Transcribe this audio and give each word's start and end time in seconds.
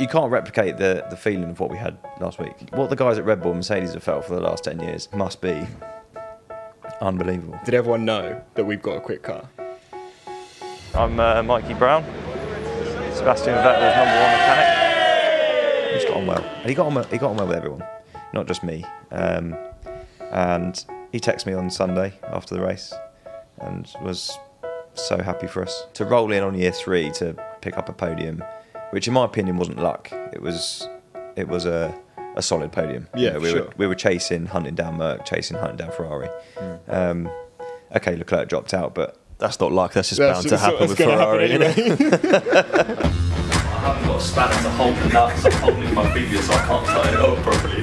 You 0.00 0.08
can't 0.08 0.32
replicate 0.32 0.78
the, 0.78 1.04
the 1.10 1.18
feeling 1.18 1.50
of 1.50 1.60
what 1.60 1.70
we 1.70 1.76
had 1.76 1.98
last 2.18 2.38
week. 2.38 2.54
What 2.70 2.88
the 2.88 2.96
guys 2.96 3.18
at 3.18 3.26
Red 3.26 3.42
Bull 3.42 3.50
and 3.50 3.58
Mercedes 3.58 3.92
have 3.92 4.02
felt 4.02 4.24
for 4.24 4.34
the 4.34 4.40
last 4.40 4.64
10 4.64 4.80
years 4.80 5.06
must 5.12 5.42
be 5.42 5.66
unbelievable. 7.02 7.60
Did 7.66 7.74
everyone 7.74 8.06
know 8.06 8.42
that 8.54 8.64
we've 8.64 8.80
got 8.80 8.96
a 8.96 9.00
quick 9.00 9.22
car? 9.22 9.46
I'm 10.94 11.20
uh, 11.20 11.42
Mikey 11.42 11.74
Brown, 11.74 12.04
Sebastian 13.12 13.52
Vettel's 13.52 13.96
number 13.96 14.18
one 14.18 14.32
mechanic. 14.32 15.92
He's 15.94 16.04
got 16.06 16.16
on 16.16 16.26
well. 16.26 16.42
And 16.42 16.68
he 16.70 16.74
got 16.74 16.86
on 16.86 16.94
well, 16.94 17.04
he 17.04 17.18
got 17.18 17.30
on 17.32 17.36
well 17.36 17.48
with 17.48 17.56
everyone, 17.58 17.84
not 18.32 18.46
just 18.46 18.64
me. 18.64 18.86
Um, 19.10 19.54
and 20.30 20.82
he 21.12 21.20
texted 21.20 21.44
me 21.44 21.52
on 21.52 21.68
Sunday 21.68 22.14
after 22.32 22.54
the 22.54 22.62
race 22.62 22.94
and 23.58 23.92
was 24.00 24.38
so 24.94 25.18
happy 25.18 25.46
for 25.48 25.62
us 25.62 25.86
to 25.92 26.06
roll 26.06 26.32
in 26.32 26.42
on 26.42 26.54
year 26.54 26.72
three 26.72 27.10
to 27.12 27.36
pick 27.60 27.76
up 27.76 27.90
a 27.90 27.92
podium, 27.92 28.42
which 28.92 29.08
in 29.08 29.14
my 29.14 29.24
opinion 29.24 29.56
wasn't 29.56 29.78
luck. 29.78 30.10
It 30.32 30.40
was 30.40 30.86
it 31.36 31.48
was 31.48 31.64
a, 31.66 31.94
a 32.36 32.42
solid 32.42 32.72
podium. 32.72 33.08
You 33.16 33.24
Yeah, 33.26 33.32
know, 33.32 33.40
we 33.40 33.50
sure. 33.50 33.62
were 33.64 33.72
we 33.78 33.86
were 33.86 33.94
chasing, 33.94 34.46
hunting 34.46 34.74
down 34.74 34.96
Merc, 34.96 35.24
chasing, 35.24 35.56
hunting 35.56 35.76
down 35.78 35.90
Ferrari. 35.92 36.28
Um, 36.88 37.30
okay, 37.96 38.16
Leclerc 38.16 38.48
dropped 38.48 38.74
out, 38.74 38.94
but 38.94 39.18
that's 39.38 39.58
not 39.60 39.72
luck. 39.72 39.92
That's 39.94 40.08
just 40.10 40.20
That's 40.20 40.38
bound 40.38 40.48
to 40.50 40.58
happen 40.58 40.78
that's 40.80 40.90
with 40.90 40.98
gonna 40.98 41.16
Ferrari. 41.16 41.50
happen 41.50 42.04
you 42.04 42.10
know? 42.10 43.10
I 43.82 43.86
haven't 43.86 44.06
got 44.06 44.16
a 44.16 44.20
spanner 44.20 44.62
to 44.62 44.70
hold 44.70 44.96
the 44.96 45.08
nuts. 45.08 45.44
I'm 45.44 45.52
holding 45.52 45.94
my 45.94 46.12
fingers 46.14 46.44
so 46.46 46.52
I 46.54 46.58
can't 46.66 46.86
tie 46.86 47.08
it 47.12 47.18
up 47.18 47.38
properly. 47.42 47.82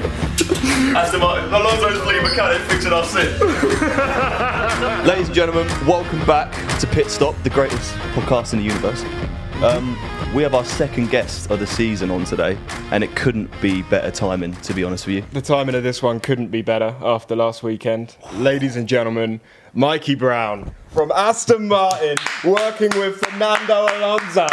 Aston 0.96 1.20
Martin, 1.20 1.52
Alonso's 1.52 2.06
lead 2.06 2.22
mechanic 2.22 2.62
fixing 2.70 2.92
our 2.92 3.04
sit. 3.04 3.38
Ladies 5.06 5.26
and 5.26 5.34
gentlemen, 5.34 5.66
welcome 5.86 6.24
back 6.24 6.52
to 6.80 6.86
Pit 6.86 7.10
Stop, 7.10 7.34
the 7.42 7.50
greatest 7.50 7.92
podcast 8.14 8.52
in 8.54 8.60
the 8.60 8.64
universe. 8.64 9.04
Um, 9.62 9.90
we 10.34 10.42
have 10.42 10.54
our 10.54 10.64
second 10.64 11.10
guest 11.10 11.50
of 11.50 11.58
the 11.60 11.66
season 11.66 12.10
on 12.10 12.24
today, 12.24 12.56
and 12.92 13.04
it 13.04 13.14
couldn't 13.14 13.50
be 13.60 13.82
better 13.82 14.10
timing, 14.10 14.54
to 14.62 14.72
be 14.72 14.82
honest 14.84 15.06
with 15.06 15.16
you. 15.16 15.22
The 15.32 15.42
timing 15.42 15.74
of 15.74 15.82
this 15.82 16.02
one 16.02 16.18
couldn't 16.18 16.48
be 16.48 16.62
better 16.62 16.94
after 17.02 17.36
last 17.36 17.62
weekend. 17.62 18.16
Ladies 18.36 18.76
and 18.76 18.88
gentlemen, 18.88 19.42
Mikey 19.74 20.14
Brown 20.14 20.74
from 20.88 21.12
Aston 21.12 21.68
Martin 21.68 22.16
working 22.42 22.88
with 22.98 23.18
Fernando 23.18 23.82
Alonso. 23.98 24.46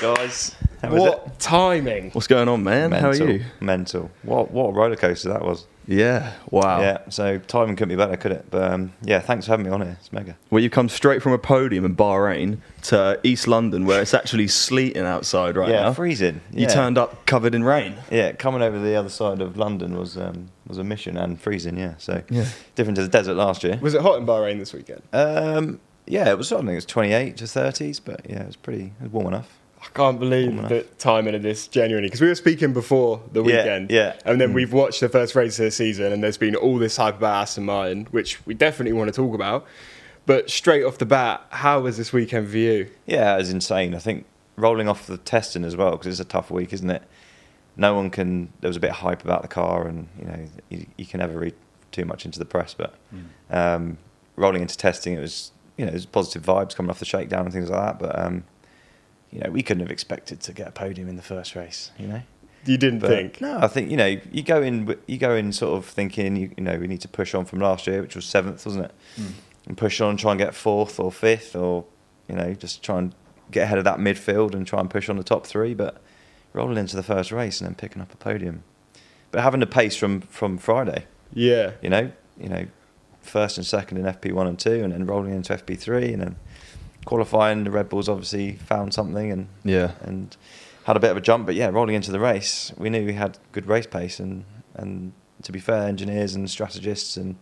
Guys, 0.00 0.56
how 0.82 0.90
was 0.90 1.00
What 1.00 1.26
it? 1.28 1.38
timing? 1.38 2.10
What's 2.10 2.26
going 2.26 2.48
on, 2.48 2.64
man? 2.64 2.90
How 2.90 3.10
are 3.10 3.12
Mental, 3.12 3.30
you? 3.30 3.44
Mental. 3.60 4.10
What 4.24 4.50
what 4.50 4.70
a 4.70 4.72
roller 4.72 4.96
coaster 4.96 5.28
that 5.28 5.42
was. 5.44 5.66
Yeah, 5.86 6.32
wow. 6.50 6.80
Yeah. 6.80 6.98
So 7.08 7.38
timing 7.38 7.76
couldn't 7.76 7.90
be 7.90 7.96
better, 7.96 8.16
could 8.16 8.32
it? 8.32 8.46
But 8.50 8.72
um, 8.72 8.92
yeah, 9.02 9.20
thanks 9.20 9.46
for 9.46 9.52
having 9.52 9.66
me 9.66 9.72
on 9.72 9.80
here. 9.82 9.96
It's 10.00 10.12
mega. 10.12 10.36
Well, 10.50 10.62
you've 10.62 10.72
come 10.72 10.88
straight 10.88 11.22
from 11.22 11.32
a 11.32 11.38
podium 11.38 11.84
in 11.84 11.96
Bahrain 11.96 12.58
to 12.84 13.18
East 13.22 13.48
London, 13.48 13.84
where 13.86 14.00
it's 14.00 14.14
actually 14.14 14.48
sleeting 14.48 15.04
outside 15.04 15.56
right 15.56 15.68
yeah, 15.68 15.82
now. 15.82 15.92
freezing. 15.92 16.40
You 16.52 16.66
turned 16.66 16.98
up 16.98 17.26
covered 17.26 17.54
in 17.54 17.64
rain. 17.64 17.96
Yeah, 18.10 18.32
coming 18.32 18.62
over 18.62 18.78
the 18.78 18.94
other 18.94 19.08
side 19.08 19.40
of 19.40 19.56
London 19.56 19.96
was 19.98 20.16
um, 20.16 20.50
was 20.66 20.78
a 20.78 20.84
mission 20.84 21.16
and 21.16 21.40
freezing. 21.40 21.76
Yeah, 21.76 21.94
so 21.98 22.22
Yeah. 22.30 22.46
different 22.74 22.96
to 22.96 23.02
the 23.02 23.08
desert 23.08 23.34
last 23.34 23.64
year. 23.64 23.78
Was 23.80 23.94
it 23.94 24.02
hot 24.02 24.18
in 24.18 24.26
Bahrain 24.26 24.58
this 24.58 24.72
weekend? 24.72 25.02
Um, 25.12 25.80
yeah, 26.06 26.30
it 26.30 26.38
was. 26.38 26.52
I 26.52 26.56
think 26.58 26.70
it 26.70 26.74
was 26.74 26.86
28 26.86 27.36
to 27.38 27.44
30s, 27.44 28.00
but 28.04 28.22
yeah, 28.28 28.42
it 28.42 28.46
was 28.46 28.56
pretty. 28.56 28.92
It 29.00 29.02
was 29.04 29.12
warm 29.12 29.28
enough. 29.28 29.58
I 29.82 29.86
can't 29.94 30.18
believe 30.20 30.54
Warm 30.54 30.68
the 30.68 30.82
timing 30.98 31.34
of 31.34 31.42
this, 31.42 31.66
genuinely, 31.66 32.06
because 32.08 32.20
we 32.20 32.28
were 32.28 32.34
speaking 32.36 32.72
before 32.72 33.20
the 33.32 33.42
weekend, 33.42 33.90
yeah. 33.90 34.14
and 34.24 34.40
then 34.40 34.50
Mm. 34.50 34.54
we've 34.54 34.72
watched 34.72 35.00
the 35.00 35.08
first 35.08 35.34
race 35.34 35.58
of 35.58 35.64
the 35.64 35.70
season, 35.70 36.12
and 36.12 36.22
there's 36.22 36.38
been 36.38 36.54
all 36.54 36.78
this 36.78 36.96
hype 36.96 37.16
about 37.18 37.42
Aston 37.42 37.64
Martin, 37.64 38.06
which 38.12 38.44
we 38.46 38.54
definitely 38.54 38.92
want 38.92 39.08
to 39.08 39.12
talk 39.14 39.34
about. 39.34 39.66
But 40.24 40.50
straight 40.50 40.84
off 40.84 40.98
the 40.98 41.06
bat, 41.06 41.44
how 41.50 41.80
was 41.80 41.96
this 41.96 42.12
weekend 42.12 42.48
for 42.48 42.56
you? 42.56 42.88
Yeah, 43.06 43.34
it 43.34 43.38
was 43.38 43.50
insane. 43.50 43.94
I 43.94 43.98
think 43.98 44.24
rolling 44.56 44.88
off 44.88 45.06
the 45.06 45.16
testing 45.18 45.64
as 45.64 45.76
well 45.76 45.92
because 45.92 46.06
it's 46.06 46.20
a 46.20 46.24
tough 46.24 46.50
week, 46.50 46.72
isn't 46.72 46.90
it? 46.90 47.02
No 47.76 47.94
one 47.94 48.08
can. 48.10 48.52
There 48.60 48.68
was 48.68 48.76
a 48.76 48.80
bit 48.80 48.90
of 48.90 48.96
hype 48.96 49.24
about 49.24 49.42
the 49.42 49.48
car, 49.48 49.88
and 49.88 50.06
you 50.18 50.24
know 50.26 50.48
you, 50.68 50.86
you 50.96 51.06
can 51.06 51.18
never 51.18 51.38
read 51.38 51.54
too 51.90 52.04
much 52.04 52.24
into 52.24 52.38
the 52.38 52.44
press. 52.44 52.72
But 52.74 52.94
um, 53.50 53.98
rolling 54.36 54.62
into 54.62 54.76
testing, 54.76 55.14
it 55.14 55.20
was 55.20 55.50
you 55.76 55.84
know 55.86 55.90
there's 55.90 56.06
positive 56.06 56.42
vibes 56.44 56.76
coming 56.76 56.90
off 56.90 56.98
the 57.00 57.04
shakedown 57.04 57.44
and 57.46 57.52
things 57.52 57.68
like 57.70 57.80
that. 57.80 57.98
But 57.98 58.16
um, 58.18 58.44
you 59.32 59.40
know 59.40 59.50
we 59.50 59.62
couldn't 59.62 59.80
have 59.80 59.90
expected 59.90 60.40
to 60.40 60.52
get 60.52 60.68
a 60.68 60.72
podium 60.72 61.08
in 61.08 61.16
the 61.16 61.22
first 61.22 61.54
race. 61.54 61.90
You 61.98 62.06
know. 62.08 62.22
You 62.64 62.76
didn't 62.78 63.00
But 63.00 63.08
think? 63.10 63.40
No, 63.40 63.58
I 63.58 63.66
think 63.66 63.90
you 63.90 63.96
know 63.96 64.06
you 64.30 64.42
go 64.42 64.62
in 64.62 64.96
you 65.06 65.18
go 65.18 65.34
in 65.34 65.52
sort 65.52 65.76
of 65.76 65.84
thinking 65.84 66.36
you, 66.36 66.52
you 66.56 66.62
know 66.62 66.78
we 66.78 66.86
need 66.86 67.00
to 67.00 67.08
push 67.08 67.34
on 67.34 67.44
from 67.44 67.58
last 67.58 67.86
year, 67.88 68.00
which 68.02 68.14
was 68.14 68.24
seventh, 68.24 68.64
wasn't 68.64 68.84
it? 68.84 68.92
Hmm. 69.16 69.26
And 69.66 69.76
push 69.76 70.00
on, 70.00 70.16
try 70.16 70.32
and 70.32 70.38
get 70.38 70.54
fourth 70.54 71.00
or 71.00 71.10
fifth, 71.10 71.56
or 71.56 71.84
you 72.28 72.36
know 72.36 72.54
just 72.54 72.82
try 72.82 72.98
and 72.98 73.14
get 73.50 73.64
ahead 73.64 73.78
of 73.78 73.84
that 73.84 73.98
midfield 73.98 74.54
and 74.54 74.64
try 74.66 74.78
and 74.80 74.88
push 74.88 75.08
on 75.08 75.16
the 75.16 75.24
top 75.24 75.44
three. 75.46 75.74
But 75.74 76.00
rolling 76.52 76.76
into 76.78 76.94
the 76.94 77.02
first 77.02 77.32
race 77.32 77.60
and 77.60 77.66
then 77.68 77.74
picking 77.74 78.00
up 78.00 78.12
a 78.14 78.16
podium, 78.16 78.62
but 79.32 79.42
having 79.42 79.58
the 79.60 79.66
pace 79.66 79.96
from 79.96 80.20
from 80.20 80.56
Friday, 80.58 81.06
Yeah. 81.32 81.72
you 81.82 81.90
know, 81.90 82.12
you 82.38 82.48
know, 82.48 82.66
first 83.22 83.56
and 83.56 83.66
second 83.66 83.96
in 83.98 84.04
FP 84.04 84.32
one 84.32 84.46
and 84.46 84.58
two, 84.58 84.84
and 84.84 84.92
then 84.92 85.04
rolling 85.06 85.32
into 85.34 85.52
FP 85.52 85.76
three, 85.78 86.12
and 86.12 86.22
then 86.22 86.36
qualifying. 87.04 87.64
The 87.64 87.70
Red 87.70 87.88
Bulls 87.88 88.08
obviously 88.08 88.52
found 88.56 88.94
something 88.94 89.30
and 89.30 89.48
Yeah. 89.64 89.92
and 90.02 90.36
had 90.84 90.96
a 90.96 91.00
bit 91.00 91.10
of 91.10 91.16
a 91.16 91.20
jump. 91.20 91.46
But 91.46 91.54
yeah, 91.54 91.68
rolling 91.68 91.94
into 91.94 92.10
the 92.12 92.20
race, 92.20 92.72
we 92.76 92.90
knew 92.90 93.04
we 93.04 93.14
had 93.14 93.38
good 93.52 93.66
race 93.66 93.86
pace, 93.86 94.18
and 94.20 94.44
and 94.74 95.12
to 95.42 95.52
be 95.52 95.58
fair, 95.58 95.86
engineers 95.88 96.34
and 96.34 96.48
strategists 96.50 97.16
and 97.16 97.36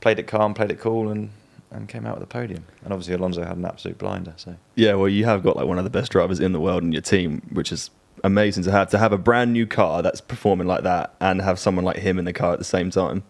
played 0.00 0.18
it 0.18 0.26
calm, 0.26 0.54
played 0.54 0.70
it 0.70 0.78
cool, 0.80 1.08
and 1.10 1.30
and 1.72 1.88
came 1.88 2.04
out 2.06 2.18
with 2.18 2.28
the 2.28 2.32
podium. 2.32 2.64
And 2.84 2.92
obviously 2.92 3.14
Alonso 3.14 3.44
had 3.44 3.56
an 3.56 3.64
absolute 3.64 3.96
blinder. 3.98 4.34
So 4.36 4.56
Yeah, 4.74 4.94
well, 4.94 5.08
you 5.08 5.24
have 5.24 5.42
got 5.42 5.56
like 5.56 5.66
one 5.66 5.78
of 5.78 5.84
the 5.84 5.90
best 5.90 6.10
drivers 6.10 6.40
in 6.40 6.52
the 6.52 6.60
world 6.60 6.82
in 6.82 6.90
your 6.92 7.02
team, 7.02 7.42
which 7.52 7.70
is 7.70 7.90
amazing 8.24 8.64
to 8.64 8.72
have. 8.72 8.88
To 8.90 8.98
have 8.98 9.12
a 9.12 9.18
brand 9.18 9.52
new 9.52 9.66
car 9.66 10.02
that's 10.02 10.20
performing 10.20 10.66
like 10.66 10.82
that, 10.82 11.14
and 11.20 11.40
have 11.42 11.58
someone 11.58 11.84
like 11.84 11.98
him 11.98 12.18
in 12.18 12.24
the 12.24 12.32
car 12.32 12.52
at 12.52 12.58
the 12.58 12.64
same 12.64 12.90
time. 12.90 13.22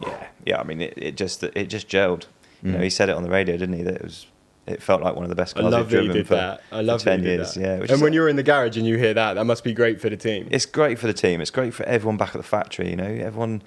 yeah, 0.00 0.26
yeah. 0.46 0.60
I 0.60 0.64
mean, 0.64 0.80
it, 0.80 0.94
it 0.96 1.16
just 1.16 1.42
it 1.42 1.66
just 1.68 1.88
gelled. 1.88 2.24
You 2.62 2.72
know, 2.72 2.78
Mm. 2.78 2.84
he 2.84 2.90
said 2.90 3.10
it 3.10 3.14
on 3.16 3.22
the 3.22 3.28
radio, 3.30 3.58
didn't 3.58 3.76
he? 3.76 3.82
That 3.82 3.96
it 3.96 4.02
was. 4.02 4.26
It 4.66 4.82
felt 4.82 5.02
like 5.02 5.14
one 5.14 5.24
of 5.24 5.28
the 5.28 5.34
best 5.36 5.56
I 5.56 5.60
cars 5.60 5.72
love 5.72 5.90
he'd 5.90 5.96
that 5.98 6.02
you 6.04 6.08
driven 6.08 6.16
did 6.22 6.26
for, 6.28 6.34
that. 6.36 6.62
I 6.72 6.76
for 6.78 6.82
love 6.84 7.04
that 7.04 7.10
ten 7.10 7.20
you 7.20 7.26
did 7.26 7.34
years. 7.36 7.54
that. 7.54 7.60
Yeah, 7.60 7.78
which 7.80 7.90
and 7.90 7.96
is- 7.98 8.02
when 8.02 8.12
you're 8.14 8.28
in 8.28 8.36
the 8.36 8.42
garage 8.42 8.76
and 8.78 8.86
you 8.86 8.96
hear 8.96 9.12
that, 9.14 9.34
that 9.34 9.44
must 9.44 9.62
be 9.64 9.72
great 9.74 10.00
for 10.00 10.08
the 10.08 10.16
team. 10.16 10.48
It's 10.50 10.66
great 10.66 10.98
for 10.98 11.06
the 11.06 11.12
team. 11.12 11.40
It's 11.40 11.50
great 11.50 11.74
for 11.74 11.84
everyone 11.84 12.16
back 12.16 12.28
at 12.30 12.36
the 12.38 12.42
factory. 12.42 12.88
You 12.90 12.96
know, 12.96 13.04
everyone 13.04 13.62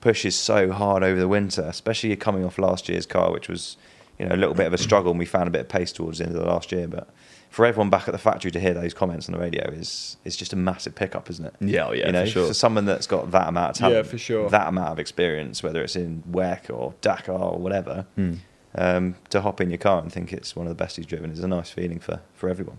pushes 0.00 0.36
so 0.36 0.70
hard 0.70 1.02
over 1.02 1.18
the 1.18 1.28
winter, 1.28 1.62
especially 1.62 2.14
coming 2.16 2.44
off 2.44 2.58
last 2.58 2.88
year's 2.88 3.06
car, 3.06 3.32
which 3.32 3.48
was, 3.48 3.76
you 4.18 4.26
know, 4.26 4.34
a 4.34 4.36
little 4.38 4.54
bit 4.54 4.66
of 4.66 4.72
a 4.72 4.78
struggle. 4.78 5.10
And 5.10 5.18
we 5.18 5.26
found 5.26 5.48
a 5.48 5.50
bit 5.50 5.62
of 5.62 5.68
pace 5.68 5.90
towards 5.90 6.18
the 6.18 6.26
end 6.26 6.36
of 6.36 6.40
the 6.40 6.46
last 6.46 6.70
year. 6.70 6.86
But 6.86 7.08
for 7.50 7.66
everyone 7.66 7.90
back 7.90 8.06
at 8.06 8.12
the 8.12 8.18
factory 8.18 8.50
to 8.52 8.60
hear 8.60 8.74
those 8.74 8.94
comments 8.94 9.28
on 9.28 9.32
the 9.32 9.40
radio 9.40 9.68
is 9.70 10.16
is 10.24 10.36
just 10.36 10.52
a 10.52 10.56
massive 10.56 10.94
pickup, 10.94 11.28
isn't 11.30 11.44
it? 11.46 11.54
Yeah, 11.60 11.86
oh 11.88 11.92
yeah, 11.92 12.06
you 12.06 12.12
know, 12.12 12.24
for 12.24 12.30
sure. 12.30 12.54
someone 12.54 12.84
that's 12.84 13.06
got 13.08 13.30
that 13.32 13.48
amount 13.48 13.82
of 13.82 13.92
Yeah, 13.92 14.02
for 14.02 14.18
sure. 14.18 14.48
that 14.50 14.68
amount 14.68 14.90
of 14.90 14.98
experience, 15.00 15.62
whether 15.62 15.82
it's 15.82 15.96
in 15.96 16.22
WEC 16.30 16.70
or 16.70 16.94
Dakar 17.00 17.34
or 17.36 17.58
whatever. 17.58 18.06
Hmm. 18.14 18.34
Um, 18.78 19.14
to 19.30 19.40
hop 19.40 19.60
in 19.62 19.70
your 19.70 19.78
car 19.78 20.02
and 20.02 20.12
think 20.12 20.32
it's 20.34 20.54
one 20.54 20.66
of 20.66 20.70
the 20.70 20.74
best 20.84 20.96
he's 20.96 21.06
driven 21.06 21.30
is 21.30 21.38
a 21.40 21.48
nice 21.48 21.70
feeling 21.70 21.98
for, 21.98 22.20
for 22.34 22.50
everyone. 22.50 22.76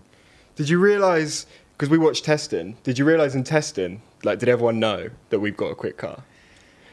Did 0.54 0.68
you 0.68 0.78
realise, 0.78 1.44
because 1.76 1.88
we 1.90 1.98
watched 1.98 2.24
testing, 2.24 2.76
did 2.84 2.98
you 3.00 3.04
realise 3.04 3.34
in 3.34 3.42
testing, 3.42 4.02
like, 4.22 4.38
did 4.38 4.48
everyone 4.48 4.78
know 4.78 5.10
that 5.30 5.40
we've 5.40 5.56
got 5.56 5.72
a 5.72 5.74
quick 5.74 5.96
car? 5.96 6.22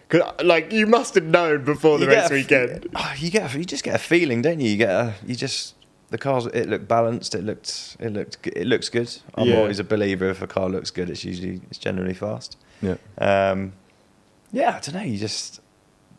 'Cause, 0.10 0.22
like, 0.44 0.72
you 0.72 0.88
must 0.88 1.14
have 1.16 1.24
known 1.26 1.64
before 1.64 2.00
the 2.00 2.06
You 2.06 2.12
race 2.12 2.30
get 2.30 2.32
a 2.32 2.36
f- 2.36 2.42
weekend. 2.72 2.88
Oh, 2.96 3.14
you 3.18 3.30
get 3.32 3.54
a- 3.54 3.58
you 3.60 3.66
just 3.66 3.84
get 3.84 3.96
a 3.96 4.00
feeling, 4.00 4.42
don't 4.42 4.60
you? 4.60 4.70
You 4.70 4.78
get 4.78 4.90
a, 4.90 5.14
you 5.26 5.36
just 5.36 5.76
the 6.10 6.18
cars 6.20 6.46
it 6.48 6.68
looked 6.70 6.88
balanced. 6.88 7.34
It 7.36 7.44
looked 7.44 7.98
it 8.00 8.14
looked 8.14 8.46
it 8.48 8.68
looks 8.68 8.90
good. 8.90 9.12
I'm 9.36 9.48
Yeah. 9.48 9.58
always 9.58 9.80
a 9.80 9.84
believer 9.84 10.30
if 10.30 10.42
a 10.42 10.48
car 10.48 10.70
looks 10.70 10.92
good, 10.92 11.10
it's 11.10 11.24
usually 11.24 11.62
it's 11.70 11.80
generally 11.80 12.14
fast. 12.14 12.58
Yeah. 12.82 12.96
Um, 13.18 13.74
yeah, 14.52 14.76
I 14.78 14.80
don't 14.80 14.94
know. 14.94 15.02
You 15.02 15.18
just 15.18 15.60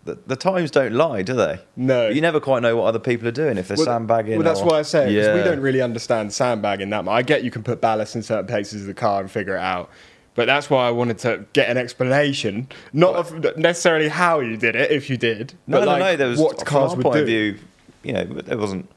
the, 0.07 0.19
the 0.27 0.37
times 0.37 0.71
don't 0.71 0.93
lie, 0.93 1.23
do 1.23 1.35
they? 1.35 1.61
No. 1.77 2.09
You 2.09 2.21
never 2.21 2.41
quite 2.41 2.63
know 2.63 2.77
what 2.77 2.85
other 2.85 2.99
people 2.99 3.29
are 3.29 3.33
doing 3.33 3.59
if 3.59 3.69
they're 3.69 3.77
Well, 3.77 3.87
sandbagging. 3.87 4.37
Well, 4.37 4.45
that's 4.45 4.61
or, 4.61 4.67
why 4.67 4.79
I 4.79 4.83
say 4.83 5.05
'cause 5.15 5.37
we 5.37 5.43
don't 5.43 5.61
really 5.61 5.83
understand 5.83 6.33
sandbagging 6.33 6.91
that 6.91 7.05
much. 7.05 7.13
I 7.13 7.23
get 7.23 7.45
you 7.45 7.51
can 7.51 7.63
put 7.63 7.81
ballast 7.81 8.17
in 8.17 8.23
certain 8.23 8.47
places 8.47 8.83
of 8.83 8.87
the 8.87 8.95
car 8.95 9.21
and 9.21 9.31
figure 9.31 9.57
it 9.57 9.61
out. 9.61 9.91
But 10.35 10.47
that's 10.47 10.69
why 10.69 10.87
I 10.87 10.91
wanted 10.91 11.19
to 11.21 11.47
get 11.55 11.71
an 11.71 11.79
explanation, 11.79 12.69
not 12.93 13.15
of 13.17 13.57
necessarily 13.57 14.09
how 14.09 14.41
you 14.41 14.59
did 14.59 14.77
it, 14.77 14.91
if 14.91 15.09
you 15.09 15.17
did. 15.17 15.55
No, 15.67 15.79
but 15.79 15.85
no, 15.87 15.91
like 15.93 16.01
no. 16.01 16.17
There 16.17 16.29
was 16.29 16.39
what 16.39 16.65
cars 16.65 16.95
would 16.95 17.03
point 17.03 17.15
do. 17.15 17.21
of 17.23 17.27
view. 17.27 17.59
You 18.03 18.13
know, 18.13 18.25
there 18.25 18.59
wasn't. 18.59 18.89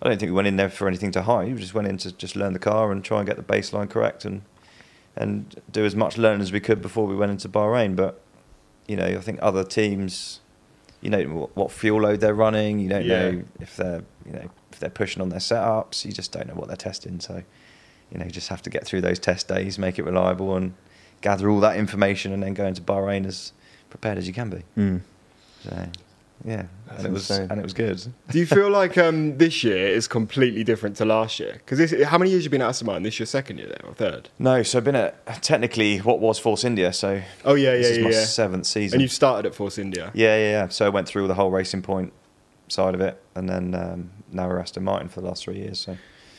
I 0.00 0.08
don't 0.08 0.18
think 0.18 0.30
we 0.30 0.34
went 0.36 0.46
in 0.48 0.56
there 0.56 0.68
for 0.68 0.86
anything 0.86 1.10
to 1.12 1.22
hide. 1.22 1.52
We 1.52 1.60
just 1.60 1.74
went 1.74 1.88
in 1.88 1.98
to 1.98 2.12
just 2.12 2.36
learn 2.36 2.52
the 2.52 2.58
car 2.60 2.92
and 2.92 3.02
try 3.04 3.18
and 3.18 3.26
get 3.26 3.36
the 3.36 3.42
baseline 3.42 3.90
correct 3.90 4.24
and 4.24 4.42
and 5.16 5.60
do 5.70 5.84
as 5.84 5.96
much 5.96 6.16
learning 6.16 6.42
as 6.42 6.52
we 6.52 6.60
could 6.60 6.80
before 6.80 7.06
we 7.06 7.16
went 7.16 7.32
into 7.32 7.48
Bahrain. 7.48 7.96
But 7.96 8.20
you 8.86 8.96
know, 8.96 9.06
I 9.06 9.16
think 9.16 9.38
other 9.42 9.64
teams, 9.64 10.40
you 11.04 11.10
know, 11.10 11.22
what, 11.24 11.56
what 11.56 11.70
fuel 11.70 12.00
load 12.02 12.20
they're 12.20 12.34
running. 12.34 12.78
You 12.80 12.88
don't 12.88 13.04
Yeah. 13.04 13.30
know 13.30 13.44
if 13.60 13.76
they're 13.76 14.02
you 14.26 14.32
know 14.32 14.50
if 14.72 14.80
they're 14.80 14.90
pushing 14.90 15.22
on 15.22 15.28
their 15.28 15.38
setups. 15.40 16.04
You 16.04 16.12
just 16.12 16.32
don't 16.32 16.48
know 16.48 16.54
what 16.54 16.66
they're 16.68 16.76
testing. 16.76 17.20
So 17.20 17.42
you 18.10 18.18
know, 18.18 18.24
you 18.24 18.30
just 18.30 18.48
have 18.48 18.62
to 18.62 18.70
get 18.70 18.84
through 18.84 19.00
those 19.00 19.18
test 19.18 19.48
days, 19.48 19.78
make 19.78 19.98
it 19.98 20.04
reliable, 20.04 20.56
and 20.56 20.74
gather 21.20 21.48
all 21.50 21.60
that 21.60 21.76
information, 21.76 22.32
and 22.32 22.42
then 22.42 22.54
go 22.54 22.64
into 22.66 22.82
Bahrain 22.82 23.26
as 23.26 23.52
prepared 23.90 24.18
as 24.18 24.26
you 24.26 24.32
can 24.34 24.50
be. 24.50 24.62
Mm. 24.76 25.00
So, 25.62 25.88
yeah, 26.44 26.64
That's 26.86 26.98
and 26.98 27.06
it 27.08 27.12
was 27.12 27.30
insane. 27.30 27.50
and 27.50 27.60
it 27.60 27.62
was 27.62 27.72
good. 27.72 28.02
Do 28.30 28.38
you 28.38 28.46
feel 28.46 28.68
like 28.70 28.98
um, 28.98 29.38
this 29.38 29.64
year 29.64 29.86
is 29.88 30.06
completely 30.08 30.62
different 30.64 30.96
to 30.96 31.04
last 31.04 31.38
year? 31.40 31.60
Because 31.64 32.02
how 32.04 32.18
many 32.18 32.30
years 32.30 32.44
you 32.44 32.50
been 32.50 32.60
at 32.62 32.68
Aston 32.68 32.86
Martin? 32.86 33.02
This 33.02 33.18
your 33.18 33.26
second 33.26 33.58
year 33.58 33.68
there 33.68 33.80
or 33.84 33.94
third? 33.94 34.28
No, 34.38 34.62
so 34.62 34.78
I've 34.78 34.84
been 34.84 34.96
at 34.96 35.42
technically 35.42 35.98
what 35.98 36.20
was 36.20 36.38
Force 36.38 36.64
India. 36.64 36.92
So 36.92 37.22
Oh 37.44 37.54
yeah, 37.54 37.72
this 37.72 37.86
yeah, 37.86 37.90
is 37.92 37.98
yeah. 37.98 38.04
my 38.04 38.10
yeah. 38.10 38.24
seventh 38.24 38.66
season. 38.66 38.96
And 38.96 39.02
you 39.02 39.08
started 39.08 39.46
at 39.48 39.54
Force 39.54 39.78
India. 39.78 40.10
yeah, 40.14 40.36
yeah, 40.36 40.50
yeah. 40.50 40.68
So 40.68 40.84
I 40.84 40.88
went 40.90 41.08
through 41.08 41.28
the 41.28 41.34
whole 41.34 41.50
racing 41.50 41.82
point 41.82 42.12
side 42.68 42.94
of 42.94 43.00
it, 43.00 43.22
and 43.34 43.48
then 43.48 43.74
um, 43.74 44.10
now 44.32 44.48
we're 44.48 44.58
Aston 44.58 44.84
Martin 44.84 45.08
for 45.08 45.20
the 45.20 45.28
last 45.28 45.44
three 45.44 45.56
years. 45.58 45.78
So 45.80 45.96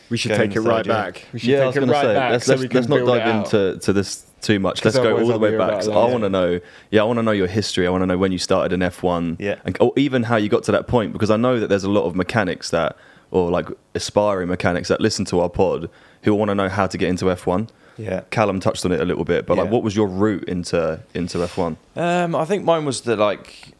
We 0.09 0.17
should 0.17 0.29
Going 0.29 0.49
take 0.49 0.55
it 0.55 0.61
right 0.61 0.85
year. 0.85 0.93
back. 0.93 1.25
We 1.33 1.39
should 1.39 1.49
Yeah, 1.49 1.57
I 1.57 1.59
take 1.59 1.67
was 1.67 1.75
it 1.75 1.79
going 1.79 1.87
to 1.89 1.93
right 1.93 2.01
say, 2.03 2.13
back 2.13 2.31
let's, 2.31 2.45
so 2.45 2.51
let's, 2.51 2.61
we 2.61 2.67
can 2.67 2.75
let's 2.77 2.89
not 2.89 3.05
dive 3.05 3.35
into 3.45 3.79
to 3.79 3.93
this 3.93 4.25
too 4.45 4.59
much. 4.59 4.83
Let's 4.85 4.97
go 4.97 5.17
all 5.17 5.27
the 5.27 5.39
way 5.39 5.57
back. 5.57 5.71
'cause 5.73 5.87
I 5.89 6.05
want 6.13 6.23
to 6.23 6.29
know, 6.29 6.59
yeah, 6.91 7.01
I 7.01 7.03
want 7.05 7.17
to 7.19 7.23
know 7.23 7.31
your 7.31 7.47
history. 7.47 7.85
I 7.87 7.89
want 7.89 8.01
to 8.03 8.05
know 8.07 8.17
when 8.17 8.31
you 8.31 8.37
started 8.37 8.71
in 8.73 8.81
F1, 8.81 9.37
Yeah. 9.39 9.55
and, 9.65 9.75
or 9.79 9.91
even 9.97 10.23
how 10.23 10.37
you 10.37 10.49
got 10.49 10.63
to 10.63 10.71
that 10.71 10.87
point, 10.87 11.13
because 11.13 11.29
I 11.31 11.37
know 11.37 11.59
that 11.59 11.67
there's 11.67 11.83
a 11.83 11.89
lot 11.89 12.03
of 12.05 12.15
mechanics 12.15 12.69
that, 12.69 12.95
or 13.31 13.49
like 13.49 13.67
aspiring 13.95 14.47
mechanics 14.49 14.87
that 14.89 15.01
listen 15.01 15.25
to 15.25 15.39
our 15.41 15.49
pod 15.49 15.89
who 16.23 16.33
want 16.35 16.49
to 16.49 16.55
know 16.55 16.69
how 16.69 16.87
to 16.87 16.97
get 16.97 17.09
into 17.09 17.25
F1. 17.25 17.67
yeah. 17.97 18.21
Callum 18.29 18.59
touched 18.59 18.85
on 18.85 18.91
it 18.91 18.99
a 19.01 19.05
little 19.05 19.23
bit, 19.25 19.45
but 19.45 19.57
like, 19.57 19.69
what 19.71 19.83
was 19.83 19.95
your 19.95 20.07
route 20.07 20.43
into 20.49 20.99
into 21.13 21.37
F1? 21.39 21.75
Um, 21.95 22.35
I 22.35 22.45
think 22.45 22.63
mine 22.63 22.85
was 22.85 23.01
the 23.01 23.15
like. 23.15 23.73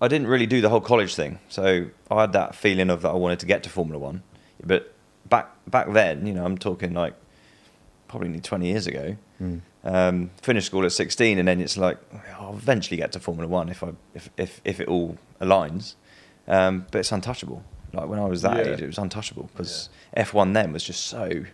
I 0.00 0.08
didn't 0.08 0.26
really 0.28 0.46
do 0.46 0.60
the 0.60 0.68
whole 0.68 0.80
college 0.80 1.14
thing, 1.14 1.38
so 1.48 1.86
I 2.10 2.20
had 2.20 2.32
that 2.32 2.54
feeling 2.54 2.88
of 2.90 3.02
that 3.02 3.08
I 3.10 3.14
wanted 3.14 3.40
to 3.40 3.46
get 3.46 3.62
to 3.64 3.68
Formula 3.70 3.98
One. 3.98 4.22
But 4.64 4.92
back 5.28 5.50
back 5.68 5.92
then, 5.92 6.26
you 6.26 6.32
know, 6.34 6.44
I'm 6.44 6.56
talking 6.58 6.94
like 6.94 7.14
probably 8.08 8.28
nearly 8.28 8.40
20 8.40 8.66
years 8.66 8.86
ago. 8.86 9.16
Um, 9.84 10.30
finished 10.42 10.66
school 10.66 10.84
at 10.84 10.92
16, 10.92 11.38
and 11.38 11.46
then 11.48 11.60
it's 11.60 11.76
like 11.76 11.98
I'll 12.38 12.54
eventually 12.54 12.96
get 12.96 13.12
to 13.12 13.20
Formula 13.20 13.48
One 13.48 13.68
if 13.68 13.82
I 13.82 13.92
if 14.14 14.28
if, 14.36 14.60
if 14.64 14.80
it 14.80 14.88
all 14.88 15.16
aligns. 15.40 15.94
Um, 16.46 16.86
but 16.90 16.98
it's 16.98 17.12
untouchable. 17.12 17.62
Like 17.92 18.08
when 18.08 18.18
I 18.18 18.24
was 18.26 18.42
that 18.42 18.56
Yeah. 18.66 18.72
age, 18.72 18.82
it 18.82 18.86
was 18.86 18.98
untouchable 18.98 19.48
because 19.52 19.88
F1 20.16 20.52
then 20.54 20.72
was 20.72 20.82
just 20.84 21.06
so 21.06 21.44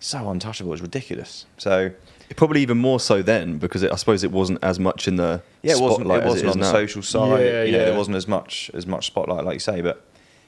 so 0.00 0.28
untouchable. 0.30 0.70
It 0.70 0.72
was 0.72 0.82
ridiculous. 0.82 1.46
So 1.58 1.90
Probably 2.36 2.62
even 2.62 2.78
more 2.78 2.98
so 2.98 3.22
then, 3.22 3.58
because 3.58 3.82
it, 3.82 3.92
I 3.92 3.96
suppose 3.96 4.24
it 4.24 4.32
wasn't 4.32 4.58
as 4.62 4.80
much 4.80 5.06
in 5.06 5.16
the 5.16 5.42
yeah, 5.62 5.72
it 5.76 5.80
wasn't. 5.80 6.06
spotlight 6.06 6.22
It 6.24 6.26
wasn't 6.28 6.48
is 6.48 6.54
on 6.56 6.60
the 6.60 6.70
social 6.70 7.02
side. 7.02 7.44
Yeah, 7.44 7.62
you 7.64 7.72
know, 7.72 7.78
yeah. 7.78 7.84
there 7.84 7.96
wasn't 7.96 8.16
as 8.16 8.26
much 8.26 8.70
as 8.74 8.86
much 8.86 9.06
spotlight, 9.06 9.44
like 9.44 9.54
you 9.54 9.60
say. 9.60 9.80
But 9.82 10.04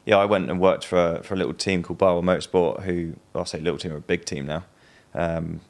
yeah, 0.06 0.16
I 0.16 0.24
went 0.24 0.50
and 0.50 0.58
worked 0.58 0.84
for 0.84 1.16
a, 1.18 1.22
for 1.22 1.34
a 1.34 1.36
little 1.36 1.52
team 1.54 1.82
called 1.82 1.98
Barwell 1.98 2.22
Motorsport, 2.22 2.82
who 2.84 3.14
well, 3.32 3.42
I'll 3.42 3.46
say 3.46 3.60
little 3.60 3.78
team 3.78 3.92
or 3.92 3.96
a 3.96 4.00
big 4.00 4.24
team 4.24 4.46
now. 4.46 4.64
Um, 5.14 5.60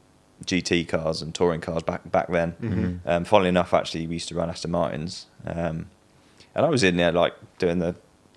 GT 0.45 0.87
cars 0.87 1.23
and 1.23 1.35
touring 1.35 1.61
cars 1.61 1.83
back 1.83 2.11
back 2.11 2.29
then. 2.29 2.53
Mm-hmm. 2.61 3.09
Um, 3.09 3.25
funnily 3.25 3.49
enough, 3.49 3.73
actually, 3.73 4.07
we 4.07 4.15
used 4.15 4.29
to 4.29 4.35
run 4.35 4.51
Aston 4.51 4.71
Martins, 4.71 5.27
um, 5.47 5.87
and 6.55 6.67
I 6.67 6.69
was 6.69 6.83
in 6.83 6.97
there 6.97 7.13
like 7.13 7.35
doing 7.59 7.79
the 7.79 7.95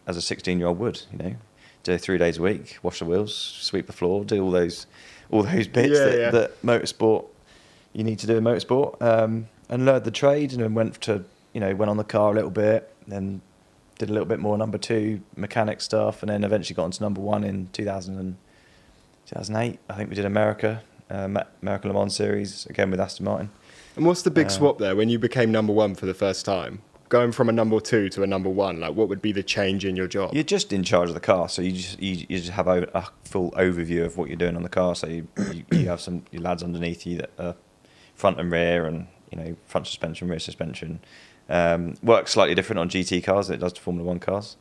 as 0.08 0.18
a 0.18 0.22
16 0.22 0.58
year 0.58 0.68
old 0.68 0.80
would, 0.80 1.04
you 1.12 1.20
know, 1.20 1.36
do 1.84 1.98
three 1.98 2.18
days 2.18 2.40
a 2.40 2.42
week, 2.42 2.80
wash 2.82 3.00
the 3.00 3.06
wheels, 3.06 3.36
sweep 3.36 3.86
the 3.86 3.94
floor, 3.94 4.26
do 4.26 4.44
all 4.44 4.52
those 4.52 4.88
all 5.30 5.44
those 5.44 5.68
bits 5.68 5.98
Yeah, 5.98 6.06
that, 6.06 6.18
yeah. 6.18 6.32
that 6.32 6.62
motorsport 6.64 7.26
you 7.94 8.04
need 8.04 8.20
to 8.20 8.28
do 8.28 8.38
in 8.38 8.44
motorsport, 8.44 9.02
um, 9.02 9.48
and 9.70 9.86
learned 9.86 10.06
the 10.06 10.12
trade, 10.12 10.52
and 10.52 10.62
then 10.62 10.74
went 10.74 11.00
to 11.02 11.24
you 11.54 11.60
know 11.60 11.76
went 11.76 11.90
on 11.90 11.98
the 11.98 12.04
car 12.04 12.32
a 12.32 12.36
little 12.36 12.50
bit, 12.50 12.94
then 13.08 13.42
did 13.98 14.10
a 14.10 14.14
little 14.14 14.28
bit 14.28 14.40
more 14.40 14.58
number 14.58 14.78
two 14.78 15.22
mechanic 15.36 15.82
stuff, 15.82 16.24
and 16.24 16.30
then 16.30 16.44
eventually 16.44 16.76
got 16.76 16.86
into 16.86 17.04
number 17.04 17.22
one 17.22 17.44
in 17.44 17.70
2000 17.74 18.18
and 18.18 18.38
2008. 19.28 19.80
I 19.90 19.94
think 19.94 20.10
we 20.10 20.16
did 20.16 20.26
America, 20.26 20.82
uh, 21.10 21.28
Ma- 21.28 21.44
Le 21.62 21.94
Mans 21.94 22.14
series 22.16 22.66
again 22.68 22.92
with 22.92 23.00
Aston 23.00 23.26
Martin. 23.26 23.50
And 23.96 24.06
what's 24.06 24.22
the 24.22 24.32
big 24.32 24.48
Uh, 24.48 24.50
swap 24.50 24.78
there 24.78 24.96
when 24.96 25.10
you 25.10 25.20
became 25.20 25.52
number 25.52 25.74
one 25.74 25.96
for 25.96 26.06
the 26.06 26.14
first 26.14 26.46
time? 26.46 26.82
Going 27.10 27.32
from 27.32 27.50
a 27.50 27.52
number 27.52 27.80
two 27.80 28.08
to 28.10 28.22
a 28.22 28.28
number 28.28 28.50
one, 28.50 28.80
like 28.80 28.94
what 28.94 29.10
would 29.10 29.22
be 29.22 29.32
the 29.32 29.42
change 29.42 29.84
in 29.84 29.96
your 29.96 30.08
job? 30.08 30.32
You're 30.34 30.44
just 30.44 30.72
in 30.72 30.84
charge 30.84 31.10
of 31.10 31.16
the 31.16 31.20
car, 31.20 31.50
so 31.50 31.62
you 31.64 31.72
just 31.72 32.00
you, 32.00 32.26
you 32.30 32.38
just 32.38 32.52
have 32.52 32.68
a, 32.68 32.88
a 32.94 33.08
full 33.26 33.50
overview 33.54 34.06
of 34.06 34.16
what 34.16 34.28
you're 34.30 34.38
doing 34.38 34.56
on 34.56 34.62
the 34.62 34.70
car. 34.70 34.94
So 34.94 35.08
you, 35.08 35.28
you, 35.52 35.64
you 35.72 35.88
have 35.88 36.00
some 36.02 36.24
your 36.32 36.44
lads 36.44 36.62
underneath 36.62 37.08
you 37.08 37.18
that 37.18 37.32
are 37.40 37.56
front 38.14 38.40
and 38.40 38.52
rear, 38.52 38.86
and 38.86 39.08
you 39.32 39.40
know 39.40 39.56
front 39.66 39.88
suspension, 39.88 40.28
rear 40.28 40.38
suspension. 40.40 41.00
Um, 41.50 41.96
works 42.04 42.32
slightly 42.34 42.54
different 42.54 42.80
on 42.80 42.90
GT 42.90 43.24
cars 43.24 43.48
than 43.48 43.56
it 43.56 43.60
does 43.60 43.74
to 43.74 43.82
Formula 43.82 44.08
One 44.08 44.20
cars, 44.20 44.56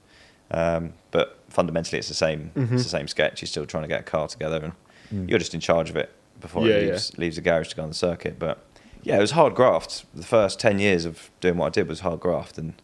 um, 0.50 0.94
but 1.10 1.38
fundamentally 1.50 1.98
it's 1.98 2.08
the 2.08 2.14
same. 2.14 2.50
Mm-hmm. 2.56 2.74
It's 2.76 2.84
the 2.84 2.88
same 2.88 3.08
sketch. 3.08 3.42
You're 3.42 3.46
still 3.46 3.66
trying 3.66 3.82
to 3.84 3.88
get 3.88 4.00
a 4.00 4.04
car 4.04 4.26
together, 4.26 4.72
and 5.10 5.28
you're 5.28 5.38
just 5.38 5.52
in 5.52 5.60
charge 5.60 5.90
of 5.90 5.96
it 5.96 6.10
before 6.40 6.66
Yeah, 6.66 6.74
it 6.74 6.90
leaves, 6.90 7.18
leaves 7.18 7.36
the 7.36 7.42
garage 7.42 7.68
to 7.68 7.76
go 7.76 7.82
on 7.82 7.88
the 7.88 7.94
circuit. 7.94 8.38
But 8.38 8.64
yeah, 9.02 9.16
it 9.16 9.20
was 9.20 9.32
hard 9.32 9.54
graft. 9.54 10.04
The 10.14 10.24
first 10.24 10.60
ten 10.60 10.78
years 10.78 11.04
of 11.04 11.30
doing 11.40 11.56
what 11.56 11.66
I 11.66 11.70
did 11.70 11.88
was 11.88 12.00
hard 12.00 12.20
graft, 12.20 12.58
and 12.58 12.74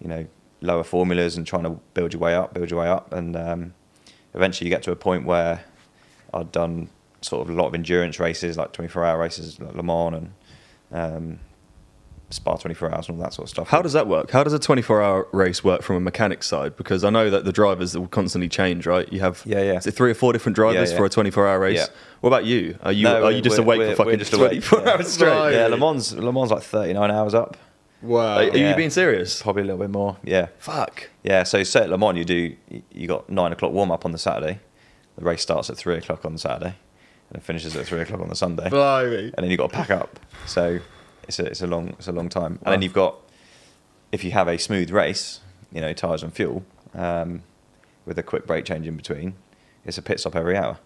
you 0.00 0.08
know 0.08 0.26
lower 0.60 0.82
formulas 0.82 1.36
and 1.36 1.46
trying 1.46 1.62
to 1.62 1.78
build 1.94 2.12
your 2.12 2.20
way 2.20 2.34
up, 2.34 2.54
build 2.54 2.70
your 2.70 2.80
way 2.80 2.88
up, 2.88 3.12
and 3.12 3.36
um, 3.36 3.74
eventually 4.34 4.68
you 4.68 4.74
get 4.74 4.82
to 4.84 4.90
a 4.90 4.96
point 4.96 5.24
where 5.24 5.64
I'd 6.34 6.50
done 6.52 6.88
sort 7.20 7.48
of 7.48 7.54
a 7.54 7.56
lot 7.60 7.68
of 7.68 7.74
endurance 7.74 8.18
races, 8.18 8.56
like 8.56 8.72
24 8.72 9.04
hour 9.04 9.18
races, 9.18 9.60
like 9.60 9.74
Le 9.74 9.82
Mans 9.82 10.14
and 10.14 10.32
um, 10.92 11.40
Spa 12.30 12.56
24 12.56 12.94
hours 12.94 13.08
and 13.08 13.16
all 13.16 13.22
that 13.24 13.32
sort 13.32 13.46
of 13.46 13.50
stuff. 13.50 13.68
How 13.68 13.80
does 13.80 13.94
that 13.94 14.06
work? 14.06 14.30
How 14.30 14.44
does 14.44 14.52
a 14.52 14.58
24 14.58 15.02
hour 15.02 15.26
race 15.32 15.64
work 15.64 15.82
from 15.82 15.96
a 15.96 16.00
mechanic 16.00 16.42
side? 16.42 16.76
Because 16.76 17.02
I 17.02 17.08
know 17.10 17.30
that 17.30 17.44
the 17.46 17.52
drivers 17.52 17.96
will 17.96 18.06
constantly 18.06 18.48
change, 18.50 18.86
right? 18.86 19.10
You 19.12 19.20
have 19.20 19.42
Yeah, 19.46 19.62
yeah. 19.62 19.78
is 19.78 19.86
it 19.86 19.92
three 19.92 20.10
or 20.10 20.14
four 20.14 20.32
different 20.34 20.54
drivers 20.56 20.90
Yeah, 20.90 20.94
yeah. 20.94 20.98
for 20.98 21.04
a 21.06 21.08
24 21.08 21.48
hour 21.48 21.58
race. 21.58 21.78
Yeah. 21.78 21.86
What 22.20 22.28
about 22.28 22.44
you? 22.44 22.76
Are 22.82 22.92
you 22.92 23.04
No, 23.04 23.24
are 23.24 23.32
you 23.32 23.40
just 23.40 23.58
awake 23.58 23.80
for 23.80 24.04
fucking 24.04 24.18
just 24.18 24.32
awake, 24.34 24.62
24 24.62 24.80
yeah. 24.82 24.90
hours 24.92 25.08
straight? 25.08 25.28
Right. 25.30 25.52
Yeah, 25.54 25.66
Le 25.68 25.78
Mans, 25.78 26.14
Le 26.14 26.32
Mans 26.32 26.50
like 26.50 26.62
39 26.62 27.10
hours 27.10 27.32
up. 27.34 27.56
Wow. 28.02 28.36
Are, 28.36 28.42
are 28.42 28.56
you 28.56 28.74
being 28.76 28.90
serious? 28.90 29.40
Probably 29.42 29.62
a 29.62 29.64
little 29.64 29.80
bit 29.80 29.90
more. 29.90 30.18
Yeah. 30.22 30.48
Fuck. 30.58 31.08
Yeah, 31.22 31.42
so 31.44 31.62
say 31.62 31.80
at 31.84 31.90
Le 31.90 31.96
Mans, 31.98 32.16
you 32.18 32.24
do 32.24 32.54
you 32.92 33.08
got 33.08 33.28
nine 33.30 33.52
o'clock 33.52 33.72
warm 33.72 33.90
up 33.90 34.04
on 34.04 34.12
the 34.12 34.18
Saturday. 34.18 34.60
The 35.16 35.24
race 35.24 35.40
starts 35.42 35.68
at 35.70 35.76
three 35.78 35.96
o'clock 35.96 36.24
on 36.24 36.34
the 36.34 36.38
Saturday, 36.38 36.76
and 37.30 37.36
it 37.38 37.42
finishes 37.42 37.74
at 37.74 37.86
three 37.86 38.00
o'clock 38.02 38.20
on 38.20 38.28
the 38.28 38.36
Sunday. 38.36 38.68
Blimey. 38.68 39.32
and 39.34 39.34
then 39.38 39.50
you've 39.50 39.58
got 39.58 39.70
to 39.70 39.74
pack 39.76 39.90
up. 39.90 40.20
So 40.46 40.78
it's 41.28 41.38
a 41.38 41.44
it's 41.46 41.62
a 41.62 41.66
long 41.66 41.90
it's 41.90 42.08
a 42.08 42.12
long 42.12 42.28
time. 42.28 42.58
And 42.64 42.72
then 42.72 42.82
you've 42.82 42.92
got 42.94 43.16
if 44.10 44.24
you 44.24 44.30
have 44.32 44.48
a 44.48 44.58
smooth 44.58 44.90
race, 44.90 45.40
you 45.72 45.80
know, 45.80 45.92
tires 45.92 46.22
and 46.22 46.32
fuel, 46.32 46.64
um, 46.94 47.42
with 48.06 48.18
a 48.18 48.22
quick 48.22 48.46
brake 48.46 48.64
change 48.64 48.86
in 48.86 48.96
between, 48.96 49.34
it's 49.84 49.98
a 49.98 50.02
pit 50.02 50.18
stop 50.20 50.34
every 50.34 50.56
hour. 50.56 50.78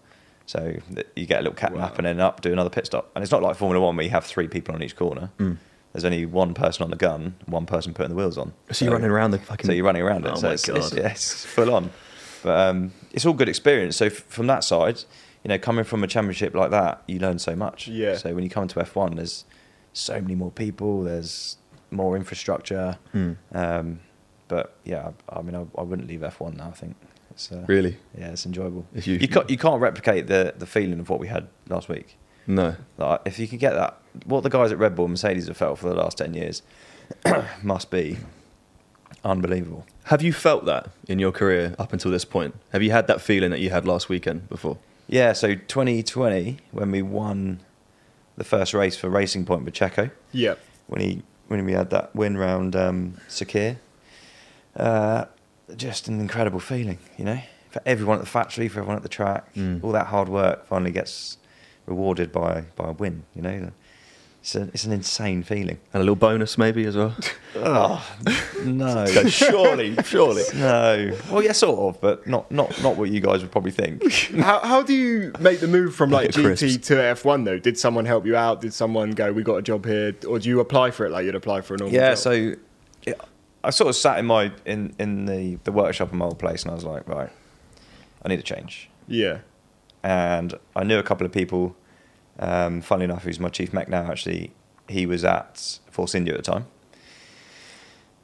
So 0.45 0.75
you 1.15 1.25
get 1.25 1.39
a 1.39 1.43
little 1.43 1.53
cat 1.55 1.71
Wow. 1.71 1.79
nap 1.83 1.97
and 1.97 2.05
then 2.05 2.19
up, 2.19 2.41
do 2.41 2.51
another 2.51 2.69
pit 2.69 2.85
stop. 2.85 3.09
And 3.15 3.23
it's 3.23 3.31
not 3.31 3.41
like 3.41 3.55
Formula 3.55 3.83
One 3.85 3.95
where 3.95 4.03
you 4.03 4.11
have 4.11 4.25
three 4.25 4.49
people 4.49 4.75
on 4.75 4.83
each 4.83 4.95
corner. 4.97 5.31
Mm. 5.39 5.57
There's 5.93 6.03
only 6.03 6.25
one 6.25 6.53
person 6.53 6.83
on 6.83 6.89
the 6.89 6.97
gun, 6.97 7.35
one 7.45 7.65
person 7.65 7.93
putting 7.93 8.09
the 8.09 8.15
wheels 8.15 8.37
on. 8.37 8.51
So 8.71 8.83
you're 8.83 8.93
running 8.93 9.09
around 9.11 9.31
the 9.31 9.37
fucking. 9.39 9.67
So 9.67 9.71
you're 9.71 9.85
running 9.85 10.01
around 10.01 10.25
it. 10.25 10.31
Oh 10.33 10.35
so 10.35 10.47
my 10.47 10.53
it's, 10.53 10.65
God. 10.65 10.77
It's, 10.77 10.93
yeah, 10.93 11.07
it's 11.07 11.45
full 11.45 11.73
on. 11.73 11.91
But 12.41 12.57
um, 12.69 12.91
it's 13.13 13.25
all 13.25 13.33
good 13.33 13.47
experience. 13.47 13.95
So 13.95 14.07
f- 14.07 14.13
from 14.13 14.47
that 14.47 14.65
side, 14.65 15.01
you 15.43 15.49
know, 15.49 15.57
coming 15.57 15.85
from 15.85 16.03
a 16.03 16.07
championship 16.07 16.53
like 16.55 16.71
that, 16.71 17.03
you 17.07 17.19
learn 17.19 17.39
so 17.39 17.55
much. 17.55 17.87
Yeah. 17.87 18.17
So 18.17 18.33
when 18.33 18.43
you 18.43 18.49
come 18.49 18.63
into 18.63 18.79
F1, 18.79 19.15
there's 19.15 19.45
so 19.93 20.19
many 20.21 20.35
more 20.35 20.51
people. 20.51 21.03
There's 21.03 21.57
more 21.91 22.15
infrastructure. 22.17 22.97
Hmm. 23.11 23.33
Um, 23.53 23.99
but 24.47 24.75
yeah, 24.83 25.11
I, 25.29 25.39
I 25.39 25.41
mean, 25.41 25.55
I, 25.55 25.65
I 25.79 25.83
wouldn't 25.83 26.07
leave 26.07 26.19
F1 26.21 26.57
now. 26.57 26.67
I 26.67 26.71
think 26.71 26.95
it's 27.31 27.51
uh, 27.51 27.63
Really? 27.67 27.97
yeah, 28.17 28.29
it's 28.31 28.45
enjoyable. 28.45 28.85
If 28.93 29.07
you- 29.07 29.17
you 29.17 29.27
can't 29.27 29.49
you 29.49 29.57
can't 29.57 29.81
replicate 29.81 30.27
the 30.27 30.53
the 30.57 30.65
feeling 30.67 30.99
of 30.99 31.09
what 31.09 31.19
we 31.19 31.27
had 31.27 31.47
last 31.69 31.87
week. 31.89 32.17
No. 32.45 32.75
Like, 32.97 33.21
if 33.25 33.39
you 33.39 33.47
can 33.47 33.57
get 33.57 33.73
that, 33.73 33.97
what 34.25 34.43
the 34.43 34.49
guys 34.49 34.71
at 34.73 34.77
Red 34.77 34.95
Bull 34.95 35.07
Mercedes 35.07 35.47
have 35.47 35.55
felt 35.55 35.79
for 35.79 35.87
the 35.87 35.95
last 35.95 36.17
10 36.17 36.33
years 36.33 36.61
must 37.63 37.89
be 37.89 38.17
unbelievable. 39.23 39.85
Have 40.05 40.21
you 40.21 40.33
felt 40.33 40.65
that 40.65 40.89
in 41.07 41.19
your 41.19 41.31
career 41.31 41.75
up 41.79 41.93
until 41.93 42.11
this 42.11 42.25
point? 42.25 42.55
Have 42.73 42.83
you 42.83 42.91
had 42.91 43.07
that 43.07 43.21
feeling 43.21 43.51
that 43.51 43.59
you 43.61 43.69
had 43.69 43.87
last 43.87 44.09
weekend 44.09 44.49
before? 44.49 44.77
Yeah, 45.07 45.33
so 45.33 45.55
2020 45.55 46.57
when 46.71 46.91
we 46.91 47.01
won 47.01 47.61
the 48.37 48.43
first 48.43 48.73
race 48.73 48.95
for 48.97 49.09
Racing 49.09 49.45
Point 49.45 49.65
with 49.65 49.73
Checo, 49.73 50.11
Yeah. 50.31 50.55
when 50.87 51.01
he 51.01 51.23
when 51.47 51.65
we 51.65 51.73
had 51.73 51.89
that 51.91 52.15
win 52.15 52.37
round 52.37 52.75
um, 52.75 53.15
Sakhir, 53.29 53.77
uh, 54.75 55.25
just 55.75 56.07
an 56.07 56.19
incredible 56.19 56.59
feeling, 56.59 56.97
you 57.17 57.25
know, 57.25 57.39
for 57.69 57.81
everyone 57.85 58.17
at 58.17 58.23
the 58.23 58.29
factory, 58.29 58.67
for 58.67 58.79
everyone 58.79 58.97
at 58.97 59.03
the 59.03 59.09
track, 59.09 59.53
Mm. 59.55 59.83
all 59.83 59.91
that 59.91 60.07
hard 60.07 60.29
work 60.29 60.65
finally 60.67 60.91
gets 60.91 61.37
rewarded 61.85 62.31
by 62.31 62.63
by 62.75 62.89
a 62.89 62.91
win. 62.93 63.23
You 63.35 63.41
know, 63.41 63.71
it's 64.43 64.55
a, 64.55 64.63
it's 64.73 64.83
an 64.83 64.91
insane 64.91 65.41
feeling. 65.41 65.79
And 65.93 65.95
a 66.01 66.03
little 66.03 66.17
bonus 66.17 66.57
maybe 66.57 66.85
as 66.85 66.95
well? 66.97 67.15
Oh 67.55 68.03
no, 68.65 69.05
surely, 69.27 69.95
surely. 70.05 70.41
no. 70.55 71.15
Well, 71.29 71.43
yeah, 71.43 71.51
sort 71.51 71.77
of, 71.95 72.01
but 72.01 72.25
not 72.25 72.49
not 72.51 72.81
not 72.81 72.97
what 72.97 73.11
you 73.11 73.19
guys 73.21 73.41
would 73.43 73.51
probably 73.51 73.69
think. 73.69 74.11
How, 74.41 74.57
how 74.61 74.81
do 74.81 74.91
you 74.95 75.31
make 75.39 75.59
the 75.59 75.67
move 75.67 75.93
from 75.93 76.09
like 76.09 76.31
GT 76.31 76.43
crisps. 76.43 76.87
to 76.87 76.95
F1 76.95 77.45
though? 77.45 77.59
Did 77.59 77.77
someone 77.77 78.05
help 78.05 78.25
you 78.25 78.35
out? 78.35 78.59
Did 78.59 78.73
someone 78.73 79.11
go, 79.11 79.31
"We 79.31 79.43
got 79.43 79.57
a 79.57 79.61
job 79.61 79.85
here," 79.85 80.15
or 80.27 80.39
do 80.39 80.49
you 80.49 80.61
apply 80.61 80.89
for 80.89 81.05
it 81.05 81.11
like 81.11 81.25
you'd 81.25 81.35
apply 81.35 81.61
for 81.61 81.75
a 81.75 81.77
normal 81.77 81.93
Yeah, 81.93 82.09
job? 82.09 82.17
so 82.17 82.31
yeah, 83.05 83.13
I 83.63 83.69
sort 83.69 83.89
of 83.89 83.95
sat 83.95 84.17
in 84.17 84.25
my 84.25 84.51
in 84.65 84.95
in 84.97 85.25
the 85.25 85.59
the 85.63 85.71
workshop 85.71 86.11
in 86.11 86.17
my 86.17 86.25
old 86.25 86.39
place, 86.39 86.63
and 86.63 86.71
I 86.71 86.73
was 86.73 86.83
like, 86.83 87.07
right, 87.07 87.29
I 88.25 88.29
need 88.29 88.39
a 88.39 88.43
change. 88.43 88.89
yeah, 89.07 89.41
And 90.03 90.55
I 90.75 90.83
knew 90.83 90.97
a 90.97 91.03
couple 91.03 91.27
of 91.27 91.31
people. 91.31 91.75
Um, 92.39 92.81
funnily 92.81 93.05
enough, 93.05 93.23
who's 93.23 93.39
my 93.39 93.49
chief 93.49 93.73
mech 93.73 93.87
now? 93.89 94.09
Actually, 94.09 94.51
he 94.89 95.05
was 95.05 95.23
at 95.23 95.79
Force 95.91 96.15
India 96.15 96.33
at 96.33 96.43
the 96.43 96.51
time. 96.51 96.65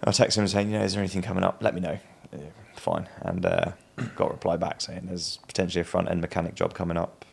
I 0.04 0.12
texted 0.12 0.38
him 0.38 0.48
saying, 0.48 0.72
you 0.72 0.78
know, 0.80 0.84
is 0.84 0.94
there 0.94 1.02
anything 1.02 1.22
coming 1.22 1.44
up? 1.44 1.62
Let 1.62 1.76
me 1.76 1.82
know. 1.82 2.00
Yeah, 2.32 2.40
fine, 2.76 3.08
and 3.22 3.46
uh, 3.46 3.72
got 4.16 4.28
a 4.28 4.32
reply 4.32 4.56
back 4.56 4.82
saying 4.82 5.02
there's 5.08 5.38
potentially 5.48 5.82
a 5.82 5.86
front 5.86 6.10
end 6.10 6.22
mechanic 6.22 6.56
job 6.56 6.74
coming 6.74 6.98
up. 6.98 7.26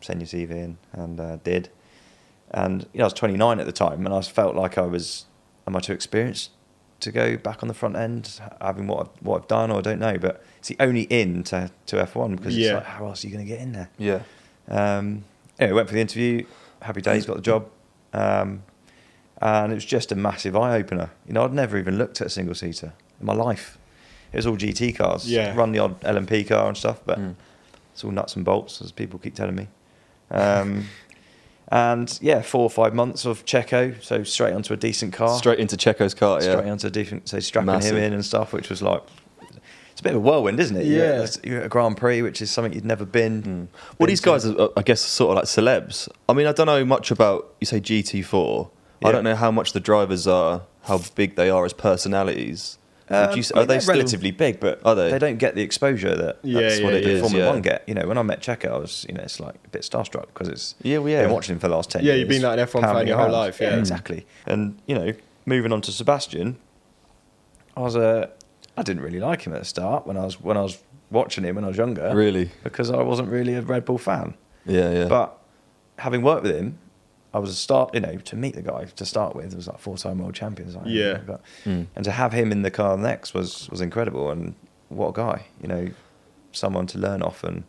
Send 0.00 0.20
your 0.20 0.26
CV 0.28 0.50
in, 0.50 0.78
and 0.92 1.20
uh, 1.20 1.36
did. 1.44 1.70
And 2.50 2.82
you 2.92 2.98
know, 2.98 3.04
I 3.04 3.06
was 3.06 3.12
29 3.14 3.60
at 3.60 3.66
the 3.66 3.72
time, 3.72 4.04
and 4.06 4.14
I 4.14 4.20
felt 4.22 4.56
like 4.56 4.78
I 4.78 4.82
was, 4.86 5.26
am 5.66 5.76
I 5.76 5.80
too 5.80 5.92
experienced 5.92 6.50
to 7.00 7.12
go 7.12 7.36
back 7.36 7.62
on 7.62 7.68
the 7.68 7.74
front 7.74 7.94
end, 7.94 8.40
having 8.60 8.86
what 8.88 9.00
I've, 9.06 9.22
what 9.22 9.42
I've 9.42 9.48
done, 9.48 9.70
or 9.70 9.78
I 9.78 9.80
don't 9.82 10.00
know. 10.00 10.18
But 10.18 10.42
it's 10.58 10.68
the 10.68 10.76
only 10.80 11.02
in 11.02 11.44
to, 11.44 11.70
to 11.86 11.96
F1 11.96 12.36
because 12.36 12.56
Yeah. 12.56 12.66
it's 12.70 12.74
like, 12.74 12.84
how 12.86 13.06
else 13.06 13.22
are 13.22 13.28
you 13.28 13.32
going 13.34 13.44
to 13.46 13.48
get 13.48 13.60
in 13.60 13.72
there? 13.72 13.88
Yeah. 13.98 14.22
Um, 14.66 15.24
anyway, 15.58 15.76
went 15.76 15.88
for 15.88 15.94
the 15.94 16.00
interview. 16.00 16.44
Happy 16.82 17.00
days, 17.00 17.26
got 17.26 17.36
the 17.36 17.42
job. 17.42 17.68
Um, 18.12 18.62
and 19.40 19.72
it 19.72 19.74
was 19.74 19.84
just 19.84 20.10
a 20.12 20.16
massive 20.16 20.56
eye 20.56 20.76
opener. 20.76 21.10
You 21.26 21.32
know, 21.34 21.44
I'd 21.44 21.52
never 21.52 21.76
even 21.78 21.98
looked 21.98 22.20
at 22.20 22.26
a 22.26 22.30
single 22.30 22.54
seater 22.54 22.92
in 23.20 23.26
my 23.26 23.34
life. 23.34 23.78
It 24.32 24.36
was 24.36 24.46
all 24.46 24.56
GT 24.56 24.96
cars. 24.96 25.30
Yeah. 25.30 25.54
Run 25.54 25.72
the 25.72 25.78
odd 25.78 26.00
LMP 26.00 26.46
car 26.46 26.68
and 26.68 26.76
stuff, 26.76 27.00
but 27.04 27.18
Mm. 27.18 27.34
it's 27.92 28.04
all 28.04 28.10
nuts 28.10 28.36
and 28.36 28.44
bolts, 28.44 28.80
as 28.82 28.92
people 28.92 29.18
keep 29.18 29.34
telling 29.34 29.54
me. 29.54 29.68
Um, 30.30 30.86
and 31.68 32.18
yeah, 32.22 32.42
four 32.42 32.62
or 32.62 32.70
five 32.70 32.94
months 32.94 33.24
of 33.24 33.44
Checo, 33.44 34.02
so 34.02 34.22
straight 34.24 34.54
onto 34.54 34.72
a 34.74 34.76
decent 34.76 35.12
car. 35.12 35.36
Straight 35.38 35.58
into 35.58 35.76
Checo's 35.76 36.14
car, 36.14 36.42
yeah. 36.42 36.52
Straight 36.56 36.70
onto 36.70 36.86
a 36.86 36.90
decent, 36.90 37.28
so 37.28 37.40
strapping 37.40 37.66
Massive. 37.66 37.96
him 37.96 38.02
in 38.02 38.12
and 38.12 38.24
stuff, 38.24 38.52
which 38.52 38.68
was 38.70 38.82
like, 38.82 39.02
it's 39.98 40.00
a 40.00 40.04
bit 40.04 40.10
of 40.14 40.18
a 40.18 40.20
whirlwind, 40.20 40.60
isn't 40.60 40.76
it? 40.76 40.86
Yeah. 40.86 41.26
You're 41.42 41.58
at 41.60 41.66
a 41.66 41.68
Grand 41.68 41.96
Prix, 41.96 42.22
which 42.22 42.40
is 42.40 42.52
something 42.52 42.72
you'd 42.72 42.84
never 42.84 43.04
been. 43.04 43.42
Hmm. 43.42 43.48
Well, 43.98 44.06
been 44.06 44.06
these 44.06 44.20
guys 44.20 44.46
are, 44.46 44.60
uh, 44.60 44.68
I 44.76 44.82
guess, 44.82 45.00
sort 45.00 45.30
of 45.32 45.36
like 45.38 45.46
celebs. 45.46 46.08
I 46.28 46.34
mean, 46.34 46.46
I 46.46 46.52
don't 46.52 46.66
know 46.66 46.84
much 46.84 47.10
about, 47.10 47.52
you 47.60 47.66
say 47.66 47.80
GT4. 47.80 48.70
I 49.04 49.10
don't 49.10 49.24
know 49.24 49.34
how 49.34 49.50
much 49.50 49.72
the 49.72 49.80
drivers 49.80 50.28
are, 50.28 50.62
how 50.82 51.00
big 51.16 51.34
they 51.34 51.50
are 51.50 51.64
as 51.64 51.72
personalities. 51.72 52.78
Um, 53.10 53.32
you 53.32 53.38
s- 53.40 53.50
I 53.52 53.56
mean, 53.58 53.62
are 53.64 53.66
they 53.66 53.80
still- 53.80 53.94
relatively 53.94 54.30
big, 54.30 54.60
but 54.60 54.80
Are 54.84 54.94
they? 54.94 55.10
they 55.10 55.18
don't 55.18 55.38
get 55.38 55.56
the 55.56 55.62
exposure 55.62 56.14
that 56.14 56.38
Yeah, 56.44 56.60
that's 56.60 56.80
what 56.80 56.92
yeah, 56.92 56.98
it 57.00 57.06
is. 57.06 57.20
Formula 57.22 57.46
Yeah. 57.46 57.50
One 57.52 57.62
get. 57.62 57.82
You 57.88 57.94
know, 57.94 58.06
when 58.06 58.18
I 58.18 58.22
met 58.22 58.40
Checo, 58.40 58.70
I 58.70 58.76
was, 58.76 59.04
you 59.08 59.14
know, 59.16 59.22
it's 59.22 59.40
like 59.40 59.54
a 59.64 59.68
bit 59.70 59.82
starstruck 59.82 60.26
because 60.26 60.46
it's 60.46 60.74
Yeah, 60.82 60.98
well, 60.98 61.08
yeah. 61.08 61.22
been 61.22 61.32
watching 61.32 61.54
him 61.54 61.58
for 61.58 61.66
the 61.68 61.74
last 61.74 61.90
ten 61.90 62.04
Yeah, 62.04 62.12
years. 62.12 62.20
you've 62.20 62.28
been 62.28 62.42
like 62.42 62.58
an 62.58 62.66
F1 62.66 62.82
fan 62.82 63.06
your 63.08 63.16
whole 63.18 63.30
life, 63.32 63.60
yeah. 63.60 63.76
exactly. 63.78 64.26
And 64.46 64.78
you 64.86 64.94
know, 64.94 65.12
moving 65.46 65.72
on 65.72 65.80
to 65.82 65.90
Sebastian, 65.90 66.58
I 67.76 67.80
was 67.80 67.96
a, 67.96 68.30
I 68.78 68.82
didn't 68.82 69.02
really 69.02 69.20
like 69.20 69.42
him 69.42 69.52
at 69.52 69.58
the 69.58 69.64
start 69.64 70.06
when 70.06 70.16
I 70.16 70.24
was 70.24 70.40
when 70.40 70.56
I 70.56 70.62
was 70.62 70.78
watching 71.10 71.44
him 71.44 71.56
when 71.56 71.64
I 71.64 71.68
was 71.68 71.76
younger. 71.76 72.14
Really? 72.14 72.50
because 72.62 72.90
I 72.90 73.02
wasn't 73.02 73.28
really 73.28 73.54
a 73.54 73.62
Red 73.62 73.84
Bull 73.84 73.98
fan. 73.98 74.34
Yeah, 74.66 74.90
yeah. 74.92 75.08
But 75.08 75.36
having 75.98 76.22
worked 76.22 76.44
with 76.44 76.54
him, 76.54 76.78
I 77.34 77.38
was 77.38 77.50
a 77.50 77.54
start, 77.54 77.94
you 77.94 78.00
know, 78.00 78.16
to 78.16 78.36
meet 78.36 78.54
the 78.54 78.62
guy 78.62 78.84
to 78.84 79.04
start 79.04 79.34
with. 79.34 79.52
It 79.52 79.56
was 79.56 79.66
like 79.66 79.78
four-time 79.78 80.18
world 80.18 80.34
champions. 80.34 80.76
Like, 80.76 80.86
Yeah. 80.86 81.18
But, 81.26 81.40
Mm. 81.64 81.86
And 81.96 82.04
to 82.04 82.10
have 82.12 82.32
him 82.32 82.52
in 82.52 82.62
the 82.62 82.70
car 82.70 82.96
next 82.96 83.34
was 83.34 83.68
was 83.70 83.80
incredible. 83.80 84.30
And 84.30 84.54
what 84.88 85.08
a 85.08 85.12
guy, 85.12 85.46
you 85.60 85.68
know, 85.68 85.88
someone 86.52 86.86
to 86.88 86.98
learn 86.98 87.22
off. 87.22 87.42
And 87.42 87.64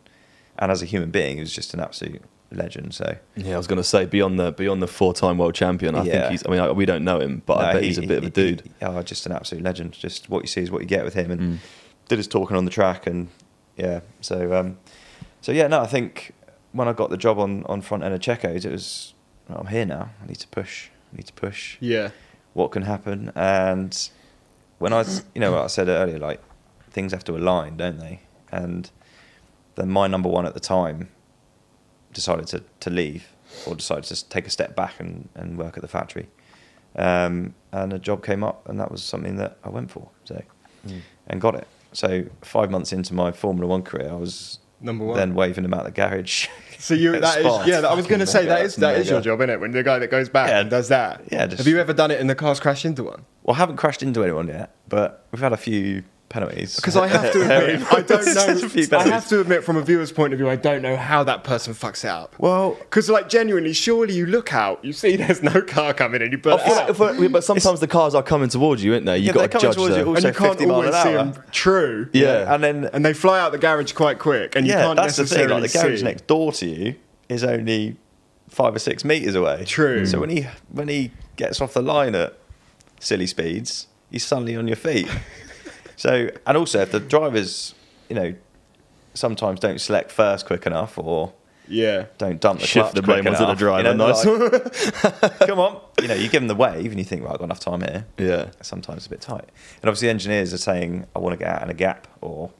and 0.58 0.70
as 0.70 0.82
a 0.82 0.86
human 0.86 1.10
being, 1.10 1.36
he 1.36 1.40
was 1.40 1.52
just 1.52 1.74
an 1.74 1.80
absolute 1.80 2.22
legend. 2.52 2.94
So 2.94 3.16
yeah, 3.36 3.54
I 3.54 3.56
was 3.56 3.66
going 3.66 3.76
to 3.78 3.84
say 3.84 4.06
beyond 4.06 4.38
the 4.38 4.52
beyond 4.52 4.82
the 4.82 4.86
four-time 4.88 5.38
world 5.38 5.54
champion. 5.54 5.94
I 5.94 6.02
Yeah. 6.04 6.12
think 6.20 6.30
he's. 6.32 6.46
I 6.46 6.50
mean, 6.50 6.60
I, 6.60 6.70
we 6.72 6.86
don't 6.86 7.04
know 7.04 7.20
him, 7.20 7.42
but 7.46 7.58
I 7.58 7.72
bet 7.74 7.82
he- 7.82 7.88
he's 7.88 7.98
a 7.98 8.02
he- 8.02 8.06
bit 8.06 8.18
of 8.18 8.24
a 8.24 8.30
dude. 8.30 8.62
he- 8.62 8.70
oh, 8.86 9.02
just 9.02 9.26
an 9.26 9.32
absolute 9.32 9.62
legend. 9.64 9.92
Just 9.92 10.28
what 10.28 10.42
you 10.42 10.48
see 10.48 10.60
is 10.62 10.70
what 10.70 10.80
you 10.82 10.86
get 10.88 11.04
with 11.04 11.14
him. 11.14 11.30
And 11.30 11.40
Mm. 11.40 11.58
did 12.08 12.18
his 12.18 12.26
talking 12.28 12.56
on 12.56 12.64
the 12.64 12.70
track. 12.70 13.06
And 13.06 13.28
yeah, 13.76 14.00
so 14.20 14.52
um, 14.54 14.78
so 15.40 15.52
yeah, 15.52 15.66
no, 15.68 15.80
I 15.80 15.86
think 15.86 16.32
when 16.72 16.88
I 16.88 16.92
got 16.92 17.10
the 17.10 17.16
job 17.16 17.38
on 17.38 17.64
on 17.66 17.80
front 17.82 18.02
end 18.04 18.14
of 18.14 18.20
Checo's, 18.20 18.64
it 18.64 18.72
was 18.72 19.14
well, 19.48 19.58
I'm 19.60 19.66
here 19.68 19.86
now. 19.86 20.10
I 20.22 20.26
need 20.26 20.38
to 20.40 20.48
push. 20.48 20.88
I 21.12 21.16
need 21.16 21.26
to 21.26 21.32
push. 21.32 21.76
yeah, 21.80 22.10
what 22.52 22.70
can 22.70 22.82
happen. 22.82 23.32
And 23.34 23.96
when 24.78 24.92
I, 24.92 25.04
you 25.34 25.40
know, 25.40 25.52
what 25.52 25.62
I 25.62 25.66
said 25.66 25.88
earlier, 25.88 26.18
like 26.18 26.40
things 26.90 27.12
have 27.12 27.24
to 27.24 27.36
align, 27.36 27.76
don't 27.76 27.98
they? 27.98 28.20
And 28.52 28.90
then 29.76 29.88
my 29.90 30.06
number 30.08 30.28
one 30.28 30.46
at 30.46 30.54
the 30.54 30.60
time 30.60 31.08
decided 32.12 32.46
to, 32.48 32.62
to 32.80 32.90
leave 32.90 33.26
or 33.66 33.74
decided 33.74 34.04
to 34.04 34.28
take 34.28 34.46
a 34.46 34.50
step 34.50 34.74
back 34.76 35.00
and, 35.00 35.28
and 35.34 35.58
work 35.58 35.76
at 35.76 35.82
the 35.82 35.88
factory. 35.88 36.28
Um, 36.96 37.54
and 37.72 37.92
a 37.92 37.98
job 37.98 38.24
came 38.24 38.42
up, 38.42 38.68
and 38.68 38.80
that 38.80 38.90
was 38.90 39.02
something 39.02 39.36
that 39.36 39.58
I 39.64 39.68
went 39.68 39.90
for. 39.90 40.08
So, 40.24 40.42
and 41.28 41.40
got 41.40 41.54
it. 41.54 41.66
So 41.92 42.24
five 42.42 42.70
months 42.70 42.92
into 42.92 43.14
my 43.14 43.32
Formula 43.32 43.66
One 43.68 43.82
career, 43.82 44.10
I 44.10 44.14
was 44.14 44.58
Number 44.80 45.04
one. 45.04 45.16
then 45.16 45.34
waving 45.34 45.64
him 45.64 45.74
out 45.74 45.84
the 45.84 45.90
garage. 45.90 46.48
So 46.78 46.94
you 46.94 47.12
that 47.20 47.38
is 47.40 47.66
yeah. 47.66 47.80
I 47.80 47.94
was 47.94 48.06
going 48.06 48.20
to 48.20 48.26
say 48.26 48.46
that 48.46 48.62
is 48.64 48.76
that 48.76 48.96
is 48.96 49.10
your 49.10 49.20
job, 49.20 49.40
isn't 49.40 49.50
it? 49.50 49.60
When 49.60 49.72
the 49.72 49.82
guy 49.82 49.98
that 49.98 50.10
goes 50.10 50.28
back 50.28 50.48
Yeah. 50.48 50.60
and 50.60 50.70
does 50.70 50.88
that. 50.88 51.22
Yeah, 51.30 51.46
just- 51.46 51.58
Have 51.58 51.66
you 51.66 51.78
ever 51.78 51.92
done 51.92 52.10
it 52.10 52.20
and 52.20 52.30
the 52.30 52.34
car's 52.34 52.58
crashed 52.60 52.84
into 52.84 53.04
one? 53.04 53.24
Well, 53.42 53.54
I 53.54 53.58
haven't 53.58 53.76
crashed 53.76 54.02
into 54.02 54.22
anyone 54.22 54.48
yet, 54.48 54.74
but 54.88 55.26
we've 55.32 55.42
had 55.42 55.52
a 55.52 55.56
few 55.58 56.04
penalties. 56.30 56.76
Because 56.76 56.96
I 56.96 57.08
have 57.08 57.30
to 57.32 57.40
admit, 57.42 57.86
I 57.92 58.00
don't 58.00 58.24
There's 58.24 58.62
a 58.62 58.68
few 58.70 58.86
know. 58.86 58.98
I 58.98 59.08
have 59.08 59.28
to 59.28 59.40
admit, 59.40 59.62
from 59.64 59.76
a 59.76 59.82
viewer's 59.82 60.10
point 60.12 60.32
of 60.32 60.38
view, 60.38 60.48
I 60.48 60.56
don't 60.56 60.80
know 60.80 60.96
how 60.96 61.22
that 61.24 61.44
person 61.44 61.74
fucks 61.74 62.04
it 62.04 62.08
up. 62.08 62.34
Well, 62.38 62.76
Because, 62.80 63.10
like, 63.10 63.28
genuinely, 63.28 63.74
surely 63.74 64.14
you 64.14 64.24
look 64.24 64.54
out, 64.54 64.82
you 64.84 64.94
see 64.94 65.16
there's 65.16 65.42
no 65.42 65.60
car 65.60 65.92
coming, 65.92 66.22
and 66.22 66.32
you 66.32 66.38
burn 66.38 66.54
I 66.54 66.64
it 66.64 66.98
like 66.98 67.00
out. 67.00 67.32
but 67.32 67.44
sometimes 67.44 67.80
the 67.80 67.88
cars 67.88 68.14
are 68.14 68.22
coming 68.22 68.48
towards 68.48 68.82
you, 68.82 68.94
aren't 68.94 69.04
they? 69.06 69.18
You've 69.18 69.34
they're 69.34 69.48
got 69.48 69.60
to 69.60 69.66
judge 69.66 69.76
you 69.76 69.88
them. 69.90 70.16
and 70.16 70.24
you 70.24 70.32
can't 70.32 70.60
always 70.62 70.90
see 70.94 71.08
hour. 71.10 71.12
them. 71.12 71.42
True. 71.50 72.08
Yeah. 72.12 72.54
and 72.54 72.64
then 72.64 72.84
And 72.86 73.04
they 73.04 73.12
fly 73.12 73.38
out 73.40 73.52
the 73.52 73.58
garage 73.58 73.92
quite 73.92 74.18
quick, 74.18 74.56
and 74.56 74.66
you 74.66 74.72
can't 74.72 74.96
that's 74.96 75.16
the 75.16 75.26
thing. 75.26 75.38
necessarily 75.48 75.60
Like 75.62 75.72
the 75.72 75.78
garage 75.78 75.98
see. 75.98 76.04
next 76.04 76.26
door 76.26 76.52
to 76.52 76.66
you 76.66 76.94
is 77.28 77.44
only 77.44 77.96
five 78.48 78.74
or 78.74 78.78
six 78.78 79.04
meters 79.04 79.34
away. 79.34 79.64
True. 79.64 80.06
So 80.06 80.20
when 80.20 80.30
he 80.30 80.46
when 80.70 80.88
he 80.88 81.10
gets 81.36 81.60
off 81.60 81.74
the 81.74 81.82
line 81.82 82.14
at 82.14 82.36
silly 82.98 83.26
speeds, 83.26 83.86
he's 84.10 84.24
suddenly 84.24 84.56
on 84.56 84.66
your 84.68 84.76
feet. 84.76 85.08
so 86.00 86.30
and 86.46 86.56
also 86.56 86.80
if 86.80 86.92
the 86.92 87.00
drivers, 87.00 87.74
you 88.08 88.16
know, 88.16 88.34
sometimes 89.12 89.60
don't 89.60 89.80
select 89.80 90.10
first 90.10 90.46
quick 90.46 90.66
enough 90.66 90.96
or 90.98 91.32
Yeah. 91.68 92.06
don't 92.16 92.40
dump 92.40 92.60
the 92.60 92.66
Shift 92.66 92.94
the 92.94 93.02
blame 93.02 93.26
onto 93.26 93.44
the 93.44 93.54
driver, 93.54 93.88
You 93.90 93.94
know, 93.96 94.06
nice. 94.08 94.24
like, 94.24 95.38
Come 95.48 95.58
on, 95.58 95.80
you 96.00 96.08
know, 96.08 96.14
you 96.14 96.28
give 96.30 96.40
them 96.40 96.48
the 96.48 96.54
wave 96.54 96.90
and 96.90 96.98
you 96.98 97.04
think, 97.04 97.22
right, 97.22 97.32
I've 97.32 97.38
got 97.38 97.44
enough 97.44 97.60
time 97.60 97.82
here. 97.82 98.06
Yeah. 98.18 98.46
sometimes 98.62 98.98
it's 98.98 99.06
a 99.08 99.10
bit 99.10 99.20
tight. 99.20 99.44
And 99.82 99.88
obviously, 99.88 100.08
engineers 100.08 100.54
are 100.54 100.58
saying, 100.58 101.06
I 101.14 101.18
want 101.18 101.34
to 101.38 101.44
get 101.44 101.48
out 101.54 101.62
in 101.62 101.68
a 101.70 101.74
gap, 101.74 102.06
or, 102.22 102.50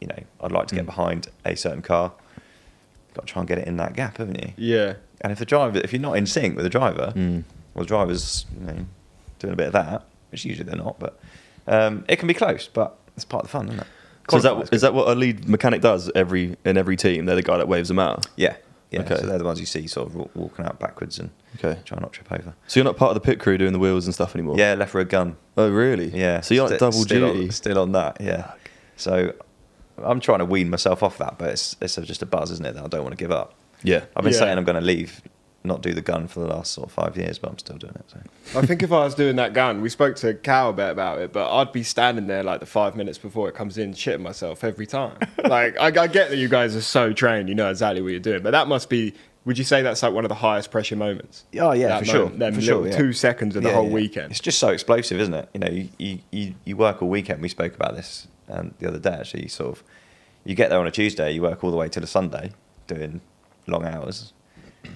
you 0.00 0.06
know, 0.06 0.22
I'd 0.40 0.52
like 0.52 0.68
to 0.68 0.74
Mm. 0.74 0.78
get 0.78 0.86
behind 0.86 1.28
a 1.44 1.56
certain 1.56 1.82
car. 1.82 2.12
Got 3.14 3.26
to 3.26 3.32
try 3.32 3.40
and 3.40 3.48
get 3.48 3.58
it 3.58 3.66
in 3.66 3.76
that 3.78 3.94
gap, 3.94 4.18
haven't 4.18 4.40
you? 4.40 4.52
Yeah. 4.56 4.94
And 5.20 5.32
if 5.32 5.38
the 5.40 5.44
driver, 5.46 5.78
if 5.82 5.92
you're 5.92 6.00
not 6.02 6.16
in 6.16 6.26
sync 6.26 6.54
with 6.54 6.64
the 6.64 6.70
driver, 6.70 7.12
Mm. 7.16 7.42
well, 7.74 7.82
the 7.84 7.88
driver's, 7.88 8.46
you 8.60 8.66
know, 8.66 8.86
doing 9.40 9.52
a 9.54 9.56
bit 9.56 9.66
of 9.68 9.72
that, 9.72 10.04
which 10.30 10.44
usually 10.44 10.64
they're 10.68 10.76
not, 10.76 10.98
but 11.00 11.18
um, 11.68 12.04
it 12.08 12.16
can 12.16 12.28
be 12.28 12.34
close, 12.34 12.68
but 12.68 12.96
it's 13.16 13.24
part 13.24 13.44
of 13.44 13.50
the 13.50 13.52
fun, 13.52 13.68
isn't 13.68 13.80
it? 13.80 13.86
So 14.30 14.36
is 14.36 14.42
that, 14.42 14.68
is 14.74 14.80
that 14.82 14.92
what 14.92 15.08
a 15.08 15.14
lead 15.14 15.48
mechanic 15.48 15.80
does 15.80 16.10
every 16.14 16.56
in 16.64 16.76
every 16.76 16.96
team? 16.96 17.24
They're 17.24 17.36
the 17.36 17.42
guy 17.42 17.56
that 17.56 17.68
waves 17.68 17.88
them 17.88 17.98
out. 17.98 18.26
Yeah. 18.36 18.56
Yeah, 18.90 19.00
Okay. 19.00 19.16
so 19.16 19.26
they're 19.26 19.36
the 19.38 19.44
ones 19.44 19.60
you 19.60 19.66
see 19.66 19.86
sort 19.86 20.08
of 20.08 20.34
walking 20.34 20.64
out 20.64 20.78
backwards 20.80 21.18
and 21.18 21.28
Okay. 21.58 21.78
try 21.84 21.98
not 22.00 22.12
to 22.12 22.20
trip 22.22 22.32
over. 22.40 22.54
So 22.68 22.80
you're 22.80 22.84
not 22.84 22.96
part 22.96 23.10
of 23.10 23.14
the 23.16 23.20
pit 23.20 23.38
crew 23.38 23.58
doing 23.58 23.72
the 23.74 23.78
wheels 23.78 24.06
and 24.06 24.14
stuff 24.14 24.34
anymore. 24.34 24.56
Yeah, 24.58 24.74
left 24.74 24.94
road 24.94 25.08
gun. 25.10 25.36
Oh 25.58 25.68
really? 25.70 26.08
Yeah. 26.08 26.40
So 26.40 26.54
you're 26.54 26.68
like 26.68 26.78
double 26.78 26.92
still 26.92 27.32
duty. 27.32 27.44
On, 27.46 27.50
still 27.50 27.78
on 27.78 27.92
that, 27.92 28.18
yeah. 28.20 28.52
So 28.96 29.34
I'm 30.02 30.20
trying 30.20 30.38
to 30.38 30.44
wean 30.46 30.70
myself 30.70 31.02
off 31.02 31.18
that, 31.18 31.36
but 31.38 31.50
it's 31.50 31.76
it's 31.82 31.96
just 31.96 32.22
a 32.22 32.26
buzz, 32.26 32.50
isn't 32.50 32.64
it? 32.64 32.74
That 32.74 32.84
I 32.84 32.88
don't 32.88 33.02
want 33.02 33.16
to 33.16 33.22
give 33.22 33.30
up. 33.30 33.54
Yeah. 33.82 34.04
I've 34.16 34.24
been 34.24 34.32
Yeah. 34.32 34.38
saying 34.38 34.58
I'm 34.58 34.64
going 34.64 34.80
to 34.80 34.84
leave 34.86 35.20
not 35.68 35.82
do 35.82 35.94
the 35.94 36.00
gun 36.02 36.26
for 36.26 36.40
the 36.40 36.46
last 36.46 36.72
sort 36.72 36.88
of 36.88 36.92
five 36.92 37.16
years, 37.16 37.38
but 37.38 37.50
I'm 37.50 37.58
still 37.58 37.76
doing 37.76 37.94
it. 37.94 38.04
So 38.08 38.58
I 38.58 38.66
think 38.66 38.82
if 38.82 38.90
I 38.90 39.04
was 39.04 39.14
doing 39.14 39.36
that 39.36 39.52
gun, 39.52 39.80
we 39.80 39.88
spoke 39.88 40.16
to 40.16 40.34
Cal 40.34 40.70
a 40.70 40.72
bit 40.72 40.90
about 40.90 41.20
it, 41.20 41.32
but 41.32 41.48
I'd 41.54 41.70
be 41.72 41.82
standing 41.84 42.26
there 42.26 42.42
like 42.42 42.60
the 42.60 42.66
five 42.66 42.96
minutes 42.96 43.18
before 43.18 43.48
it 43.48 43.54
comes 43.54 43.78
in, 43.78 43.92
shitting 43.92 44.20
myself 44.20 44.64
every 44.64 44.86
time. 44.86 45.16
like, 45.44 45.78
I, 45.78 45.86
I 45.86 46.06
get 46.08 46.30
that 46.30 46.36
you 46.36 46.48
guys 46.48 46.74
are 46.74 46.80
so 46.80 47.12
trained, 47.12 47.48
you 47.48 47.54
know 47.54 47.70
exactly 47.70 48.02
what 48.02 48.10
you're 48.10 48.20
doing, 48.20 48.42
but 48.42 48.50
that 48.50 48.66
must 48.66 48.88
be. 48.88 49.14
Would 49.44 49.56
you 49.56 49.64
say 49.64 49.80
that's 49.80 50.02
like 50.02 50.12
one 50.12 50.26
of 50.26 50.28
the 50.28 50.34
highest 50.34 50.70
pressure 50.70 50.96
moments? 50.96 51.44
Oh 51.58 51.72
yeah, 51.72 51.88
That 51.88 51.98
for 52.00 52.04
sure. 52.04 52.28
them 52.28 52.52
for 52.54 52.60
little 52.60 52.82
sure, 52.82 52.88
yeah. 52.88 52.96
two 52.98 53.12
seconds 53.14 53.56
of 53.56 53.62
the 53.62 53.70
Yeah, 53.70 53.76
whole 53.76 53.86
yeah. 53.86 53.94
weekend. 53.94 54.30
It's 54.30 54.40
just 54.40 54.58
so 54.58 54.68
explosive, 54.68 55.18
isn't 55.20 55.32
it? 55.32 55.48
You 55.54 55.60
know, 55.60 55.68
you, 55.98 56.18
you, 56.30 56.54
you, 56.66 56.76
work 56.76 57.00
all 57.00 57.08
weekend. 57.08 57.40
We 57.40 57.48
spoke 57.48 57.74
about 57.74 57.96
this 57.96 58.26
um, 58.50 58.74
the 58.78 58.88
other 58.88 58.98
day. 58.98 59.10
Actually, 59.20 59.44
you 59.44 59.48
sort 59.48 59.78
of 59.78 59.84
you 60.44 60.54
get 60.54 60.68
there 60.68 60.78
on 60.78 60.86
a 60.86 60.90
Tuesday, 60.90 61.32
you 61.32 61.40
work 61.40 61.64
all 61.64 61.70
the 61.70 61.78
way 61.78 61.88
till 61.88 62.02
the 62.02 62.06
Sunday, 62.06 62.50
doing 62.86 63.22
long 63.66 63.86
hours, 63.86 64.34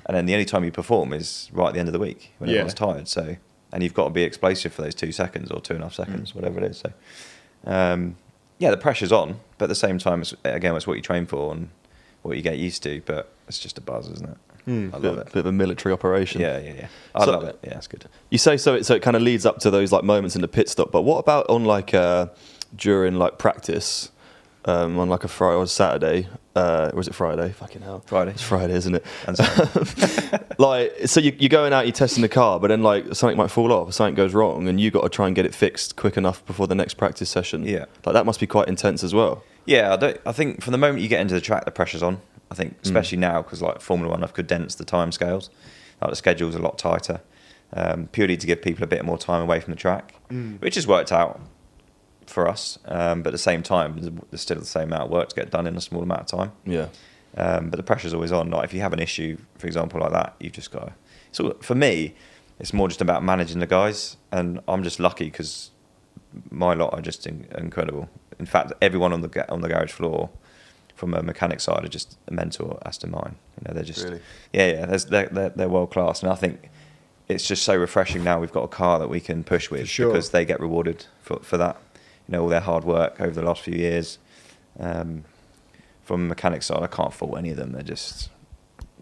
and 0.07 0.17
then 0.17 0.27
the 0.27 0.33
only 0.35 0.45
time 0.45 0.65
you 0.65 0.71
perform 0.73 1.13
is 1.13 1.49
right 1.53 1.69
at 1.69 1.75
the 1.75 1.81
end 1.81 1.89
of 1.89 1.93
the 1.93 1.99
week 1.99 2.33
when 2.39 2.49
Yeah. 2.51 2.57
everyone's 2.61 2.75
tired. 2.75 3.09
So, 3.09 3.37
and 3.73 3.83
you've 3.83 3.95
got 3.95 4.05
to 4.05 4.11
be 4.11 4.23
explosive 4.23 4.73
for 4.73 4.83
those 4.83 4.95
two 4.95 5.13
seconds 5.13 5.51
or 5.51 5.61
two 5.61 5.75
and 5.75 5.83
a 5.83 5.87
half 5.87 5.95
seconds, 5.95 6.35
whatever 6.35 6.59
it 6.59 6.65
is. 6.65 6.79
So, 6.79 6.93
um, 7.67 8.17
yeah, 8.59 8.71
the 8.71 8.77
pressure's 8.77 9.13
on, 9.13 9.41
but 9.59 9.65
at 9.67 9.69
the 9.69 9.75
same 9.75 9.99
time, 9.99 10.21
it's, 10.23 10.35
again, 10.45 10.75
it's 10.77 10.87
what 10.87 10.97
you 10.97 11.03
train 11.03 11.27
for 11.27 11.53
and 11.53 11.69
what 12.23 12.37
you 12.37 12.43
get 12.43 12.59
used 12.59 12.83
to. 12.85 13.01
But 13.07 13.33
it's 13.49 13.59
just 13.59 13.79
a 13.79 13.81
buzz, 13.81 14.09
isn't 14.09 14.29
it? 14.29 14.37
I 14.65 14.99
bit, 15.01 15.19
it. 15.19 15.25
bit 15.33 15.37
of 15.41 15.47
a 15.47 15.53
military 15.53 15.93
operation. 15.93 16.41
Yeah, 16.41 16.59
yeah, 16.59 16.73
yeah. 16.75 16.89
I 17.17 17.25
So- 17.25 17.33
love 17.33 17.45
it. 17.45 17.59
Yeah, 17.65 17.79
it's 17.79 17.89
good. 17.89 18.05
You 18.31 18.39
say 18.39 18.57
so. 18.57 18.75
It, 18.77 18.87
so 18.87 18.95
it 18.95 19.03
kind 19.03 19.17
of 19.17 19.23
leads 19.23 19.45
up 19.45 19.59
to 19.61 19.71
those 19.71 19.91
like 19.91 20.05
moments 20.05 20.37
in 20.37 20.41
the 20.43 20.47
pit 20.49 20.69
stop. 20.69 20.93
But 20.93 21.03
what 21.03 21.19
about 21.19 21.51
on 21.51 21.65
like 21.65 21.93
uh, 21.93 22.27
during 22.77 23.17
like 23.17 23.39
practice 23.39 24.13
um, 24.67 24.99
on 25.01 25.09
like 25.09 25.25
a 25.25 25.29
Friday 25.29 25.57
or 25.57 25.67
Saturday? 25.67 26.29
Uh, 26.55 26.91
or 26.93 27.01
is 27.01 27.09
it 27.09 27.15
Friday? 27.15 27.51
Fucking 27.53 27.81
hell, 27.83 28.01
Friday. 28.05 28.33
It's 28.33 28.43
Friday, 28.43 28.75
isn't 28.75 28.95
it? 28.97 29.05
Like, 30.59 30.93
so 31.07 31.19
you, 31.21 31.35
you're 31.39 31.49
going 31.49 31.73
out, 31.73 31.87
you're 31.87 31.93
testing 31.93 32.23
the 32.23 32.29
car, 32.29 32.61
but 32.61 32.69
then 32.69 32.83
like 32.83 33.15
something 33.15 33.37
might 33.39 33.51
fall 33.51 33.73
off, 33.73 33.89
or 33.89 33.93
something 33.93 34.15
goes 34.15 34.35
wrong, 34.35 34.69
and 34.69 34.81
you 34.81 34.91
got 34.91 35.03
to 35.03 35.09
try 35.09 35.27
and 35.27 35.35
get 35.35 35.47
it 35.47 35.55
fixed 35.55 35.97
quick 35.97 36.17
enough 36.17 36.45
before 36.47 36.67
the 36.67 36.75
next 36.75 36.95
practice 36.95 37.31
session. 37.31 37.65
Yeah. 37.65 37.87
like 38.05 38.13
that 38.13 38.27
must 38.27 38.39
be 38.39 38.47
quite 38.47 38.69
intense 38.69 39.03
as 39.03 39.15
well. 39.15 39.43
Yeah, 39.65 39.93
I 39.93 39.97
don't. 39.97 40.21
I 40.27 40.33
think 40.33 40.63
from 40.63 40.73
the 40.73 40.79
moment 40.79 41.03
you 41.03 41.09
get 41.09 41.21
into 41.21 41.35
the 41.35 41.41
track, 41.41 41.65
the 41.65 41.71
pressure's 41.71 42.03
on. 42.03 42.21
I 42.51 42.55
think, 42.55 42.77
especially 42.85 43.17
now, 43.19 43.41
because 43.41 43.63
like 43.63 43.81
Formula 43.81 44.11
One, 44.11 44.23
I've 44.23 44.35
condensed 44.35 44.77
the 44.77 44.85
time 44.85 45.11
scales. 45.11 45.49
Like 46.03 46.11
the 46.11 46.17
schedule's 46.17 46.55
a 46.55 46.59
lot 46.59 46.77
tighter, 46.79 47.23
um, 47.73 48.09
purely 48.13 48.37
to 48.37 48.47
give 48.47 48.61
people 48.61 48.85
a 48.85 48.87
bit 48.87 49.05
more 49.07 49.17
time 49.17 49.41
away 49.41 49.59
from 49.61 49.73
the 49.73 49.79
track, 49.81 50.15
which 50.61 50.75
has 50.75 50.87
worked 50.87 51.13
out 51.13 51.41
for 52.33 52.49
us. 52.49 52.79
Um, 52.87 53.23
but 53.23 53.29
at 53.29 53.33
the 53.33 53.39
same 53.39 53.63
time, 53.63 53.99
there's- 54.01 54.41
still 54.43 54.59
the 54.59 54.65
same 54.65 54.85
amount 54.85 55.05
of 55.05 55.11
work 55.11 55.29
to 55.31 55.35
get 55.37 55.51
done 55.51 55.67
in 55.67 55.77
a 55.77 55.81
small 55.81 56.03
amount 56.03 56.21
of 56.23 56.27
time. 56.27 56.53
Yeah. 56.65 56.89
Um, 57.37 57.71
but 57.71 57.77
the 57.77 57.83
pressure's 57.83 58.13
always 58.15 58.33
on. 58.33 58.51
Like 58.51 58.65
if 58.65 58.75
you 58.75 58.81
have 58.81 58.93
an 58.93 58.99
issue, 59.01 59.39
for 59.59 59.67
example, 59.67 60.01
like 60.01 60.13
that, 60.13 60.35
you've 60.41 60.53
just 60.53 60.71
got. 60.71 60.87
To, 60.89 60.93
so 61.33 61.57
for 61.61 61.75
me, 61.75 62.15
it's 62.59 62.73
more 62.73 62.89
just 62.89 63.01
about 63.01 63.23
managing 63.25 63.59
the 63.61 63.67
guys, 63.67 64.17
and 64.31 64.61
I'm 64.69 64.83
just 64.83 65.01
lucky 65.01 65.27
because 65.27 65.71
my 66.51 66.75
lot 66.75 66.93
are 66.95 67.01
just 67.01 67.27
in, 67.27 67.47
incredible. 67.57 68.09
In 68.39 68.47
fact, 68.47 68.73
everyone 68.83 69.13
on 69.13 69.21
the 69.23 69.51
on 69.53 69.61
the 69.63 69.69
garage 69.69 69.93
floor, 69.93 70.29
from 70.95 71.15
a 71.15 71.23
mechanic 71.23 71.61
side, 71.61 71.85
are 71.85 71.89
just 71.89 72.19
a 72.29 72.33
mentor 72.33 72.79
as 72.85 72.99
to 72.99 73.07
mine. 73.07 73.37
You 73.59 73.69
know, 73.69 73.75
they're 73.75 73.85
just 73.85 74.05
Really? 74.05 74.21
yeah, 74.53 74.67
yeah. 74.67 74.87
They're 74.87 75.29
they're, 75.29 75.49
they're 75.51 75.69
world 75.69 75.91
class, 75.91 76.23
and 76.23 76.31
I 76.31 76.35
think 76.35 76.69
it's 77.29 77.47
just 77.47 77.63
so 77.63 77.75
refreshing 77.77 78.23
now. 78.25 78.41
We've 78.41 78.53
got 78.53 78.65
a 78.65 78.69
car 78.69 78.99
that 78.99 79.09
we 79.09 79.21
can 79.21 79.43
push 79.43 79.71
with 79.71 79.89
sure. 79.89 80.09
because 80.09 80.31
they 80.31 80.45
get 80.45 80.61
rewarded 80.61 81.07
for 81.23 81.39
for 81.41 81.57
that. 81.57 81.77
You 82.29 82.33
know, 82.33 82.43
all 82.43 82.49
their 82.49 82.61
hard 82.61 82.85
work 82.85 83.21
over 83.21 83.33
the 83.33 83.43
last 83.43 83.63
few 83.63 83.75
years. 83.75 84.19
Um, 84.79 85.25
from 86.03 86.25
a 86.25 86.29
mechanic 86.29 86.63
side, 86.63 86.83
I 86.83 86.87
can't 86.89 87.13
fault 87.13 87.37
any 87.39 87.51
of 87.51 87.57
them. 87.57 87.73
They're 87.73 87.83
just, 87.83 88.31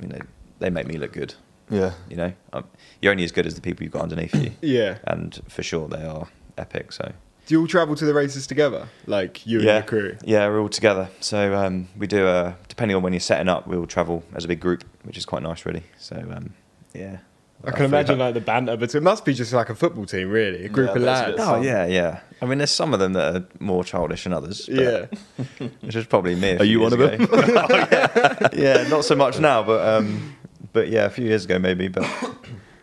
you 0.00 0.08
know, 0.08 0.20
they 0.58 0.70
make 0.70 0.86
me 0.86 0.96
look 0.98 1.12
good. 1.12 1.34
Yeah. 1.70 1.92
You 2.08 2.16
know, 2.16 2.32
um, 2.52 2.64
you're 3.00 3.12
only 3.12 3.24
as 3.24 3.32
good 3.32 3.46
as 3.46 3.54
the 3.54 3.60
people 3.60 3.84
you've 3.84 3.92
got 3.92 4.02
underneath 4.02 4.34
you. 4.34 4.52
Yeah. 4.60 4.98
And 5.04 5.40
for 5.48 5.62
sure, 5.62 5.88
they 5.88 6.04
are 6.04 6.28
epic. 6.58 6.92
So 6.92 7.12
Do 7.46 7.54
you 7.54 7.60
all 7.60 7.66
travel 7.68 7.94
to 7.96 8.04
the 8.04 8.12
races 8.14 8.46
together? 8.46 8.88
Like 9.06 9.46
you 9.46 9.58
and 9.58 9.66
yeah, 9.66 9.74
your 9.76 9.82
crew? 9.84 10.16
yeah, 10.24 10.46
we're 10.48 10.60
all 10.60 10.68
together. 10.68 11.08
So 11.20 11.54
um, 11.56 11.88
we 11.96 12.06
do. 12.06 12.26
Uh, 12.26 12.54
depending 12.68 12.96
on 12.96 13.02
when 13.02 13.12
you're 13.12 13.20
setting 13.20 13.48
up, 13.48 13.66
we'll 13.66 13.86
travel 13.86 14.24
as 14.34 14.44
a 14.44 14.48
big 14.48 14.60
group, 14.60 14.84
which 15.04 15.16
is 15.16 15.24
quite 15.24 15.42
nice, 15.42 15.64
really. 15.64 15.84
So 15.98 16.16
um, 16.16 16.54
yeah. 16.92 17.18
I 17.64 17.72
can 17.72 17.84
imagine 17.84 18.18
like 18.18 18.34
the 18.34 18.40
banter, 18.40 18.76
but 18.76 18.94
it 18.94 19.02
must 19.02 19.24
be 19.24 19.34
just 19.34 19.52
like 19.52 19.68
a 19.68 19.74
football 19.74 20.06
team, 20.06 20.30
really, 20.30 20.64
a 20.64 20.68
group 20.68 20.90
Yeah, 20.90 20.96
of 20.96 21.02
lads. 21.02 21.36
bit 21.36 21.40
Oh 21.40 21.60
yeah, 21.60 21.84
yeah. 21.86 22.20
I 22.40 22.46
mean, 22.46 22.58
there's 22.58 22.70
some 22.70 22.94
of 22.94 23.00
them 23.00 23.12
that 23.12 23.36
are 23.36 23.46
more 23.58 23.84
childish 23.84 24.24
than 24.24 24.32
others. 24.32 24.66
but- 24.66 24.74
Yeah. 24.74 25.66
which 25.82 25.94
is 25.94 26.06
probably 26.06 26.34
me. 26.36 26.50
a 26.50 26.54
Are 26.56 26.58
few 26.60 26.66
you 26.66 26.80
one 26.80 26.98
years 26.98 27.20
of 27.20 27.28
them? 27.28 27.28
Oh, 27.70 27.88
yeah. 27.92 28.48
yeah, 28.54 28.88
not 28.88 29.04
so 29.04 29.14
much 29.14 29.38
now, 29.38 29.62
but 29.62 29.86
um, 29.86 30.36
but 30.72 30.88
yeah, 30.88 31.04
a 31.04 31.10
few 31.10 31.26
years 31.26 31.44
ago 31.44 31.58
maybe. 31.58 31.88
But 31.88 32.08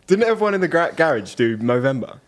Didn't 0.05 0.25
everyone 0.25 0.53
in 0.53 0.61
the 0.61 0.67
gra- 0.67 0.93
garage 0.95 1.33
do 1.35 1.57
Movember? 1.57 2.19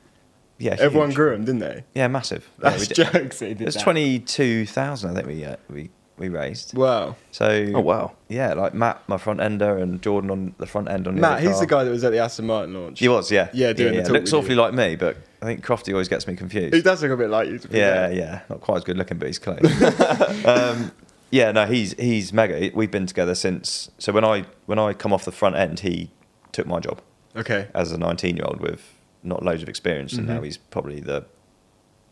yeah, 0.58 0.76
Everyone 0.80 1.10
huge. 1.10 1.16
grew 1.16 1.32
them, 1.32 1.46
didn't 1.46 1.60
they? 1.60 1.84
Yeah, 1.94 2.08
massive. 2.08 2.50
That's 2.58 2.80
we 2.90 2.96
did- 2.96 3.12
jokes. 3.14 3.40
They 3.40 3.54
did 3.54 3.68
that. 3.74 3.80
twenty 3.80 4.20
two 4.20 4.66
thousand, 4.66 5.12
I 5.12 5.14
think 5.22 5.28
we 5.28 5.46
uh, 5.46 5.56
we 5.70 5.90
we 6.20 6.30
raised. 6.30 6.76
Wow. 6.78 7.16
So 7.32 7.72
Oh, 7.74 7.80
wow. 7.82 8.12
yeah, 8.28 8.54
like 8.54 8.74
Matt, 8.74 9.02
my 9.08 9.18
front 9.18 9.40
ender, 9.42 9.78
and 9.78 10.02
Jordan 10.02 10.30
on 10.30 10.54
the 10.58 10.66
front 10.68 10.90
end 10.90 11.08
on 11.08 11.16
the 11.16 11.22
Matt, 11.22 11.34
other 11.40 11.42
he's 11.42 11.52
car. 11.52 11.60
the 11.62 11.68
guy 11.68 11.84
that 11.86 11.90
was 11.92 12.04
at 12.04 12.12
the 12.12 12.20
Aston 12.20 12.46
Martin 12.48 12.74
launch. 12.74 13.00
He 13.00 13.08
was, 13.08 13.32
yeah, 13.32 13.50
Yeah, 13.54 13.74
doing 13.74 13.96
the 13.96 14.04
talk 14.04 14.12
Looks 14.12 14.34
awfully 14.34 14.56
you. 14.56 14.62
like 14.62 14.74
me, 14.74 14.96
but 14.96 15.18
I 15.42 15.46
think 15.46 15.66
Crofty 15.66 15.94
always 15.94 16.08
gets 16.10 16.28
me 16.28 16.36
confused. 16.36 16.76
He 16.76 16.82
does 16.82 17.02
look 17.02 17.12
a 17.12 17.18
bit 17.18 17.30
like 17.30 17.48
you. 17.48 17.58
To 17.60 17.68
Yeah, 17.70 18.08
fair. 18.08 18.14
yeah, 18.14 18.42
not 18.50 18.62
quite 18.62 18.78
as 18.78 18.84
good 18.84 18.98
looking, 18.98 19.18
but 19.18 19.28
he's 19.28 19.40
close. 19.40 19.60
um, 20.46 20.92
yeah, 21.32 21.52
no, 21.52 21.66
he's 21.66 21.94
he's 21.94 22.34
mega. 22.34 22.72
We've 22.74 22.92
been 22.92 23.06
together 23.06 23.36
since. 23.36 23.90
So 24.00 24.12
when 24.12 24.26
I 24.26 24.46
when 24.66 24.80
I 24.80 24.94
come 24.94 25.14
off 25.14 25.26
the 25.26 25.32
front 25.32 25.56
end, 25.56 25.80
he 25.82 26.10
took 26.52 26.66
my 26.68 26.80
job 26.80 27.02
Okay. 27.36 27.68
as 27.76 27.92
a 27.92 27.98
19 27.98 28.36
year 28.36 28.46
old 28.46 28.60
with 28.60 28.94
not 29.24 29.44
loads 29.44 29.62
of 29.62 29.70
experience, 29.70 30.14
and 30.14 30.28
Mhm. 30.28 30.34
now 30.36 30.42
he's 30.42 30.58
probably 30.58 31.00
the 31.00 31.26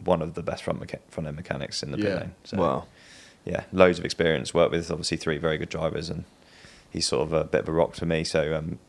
one 0.04 0.22
of 0.22 0.36
the 0.36 0.44
best 0.44 0.64
front 0.64 0.80
mecha- 0.80 1.00
front 1.10 1.26
end 1.28 1.36
mechanics 1.36 1.82
in 1.82 1.90
the 1.92 1.98
pit 1.98 2.16
lane. 2.20 2.32
So, 2.44 2.58
Wow. 2.58 2.86
Yeah, 3.46 3.64
loads 3.72 3.98
of 4.00 4.06
experience. 4.06 4.54
Worked 4.54 4.72
with 4.72 4.92
obviously 4.92 5.18
three 5.18 5.38
very 5.38 5.58
good 5.58 5.70
drivers, 5.70 6.10
and 6.10 6.26
he's 6.90 7.08
sort 7.08 7.28
of 7.28 7.34
a 7.34 7.44
bit 7.44 7.62
of 7.62 7.70
a 7.70 7.72
rock 7.72 7.94
to 7.96 8.06
me. 8.06 8.24
So 8.24 8.56
um, 8.56 8.80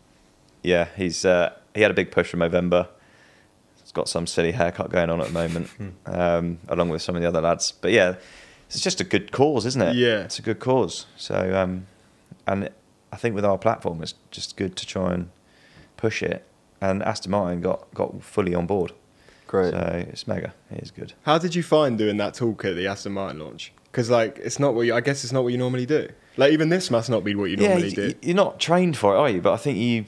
yeah, 0.63 0.89
he's 0.97 1.25
uh, 1.25 1.53
he 1.75 1.83
had 1.83 1.91
a 1.91 1.95
big 1.95 2.11
push 2.11 2.31
from 2.31 2.41
Movember. 2.41 2.89
He's 3.81 3.93
got 3.93 4.09
some 4.09 4.27
silly 4.27 4.53
haircut 4.53 4.91
going 4.91 5.11
on 5.11 5.21
at 5.21 5.29
the 5.29 5.33
moment, 5.33 5.71
um, 6.07 6.59
along 6.69 6.89
with 6.91 7.03
some 7.03 7.17
of 7.17 7.23
the 7.23 7.29
other 7.29 7.41
lads. 7.41 7.73
But 7.73 7.93
yeah, 7.93 8.17
it's 8.69 8.81
just 8.81 9.01
a 9.01 9.05
good 9.05 9.33
cause, 9.33 9.65
isn't 9.65 9.81
it? 9.81 9.97
Yeah. 9.97 10.21
it's 10.25 10.39
a 10.39 10.43
good 10.43 10.59
cause. 10.59 11.07
So 11.17 11.55
um, 11.57 11.87
and 12.47 12.71
I 13.13 13.17
think 13.17 13.35
with 13.35 13.45
our 13.45 13.59
platform, 13.59 14.03
it's 14.03 14.15
just 14.31 14.57
good 14.57 14.77
to 14.77 14.87
try 14.87 15.15
and 15.15 15.31
push 15.97 16.23
it. 16.23 16.45
And 16.81 17.03
Aston 17.03 17.31
Martin 17.31 17.61
got 17.61 17.93
got 17.95 18.23
fully 18.23 18.55
on 18.55 18.67
board. 18.67 18.93
Great. 19.47 19.71
So 19.71 20.05
it's 20.11 20.27
mega. 20.27 20.55
It 20.71 20.83
is 20.83 20.91
good. 20.91 21.15
How 21.23 21.39
did 21.39 21.55
you 21.55 21.63
find 21.63 21.97
doing 21.97 22.19
that 22.19 22.35
talk 22.35 22.65
at 22.65 22.77
the 22.77 22.87
Aston 22.87 23.13
Martin 23.13 23.41
launch? 23.41 23.73
Because 23.99 24.11
like, 24.11 24.39
it's 24.39 24.61
not 24.61 24.75
what 24.77 24.83
you. 24.83 24.95
I 24.95 25.01
guess 25.01 25.25
it's 25.25 25.33
not 25.33 25.43
what 25.43 25.49
you 25.51 25.59
normally 25.59 25.85
do. 25.85 26.09
Like 26.37 26.53
even 26.53 26.69
this 26.69 26.89
must 26.89 27.11
not 27.11 27.25
be 27.25 27.35
what 27.35 27.51
you 27.51 27.57
normally 27.57 27.89
y- 27.89 27.95
do. 27.95 28.15
You're 28.23 28.37
not 28.37 28.61
trained 28.61 28.97
for 28.97 29.13
it, 29.13 29.19
are 29.19 29.29
you? 29.29 29.41
But 29.41 29.55
I 29.55 29.57
think 29.57 29.77
you, 29.77 30.05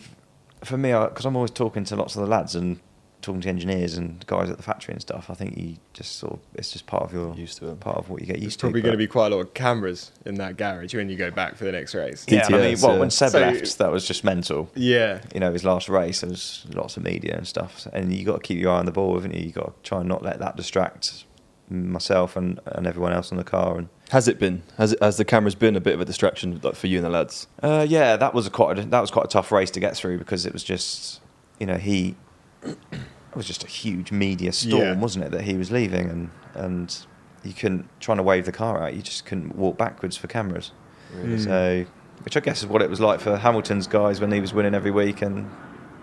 for 0.63 0.77
me, 0.79 0.93
because 0.93 1.25
I'm 1.25 1.35
always 1.35 1.51
talking 1.51 1.83
to 1.83 1.97
lots 1.97 2.15
of 2.15 2.23
the 2.23 2.29
lads 2.29 2.55
and 2.55 2.79
talking 3.21 3.41
to 3.41 3.49
engineers 3.49 3.97
and 3.97 4.25
guys 4.29 4.49
at 4.49 4.59
the 4.59 4.63
factory 4.63 4.93
and 4.93 5.03
stuff. 5.03 5.29
I 5.29 5.35
think 5.35 5.57
you 5.57 5.79
just 5.93 6.19
sort 6.19 6.35
of 6.35 6.39
it's 6.55 6.71
just 6.71 6.87
part 6.87 7.03
of 7.03 7.13
your 7.13 7.35
Used 7.35 7.59
to 7.59 7.69
it. 7.73 7.81
part 7.81 7.97
of 7.97 8.09
what 8.11 8.21
you 8.21 8.29
get 8.29 8.39
There's 8.41 8.55
to. 8.59 8.61
probably 8.61 8.81
going 8.81 8.93
to 8.93 8.97
be 8.97 9.09
quite 9.09 9.33
a 9.33 9.35
lot 9.35 9.41
of 9.41 9.55
cameras 9.55 10.13
in 10.25 10.37
that 10.37 10.57
garage 10.57 10.95
when 10.95 11.09
you 11.09 11.17
go 11.17 11.33
back 11.33 11.57
for 11.57 11.65
the 11.65 11.73
next 11.73 11.93
race. 11.97 12.25
Yeah, 12.29 12.47
and 12.47 12.55
I 12.55 12.59
mean, 12.61 12.79
well, 12.81 12.93
yeah. 12.95 13.01
when 13.01 13.11
Seb 13.11 13.31
So- 13.31 13.41
left, 13.41 13.79
that 13.79 13.91
was 13.91 14.07
just 14.07 14.23
mental. 14.23 14.71
Yeah. 14.77 15.21
You 15.35 15.41
know, 15.41 15.53
his 15.53 15.65
last 15.65 15.89
race, 15.89 16.21
there 16.21 16.31
was 16.31 16.65
lots 16.73 16.97
of 16.97 17.03
media 17.03 17.37
and 17.37 17.45
stuff, 17.47 17.89
and 17.93 18.15
you 18.15 18.25
got 18.25 18.37
to 18.37 18.43
keep 18.47 18.59
your 18.61 18.71
eye 18.73 18.79
on 18.79 18.87
the 18.87 18.93
ball, 18.93 19.15
haven't 19.17 19.35
you? 19.35 19.45
You 19.47 19.51
got 19.53 19.83
to 19.83 19.89
try 19.89 19.99
and 19.99 20.09
not 20.09 20.23
let 20.23 20.39
that 20.39 20.55
distract 20.57 21.25
myself 21.71 22.37
and, 22.37 22.61
and 22.67 22.87
everyone 22.87 23.13
else 23.13 23.31
in 23.31 23.37
the 23.37 23.45
car. 23.45 23.79
And 23.79 23.89
Has 24.11 24.29
it 24.29 24.39
been? 24.39 24.63
Has 24.79 24.93
it, 24.93 25.03
has 25.03 25.17
the 25.17 25.25
cameras 25.25 25.55
been 25.55 25.77
a 25.77 25.81
bit 25.81 25.95
of 25.95 26.01
a 26.01 26.05
distraction 26.05 26.59
for 26.61 26.87
you 26.87 26.99
and 26.99 27.05
the 27.07 27.11
lads? 27.11 27.47
Uh, 27.63 27.87
yeah, 27.89 28.17
that 28.17 28.35
was 28.35 28.47
a 28.47 28.51
quite 28.51 28.79
a, 28.79 28.83
that 28.85 29.01
was 29.01 29.11
quite 29.11 29.27
a 29.27 29.29
tough 29.29 29.51
race 29.53 29.71
to 29.73 29.81
get 29.81 29.97
through 29.97 30.19
because 30.19 30.47
it 30.47 30.53
was 30.53 30.65
just, 30.65 31.21
you 31.59 31.67
know, 31.67 31.77
he 31.77 32.17
it 32.63 32.77
was 33.35 33.47
just 33.47 33.63
a 33.65 33.69
huge 33.69 34.11
media 34.13 34.53
storm, 34.53 34.83
Yeah. 34.83 34.97
wasn't 34.99 35.25
it? 35.27 35.31
That 35.31 35.43
he 35.43 35.57
was 35.57 35.71
leaving, 35.71 36.09
and 36.11 36.31
and 36.55 37.07
you 37.45 37.53
couldn't 37.53 37.89
trying 38.01 38.19
to 38.19 38.23
wave 38.23 38.45
the 38.45 38.53
car 38.53 38.83
out. 38.83 38.95
You 38.95 39.03
just 39.03 39.25
couldn't 39.25 39.55
walk 39.57 39.79
backwards 39.79 40.17
for 40.17 40.27
cameras. 40.27 40.73
Really? 41.15 41.39
So, 41.39 41.87
which 42.23 42.37
I 42.37 42.41
guess 42.41 42.61
is 42.63 42.67
what 42.67 42.83
it 42.83 42.91
was 42.91 43.01
like 43.01 43.21
for 43.21 43.37
Hamilton's 43.37 43.87
guys 43.87 44.21
when 44.21 44.31
he 44.33 44.41
was 44.41 44.53
winning 44.53 44.75
every 44.75 44.91
week, 44.91 45.23
and 45.23 45.51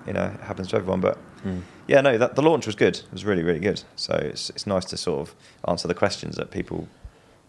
you 0.07 0.13
know, 0.13 0.25
it 0.25 0.39
happens 0.41 0.69
to 0.69 0.77
everyone. 0.77 1.01
But 1.01 1.17
mm. 1.45 1.61
yeah, 1.87 2.01
no, 2.01 2.17
that 2.17 2.35
the 2.35 2.41
launch 2.41 2.65
was 2.65 2.75
good. 2.75 2.97
It 2.97 3.11
was 3.11 3.25
really 3.25 3.43
really 3.43 3.59
good. 3.59 3.83
So 3.95 4.13
it's 4.13 4.49
it's 4.51 4.65
nice 4.65 4.85
to 4.85 4.97
sort 4.97 5.27
of 5.27 5.35
answer 5.67 5.87
the 5.87 5.93
questions 5.93 6.35
that 6.37 6.51
people 6.51 6.87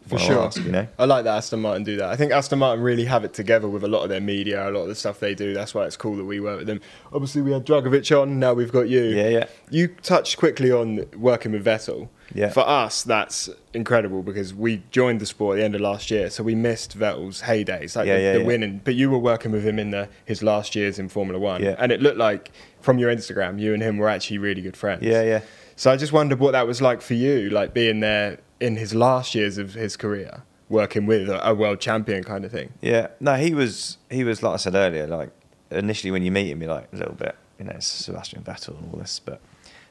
For 0.09 0.19
sure. 0.19 0.45
ask, 0.47 0.63
you 0.63 0.71
know. 0.73 0.87
I 0.99 1.05
like 1.05 1.25
that 1.25 1.37
Aston 1.37 1.61
Martin 1.61 1.85
do 1.85 1.97
that. 1.97 2.09
I 2.09 2.17
think 2.17 2.33
Aston 2.33 2.59
Martin 2.59 2.83
really 2.83 3.05
have 3.05 3.25
it 3.25 3.33
together 3.35 3.69
with 3.69 3.85
a 3.85 3.89
lot 3.89 4.03
of 4.03 4.09
their 4.09 4.21
media, 4.21 4.69
a 4.69 4.71
lot 4.71 4.83
of 4.83 4.89
the 4.89 4.95
stuff 4.95 5.21
they 5.21 5.35
do. 5.35 5.55
That's 5.55 5.75
why 5.75 5.85
it's 5.87 5.97
cool 5.97 6.17
that 6.17 6.25
we 6.25 6.41
work 6.41 6.59
with 6.59 6.67
them. 6.67 6.81
Obviously, 7.13 7.43
we 7.43 7.53
had 7.53 7.65
Drugovich 7.67 8.11
on. 8.21 8.39
Now 8.39 8.55
we've 8.55 8.73
got 8.73 8.89
you. 8.89 9.03
Yeah, 9.03 9.29
yeah. 9.29 9.47
You 9.71 9.89
touched 9.89 10.37
quickly 10.39 10.71
on 10.73 11.05
working 11.17 11.53
with 11.53 11.65
Vettel. 11.65 12.09
Yeah. 12.35 12.51
For 12.51 12.61
us, 12.69 13.03
that's 13.05 13.49
incredible 13.73 14.23
because 14.23 14.53
we 14.53 14.83
joined 14.91 15.19
the 15.21 15.25
sport 15.27 15.55
at 15.55 15.61
the 15.61 15.65
end 15.65 15.75
of 15.75 15.81
last 15.81 16.11
year, 16.11 16.29
so 16.29 16.43
we 16.43 16.55
missed 16.55 16.99
Vettel's 16.99 17.43
heydays, 17.43 17.97
like 17.97 18.07
Yeah, 18.07 18.17
the, 18.17 18.23
yeah, 18.23 18.33
the 18.35 18.41
yeah. 18.41 18.47
winning. 18.47 18.81
But 18.85 18.97
you 18.97 19.11
were 19.11 19.19
working 19.19 19.51
with 19.51 19.65
him 19.65 19.79
in 19.79 19.93
the 19.93 20.11
his 20.27 20.43
last 20.43 20.75
years 20.77 20.99
in 20.99 21.09
Formula 21.09 21.39
One, 21.39 21.63
Yeah. 21.63 21.77
and 21.79 21.91
it 21.91 22.03
looked 22.03 22.19
like 22.19 22.51
from 22.83 22.99
your 22.99 23.11
Instagram, 23.11 23.59
you 23.59 23.73
and 23.73 23.83
him 23.83 23.97
were 23.97 24.11
actually 24.11 24.37
really 24.39 24.61
good 24.61 24.77
friends. 24.77 25.03
Yeah, 25.05 25.23
yeah. 25.23 25.41
So 25.77 25.91
I 25.91 25.97
just 25.97 26.13
wondered 26.13 26.39
what 26.39 26.53
that 26.53 26.67
was 26.67 26.83
like 26.83 27.01
for 27.01 27.15
you, 27.15 27.49
like 27.49 27.73
being 27.73 28.01
there 28.01 28.41
in 28.61 28.77
his 28.77 28.95
last 28.95 29.35
years 29.35 29.59
of 29.59 29.75
his 29.75 29.97
career, 29.97 30.43
working 30.69 31.07
with 31.07 31.29
a, 31.29 31.49
a 31.49 31.55
world 31.55 31.81
champion 31.81 32.25
kind 32.25 32.45
of 32.45 32.51
thing. 32.51 32.73
Yeah, 32.81 33.09
no, 33.21 33.35
he 33.35 33.55
was 33.55 33.99
he 34.11 34.25
was 34.25 34.43
like 34.43 34.55
I 34.55 34.57
said 34.57 34.75
earlier. 34.75 35.07
Like 35.07 35.31
initially 35.71 36.11
when 36.11 36.23
you 36.23 36.31
meet 36.33 36.49
him, 36.51 36.61
you're 36.63 36.73
like 36.75 36.89
a 36.93 36.97
little 36.97 37.15
bit, 37.15 37.37
you 37.59 37.65
know, 37.65 37.73
it's 37.75 37.87
Sebastian 37.87 38.43
Vettel 38.43 38.79
and 38.79 38.93
all 38.93 38.99
this, 39.01 39.21
but 39.25 39.41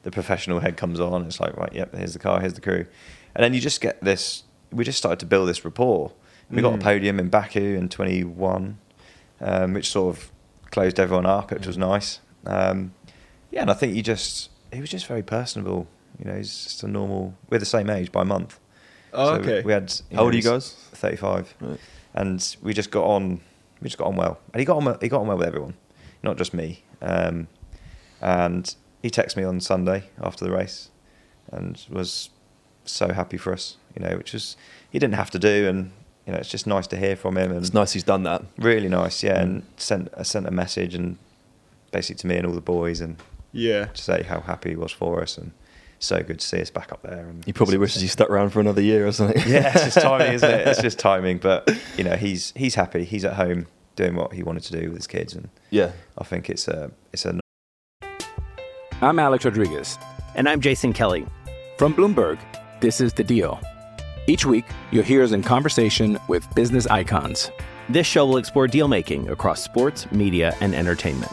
the 0.02 0.10
professional 0.10 0.60
head 0.60 0.76
comes 0.76 1.00
on. 1.00 1.24
It's 1.26 1.40
like 1.40 1.56
right, 1.56 1.72
yep, 1.72 1.94
here's 1.94 2.12
the 2.12 2.18
car, 2.18 2.40
here's 2.40 2.54
the 2.54 2.60
crew, 2.60 2.86
and 3.34 3.42
then 3.44 3.54
you 3.54 3.60
just 3.60 3.80
get 3.80 4.00
this. 4.02 4.44
We 4.70 4.84
just 4.84 4.98
started 4.98 5.18
to 5.20 5.26
build 5.26 5.48
this 5.48 5.64
rapport. 5.64 6.12
We 6.50 6.62
got 6.62 6.74
a 6.74 6.78
Mm. 6.78 6.82
podium 6.82 7.20
in 7.20 7.28
Baku 7.28 7.60
in 7.76 7.88
21, 7.90 8.78
um, 9.40 9.74
which 9.74 9.90
sort 9.90 10.16
of 10.16 10.30
closed 10.70 10.98
everyone 10.98 11.26
up, 11.26 11.50
which 11.50 11.66
was 11.66 11.76
nice. 11.76 12.20
Um, 12.46 12.92
yeah, 13.50 13.62
and 13.62 13.70
I 13.70 13.74
think 13.74 13.94
you 13.94 14.02
just 14.02 14.50
he 14.72 14.80
was 14.80 14.90
just 14.90 15.06
very 15.06 15.22
personable. 15.22 15.86
You 16.18 16.24
know, 16.30 16.36
he's 16.36 16.64
just 16.64 16.82
a 16.82 16.88
normal. 16.88 17.34
We're 17.50 17.58
the 17.58 17.64
same 17.66 17.88
age 17.90 18.10
by 18.12 18.22
a 18.22 18.24
month. 18.24 18.58
Oh, 19.12 19.34
So 19.36 19.40
okay. 19.40 19.62
We 19.62 19.72
had. 19.72 19.92
How 20.12 20.22
old 20.24 20.34
are 20.34 20.36
you 20.36 20.42
guys? 20.42 20.72
35 20.92 21.54
Right. 21.60 21.78
and 22.14 22.56
we 22.62 22.74
just 22.74 22.90
got 22.90 23.04
on 23.04 23.40
we 23.80 23.84
just 23.88 23.98
got 23.98 24.08
on 24.08 24.16
well 24.16 24.40
and 24.52 24.58
he 24.60 24.64
got 24.64 24.76
on 24.76 24.98
he 25.00 25.08
got 25.08 25.20
on 25.20 25.28
well 25.28 25.36
with 25.38 25.46
everyone 25.46 25.74
not 26.24 26.36
just 26.36 26.52
me 26.52 26.82
um, 27.00 27.46
and 28.20 28.74
he 29.02 29.08
texted 29.10 29.36
me 29.36 29.44
on 29.44 29.60
Sunday 29.60 30.04
after 30.20 30.44
the 30.44 30.50
race 30.50 30.90
and 31.52 31.84
was 31.88 32.30
so 32.84 33.12
happy 33.12 33.36
for 33.36 33.52
us 33.52 33.76
you 33.96 34.04
know 34.04 34.16
which 34.16 34.32
was 34.32 34.56
he 34.90 34.98
didn't 34.98 35.14
have 35.14 35.30
to 35.30 35.38
do 35.38 35.68
and 35.68 35.92
you 36.26 36.32
know 36.32 36.38
it's 36.40 36.48
just 36.48 36.66
nice 36.66 36.86
to 36.88 36.96
hear 36.96 37.14
from 37.14 37.36
him 37.38 37.50
and 37.52 37.60
It's 37.60 37.72
nice 37.74 37.92
he's 37.92 38.02
done 38.04 38.24
that. 38.24 38.42
really 38.58 38.88
nice 38.88 39.22
yeah 39.22 39.40
and 39.40 39.62
sent 39.76 40.08
I 40.16 40.24
sent 40.24 40.46
a 40.48 40.50
message 40.50 40.94
and 40.96 41.16
basically 41.92 42.16
to 42.22 42.26
me 42.26 42.36
and 42.36 42.46
all 42.46 42.54
the 42.54 42.60
boys 42.60 43.00
and 43.00 43.16
Yeah. 43.52 43.84
to 43.86 44.02
say 44.02 44.24
how 44.24 44.40
happy 44.40 44.70
he 44.70 44.76
was 44.76 44.90
for 44.92 45.22
us 45.22 45.38
and 45.38 45.52
so 46.00 46.22
good 46.22 46.38
to 46.40 46.46
see 46.46 46.60
us 46.60 46.70
back 46.70 46.92
up 46.92 47.02
there 47.02 47.26
and 47.26 47.44
He 47.44 47.52
probably 47.52 47.78
wishes 47.78 48.00
he 48.02 48.08
stuck 48.08 48.30
around 48.30 48.50
for 48.50 48.60
another 48.60 48.82
year 48.82 49.06
or 49.06 49.12
something. 49.12 49.42
yeah, 49.48 49.72
it's 49.74 49.94
just 49.94 50.00
timing, 50.00 50.32
isn't 50.34 50.50
it? 50.50 50.68
It's 50.68 50.80
just 50.82 50.98
timing. 51.10 51.38
But 51.38 51.68
you 51.96 52.04
know, 52.04 52.16
he's 52.16 52.52
he's 52.56 52.74
happy. 52.74 53.04
He's 53.04 53.24
at 53.24 53.34
home 53.34 53.66
doing 53.96 54.14
what 54.14 54.32
he 54.32 54.42
wanted 54.42 54.62
to 54.64 54.80
do 54.80 54.88
with 54.88 54.98
his 54.98 55.06
kids, 55.06 55.34
and 55.34 55.48
yeah. 55.70 55.92
I 56.16 56.24
think 56.24 56.48
it's 56.50 56.68
a 56.68 56.90
it's 57.12 57.24
a 57.26 57.38
I'm 59.00 59.18
Alex 59.18 59.44
Rodriguez. 59.44 59.98
And 60.34 60.48
I'm 60.48 60.60
Jason 60.60 60.92
Kelly. 60.92 61.26
From 61.78 61.94
Bloomberg, 61.94 62.38
this 62.80 63.00
is 63.00 63.12
The 63.12 63.24
Deal. 63.24 63.60
Each 64.26 64.44
week, 64.44 64.64
you'll 64.90 65.04
hear 65.04 65.22
us 65.22 65.32
in 65.32 65.42
conversation 65.42 66.18
with 66.28 66.46
business 66.54 66.86
icons. 66.86 67.50
This 67.88 68.06
show 68.06 68.26
will 68.26 68.36
explore 68.36 68.66
deal 68.66 68.86
making 68.88 69.30
across 69.30 69.62
sports, 69.62 70.10
media, 70.12 70.54
and 70.60 70.74
entertainment. 70.74 71.32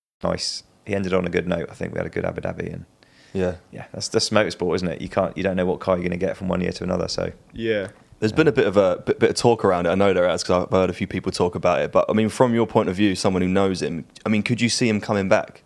Nice. 0.23 0.63
He 0.85 0.95
ended 0.95 1.13
on 1.13 1.25
a 1.25 1.29
good 1.29 1.47
note. 1.47 1.69
I 1.69 1.73
think 1.73 1.93
we 1.93 1.97
had 1.97 2.07
a 2.07 2.09
good 2.09 2.25
Abu 2.25 2.41
Dhabi, 2.41 2.73
and 2.73 2.85
Yeah. 3.33 3.55
yeah, 3.71 3.85
that's 3.93 4.07
that's 4.07 4.29
motorsport, 4.29 4.75
isn't 4.75 4.87
it? 4.87 5.01
You 5.01 5.09
can't 5.09 5.35
you 5.37 5.43
don't 5.43 5.55
know 5.55 5.65
what 5.65 5.79
car 5.79 5.95
you're 5.95 6.07
going 6.07 6.19
to 6.19 6.25
get 6.25 6.35
from 6.37 6.47
one 6.47 6.61
year 6.61 6.71
to 6.71 6.83
another. 6.83 7.07
So 7.07 7.31
Yeah. 7.53 7.87
There's 8.19 8.31
been 8.31 8.47
a 8.47 8.51
bit 8.51 8.67
of 8.67 8.77
a 8.77 8.97
bit, 9.03 9.17
bit 9.19 9.29
of 9.31 9.35
talk 9.35 9.65
around 9.65 9.87
it. 9.87 9.89
I 9.89 9.95
know 9.95 10.13
there 10.13 10.27
has 10.27 10.43
because 10.43 10.65
I've 10.65 10.71
heard 10.71 10.89
a 10.91 10.93
few 10.93 11.07
people 11.07 11.31
talk 11.31 11.55
about 11.55 11.81
it. 11.81 11.91
But 11.91 12.05
I 12.07 12.13
mean, 12.13 12.29
from 12.29 12.53
your 12.53 12.67
point 12.67 12.87
of 12.87 12.95
view, 12.95 13.15
someone 13.15 13.41
who 13.41 13.47
knows 13.47 13.81
him, 13.81 14.05
I 14.25 14.29
mean, 14.29 14.43
could 14.43 14.61
you 14.61 14.69
see 14.69 14.87
him 14.87 15.01
coming 15.01 15.27
back? 15.27 15.63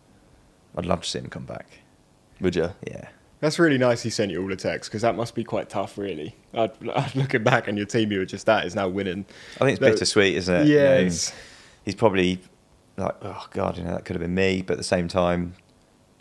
I'd 0.77 0.85
love 0.85 1.01
to 1.01 1.09
see 1.09 1.19
him 1.19 1.27
come 1.29 1.43
back. 1.45 1.65
Would 2.39 2.55
you? 2.55 2.71
Yeah, 2.87 3.09
That's 3.41 3.59
really 3.59 3.77
nice 3.77 4.03
he 4.03 4.09
sent 4.09 4.31
you 4.31 4.41
all 4.41 4.47
the 4.47 4.55
texts 4.55 4.87
because 4.89 5.01
that 5.01 5.15
must 5.15 5.35
be 5.35 5.43
quite 5.43 5.69
tough, 5.69 5.97
really. 5.97 6.35
I'd, 6.53 6.71
I'd 6.95 7.13
looking 7.15 7.43
back 7.43 7.67
and 7.67 7.77
your 7.77 7.87
team 7.87 8.11
you 8.11 8.19
were 8.19 8.25
just 8.25 8.45
that 8.45 8.65
is 8.65 8.73
now 8.75 8.87
winning. 8.87 9.25
I 9.55 9.59
think 9.65 9.71
it's 9.71 9.81
No- 9.81 9.89
bittersweet, 9.91 10.35
isn't 10.35 10.55
it? 10.55 10.67
You 10.67 10.75
Yeah, 10.77 10.83
know, 10.95 10.95
it's- 11.01 11.33
he's 11.83 11.95
probably 11.95 12.39
like, 12.97 13.15
oh 13.21 13.45
god, 13.51 13.77
you 13.77 13.83
know, 13.83 13.91
that 13.93 14.05
could 14.05 14.15
have 14.15 14.21
been 14.21 14.35
me. 14.35 14.61
But 14.61 14.73
at 14.73 14.77
the 14.77 14.83
same 14.83 15.07
time, 15.07 15.53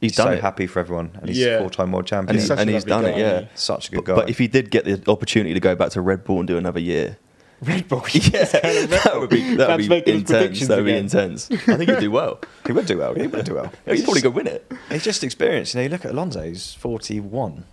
He's 0.00 0.10
he's 0.10 0.16
done 0.16 0.26
so 0.28 0.32
it. 0.34 0.40
happy 0.42 0.66
for 0.66 0.80
everyone, 0.80 1.10
and 1.20 1.28
he's 1.28 1.38
Yeah. 1.38 1.60
four-time 1.60 1.90
world 1.92 2.02
And, 2.02 2.08
champion. 2.08 2.38
he, 2.40 2.44
such 2.46 2.58
and 2.58 2.68
he's 2.68 2.86
lovely 2.86 3.10
done 3.12 3.18
it, 3.18 3.18
yeah. 3.20 3.44
Such 3.54 3.88
a 3.88 3.90
good 3.92 4.04
But, 4.04 4.04
guy. 4.06 4.14
but 4.16 4.30
if 4.30 4.38
he 4.38 4.48
did 4.48 4.70
get 4.70 4.84
the 4.84 5.00
opportunity 5.10 5.54
to 5.54 5.60
go 5.60 5.74
back 5.74 5.90
to 5.90 6.00
Red 6.02 6.24
Bull 6.24 6.40
and 6.40 6.48
do 6.48 6.58
another 6.58 6.80
year, 6.80 7.16
Red 7.62 7.88
Bull. 7.88 8.02
yeah, 8.12 8.44
that 8.44 9.12
would 9.14 9.30
be 9.30 9.54
that 9.56 9.70
would 9.78 9.88
be 9.88 10.10
intense. 10.12 10.66
That 10.66 10.76
would 10.78 10.84
be 10.84 10.96
intense. 10.96 11.50
I 11.50 11.56
think 11.76 11.88
he'd 11.88 12.00
do 12.00 12.10
well. 12.10 12.40
he 12.66 12.72
would 12.72 12.84
do 12.86 12.98
well. 12.98 13.14
He 13.14 13.26
would 13.26 13.44
do 13.46 13.54
well. 13.54 13.72
He'd 13.86 14.04
probably 14.04 14.20
go 14.20 14.30
win 14.30 14.46
it. 14.48 14.70
He's 14.90 15.04
just 15.04 15.24
experienced. 15.24 15.72
You 15.74 15.78
know, 15.78 15.82
you 15.84 15.88
look 15.90 16.04
at 16.04 16.10
Alonso, 16.10 16.42
he's 16.42 16.74
41, 16.74 17.64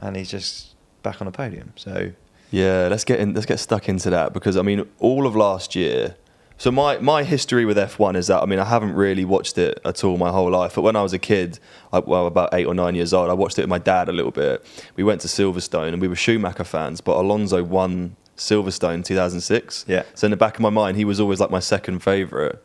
and 0.00 0.16
he's 0.16 0.30
just 0.30 0.74
back 1.02 1.20
on 1.20 1.26
a 1.26 1.32
podium. 1.32 1.72
So 1.76 2.12
Yeah, 2.52 2.86
let's 2.90 3.04
get 3.04 3.18
in, 3.18 3.32
let's 3.34 3.46
get 3.46 3.58
stuck 3.58 3.88
into 3.88 4.10
that 4.10 4.32
because 4.32 4.56
I 4.56 4.62
mean, 4.62 4.86
all 5.00 5.26
of 5.26 5.34
last 5.34 5.74
year. 5.74 6.14
So 6.60 6.70
my 6.70 6.98
my 6.98 7.22
history 7.22 7.64
with 7.64 7.78
F1 7.78 8.16
is 8.16 8.26
that 8.26 8.42
I 8.42 8.44
mean 8.44 8.58
I 8.58 8.66
haven't 8.66 8.92
really 8.92 9.24
watched 9.24 9.56
it 9.56 9.80
at 9.82 10.04
all 10.04 10.18
my 10.18 10.30
whole 10.30 10.50
life. 10.50 10.74
But 10.74 10.82
when 10.82 10.94
I 10.94 11.02
was 11.02 11.14
a 11.14 11.18
kid, 11.18 11.58
I, 11.90 12.00
well 12.00 12.26
about 12.26 12.52
eight 12.52 12.66
or 12.66 12.74
nine 12.74 12.94
years 12.94 13.14
old, 13.14 13.30
I 13.30 13.32
watched 13.32 13.58
it 13.58 13.62
with 13.62 13.70
my 13.70 13.78
dad 13.78 14.10
a 14.10 14.12
little 14.12 14.30
bit. 14.30 14.62
We 14.94 15.02
went 15.02 15.22
to 15.22 15.26
Silverstone 15.26 15.94
and 15.94 16.02
we 16.02 16.06
were 16.06 16.16
Schumacher 16.16 16.64
fans, 16.64 17.00
but 17.00 17.16
Alonso 17.16 17.64
won 17.64 18.14
Silverstone 18.36 18.96
in 18.96 19.02
2006. 19.04 19.86
Yeah. 19.88 20.02
So 20.14 20.26
in 20.26 20.32
the 20.32 20.36
back 20.36 20.56
of 20.56 20.60
my 20.60 20.68
mind, 20.68 20.98
he 20.98 21.06
was 21.06 21.18
always 21.18 21.40
like 21.40 21.50
my 21.50 21.60
second 21.60 22.00
favourite. 22.00 22.56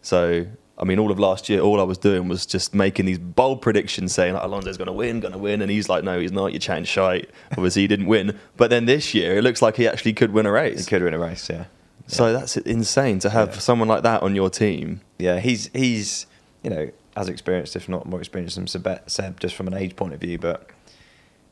So 0.00 0.46
I 0.78 0.84
mean, 0.84 0.98
all 0.98 1.10
of 1.10 1.18
last 1.18 1.50
year, 1.50 1.60
all 1.60 1.78
I 1.78 1.84
was 1.84 1.98
doing 1.98 2.28
was 2.28 2.46
just 2.46 2.74
making 2.74 3.04
these 3.04 3.18
bold 3.18 3.60
predictions, 3.60 4.14
saying 4.14 4.32
like, 4.32 4.44
Alonso's 4.44 4.78
going 4.78 4.86
to 4.86 4.94
win, 4.94 5.20
going 5.20 5.32
to 5.32 5.38
win, 5.38 5.60
and 5.60 5.70
he's 5.70 5.90
like, 5.90 6.04
no, 6.04 6.18
he's 6.18 6.32
not. 6.32 6.52
You're 6.52 6.58
chatting 6.60 6.84
shite. 6.84 7.28
Obviously, 7.50 7.82
he 7.82 7.88
didn't 7.88 8.06
win. 8.06 8.38
But 8.56 8.70
then 8.70 8.86
this 8.86 9.12
year, 9.12 9.36
it 9.36 9.42
looks 9.42 9.60
like 9.60 9.76
he 9.76 9.86
actually 9.86 10.14
could 10.14 10.32
win 10.32 10.46
a 10.46 10.50
race. 10.50 10.86
he 10.86 10.86
could 10.86 11.02
win 11.02 11.12
a 11.12 11.18
race. 11.18 11.50
Yeah, 11.50 11.66
So 12.12 12.32
that's 12.32 12.56
insane 12.58 13.18
to 13.20 13.30
have 13.30 13.48
Yeah. 13.54 13.58
someone 13.60 13.88
like 13.88 14.02
that 14.02 14.22
on 14.22 14.34
your 14.34 14.50
team. 14.50 15.00
yeah. 15.18 15.40
He's 15.40 15.70
he's 15.72 16.26
you 16.62 16.70
know 16.70 16.90
as 17.16 17.28
experienced, 17.28 17.76
if 17.76 17.88
not 17.88 18.06
more 18.06 18.20
experienced 18.20 18.56
than 18.56 18.66
Seb, 18.66 18.86
Seb 19.06 19.38
just 19.40 19.54
from 19.54 19.66
an 19.66 19.74
age 19.74 19.96
point 19.96 20.14
of 20.14 20.20
view. 20.20 20.38
But 20.38 20.68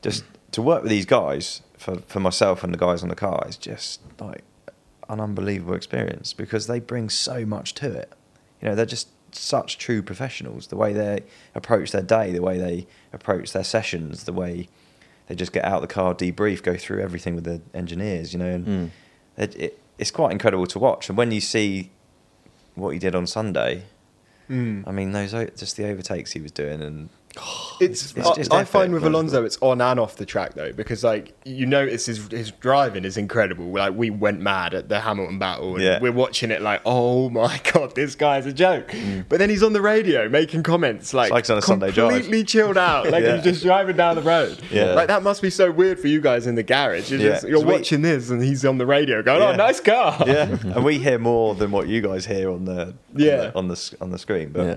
just 0.01 0.23
to 0.51 0.61
work 0.61 0.83
with 0.83 0.89
these 0.91 1.05
guys 1.05 1.61
for 1.77 1.97
for 2.07 2.19
myself 2.19 2.63
and 2.63 2.73
the 2.73 2.77
guys 2.77 3.03
on 3.03 3.09
the 3.09 3.15
car 3.15 3.45
is 3.47 3.57
just 3.57 4.01
like 4.19 4.43
an 5.09 5.19
unbelievable 5.19 5.73
experience 5.73 6.33
because 6.33 6.67
they 6.67 6.79
bring 6.79 7.09
so 7.09 7.45
much 7.45 7.73
to 7.75 7.91
it. 7.91 8.13
You 8.61 8.69
know, 8.69 8.75
they're 8.75 8.85
just 8.85 9.09
such 9.33 9.77
true 9.77 10.01
professionals. 10.01 10.67
The 10.67 10.75
way 10.77 10.93
they 10.93 11.21
approach 11.55 11.91
their 11.91 12.01
day, 12.01 12.31
the 12.31 12.41
way 12.41 12.57
they 12.57 12.87
approach 13.13 13.51
their 13.53 13.63
sessions, 13.63 14.23
the 14.25 14.33
way 14.33 14.67
they 15.27 15.35
just 15.35 15.51
get 15.53 15.63
out 15.65 15.75
of 15.75 15.81
the 15.81 15.87
car, 15.93 16.13
debrief, 16.13 16.61
go 16.63 16.75
through 16.77 17.01
everything 17.01 17.35
with 17.35 17.43
the 17.45 17.61
engineers. 17.73 18.33
You 18.33 18.39
know, 18.39 18.45
and 18.51 18.65
Mm. 18.67 18.89
it, 19.37 19.55
it, 19.55 19.79
it's 20.01 20.11
quite 20.11 20.33
incredible 20.33 20.67
to 20.67 20.79
watch. 20.79 21.07
And 21.07 21.17
when 21.17 21.31
you 21.31 21.39
see 21.39 21.91
what 22.75 22.89
he 22.89 22.99
did 22.99 23.15
on 23.15 23.25
Sunday, 23.27 23.83
Mm. 24.51 24.83
I 24.85 24.91
mean, 24.91 25.13
those 25.13 25.31
just 25.31 25.77
the 25.77 25.85
overtakes 25.85 26.33
he 26.33 26.41
was 26.41 26.51
doing, 26.51 26.81
and 26.81 27.09
It's, 27.81 28.15
It's 28.15 28.27
I, 28.27 28.35
just 28.35 28.53
I 28.53 28.63
find 28.63 28.93
with 28.93 29.01
like- 29.01 29.09
Alonso, 29.11 29.43
it's 29.43 29.57
on 29.59 29.81
and 29.81 29.99
off 29.99 30.15
the 30.17 30.25
track 30.27 30.53
though, 30.53 30.71
because 30.71 31.03
like 31.03 31.33
you 31.45 31.65
notice 31.65 32.05
his 32.05 32.27
his 32.27 32.51
driving 32.51 33.05
is 33.05 33.17
incredible. 33.17 33.65
Like 33.71 33.95
we 33.95 34.11
went 34.11 34.39
mad 34.39 34.75
at 34.75 34.87
the 34.87 34.99
Hamilton 34.99 35.39
battle, 35.39 35.73
and 35.73 35.83
Yeah. 35.83 35.99
we're 35.99 36.11
watching 36.11 36.51
it 36.51 36.61
like, 36.61 36.81
oh 36.85 37.31
my 37.31 37.59
god, 37.73 37.95
this 37.95 38.13
guy's 38.13 38.45
a 38.45 38.53
joke. 38.53 38.93
But 39.29 39.39
then 39.39 39.49
he's 39.49 39.63
on 39.63 39.73
the 39.73 39.81
radio 39.81 40.29
making 40.29 40.61
comments 40.61 41.11
like, 41.15 41.29
Mm. 41.31 41.33
like 41.33 41.39
it's 41.41 41.49
on 41.49 41.57
a 41.57 41.61
Sunday 41.63 41.89
drive. 41.89 42.11
completely 42.11 42.43
chilled 42.43 42.77
out, 42.77 43.09
like 43.09 43.23
Yeah. 43.25 43.35
he's 43.37 43.45
just 43.45 43.63
driving 43.63 43.97
down 43.97 44.15
the 44.15 44.21
road. 44.21 44.59
Yeah. 44.69 44.93
like 44.93 45.07
that 45.07 45.23
must 45.23 45.41
be 45.41 45.49
so 45.49 45.71
weird 45.71 45.99
for 45.99 46.07
you 46.07 46.21
guys 46.21 46.45
in 46.45 46.53
the 46.53 46.61
garage. 46.63 47.09
You're, 47.09 47.19
Yeah, 47.19 47.29
just, 47.29 47.47
you're 47.47 47.57
'cause 47.57 47.65
we- 47.65 47.73
watching 47.73 48.03
this, 48.03 48.29
and 48.29 48.43
he's 48.43 48.63
on 48.63 48.77
the 48.77 48.85
radio 48.85 49.23
going, 49.23 49.41
oh, 49.41 49.55
nice 49.55 49.79
car. 49.79 50.23
yeah, 50.27 50.55
and 50.75 50.83
we 50.85 50.99
hear 50.99 51.17
more 51.17 51.55
than 51.55 51.71
what 51.71 51.87
you 51.87 52.01
guys 52.01 52.27
hear 52.27 52.51
on 52.51 52.65
the 52.65 52.93
Yeah. 53.15 53.49
on 53.55 53.55
the 53.55 53.55
on 53.55 53.67
the, 53.69 53.95
on 54.01 54.11
the 54.11 54.19
screen. 54.19 54.49
But 54.49 54.65
Yeah. 54.67 54.75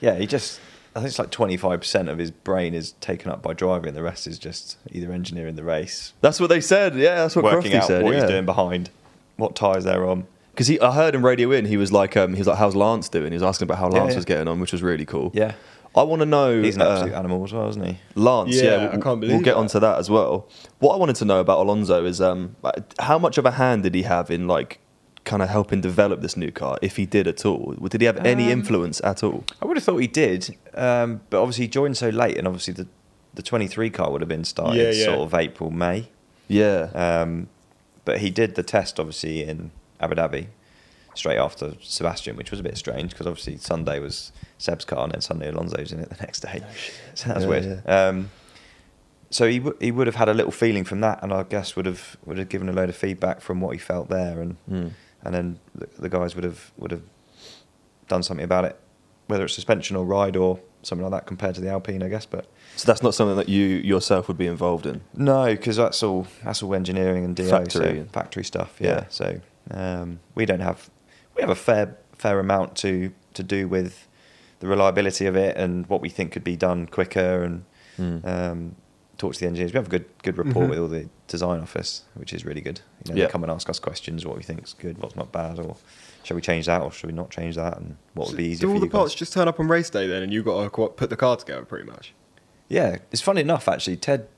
yeah. 0.00 0.14
he 0.18 0.26
just 0.26 0.58
I 0.94 1.00
think 1.00 1.08
it's 1.08 1.18
like 1.18 1.30
twenty 1.30 1.56
five 1.56 1.80
percent 1.80 2.08
of 2.08 2.18
his 2.18 2.30
brain 2.30 2.74
is 2.74 2.92
taken 3.00 3.30
up 3.30 3.42
by 3.42 3.54
driving. 3.54 3.94
The 3.94 4.02
rest 4.02 4.26
is 4.26 4.38
just 4.38 4.76
either 4.90 5.12
engineering 5.12 5.54
the 5.56 5.62
race, 5.64 6.12
That's 6.20 6.40
what 6.40 6.48
they 6.48 6.60
said. 6.60 6.96
Yeah, 6.96 7.16
that's 7.16 7.36
what 7.36 7.44
working 7.44 7.72
Crofty 7.72 7.76
out 7.76 7.86
said. 7.86 8.02
what 8.02 8.14
yeah. 8.14 8.20
he's 8.22 8.30
doing 8.30 8.44
behind, 8.46 8.90
what 9.36 9.54
tyres 9.54 9.84
they're 9.84 10.06
on. 10.08 10.26
Because 10.52 10.66
he, 10.66 10.80
I 10.80 10.92
heard 10.92 11.14
him 11.14 11.24
radio 11.24 11.52
in. 11.52 11.64
He 11.64 11.76
was 11.76 11.92
like, 11.92 12.16
um, 12.16 12.34
he 12.34 12.40
was 12.40 12.48
like, 12.48 12.58
"How's 12.58 12.74
Lance 12.74 13.08
doing?" 13.08 13.28
He 13.28 13.34
was 13.34 13.42
asking 13.42 13.66
about 13.66 13.78
how 13.78 13.88
Lance 13.88 14.10
yeah. 14.10 14.16
was 14.16 14.24
getting 14.24 14.48
on, 14.48 14.58
which 14.60 14.72
was 14.72 14.82
really 14.82 15.06
cool. 15.06 15.30
Yeah, 15.32 15.54
I 15.94 16.02
want 16.02 16.20
to 16.20 16.26
know. 16.26 16.60
he's 16.60 16.76
an 16.76 16.82
uh, 16.82 16.90
absolute 16.90 17.14
animal 17.14 17.44
as 17.44 17.52
well, 17.52 17.68
isn't 17.68 17.84
he? 17.84 17.98
Lance, 18.16 18.54
Yeah, 18.56 18.62
yeah, 18.62 18.76
I 18.76 18.90
we'll, 18.92 19.02
can't 19.02 19.20
believe. 19.20 19.36
we'll 19.36 19.44
get 19.44 19.54
that. 19.54 19.60
onto 19.60 19.80
that 19.80 19.98
as 19.98 20.10
well. 20.10 20.48
What 20.80 20.94
I 20.94 20.96
wanted 20.98 21.16
to 21.16 21.24
know 21.24 21.40
about 21.40 21.58
Alonso 21.60 22.04
is 22.04 22.20
um, 22.20 22.56
how 22.98 23.18
much 23.18 23.38
of 23.38 23.46
a 23.46 23.52
hand 23.52 23.84
did 23.84 23.94
he 23.94 24.02
have 24.02 24.30
in 24.30 24.48
like 24.48 24.80
kind 25.24 25.42
of 25.42 25.48
helping 25.48 25.80
develop 25.80 26.20
this 26.22 26.36
new 26.36 26.50
car, 26.50 26.78
if 26.82 26.96
he 26.96 27.06
did 27.06 27.26
at 27.26 27.44
all? 27.46 27.74
Did 27.88 28.00
he 28.00 28.06
have 28.06 28.18
any 28.24 28.46
Um, 28.52 28.60
influence 28.60 29.00
at 29.04 29.22
all? 29.22 29.44
I 29.62 29.66
would 29.66 29.76
have 29.76 29.84
thought 29.84 29.98
he 29.98 30.06
did, 30.06 30.56
um, 30.74 31.20
but 31.30 31.40
obviously 31.42 31.64
he 31.64 31.68
joined 31.68 31.96
so 31.96 32.08
late, 32.08 32.36
and 32.38 32.46
obviously 32.46 32.74
the 32.74 32.86
the 33.34 33.42
twenty 33.42 33.68
three 33.68 33.90
car 33.90 34.10
would 34.10 34.20
have 34.22 34.28
been 34.28 34.44
started 34.44 34.76
Yeah, 34.78 34.90
yeah. 34.90 35.04
sort 35.04 35.20
of 35.20 35.34
April 35.34 35.70
May. 35.70 36.08
Yeah, 36.48 36.90
Um, 36.94 37.48
but 38.04 38.18
he 38.18 38.28
did 38.30 38.56
the 38.56 38.64
test 38.64 38.98
obviously 38.98 39.44
in 39.44 39.70
Abu 40.00 40.16
Dhabi 40.16 40.46
straight 41.14 41.38
after 41.38 41.74
Sebastian, 41.80 42.34
which 42.36 42.50
was 42.50 42.58
a 42.58 42.62
bit 42.64 42.76
strange 42.76 43.10
because 43.12 43.26
obviously 43.28 43.56
Sunday 43.58 44.00
was 44.00 44.32
Seb's 44.58 44.84
car 44.84 45.04
and 45.04 45.12
then 45.12 45.20
Sunday 45.20 45.48
Alonso's 45.48 45.92
in 45.92 46.00
it 46.00 46.08
the 46.10 46.16
next 46.16 46.40
day. 46.40 46.60
so 47.14 47.28
that 47.28 47.36
was 47.36 47.44
Yeah, 47.44 47.50
weird. 47.50 47.82
Um, 47.88 48.30
so 49.30 49.46
he 49.48 49.58
w- 49.60 49.76
he 49.80 49.92
would 49.92 50.08
have 50.08 50.16
had 50.16 50.28
a 50.28 50.34
little 50.34 50.50
feeling 50.50 50.82
from 50.84 51.00
that, 51.02 51.22
and 51.22 51.32
I 51.32 51.44
guess 51.44 51.76
would 51.76 51.86
have 51.86 52.16
would 52.26 52.38
have 52.38 52.48
given 52.48 52.68
a 52.68 52.72
load 52.72 52.88
of 52.88 52.96
feedback 52.96 53.40
from 53.40 53.60
what 53.60 53.70
he 53.70 53.78
felt 53.78 54.08
there, 54.08 54.40
and 54.40 54.56
Mm. 54.68 54.90
And 55.24 55.34
then 55.34 55.58
the, 55.74 55.88
the 55.98 56.08
guys 56.08 56.34
would 56.34 56.44
have 56.44 56.70
would 56.78 56.90
have 56.90 57.02
done 58.08 58.22
something 58.22 58.44
about 58.44 58.64
it, 58.64 58.78
whether 59.28 59.44
it's 59.44 59.54
suspension 59.54 59.96
or 59.96 60.04
ride 60.04 60.36
or 60.36 60.58
something 60.82 61.04
like 61.08 61.12
that 61.20 61.26
compared 61.26 61.54
to 61.54 61.60
the 61.60 61.68
Alpine, 61.68 62.02
I 62.02 62.08
guess. 62.08 62.26
But 62.26 62.46
so 62.76 62.86
that's 62.86 63.02
not 63.02 63.14
something 63.14 63.36
that 63.36 63.48
you 63.48 63.64
yourself 63.66 64.28
would 64.28 64.38
be 64.38 64.46
involved 64.46 64.86
in. 64.86 65.02
no, 65.14 65.46
because 65.46 65.76
that's 65.76 66.02
all 66.02 66.26
that's 66.44 66.62
all 66.62 66.74
engineering 66.74 67.24
and 67.24 67.36
DO, 67.36 67.48
Factory. 67.48 68.00
so 68.00 68.04
factory 68.12 68.44
stuff. 68.44 68.76
Yeah. 68.80 68.88
Yeah. 68.88 69.04
So 69.08 69.40
um, 69.72 70.20
we 70.34 70.46
don't 70.46 70.60
have 70.60 70.90
we 71.36 71.40
have 71.42 71.50
a 71.50 71.54
fair 71.54 71.96
fair 72.16 72.38
amount 72.40 72.76
to 72.76 73.12
to 73.34 73.42
do 73.42 73.68
with 73.68 74.06
the 74.60 74.66
reliability 74.66 75.24
of 75.26 75.36
it 75.36 75.56
and 75.56 75.86
what 75.86 76.00
we 76.02 76.08
think 76.10 76.32
could 76.32 76.44
be 76.44 76.56
done 76.56 76.86
quicker 76.86 77.42
and 77.44 77.64
Mm. 77.98 78.24
um, 78.26 78.76
talk 79.18 79.34
to 79.34 79.40
the 79.40 79.46
engineers. 79.46 79.72
We 79.74 79.76
have 79.76 79.86
a 79.88 79.90
good 79.90 80.06
good 80.22 80.38
rapport 80.38 80.64
Mhm. 80.64 80.70
with 80.70 80.78
all 80.78 80.88
the 80.88 81.08
design 81.26 81.60
office, 81.60 82.04
which 82.14 82.32
is 82.32 82.46
really 82.46 82.62
good. 82.62 82.80
You 83.04 83.12
know, 83.14 83.18
Yeah. 83.18 83.26
They 83.26 83.32
come 83.32 83.42
and 83.42 83.50
ask 83.52 83.68
us 83.70 83.78
questions, 83.78 84.26
what 84.26 84.36
we 84.36 84.42
think 84.42 84.62
is 84.62 84.74
good, 84.78 84.98
what's 84.98 85.16
not 85.16 85.32
bad, 85.32 85.58
or 85.58 85.76
shall 86.22 86.34
we 86.34 86.40
change 86.42 86.66
that 86.66 86.82
or 86.82 86.92
should 86.92 87.06
we 87.08 87.14
not 87.16 87.30
change 87.30 87.56
that, 87.56 87.78
and 87.78 87.96
what 88.14 88.28
would 88.28 88.36
be 88.36 88.44
easier 88.44 88.60
Do 88.60 88.66
for 88.66 88.70
all 88.72 88.74
you 88.82 88.86
the 88.88 88.90
parts 88.92 89.12
guys. 89.14 89.18
just 89.18 89.32
turn 89.32 89.48
up 89.48 89.58
on 89.58 89.68
race 89.68 89.88
day 89.90 90.06
then, 90.06 90.22
and 90.22 90.32
you 90.32 90.42
got 90.42 90.62
to 90.72 90.88
put 90.90 91.08
the 91.10 91.16
car 91.16 91.36
together 91.36 91.64
pretty 91.64 91.86
much? 91.86 92.12
Yeah, 92.68 92.98
it's 93.10 93.22
funny 93.22 93.40
enough 93.40 93.68
actually. 93.68 93.96
Ted, 93.96 94.28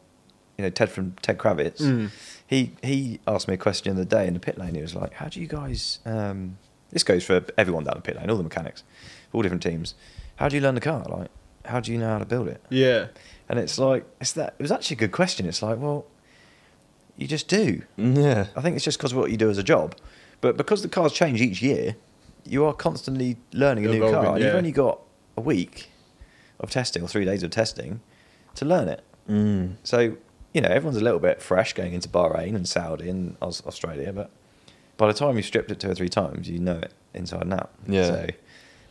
you 0.57 0.62
know 0.64 0.70
Ted 0.70 0.90
from 0.90 1.12
Ted 1.22 1.38
Kravitz, 1.38 1.81
Mm. 1.81 2.11
he 2.46 2.72
he 2.83 3.20
asked 3.27 3.48
me 3.48 3.55
a 3.55 3.59
question 3.59 3.94
the 3.96 4.03
other 4.03 4.09
day 4.09 4.27
in 4.27 4.35
the 4.35 4.40
pit 4.40 4.57
lane. 4.59 4.75
He 4.75 4.81
was 4.83 4.94
like, 4.94 5.14
"How 5.14 5.27
do 5.29 5.40
you 5.40 5.46
guys?" 5.48 5.98
Um, 6.07 6.57
this 6.90 7.03
goes 7.03 7.25
for 7.25 7.44
everyone 7.59 7.85
down 7.85 7.94
the 7.96 8.01
pit 8.03 8.16
lane, 8.16 8.31
all 8.31 8.37
the 8.37 8.42
mechanics, 8.42 8.85
all 9.33 9.42
different 9.42 9.62
teams. 9.62 9.94
How 10.37 10.48
do 10.48 10.57
you 10.57 10.62
learn 10.62 10.75
the 10.75 10.81
car? 10.81 11.05
Like, 11.09 11.29
how 11.64 11.81
do 11.81 11.90
you 11.92 11.98
know 11.98 12.09
how 12.09 12.18
to 12.18 12.25
build 12.27 12.48
it? 12.48 12.62
Yeah. 12.70 13.09
And 13.48 13.59
it's 13.59 13.79
like 13.79 14.05
it's 14.20 14.33
that. 14.33 14.55
It 14.59 14.62
was 14.62 14.70
actually 14.72 14.96
a 14.96 15.01
good 15.01 15.12
question. 15.12 15.46
It's 15.46 15.62
like, 15.62 15.79
well, 15.79 16.07
you 17.16 17.27
just 17.27 17.48
do. 17.48 17.83
Yeah, 17.96 18.46
I 18.57 18.61
think 18.61 18.77
it's 18.77 18.85
just 18.85 18.98
because 18.98 19.12
of 19.12 19.18
what 19.18 19.31
you 19.31 19.37
do 19.37 19.51
as 19.51 19.59
a 19.59 19.62
job, 19.62 19.96
but 20.40 20.57
because 20.57 20.83
the 20.83 20.88
cars 20.88 21.12
change 21.12 21.40
each 21.40 21.62
year, 21.62 21.96
you 22.44 22.64
are 22.64 22.72
constantly 22.72 23.37
learning 23.53 23.87
a 23.87 23.88
new 23.88 23.96
Evolving, 23.98 24.14
car. 24.14 24.35
And 24.35 24.42
You've 24.42 24.53
yeah. 24.53 24.59
only 24.59 24.72
got 24.72 25.01
a 25.37 25.40
week 25.40 25.90
of 26.61 26.70
testing 26.70 27.03
or 27.03 27.09
three 27.09 27.25
days 27.25 27.42
of 27.42 27.51
testing 27.51 28.01
to 28.55 28.64
learn 28.64 28.88
it. 28.88 29.03
Mm. 29.29 29.77
So 29.85 30.16
you 30.53 30.61
know 30.61 30.68
everyone's 30.68 30.98
a 31.01 31.05
little 31.05 31.20
bit 31.20 31.40
fresh 31.40 31.72
going 31.72 31.92
into 31.92 32.09
Bahrain 32.09 32.55
and 32.55 32.68
Saudi 32.68 33.09
and 33.09 33.37
Aus- 33.40 33.64
Australia, 33.66 34.12
but 34.12 34.31
by 34.96 35.07
the 35.07 35.14
time 35.14 35.37
you've 35.37 35.46
stripped 35.46 35.70
it 35.70 35.81
two 35.81 35.90
or 35.90 35.94
three 35.94 36.09
times, 36.09 36.48
you 36.48 36.59
know 36.59 36.79
it 36.79 36.92
inside 37.14 37.42
and 37.42 37.55
out. 37.55 37.70
Yeah. 37.87 38.07
So 38.07 38.27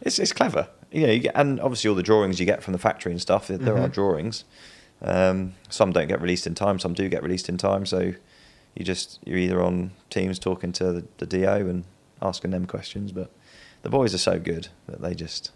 it's 0.02 0.20
it's 0.20 0.34
clever. 0.34 0.68
You 0.92 1.08
know, 1.08 1.14
you 1.14 1.20
get, 1.20 1.34
and 1.36 1.60
obviously 1.62 1.90
all 1.90 1.96
the 1.96 2.04
drawings 2.04 2.40
you 2.40 2.46
get 2.46 2.62
from 2.62 2.74
the 2.74 2.80
factory 2.80 3.14
and 3.14 3.22
stuff. 3.22 3.48
There, 3.48 3.58
there 3.58 3.78
are 3.78 3.88
drawings. 3.88 4.44
Um, 5.02 5.54
some 5.70 5.92
don't 5.92 6.08
get 6.08 6.22
released 6.22 6.46
in 6.46 6.56
time. 6.56 6.80
Some 6.80 6.94
do 6.94 7.10
get 7.10 7.24
released 7.24 7.50
in 7.50 7.58
time. 7.58 7.86
So 7.86 8.14
you 8.76 8.86
just 8.86 9.20
you're 9.26 9.38
either 9.38 9.62
on 9.62 9.92
Teams 10.10 10.40
talking 10.40 10.72
to 10.74 10.92
the, 10.92 11.06
the 11.18 11.26
DO 11.26 11.70
and 11.70 11.84
asking 12.22 12.52
them 12.52 12.66
questions, 12.66 13.12
but 13.12 13.32
the 13.82 13.90
boys 13.90 14.14
are 14.14 14.20
so 14.20 14.40
good 14.40 14.68
that 14.88 15.02
they 15.02 15.16
just 15.16 15.52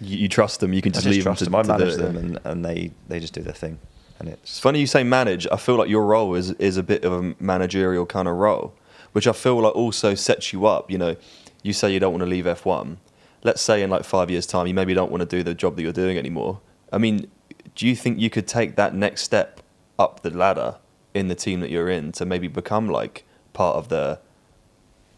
you, 0.00 0.18
you 0.18 0.28
trust 0.28 0.60
them. 0.60 0.72
You 0.72 0.82
can 0.82 0.92
just, 0.92 1.04
just 1.04 1.14
leave 1.14 1.22
trust 1.22 1.44
them. 1.44 1.52
them. 1.52 1.66
To, 1.66 1.72
I 1.72 1.76
to 1.76 1.84
do 1.84 1.84
manage 1.84 1.98
it, 1.98 2.02
them, 2.02 2.16
and, 2.16 2.38
and 2.44 2.64
they 2.64 2.90
they 3.08 3.20
just 3.20 3.34
do 3.34 3.42
their 3.42 3.54
thing. 3.54 3.78
And 4.18 4.28
It's 4.28 4.42
it's 4.42 4.60
funny 4.60 4.80
you 4.80 4.86
say 4.86 5.04
manage. 5.04 5.46
I 5.52 5.56
feel 5.56 5.76
like 5.76 5.88
your 5.88 6.04
role 6.04 6.34
is 6.34 6.50
is 6.52 6.76
a 6.76 6.82
bit 6.82 7.04
of 7.04 7.12
a 7.12 7.34
managerial 7.38 8.06
kind 8.06 8.26
of 8.26 8.36
role, 8.36 8.74
which 9.12 9.26
I 9.26 9.32
feel 9.32 9.60
like 9.60 9.74
also 9.76 10.14
sets 10.14 10.52
you 10.52 10.66
up. 10.66 10.90
You 10.90 10.98
know, 10.98 11.16
you 11.62 11.72
say 11.72 11.92
you 11.92 12.00
don't 12.00 12.12
want 12.12 12.22
to 12.22 12.28
leave 12.28 12.44
F1. 12.44 12.96
Let's 13.44 13.62
say 13.62 13.82
in 13.82 13.90
like 13.90 14.04
five 14.04 14.30
years' 14.30 14.46
time, 14.46 14.66
you 14.66 14.74
maybe 14.74 14.94
don't 14.94 15.12
want 15.12 15.20
to 15.20 15.36
do 15.36 15.44
the 15.44 15.54
job 15.54 15.76
that 15.76 15.82
you're 15.82 15.92
doing 15.92 16.18
anymore. 16.18 16.60
I 16.92 16.98
mean, 16.98 17.30
do 17.74 17.86
you 17.86 17.94
think 17.94 18.18
you 18.18 18.30
could 18.30 18.46
take 18.46 18.76
that 18.76 18.94
next 18.94 19.22
step 19.22 19.60
up 19.98 20.20
the 20.22 20.30
ladder 20.30 20.76
in 21.14 21.28
the 21.28 21.34
team 21.34 21.60
that 21.60 21.70
you're 21.70 21.88
in 21.88 22.12
to 22.12 22.24
maybe 22.26 22.48
become 22.48 22.88
like 22.88 23.24
part 23.52 23.76
of 23.76 23.88
the 23.88 24.18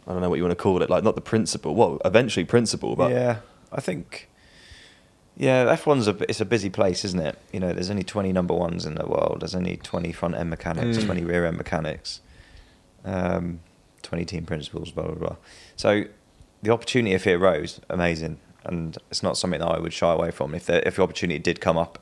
I 0.07 0.13
don't 0.13 0.23
know 0.23 0.31
what 0.31 0.37
you 0.37 0.43
want 0.43 0.57
to 0.57 0.63
call 0.63 0.83
it, 0.83 0.91
like 0.91 1.05
not 1.05 1.15
the 1.15 1.21
principal. 1.21 1.75
Well, 1.75 2.01
eventually 2.05 2.45
principal, 2.45 2.97
but 2.97 3.11
yeah, 3.11 3.39
I 3.71 3.81
think 3.81 4.29
yeah, 5.37 5.67
F 5.71 5.87
one's 5.87 6.09
a 6.09 6.17
it's 6.29 6.41
a 6.41 6.45
busy 6.45 6.71
place, 6.71 7.05
isn't 7.05 7.21
it? 7.21 7.39
You 7.53 7.61
know, 7.61 7.73
there's 7.73 7.91
only 7.91 8.03
20 8.03 8.33
number 8.33 8.55
ones 8.55 8.85
in 8.87 8.95
the 8.95 9.07
world. 9.07 9.39
There's 9.41 9.55
only 9.55 9.77
20 9.77 10.13
front 10.13 10.35
end 10.35 10.51
mechanics, 10.51 10.99
Mm. 10.99 11.05
20 11.07 11.25
rear 11.25 11.47
end 11.47 11.57
mechanics, 11.57 12.21
um, 13.05 13.61
20 14.03 14.25
team 14.25 14.45
principals, 14.47 14.91
blah 14.91 15.05
blah 15.05 15.15
blah. 15.15 15.37
So 15.77 16.05
the 16.63 16.71
opportunity 16.73 17.15
if 17.15 17.27
it 17.27 17.35
arose, 17.35 17.81
amazing, 17.89 18.39
and 18.65 18.99
it's 19.11 19.23
not 19.23 19.37
something 19.37 19.61
that 19.61 19.69
I 19.69 19.79
would 19.79 19.93
shy 19.93 20.13
away 20.13 20.31
from. 20.31 20.55
If 20.55 20.67
the 20.67 20.87
if 20.87 20.97
the 20.97 21.03
opportunity 21.03 21.39
did 21.39 21.61
come 21.61 21.79
up 21.79 21.99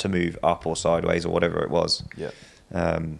to 0.00 0.08
move 0.08 0.38
up 0.42 0.66
or 0.66 0.76
sideways 0.76 1.24
or 1.24 1.32
whatever 1.32 1.62
it 1.62 1.70
was, 1.70 2.02
yeah. 2.16 2.30
um, 2.72 3.18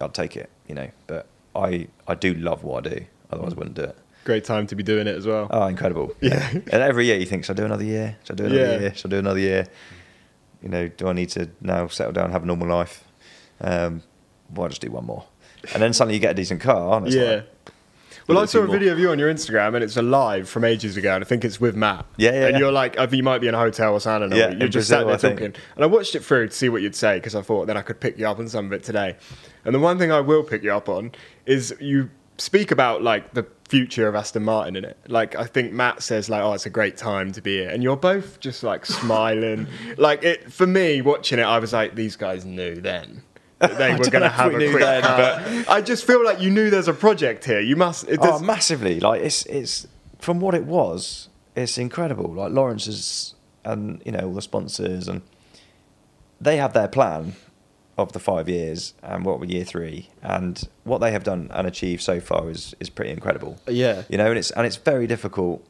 I'd 0.00 0.14
take 0.14 0.36
it. 0.36 0.50
You 0.68 0.74
know, 0.74 0.90
but 1.06 1.26
I 1.54 1.88
I 2.08 2.14
do 2.14 2.34
love 2.34 2.64
what 2.64 2.86
I 2.86 2.90
do. 2.96 3.04
Otherwise, 3.30 3.52
I 3.52 3.56
wouldn't 3.56 3.76
do 3.76 3.84
it. 3.84 3.96
Great 4.24 4.44
time 4.44 4.66
to 4.68 4.76
be 4.76 4.82
doing 4.82 5.06
it 5.06 5.16
as 5.16 5.26
well. 5.26 5.48
Oh, 5.50 5.66
incredible! 5.66 6.14
Yeah. 6.20 6.48
and 6.52 6.68
every 6.82 7.06
year 7.06 7.16
you 7.18 7.26
think, 7.26 7.44
should 7.44 7.58
I 7.58 7.62
do 7.62 7.64
another 7.66 7.84
year? 7.84 8.16
Should 8.24 8.40
I 8.40 8.44
do 8.44 8.46
another 8.46 8.72
Yeah. 8.72 8.80
year? 8.80 8.94
Should 8.94 9.12
I 9.12 9.16
do 9.16 9.18
another 9.18 9.40
year? 9.40 9.66
You 10.62 10.68
know, 10.68 10.88
do 10.88 11.08
I 11.08 11.12
need 11.12 11.28
to 11.30 11.50
now 11.60 11.88
settle 11.88 12.12
down, 12.12 12.24
and 12.26 12.32
have 12.32 12.44
a 12.44 12.46
normal 12.46 12.68
life? 12.68 13.04
Um, 13.60 14.02
why 14.48 14.68
just 14.68 14.80
do 14.80 14.90
one 14.90 15.06
more? 15.06 15.24
And 15.74 15.82
then 15.82 15.92
suddenly 15.92 16.14
you 16.14 16.20
get 16.20 16.30
a 16.32 16.34
decent 16.34 16.60
car. 16.60 16.96
And 16.96 17.06
it's 17.06 17.16
yeah. 17.16 17.22
like, 17.22 17.48
well, 18.28 18.38
I 18.38 18.44
saw 18.46 18.60
a 18.60 18.66
more. 18.66 18.76
video 18.78 18.92
of 18.92 18.98
you 18.98 19.10
on 19.10 19.18
your 19.18 19.32
Instagram, 19.32 19.74
and 19.74 19.84
it's 19.84 19.96
a 19.96 20.02
live 20.02 20.48
from 20.48 20.64
ages 20.64 20.96
ago, 20.96 21.14
and 21.14 21.24
I 21.24 21.26
think 21.26 21.44
it's 21.44 21.60
with 21.60 21.76
Matt. 21.76 22.06
Yeah, 22.16 22.32
yeah, 22.32 22.46
And 22.46 22.52
yeah. 22.52 22.58
you're 22.58 22.72
like, 22.72 22.98
I 22.98 23.06
think 23.06 23.18
you 23.18 23.22
might 23.22 23.40
be 23.40 23.48
in 23.48 23.54
a 23.54 23.58
hotel 23.58 23.92
or 23.94 24.00
something. 24.00 24.32
or 24.32 24.36
Yeah, 24.36 24.50
you're 24.50 24.68
just 24.68 24.88
Brazil, 24.90 25.00
sat 25.00 25.06
there 25.06 25.18
think. 25.18 25.40
talking, 25.40 25.62
and 25.76 25.84
I 25.84 25.86
watched 25.86 26.14
it 26.14 26.24
through 26.24 26.48
to 26.48 26.54
see 26.54 26.68
what 26.68 26.82
you'd 26.82 26.94
say 26.94 27.16
because 27.18 27.34
I 27.34 27.42
thought 27.42 27.66
then 27.66 27.76
I 27.76 27.82
could 27.82 28.00
pick 28.00 28.18
you 28.18 28.26
up 28.28 28.38
on 28.38 28.48
some 28.48 28.66
of 28.66 28.72
it 28.72 28.82
today. 28.82 29.16
And 29.64 29.74
the 29.74 29.78
one 29.80 29.98
thing 29.98 30.10
I 30.12 30.20
will 30.20 30.42
pick 30.42 30.62
you 30.62 30.72
up 30.72 30.88
on 30.88 31.12
is 31.46 31.74
you 31.80 32.10
speak 32.38 32.70
about 32.70 33.02
like 33.02 33.34
the 33.34 33.46
future 33.68 34.08
of 34.08 34.14
Aston 34.14 34.42
Martin 34.42 34.76
in 34.76 34.84
it. 34.84 34.98
Like 35.08 35.34
I 35.36 35.44
think 35.44 35.72
Matt 35.72 36.02
says 36.02 36.28
like, 36.28 36.42
oh, 36.42 36.52
it's 36.52 36.66
a 36.66 36.70
great 36.70 36.96
time 36.96 37.32
to 37.32 37.40
be 37.40 37.58
here, 37.58 37.70
and 37.70 37.82
you're 37.82 37.96
both 37.96 38.40
just 38.40 38.62
like 38.62 38.84
smiling. 38.84 39.66
like 39.96 40.22
it 40.24 40.52
for 40.52 40.66
me 40.66 41.00
watching 41.02 41.38
it, 41.38 41.44
I 41.44 41.58
was 41.58 41.72
like, 41.72 41.94
these 41.94 42.16
guys 42.16 42.44
knew 42.44 42.74
then. 42.80 43.22
That 43.62 43.78
They 43.78 43.92
I 43.92 43.96
were 43.96 44.10
going 44.10 44.22
to 44.22 44.28
have 44.28 44.52
we 44.52 44.66
a 44.66 44.70
quick 44.70 44.82
then, 44.82 45.02
but- 45.02 45.68
I 45.68 45.80
just 45.80 46.06
feel 46.06 46.22
like 46.24 46.40
you 46.40 46.50
knew 46.50 46.70
there's 46.70 46.88
a 46.88 46.92
project 46.92 47.44
here. 47.44 47.60
You 47.60 47.76
must. 47.76 48.08
It 48.08 48.18
oh, 48.22 48.38
massively! 48.40 49.00
Like 49.00 49.22
it's 49.22 49.46
it's 49.46 49.86
from 50.18 50.40
what 50.40 50.54
it 50.54 50.64
was, 50.64 51.28
it's 51.56 51.78
incredible. 51.78 52.32
Like 52.32 52.52
Lawrence's 52.52 53.34
and 53.64 54.02
you 54.04 54.12
know 54.12 54.26
all 54.26 54.34
the 54.34 54.42
sponsors 54.42 55.06
and 55.08 55.22
they 56.40 56.56
have 56.56 56.72
their 56.72 56.88
plan 56.88 57.34
of 57.96 58.12
the 58.12 58.18
five 58.18 58.48
years 58.48 58.94
and 59.02 59.24
what 59.24 59.38
were 59.38 59.44
year 59.44 59.64
three 59.64 60.08
and 60.22 60.68
what 60.82 60.98
they 60.98 61.12
have 61.12 61.22
done 61.22 61.48
and 61.52 61.66
achieved 61.66 62.02
so 62.02 62.20
far 62.20 62.50
is 62.50 62.74
is 62.80 62.90
pretty 62.90 63.10
incredible. 63.10 63.58
Yeah. 63.68 64.02
you 64.08 64.18
know, 64.18 64.28
and 64.28 64.38
it's 64.38 64.50
and 64.50 64.66
it's 64.66 64.76
very 64.76 65.06
difficult 65.06 65.64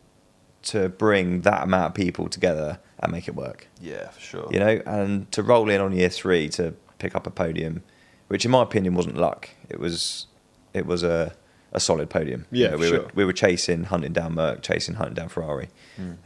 to 0.63 0.89
bring 0.89 1.41
that 1.43 1.65
amount 1.65 1.87
of 1.87 1.95
people 1.95 2.29
together 2.29 2.79
and 3.01 3.11
make 3.11 3.27
it 3.27 3.35
work. 3.35 3.67
Yeah, 3.81 4.09
for 4.11 4.21
sure. 4.21 4.49
You 4.51 4.61
know, 4.61 4.81
and 4.87 5.31
to 5.33 5.43
roll 5.43 5.69
in 5.69 5.81
on 5.81 5.93
year 5.93 6.09
three 6.09 6.49
to 6.51 6.75
pick 7.03 7.15
up 7.19 7.27
a 7.27 7.31
podium, 7.31 7.83
which 8.29 8.45
in 8.47 8.51
my 8.51 8.63
opinion 8.63 8.95
wasn't 8.95 9.17
luck. 9.27 9.51
It 9.69 9.79
was 9.85 10.27
it 10.73 10.87
was 10.87 11.03
a 11.03 11.35
a 11.73 11.81
solid 11.81 12.09
podium. 12.11 12.41
You 12.51 12.65
Yeah, 12.65 12.71
know, 12.71 12.77
we 12.83 12.89
sure. 12.89 12.99
were 13.01 13.11
we 13.19 13.25
were 13.29 13.33
chasing, 13.45 13.85
hunting 13.85 14.13
down 14.13 14.35
Merc, 14.35 14.63
chasing, 14.63 14.95
hunting 14.97 15.15
down 15.21 15.29
Ferrari. 15.29 15.69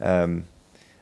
Um, 0.01 0.31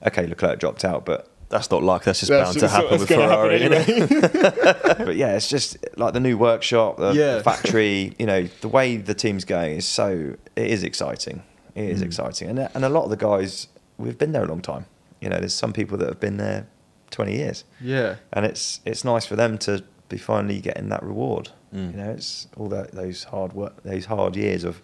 okay, 0.08 0.26
Leclerc 0.28 0.60
dropped 0.60 0.84
out, 0.86 1.06
but 1.06 1.22
That's 1.50 1.70
not 1.70 1.84
luck. 1.84 2.04
That's 2.06 2.20
just 2.22 2.30
That's 2.32 2.50
bound 2.50 2.60
to 2.60 2.68
happen 2.68 3.00
with 3.00 3.08
gonna 3.10 3.28
happen 3.28 3.60
Ferrari. 3.60 3.62
anyway. 3.64 5.06
but 5.10 5.16
yeah, 5.16 5.36
it's 5.38 5.50
just 5.50 5.78
like 5.98 6.14
the 6.14 6.20
new 6.20 6.38
workshop, 6.38 6.98
the, 6.98 7.12
Yeah. 7.14 7.36
the 7.38 7.44
factory. 7.44 8.14
You 8.20 8.26
know, 8.32 8.42
the 8.62 8.68
way 8.78 8.98
the 8.98 9.14
team's 9.14 9.46
going 9.46 9.78
is 9.78 9.88
so 9.88 10.36
it 10.56 10.68
is 10.76 10.84
exciting. 10.84 11.44
It 11.76 11.90
is 11.96 12.02
Mm. 12.02 12.06
exciting, 12.10 12.50
and 12.50 12.60
and 12.76 12.84
a 12.86 12.90
lot 12.98 13.04
of 13.04 13.10
the 13.16 13.22
guys 13.30 13.68
we've 13.98 14.18
been 14.18 14.32
there 14.32 14.44
a 14.44 14.48
long 14.48 14.62
time. 14.62 14.86
You 15.22 15.30
know, 15.30 15.40
there's 15.40 15.54
some 15.54 15.74
people 15.74 15.98
that 16.00 16.08
have 16.08 16.20
been 16.20 16.38
there 16.38 16.62
twenty 17.12 17.36
years. 17.36 17.64
Yeah. 17.82 18.16
and 18.34 18.46
it's 18.46 18.82
it's 18.86 19.04
nice 19.04 19.26
for 19.26 19.36
them 19.36 19.58
to 19.60 19.84
be 20.10 20.18
finally 20.18 20.60
getting 20.62 20.90
that 20.90 21.04
reward. 21.04 21.50
Mm. 21.74 21.92
You 21.92 21.98
know, 21.98 22.10
it's 22.12 22.48
all 22.58 22.70
that 22.70 22.92
those 22.92 23.26
hard 23.26 23.54
work, 23.54 23.84
those 23.84 24.06
hard 24.06 24.36
years 24.36 24.64
of 24.64 24.82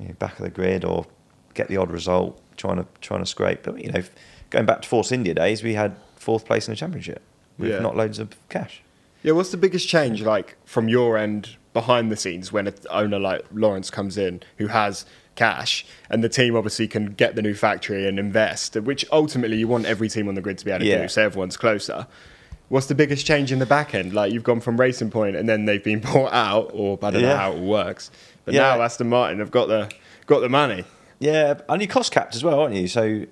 you 0.00 0.08
know, 0.08 0.14
back 0.14 0.32
of 0.38 0.44
the 0.44 0.50
grid 0.50 0.84
or 0.84 1.06
get 1.54 1.68
the 1.68 1.76
odd 1.76 1.90
result, 1.90 2.40
trying 2.56 2.76
to 2.76 2.86
trying 3.00 3.20
to 3.20 3.26
scrape. 3.26 3.62
But 3.62 3.82
you 3.82 3.90
know, 3.92 4.02
going 4.50 4.66
back 4.66 4.82
to 4.82 4.88
Force 4.88 5.12
India 5.12 5.34
days, 5.34 5.62
we 5.62 5.74
had 5.74 5.96
fourth 6.16 6.44
place 6.44 6.66
in 6.68 6.72
the 6.72 6.76
championship 6.76 7.22
with 7.58 7.70
Yeah. 7.70 7.78
not 7.80 7.96
loads 7.96 8.18
of 8.18 8.30
cash. 8.48 8.82
Yeah, 9.22 9.32
what's 9.32 9.50
the 9.50 9.56
biggest 9.56 9.88
change 9.88 10.22
like 10.22 10.56
from 10.64 10.88
your 10.88 11.16
end 11.16 11.56
behind 11.72 12.10
the 12.12 12.16
scenes 12.16 12.52
when 12.52 12.66
an 12.66 12.74
owner 12.90 13.18
like 13.18 13.44
Lawrence 13.52 13.90
comes 13.90 14.16
in 14.16 14.42
who 14.58 14.68
has 14.68 15.04
cash 15.36 15.86
and 16.10 16.24
the 16.24 16.28
team 16.28 16.56
obviously 16.56 16.88
can 16.88 17.06
get 17.12 17.36
the 17.36 17.42
new 17.42 17.54
factory 17.54 18.08
and 18.08 18.18
invest, 18.18 18.74
which 18.76 19.04
ultimately 19.12 19.56
you 19.58 19.68
want 19.68 19.86
every 19.86 20.08
team 20.08 20.26
on 20.28 20.34
the 20.34 20.40
grid 20.40 20.58
to 20.58 20.64
be 20.64 20.70
able 20.70 20.80
to 20.80 20.86
Yeah. 20.86 21.02
do, 21.02 21.08
so 21.08 21.22
everyone's 21.22 21.56
closer. 21.56 22.06
What's 22.68 22.86
the 22.86 22.96
biggest 22.96 23.24
change 23.26 23.52
in 23.52 23.60
the 23.60 23.66
back 23.66 23.94
end? 23.94 24.12
Like 24.12 24.32
you've 24.32 24.42
gone 24.42 24.60
from 24.60 24.80
Racing 24.80 25.10
Point 25.10 25.36
and 25.36 25.48
then 25.48 25.66
they've 25.66 25.82
been 25.84 26.00
bought 26.12 26.32
out, 26.32 26.70
or 26.74 26.98
I 27.02 27.10
don't 27.12 27.22
know 27.22 27.36
how 27.36 27.52
it 27.52 27.60
works. 27.60 28.10
But 28.44 28.54
Yeah. 28.54 28.62
now 28.74 28.82
Aston 28.82 29.08
Martin 29.08 29.38
have 29.38 29.50
got 29.52 29.68
the 29.68 29.88
got 30.26 30.40
the 30.40 30.48
money. 30.48 30.84
Yeah, 31.20 31.60
and 31.68 31.80
you're 31.80 31.88
cost 31.88 32.12
capped 32.12 32.34
as 32.34 32.42
well, 32.42 32.58
aren't 32.60 32.74
you? 32.74 32.88
So 32.88 33.26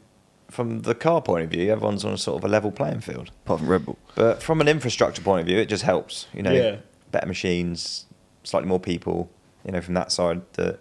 from 0.50 0.82
the 0.82 0.94
car 0.94 1.20
point 1.20 1.44
of 1.44 1.50
view, 1.50 1.70
everyone's 1.72 2.04
on 2.04 2.12
a 2.12 2.18
sort 2.18 2.38
of 2.38 2.44
a 2.44 2.48
level 2.52 2.70
playing 2.70 3.00
field. 3.00 3.30
Apart 3.44 3.58
from 3.60 3.68
Red 3.68 3.84
Bull. 3.86 3.98
But 4.14 4.42
from 4.42 4.60
an 4.60 4.68
infrastructure 4.68 5.20
point 5.20 5.40
of 5.40 5.46
view, 5.46 5.58
it 5.58 5.66
just 5.68 5.82
helps. 5.82 6.26
You 6.32 6.42
know, 6.42 6.52
Yeah. 6.52 6.76
better 7.10 7.26
machines, 7.26 8.06
slightly 8.44 8.68
more 8.68 8.78
people. 8.78 9.30
You 9.66 9.72
know, 9.72 9.80
from 9.80 9.94
that 9.94 10.12
side, 10.12 10.42
the 10.52 10.78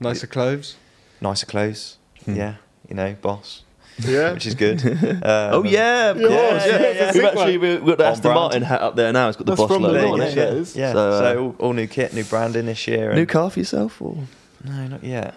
Nicer 0.00 0.26
clothes. 0.26 0.76
nicer 1.20 1.46
clothes. 1.46 1.98
Yeah, 2.26 2.56
you 2.88 2.94
know, 2.94 3.14
boss. 3.22 3.62
Yeah. 3.98 4.32
which 4.34 4.44
is 4.46 4.54
good. 4.54 4.82
Um, 4.84 5.22
oh 5.24 5.62
yeah, 5.64 6.10
of 6.10 6.20
Yeah, 6.20 6.28
course. 6.28 6.66
yeah, 6.66 6.78
Yeah, 6.80 6.92
yeah, 6.92 7.12
We've 7.14 7.24
actually 7.24 7.56
we've 7.58 7.84
got 7.86 7.96
the 7.98 8.04
On 8.04 8.10
Aston 8.12 8.22
brand. 8.24 8.34
Martin 8.34 8.62
hat 8.62 8.80
up 8.82 8.94
there 8.96 9.12
now. 9.12 9.28
It's 9.28 9.36
got 9.38 9.46
the 9.46 9.52
That's 9.52 9.60
boss 9.62 9.70
from 9.72 9.82
logo 9.84 10.02
Lawn, 10.02 10.12
on 10.12 10.18
yeah, 10.20 10.26
it. 10.26 10.36
yeah, 10.36 10.42
yeah, 10.44 10.50
it 10.50 10.56
is. 10.58 10.76
yeah. 10.76 10.92
So, 10.92 11.10
So, 11.12 11.24
uh, 11.24 11.42
all, 11.42 11.56
all 11.68 11.72
new 11.72 11.86
kit, 11.86 12.12
new 12.12 12.24
branding 12.24 12.66
this 12.66 12.86
year. 12.86 13.14
New 13.14 13.24
car 13.26 13.48
for 13.50 13.58
yourself 13.58 14.02
or 14.02 14.16
No, 14.64 14.86
not 14.88 15.02
yet. 15.02 15.34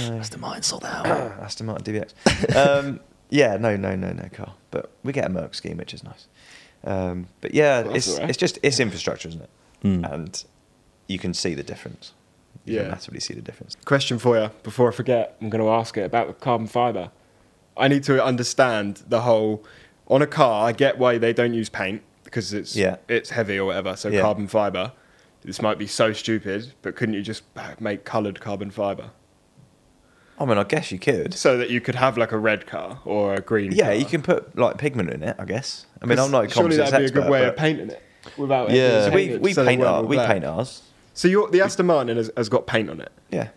No. 0.00 0.18
Aston 0.18 0.40
Martin 0.40 0.62
sold 0.62 0.84
out? 0.84 1.06
Aston 1.42 1.66
Martin 1.66 1.92
DBX. 1.94 2.54
Um, 2.54 3.00
yeah, 3.30 3.56
no, 3.56 3.76
no, 3.76 3.96
no, 3.96 4.12
no 4.12 4.28
car. 4.32 4.54
But 4.70 4.92
we 5.02 5.12
get 5.12 5.24
a 5.24 5.28
Merc 5.30 5.54
scheme, 5.54 5.78
which 5.78 5.92
is 5.92 6.04
nice. 6.04 6.28
Um, 6.84 7.26
but 7.40 7.52
yeah, 7.52 7.82
That's 7.82 7.96
it's 7.96 8.08
all 8.14 8.20
right. 8.20 8.28
it's 8.30 8.38
just 8.38 8.58
it's 8.62 8.78
infrastructure, 8.78 9.28
isn't 9.28 9.42
it? 9.42 9.50
Mm. 9.82 10.12
And 10.12 10.44
you 11.08 11.18
can 11.18 11.34
see 11.34 11.54
the 11.54 11.64
difference. 11.64 12.12
You 12.68 12.80
Yeah. 12.80 12.88
massively 12.88 13.20
see 13.20 13.34
the 13.34 13.40
difference. 13.40 13.76
Question 13.84 14.18
for 14.18 14.38
you 14.38 14.50
before 14.62 14.88
I 14.88 14.94
forget. 14.94 15.36
I'm 15.40 15.48
going 15.50 15.62
to 15.64 15.70
ask 15.70 15.96
it 15.96 16.02
about 16.02 16.26
the 16.28 16.34
carbon 16.34 16.66
fiber. 16.66 17.10
I 17.76 17.88
need 17.88 18.02
to 18.04 18.22
understand 18.22 19.02
the 19.08 19.22
whole. 19.22 19.64
On 20.08 20.22
a 20.22 20.26
car, 20.26 20.66
I 20.68 20.72
get 20.72 20.98
why 20.98 21.18
they 21.18 21.32
don't 21.32 21.52
use 21.54 21.68
paint 21.68 22.02
because 22.24 22.52
it's 22.52 22.74
Yeah. 22.76 22.96
it's 23.08 23.30
heavy 23.30 23.58
or 23.58 23.66
whatever. 23.66 23.94
So 23.96 24.08
Yeah. 24.08 24.20
carbon 24.22 24.46
fiber. 24.48 24.92
This 25.42 25.62
might 25.62 25.78
be 25.78 25.86
so 25.86 26.12
stupid, 26.12 26.72
but 26.82 26.96
couldn't 26.96 27.14
you 27.14 27.22
just 27.22 27.42
make 27.80 28.04
coloured 28.04 28.40
carbon 28.40 28.70
fiber 28.70 29.10
I 30.40 30.44
mean, 30.44 30.56
I 30.58 30.62
guess 30.64 30.92
you 30.92 30.98
could. 31.00 31.34
so 31.34 31.56
that 31.56 31.68
you 31.70 31.80
could 31.80 31.96
have 31.96 32.16
like 32.16 32.30
a 32.32 32.38
red 32.38 32.66
car 32.66 33.00
or 33.04 33.34
a 33.34 33.40
green? 33.40 33.72
Yeah, 33.72 33.86
car? 33.86 33.94
you 33.94 34.04
can 34.04 34.22
put 34.22 34.56
like 34.56 34.78
pigment 34.78 35.10
in 35.10 35.22
it. 35.24 35.34
I 35.38 35.44
guess. 35.44 35.86
I 36.00 36.06
mean, 36.06 36.18
I'm 36.18 36.30
not 36.30 36.44
a 36.44 36.48
surely 36.48 36.76
that'd 36.76 36.96
be 36.98 37.06
a 37.06 37.10
good 37.10 37.28
way 37.30 37.44
of 37.46 37.56
painting 37.56 37.90
it 37.90 38.02
without. 38.36 38.70
Yeah. 38.70 38.98
it 39.00 39.04
So 39.06 39.10
we 39.12 39.36
we 39.38 39.52
so 39.52 39.64
paint 39.64 39.82
our, 39.82 40.02
we 40.04 40.16
black. 40.16 40.28
paint 40.30 40.44
ours. 40.44 40.82
So 41.18 41.26
your 41.26 41.50
the 41.50 41.60
Aston 41.62 41.86
Martin 41.86 42.16
has, 42.16 42.30
has 42.36 42.48
got 42.48 42.68
paint 42.68 42.88
on 42.88 43.00
it. 43.00 43.10
Yeah. 43.30 43.48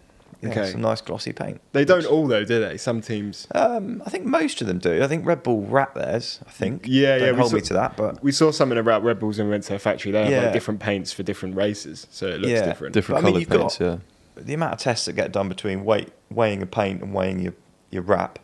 yeah 0.41 0.49
Okay. 0.49 0.71
Some 0.71 0.81
nice 0.81 0.99
glossy 0.99 1.31
paint. 1.31 1.61
They 1.73 1.85
don't 1.85 2.07
all 2.07 2.25
though, 2.25 2.43
do 2.43 2.59
they? 2.59 2.75
Some 2.77 3.01
teams. 3.01 3.47
Um, 3.53 4.01
I 4.03 4.09
think 4.09 4.25
most 4.25 4.61
of 4.61 4.67
them 4.67 4.79
do. 4.79 5.03
I 5.03 5.07
think 5.07 5.27
Red 5.27 5.43
Bull 5.43 5.61
wrap 5.61 5.93
theirs. 5.93 6.39
I 6.47 6.49
think. 6.49 6.85
Yeah, 6.87 7.19
Don't 7.19 7.25
yeah. 7.27 7.31
we 7.33 7.37
Hold 7.37 7.49
saw- 7.51 7.55
me 7.57 7.61
to 7.61 7.73
that, 7.73 7.95
but 7.97 8.23
we 8.23 8.31
saw 8.31 8.49
something 8.49 8.79
about 8.79 9.03
Red 9.03 9.19
Bulls 9.19 9.37
and 9.37 9.47
we 9.47 9.51
went 9.51 9.63
to 9.65 9.75
a 9.75 9.79
factory. 9.79 10.11
They 10.11 10.23
have 10.23 10.31
Yeah. 10.31 10.43
like 10.45 10.53
different 10.53 10.79
paints 10.79 11.13
for 11.13 11.21
different 11.21 11.55
races, 11.55 12.07
so 12.09 12.25
it 12.25 12.39
looks 12.39 12.51
Yeah. 12.51 12.65
different. 12.65 12.95
Different 12.95 13.21
But 13.21 13.27
I 13.29 13.31
mean, 13.31 13.45
coloured 13.45 13.61
you've 13.61 13.77
paints, 13.77 13.79
yeah. 13.79 14.43
the 14.43 14.53
amount 14.55 14.73
of 14.73 14.79
tests 14.79 15.05
that 15.05 15.13
get 15.13 15.31
done 15.31 15.47
between 15.47 15.85
weight, 15.85 16.09
weighing 16.31 16.63
a 16.63 16.65
paint 16.65 17.03
and 17.03 17.13
weighing 17.13 17.39
your 17.41 17.53
your 17.91 18.01
wrap, 18.01 18.39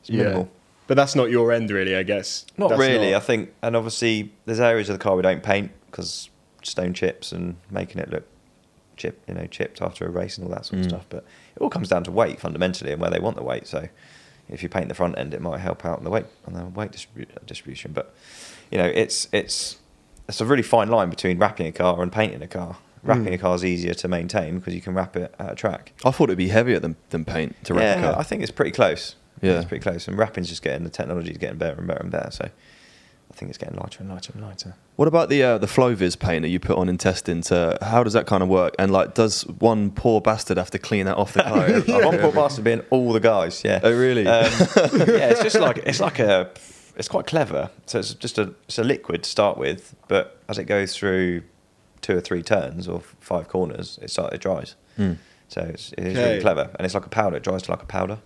it's 0.00 0.10
Yeah. 0.10 0.44
But 0.86 0.96
that's 0.96 1.16
not 1.16 1.28
your 1.30 1.50
end, 1.50 1.70
really. 1.72 1.96
I 1.96 2.02
guess. 2.04 2.44
Not 2.56 2.68
That's 2.68 2.80
really. 2.80 3.10
not- 3.12 3.22
I 3.22 3.24
think, 3.24 3.50
and 3.62 3.74
obviously, 3.74 4.32
there's 4.46 4.60
areas 4.60 4.88
of 4.90 4.98
the 4.98 5.02
car 5.02 5.16
we 5.16 5.22
don't 5.22 5.42
paint 5.42 5.70
because 5.90 6.28
stone 6.62 6.94
chips 6.94 7.32
and 7.32 7.56
making 7.70 8.00
it 8.00 8.10
look 8.10 8.24
chip, 8.96 9.22
you 9.26 9.34
know, 9.34 9.46
chipped 9.46 9.80
after 9.82 10.06
a 10.06 10.10
race 10.10 10.36
and 10.38 10.46
all 10.46 10.52
that 10.54 10.66
sort 10.66 10.80
of 10.80 10.86
Mm. 10.86 10.90
stuff. 10.90 11.06
But 11.08 11.24
it 11.56 11.60
all 11.62 11.70
comes 11.70 11.88
down 11.88 12.04
to 12.04 12.10
weight 12.10 12.38
fundamentally 12.40 12.92
and 12.92 13.00
where 13.00 13.10
they 13.10 13.18
want 13.20 13.36
the 13.36 13.42
weight. 13.42 13.66
So, 13.66 13.88
if 14.48 14.62
you 14.62 14.68
paint 14.68 14.88
the 14.88 14.94
front 14.94 15.16
end, 15.18 15.32
it 15.34 15.40
might 15.40 15.60
help 15.60 15.84
out 15.84 15.98
on 15.98 16.04
the 16.04 16.10
weight 16.10 16.26
on 16.46 16.52
the 16.54 16.64
weight 16.66 16.92
distribu- 16.92 17.26
distribution. 17.46 17.92
But 17.92 18.14
you 18.70 18.78
know, 18.78 18.84
it's 18.86 19.28
it's 19.32 19.78
it's 20.28 20.40
a 20.40 20.44
really 20.44 20.62
fine 20.62 20.88
line 20.88 21.10
between 21.10 21.38
wrapping 21.38 21.66
a 21.66 21.72
car 21.72 22.02
and 22.02 22.12
painting 22.12 22.42
a 22.42 22.46
car. 22.48 22.76
Wrapping 23.02 23.24
Mm. 23.26 23.34
a 23.34 23.38
car 23.38 23.54
is 23.56 23.64
easier 23.64 23.94
to 23.94 24.06
maintain 24.08 24.58
because 24.60 24.74
you 24.74 24.80
can 24.80 24.94
wrap 24.94 25.16
it 25.16 25.34
at 25.38 25.52
a 25.52 25.54
track. 25.56 25.92
I 26.04 26.12
thought 26.12 26.24
it'd 26.24 26.38
be 26.38 26.48
heavier 26.48 26.78
than, 26.78 26.94
than 27.10 27.24
paint 27.24 27.56
to 27.64 27.74
wrap 27.74 27.82
yeah, 27.82 27.94
a 28.08 28.12
car. 28.12 28.20
I 28.20 28.22
think 28.22 28.42
it's 28.42 28.52
pretty 28.52 28.70
close. 28.70 29.16
Yeah. 29.40 29.54
it's 29.58 29.64
pretty 29.66 29.82
close. 29.82 30.06
And 30.06 30.16
wrapping's 30.16 30.48
just 30.48 30.62
getting 30.62 30.84
the 30.84 30.90
technology 30.90 31.32
is 31.32 31.38
getting 31.38 31.58
better 31.58 31.78
and 31.78 31.88
better 31.88 32.00
and 32.00 32.12
better. 32.12 32.30
So, 32.30 32.50
I 33.32 33.36
think 33.36 33.48
it's 33.48 33.58
getting 33.58 33.76
lighter 33.78 33.98
and 34.00 34.10
lighter 34.10 34.32
and 34.34 34.42
lighter. 34.42 34.74
What 34.96 35.08
about 35.08 35.28
the 35.30 35.42
uh, 35.42 35.58
the 35.58 35.66
flow-vis 35.66 36.16
paint 36.16 36.42
that 36.42 36.48
you 36.50 36.60
put 36.60 36.76
on 36.76 36.88
in 36.88 36.98
testing? 36.98 37.40
To 37.42 37.78
how 37.80 38.04
does 38.04 38.12
that 38.12 38.26
kind 38.26 38.42
of 38.42 38.48
work? 38.48 38.74
And 38.78 38.92
like, 38.92 39.14
does 39.14 39.42
one 39.46 39.90
poor 39.90 40.20
bastard 40.20 40.58
have 40.58 40.70
to 40.72 40.78
clean 40.78 41.06
that 41.06 41.16
off 41.16 41.32
the 41.32 41.42
car? 41.44 41.66
Oh, 41.98 42.06
One 42.06 42.18
poor 42.18 42.32
bastard 42.32 42.64
being 42.64 42.80
all 42.90 43.12
the 43.12 43.20
guys. 43.20 43.64
Yeah. 43.64 43.80
Oh, 43.82 43.90
really? 43.92 44.26
Um, 44.26 44.44
yeah, 44.52 45.30
it's 45.30 45.42
just 45.42 45.58
like 45.58 45.78
it's 45.78 46.00
like 46.00 46.18
a. 46.18 46.50
It's 46.94 47.08
quite 47.08 47.26
clever. 47.26 47.70
So 47.86 48.00
it's 48.00 48.12
just 48.12 48.38
a 48.38 48.52
it's 48.66 48.78
a 48.78 48.84
liquid 48.84 49.22
to 49.22 49.30
start 49.30 49.56
with, 49.56 49.96
but 50.08 50.38
as 50.48 50.58
it 50.58 50.64
goes 50.64 50.94
through 50.94 51.42
two 52.02 52.16
or 52.18 52.20
three 52.20 52.42
turns 52.42 52.86
or 52.86 53.00
five 53.20 53.48
corners, 53.48 53.98
it 54.02 54.10
start, 54.10 54.34
it 54.34 54.42
dries. 54.42 54.74
Hmm. 54.96 55.14
So 55.48 55.62
it's, 55.62 55.92
it 55.92 56.04
is 56.06 56.18
Okay. 56.18 56.28
really 56.28 56.40
clever, 56.42 56.68
and 56.76 56.84
it's 56.84 56.94
like 56.94 57.06
a 57.06 57.08
powder. 57.08 57.36
It 57.38 57.44
dries 57.44 57.62
to 57.62 57.70
like 57.70 57.82
a 57.82 57.86
powder. 57.86 58.18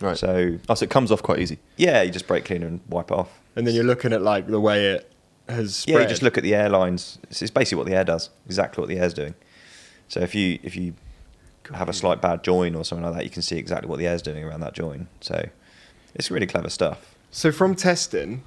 Right. 0.00 0.16
So 0.16 0.58
Oh, 0.68 0.74
so 0.74 0.84
it 0.84 0.90
comes 0.90 1.10
off 1.12 1.22
quite 1.22 1.38
easy. 1.38 1.58
yeah, 1.76 2.02
you 2.02 2.10
just 2.10 2.26
brake 2.26 2.44
cleaner 2.44 2.66
and 2.66 2.80
wipe 2.88 3.10
it 3.10 3.16
off. 3.16 3.40
And 3.56 3.66
then 3.66 3.74
you're 3.74 3.84
looking 3.84 4.12
at 4.12 4.22
like 4.22 4.46
the 4.48 4.60
way 4.60 4.86
it 4.94 5.10
has 5.48 5.76
spread. 5.76 5.94
Yeah, 5.94 6.00
you 6.02 6.08
just 6.08 6.22
look 6.22 6.36
at 6.36 6.42
the 6.42 6.54
air 6.54 6.68
lines. 6.68 7.18
It's, 7.24 7.42
it's 7.42 7.50
basically 7.50 7.78
what 7.78 7.86
the 7.86 7.94
air 7.96 8.04
does. 8.04 8.30
Exactly 8.46 8.80
what 8.82 8.88
the 8.88 8.98
air's 8.98 9.14
doing. 9.14 9.34
So 10.08 10.20
if 10.20 10.34
you 10.34 10.58
if 10.62 10.76
you 10.76 10.94
have 11.72 11.88
a 11.88 11.92
slight 11.92 12.20
bad 12.20 12.42
join 12.44 12.74
or 12.74 12.84
something 12.84 13.04
like 13.06 13.14
that, 13.14 13.24
you 13.24 13.30
can 13.30 13.42
see 13.42 13.56
exactly 13.56 13.88
what 13.88 13.98
the 13.98 14.06
air's 14.06 14.20
doing 14.22 14.42
around 14.44 14.60
that 14.60 14.74
join. 14.74 15.08
So 15.20 15.48
it's 16.14 16.30
really 16.30 16.46
clever 16.46 16.68
stuff. 16.68 17.14
So 17.30 17.50
from 17.52 17.74
testing, 17.74 18.42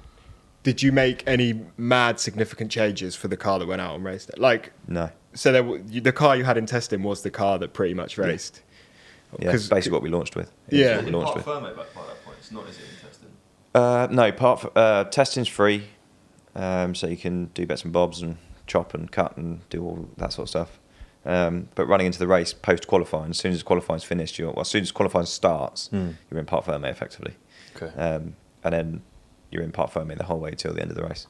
did 0.62 0.82
you 0.82 0.92
make 0.92 1.24
any 1.26 1.60
mad 1.76 2.20
significant 2.20 2.70
changes 2.70 3.14
for 3.16 3.28
the 3.28 3.36
car 3.36 3.58
that 3.58 3.66
went 3.66 3.80
out 3.80 3.94
and 3.96 4.04
raced 4.04 4.28
it? 4.30 4.38
Like, 4.38 4.72
No. 4.86 5.10
so 5.34 5.52
there, 5.52 5.78
the 6.00 6.12
car 6.12 6.36
you 6.36 6.44
had 6.44 6.56
in 6.56 6.66
testing 6.66 7.02
was 7.02 7.22
the 7.22 7.30
car 7.30 7.58
that 7.58 7.72
pretty 7.72 7.94
much 7.94 8.16
raced. 8.18 8.62
Yeah, 9.38 9.50
'Cause- 9.52 9.68
basically 9.68 9.92
what 9.94 10.02
we 10.02 10.08
launched 10.10 10.36
with. 10.36 10.50
It's 10.68 10.76
Yeah. 10.76 10.96
what 10.96 11.04
we 11.04 11.10
launched 11.10 11.34
with. 11.36 11.44
back 11.46 11.62
by 11.62 11.70
that 11.70 12.24
point. 12.24 12.36
It's 12.38 12.50
not 12.52 12.66
is 12.68 12.76
it 12.78 12.82
in 12.82 13.08
testing? 13.08 13.28
Uh, 13.74 14.08
no, 14.10 14.32
part 14.32 14.64
f- 14.64 14.70
uh, 14.76 15.04
testing's 15.04 15.48
free, 15.48 15.88
um, 16.56 16.94
so 16.94 17.06
you 17.06 17.16
can 17.16 17.46
do 17.54 17.66
bits 17.66 17.84
and 17.84 17.92
bobs 17.92 18.22
and 18.22 18.36
chop 18.66 18.94
and 18.94 19.10
cut 19.12 19.36
and 19.36 19.60
do 19.70 19.82
all 19.84 20.08
that 20.16 20.32
sort 20.32 20.44
of 20.46 20.50
stuff. 20.50 20.78
Um, 21.26 21.68
but 21.74 21.86
running 21.86 22.06
into 22.06 22.18
the 22.18 22.26
race 22.28 22.54
post 22.54 22.86
qualifying, 22.86 23.30
as 23.30 23.38
soon 23.38 23.52
as 23.52 23.62
qualifying's 23.62 24.04
finished, 24.04 24.38
you're 24.38 24.50
well, 24.52 24.60
as 24.62 24.68
soon 24.68 24.82
as 24.82 24.92
qualifying 24.92 25.26
starts, 25.26 25.90
Mm. 25.92 26.14
you're 26.30 26.40
in 26.40 26.46
parc 26.46 26.64
fermé 26.64 26.90
effectively, 26.90 27.34
Okay. 27.76 27.94
um, 28.00 28.34
and 28.64 28.72
then 28.74 29.02
you're 29.50 29.62
in 29.62 29.72
parc 29.72 29.90
fermé 29.92 30.16
the 30.16 30.24
whole 30.24 30.38
way 30.40 30.52
till 30.52 30.72
the 30.72 30.80
end 30.80 30.90
of 30.90 30.96
the 30.96 31.02
race. 31.04 31.26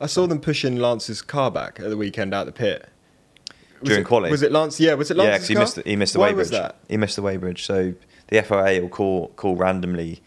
I 0.00 0.06
saw 0.06 0.26
them 0.26 0.40
pushing 0.40 0.76
Lance's 0.76 1.22
car 1.22 1.50
back 1.50 1.80
at 1.80 1.88
the 1.88 1.96
weekend 1.96 2.34
out 2.34 2.46
the 2.46 2.52
pit. 2.52 2.88
Was 3.80 3.88
During 3.88 4.02
it, 4.02 4.06
quali? 4.06 4.30
Was 4.30 4.42
it 4.42 4.52
Lance? 4.52 4.80
Yeah, 4.80 4.94
was 4.94 5.10
it 5.10 5.16
Lance? 5.16 5.26
yeah, 5.28 5.34
because 5.36 5.48
he 5.48 5.54
missed 5.54 5.74
the, 5.76 5.82
he 5.82 5.96
missed 5.96 6.12
the 6.14 6.18
Why 6.20 6.32
weighbridge. 6.32 6.36
was 6.36 6.50
that? 6.50 6.76
He 6.88 6.96
missed 6.96 7.16
the 7.16 7.22
weighbridge, 7.22 7.58
so 7.60 7.94
the 8.28 8.42
FIA 8.42 8.80
will 8.82 8.88
call 8.88 9.28
call 9.36 9.56
randomly 9.56 10.20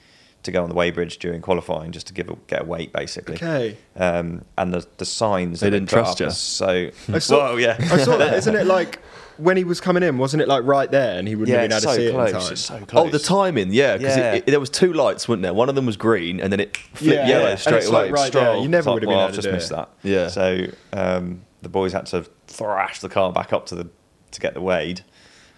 to 0.43 0.51
go 0.51 0.63
on 0.63 0.69
the 0.69 0.75
weighbridge 0.75 1.19
during 1.19 1.39
qualifying 1.41 1.91
just 1.91 2.07
to 2.07 2.13
give 2.13 2.27
a, 2.29 2.35
get 2.47 2.61
a 2.61 2.65
weight 2.65 2.91
basically. 2.91 3.35
Okay. 3.35 3.77
Um, 3.95 4.43
and 4.57 4.73
the 4.73 4.87
the 4.97 5.05
signs 5.05 5.59
They 5.59 5.69
didn't 5.69 5.89
trust 5.89 6.21
up 6.21 6.27
you. 6.27 6.31
So 6.31 6.89
I 7.13 7.19
saw, 7.19 7.37
well, 7.53 7.59
yeah. 7.59 7.75
I 7.79 7.97
saw 7.97 8.17
that. 8.17 8.33
Isn't 8.35 8.55
it 8.55 8.65
like 8.77 8.99
when 9.37 9.57
he 9.57 9.63
was 9.63 9.79
coming 9.81 10.03
in, 10.03 10.17
wasn't 10.17 10.41
it 10.41 10.47
like 10.47 10.63
right 10.65 10.89
there, 10.91 11.17
and 11.19 11.27
he 11.27 11.35
wouldn't 11.35 11.53
Yeah, 11.55 11.61
have 11.61 11.69
been 11.69 11.77
able 11.77 11.89
it's 11.89 11.97
to 11.97 12.05
see 12.07 12.11
close. 12.11 12.29
it 12.29 12.35
in 12.35 12.41
time? 12.41 12.51
It's 12.53 12.61
so 12.61 12.79
close. 12.85 13.07
Oh, 13.07 13.09
the 13.09 13.19
timing, 13.19 13.73
yeah, 13.73 13.97
because 13.97 14.17
Yeah. 14.17 14.39
there 14.45 14.59
was 14.59 14.69
two 14.69 14.93
lights, 14.93 15.27
weren't 15.27 15.41
there? 15.41 15.53
One 15.53 15.67
of 15.69 15.73
them 15.75 15.85
was 15.87 15.97
green, 15.97 16.39
and 16.39 16.51
then 16.53 16.59
it 16.59 16.77
flipped 16.77 17.01
Yeah, 17.03 17.27
yellow 17.27 17.43
yeah. 17.45 17.49
And 17.51 17.59
straight 17.59 17.77
it's 17.77 17.89
like 17.89 18.09
away. 18.11 18.21
right 18.21 18.31
there. 18.33 18.55
You 18.57 18.67
never 18.67 18.91
would 18.93 19.01
have 19.03 19.09
been 19.09 19.17
well, 19.17 19.19
able 19.19 19.27
I've 19.29 19.31
to 19.35 19.37
just 19.37 19.47
do 19.47 19.51
missed 19.53 19.71
it. 19.71 19.75
that. 19.75 19.89
Yeah. 20.03 20.27
So 20.27 20.65
um, 20.93 21.41
the 21.61 21.69
boys 21.69 21.93
had 21.93 22.05
to 22.07 22.23
thrash 22.47 22.99
the 22.99 23.09
car 23.09 23.31
back 23.31 23.53
up 23.53 23.65
to 23.67 23.75
the 23.75 23.89
to 24.31 24.39
get 24.39 24.53
the 24.53 24.61
wade, 24.61 25.01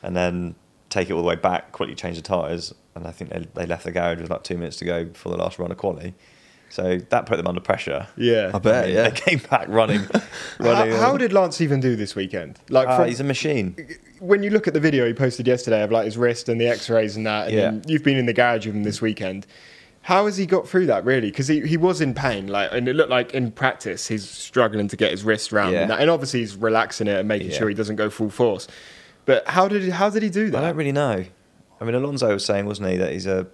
and 0.02 0.16
then 0.16 0.56
take 0.90 1.10
it 1.10 1.14
all 1.14 1.22
the 1.22 1.28
way 1.28 1.36
back, 1.36 1.72
quickly 1.72 1.96
change 1.96 2.16
the 2.18 2.22
tyres, 2.24 2.74
and 2.96 3.08
I 3.08 3.12
think 3.12 3.30
they, 3.32 3.46
they 3.54 3.66
left 3.66 3.84
the 3.84 3.92
garage 3.92 4.20
with 4.20 4.30
like 4.30 4.44
two 4.44 4.58
minutes 4.58 4.78
to 4.78 4.86
go 4.86 5.06
before 5.06 5.32
the 5.32 5.38
last 5.38 5.60
run 5.60 5.72
of 5.72 5.78
quali. 5.78 6.14
So 6.70 6.98
that 6.98 7.28
put 7.28 7.38
them 7.38 7.46
under 7.46 7.62
pressure. 7.62 8.08
Yeah. 8.18 8.50
I 8.52 8.58
bet, 8.58 8.90
yeah. 8.90 9.10
They 9.10 9.12
came 9.12 9.40
back 9.48 9.68
running. 9.70 10.00
How, 10.58 10.66
running 10.66 10.96
how 10.96 11.18
did 11.18 11.32
Lance 11.32 11.62
even 11.62 11.80
do 11.80 11.96
this 11.96 12.16
weekend? 12.16 12.58
Like, 12.70 12.88
Ah, 12.88 12.98
from- 12.98 13.08
he's 13.10 13.20
a 13.20 13.24
machine. 13.24 13.76
when 14.20 14.42
you 14.42 14.50
look 14.50 14.68
at 14.68 14.74
the 14.74 14.80
video 14.80 15.06
he 15.06 15.14
posted 15.14 15.46
yesterday 15.46 15.84
of 15.84 15.92
like 15.92 16.06
his 16.06 16.18
wrist 16.18 16.50
and 16.50 16.60
the 16.60 16.66
X-rays 16.68 17.16
and 17.16 17.28
that, 17.28 17.50
and 17.50 17.56
Yeah. 17.56 17.82
you've 17.94 18.04
been 18.04 18.18
in 18.18 18.26
the 18.26 18.34
garage 18.34 18.66
with 18.66 18.76
him 18.76 18.84
this 18.84 19.02
weekend. 19.02 19.46
How 20.04 20.26
has 20.26 20.36
he 20.38 20.46
got 20.46 20.68
through 20.68 20.86
that 20.88 21.06
really? 21.06 21.32
Because 21.32 21.48
he, 21.48 21.62
he 21.62 21.78
was 21.78 22.02
in 22.02 22.14
pain, 22.14 22.48
like, 22.48 22.70
and 22.74 22.88
it 22.88 22.94
looked 22.96 23.10
like 23.10 23.34
in 23.34 23.52
practice 23.52 24.08
he's 24.08 24.30
struggling 24.30 24.88
to 24.90 24.98
get 24.98 25.12
his 25.12 25.24
wrist 25.24 25.52
round, 25.52 25.74
Yeah. 25.74 25.82
and, 25.84 25.92
that, 25.92 26.00
and 26.02 26.10
obviously 26.10 26.42
he's 26.42 26.56
relaxing 26.58 27.08
it 27.08 27.18
and 27.20 27.28
making 27.28 27.52
Yeah. 27.52 27.58
sure 27.58 27.70
he 27.70 27.76
doesn't 27.76 27.96
go 27.96 28.10
full 28.10 28.30
force. 28.30 28.68
But 29.26 29.48
how 29.48 29.68
did 29.70 29.90
how 29.92 30.10
did 30.10 30.22
he 30.22 30.30
do 30.30 30.50
that? 30.52 30.62
I 30.64 30.68
don't 30.68 30.76
really 30.76 30.92
know. 30.92 31.24
I 31.80 31.86
mean, 31.86 31.96
Alonso 31.96 32.32
was 32.34 32.44
saying, 32.46 32.66
wasn't 32.66 32.90
he, 32.90 32.98
that 32.98 33.14
he's 33.14 33.26
a 33.28 33.48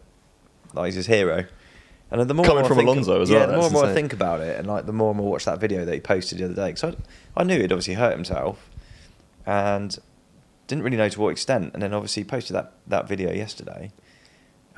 like 0.74 0.88
he's 0.88 0.96
his 0.96 1.08
hero. 1.08 1.46
And 2.12 2.28
the 2.28 2.34
more 2.34 2.44
Coming 2.44 2.62
more 2.62 2.66
I 2.66 2.68
from 2.68 2.78
think- 2.78 2.90
Alonso 2.90 3.22
as 3.22 3.30
yeah, 3.30 3.46
well, 3.46 3.48
the 3.48 3.56
more 3.58 3.66
and 3.66 3.74
more 3.74 3.86
I 3.86 3.94
think 3.94 4.14
about 4.14 4.42
it, 4.42 4.58
and 4.58 4.66
like 4.68 4.88
the 4.88 4.94
more 4.94 5.12
and 5.12 5.18
more 5.20 5.28
I 5.28 5.32
watch 5.34 5.46
that 5.46 5.60
video 5.60 5.86
that 5.86 5.94
he 5.94 6.00
posted 6.00 6.40
the 6.40 6.46
other 6.46 6.56
day, 6.56 6.70
because 6.74 6.96
I, 7.38 7.42
I 7.42 7.44
knew 7.44 7.60
he'd 7.60 7.72
obviously 7.72 7.94
hurt 7.94 8.14
himself, 8.14 8.68
and 9.46 9.96
didn't 10.66 10.84
really 10.84 10.98
know 10.98 11.10
to 11.10 11.20
what 11.22 11.30
extent. 11.30 11.72
And 11.76 11.84
then 11.84 11.94
obviously 11.94 12.24
he 12.24 12.28
posted 12.28 12.56
that 12.56 12.74
that 12.88 13.08
video 13.08 13.32
yesterday, 13.32 13.92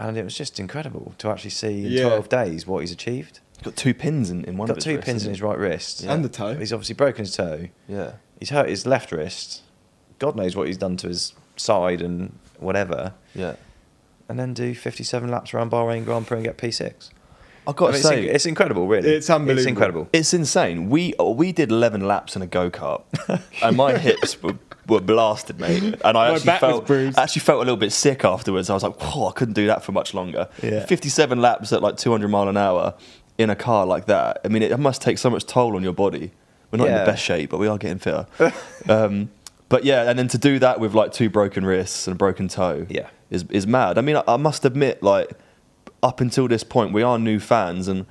and 0.01 0.17
it 0.17 0.23
was 0.23 0.35
just 0.35 0.59
incredible 0.59 1.13
to 1.19 1.29
actually 1.29 1.51
see 1.51 1.85
in 1.85 1.91
Yeah. 1.91 2.03
twelve 2.07 2.27
days 2.29 2.65
what 2.67 2.79
he's 2.79 2.91
achieved. 2.91 3.39
He's 3.57 3.63
got 3.65 3.75
two 3.75 3.93
pins 3.93 4.29
in, 4.29 4.43
in 4.45 4.57
one 4.57 4.67
got 4.67 4.71
of 4.71 4.77
his 4.77 4.83
two 4.85 4.95
wrists, 4.95 5.05
pins 5.05 5.23
in 5.25 5.29
his 5.29 5.41
right 5.41 5.57
wrist 5.57 6.01
Yeah. 6.03 6.13
And 6.13 6.25
the 6.25 6.29
toe. 6.29 6.55
He's 6.55 6.73
obviously 6.73 6.95
broken 6.95 7.23
his 7.25 7.35
toe. 7.35 7.67
Yeah. 7.87 8.13
he's 8.39 8.49
hurt 8.49 8.67
his 8.69 8.85
left 8.85 9.11
wrist. 9.11 9.61
God 10.19 10.35
knows 10.35 10.55
what 10.55 10.67
he's 10.67 10.77
done 10.77 10.97
to 10.97 11.07
his 11.07 11.33
side 11.57 12.01
and 12.01 12.37
whatever. 12.59 13.13
Yeah. 13.35 13.55
And 14.27 14.39
then 14.39 14.53
do 14.53 14.73
57 14.73 15.29
laps 15.29 15.53
around 15.53 15.71
Bahrain 15.71 16.05
Grand 16.05 16.25
Prix 16.27 16.37
and 16.37 16.45
get 16.45 16.57
P6. 16.57 17.09
I've 17.68 17.76
got 17.76 17.89
I 17.89 17.91
to 17.93 17.97
say, 17.99 18.24
it's, 18.26 18.36
it's 18.36 18.45
incredible, 18.47 18.88
really. 18.88 19.09
It's 19.09 19.30
incredible. 19.30 20.09
It's 20.14 20.34
insane. 20.34 20.89
We 20.89 21.14
we 21.20 21.51
did 21.51 21.70
eleven 21.72 22.07
laps 22.07 22.36
in 22.36 22.41
a 22.41 22.47
go 22.47 22.70
kart, 22.72 23.03
and 23.64 23.78
my 23.78 23.97
hips 23.97 24.41
were, 24.41 24.55
were 24.88 24.99
blasted, 24.99 25.59
mate. 25.59 25.82
And 26.03 26.18
I 26.18 26.30
My 26.30 26.36
actually 26.36 26.57
felt 26.57 26.89
actually 27.18 27.39
felt 27.41 27.57
a 27.57 27.66
little 27.66 27.78
bit 27.78 27.91
sick 27.91 28.26
afterwards. 28.26 28.70
I 28.70 28.74
was 28.74 28.84
like, 28.84 28.99
"Whoa, 29.01 29.28
I 29.28 29.32
couldn't 29.34 29.53
do 29.53 29.68
that 29.68 29.84
for 29.84 29.91
much 29.91 30.14
longer." 30.14 30.49
Yeah. 30.64 30.86
Fifty-seven 30.86 31.39
laps 31.39 31.72
at 31.72 31.82
like 31.84 31.97
two 31.97 32.12
hundred 32.12 32.30
mile 32.30 32.47
an 32.49 32.57
hour 32.57 32.95
in 33.38 33.49
a 33.49 33.55
car 33.55 33.86
like 33.86 34.05
that. 34.07 34.41
I 34.43 34.47
mean, 34.47 34.64
it 34.64 34.80
must 34.80 35.01
take 35.01 35.18
so 35.18 35.30
much 35.30 35.45
toll 35.45 35.76
on 35.76 35.84
your 35.84 35.93
body. 35.93 36.32
We're 36.72 36.78
not 36.78 36.88
in 36.88 36.93
the 36.93 37.05
best 37.05 37.24
shape, 37.24 37.49
but 37.49 37.57
we 37.59 37.68
are 37.68 37.78
getting 37.78 37.99
fitter. 37.99 38.26
um, 38.89 39.30
but 39.70 39.84
yeah, 39.84 40.09
and 40.09 40.18
then 40.18 40.28
to 40.30 40.38
do 40.38 40.57
that 40.59 40.80
with 40.80 40.93
like 40.93 41.12
two 41.12 41.30
broken 41.30 41.66
wrists 41.66 42.07
and 42.07 42.16
a 42.16 42.18
broken 42.18 42.47
toe, 42.47 42.88
Yeah. 42.89 43.09
is 43.30 43.43
is 43.49 43.68
mad. 43.68 43.97
I 43.97 44.01
mean, 44.01 44.16
I, 44.16 44.24
I 44.28 44.38
must 44.38 44.66
admit, 44.66 45.03
like 45.03 45.32
up 46.03 46.19
until 46.21 46.47
this 46.47 46.63
point, 46.63 46.93
we 46.93 47.03
are 47.03 47.17
new 47.19 47.39
fans, 47.39 47.87
and 47.87 48.05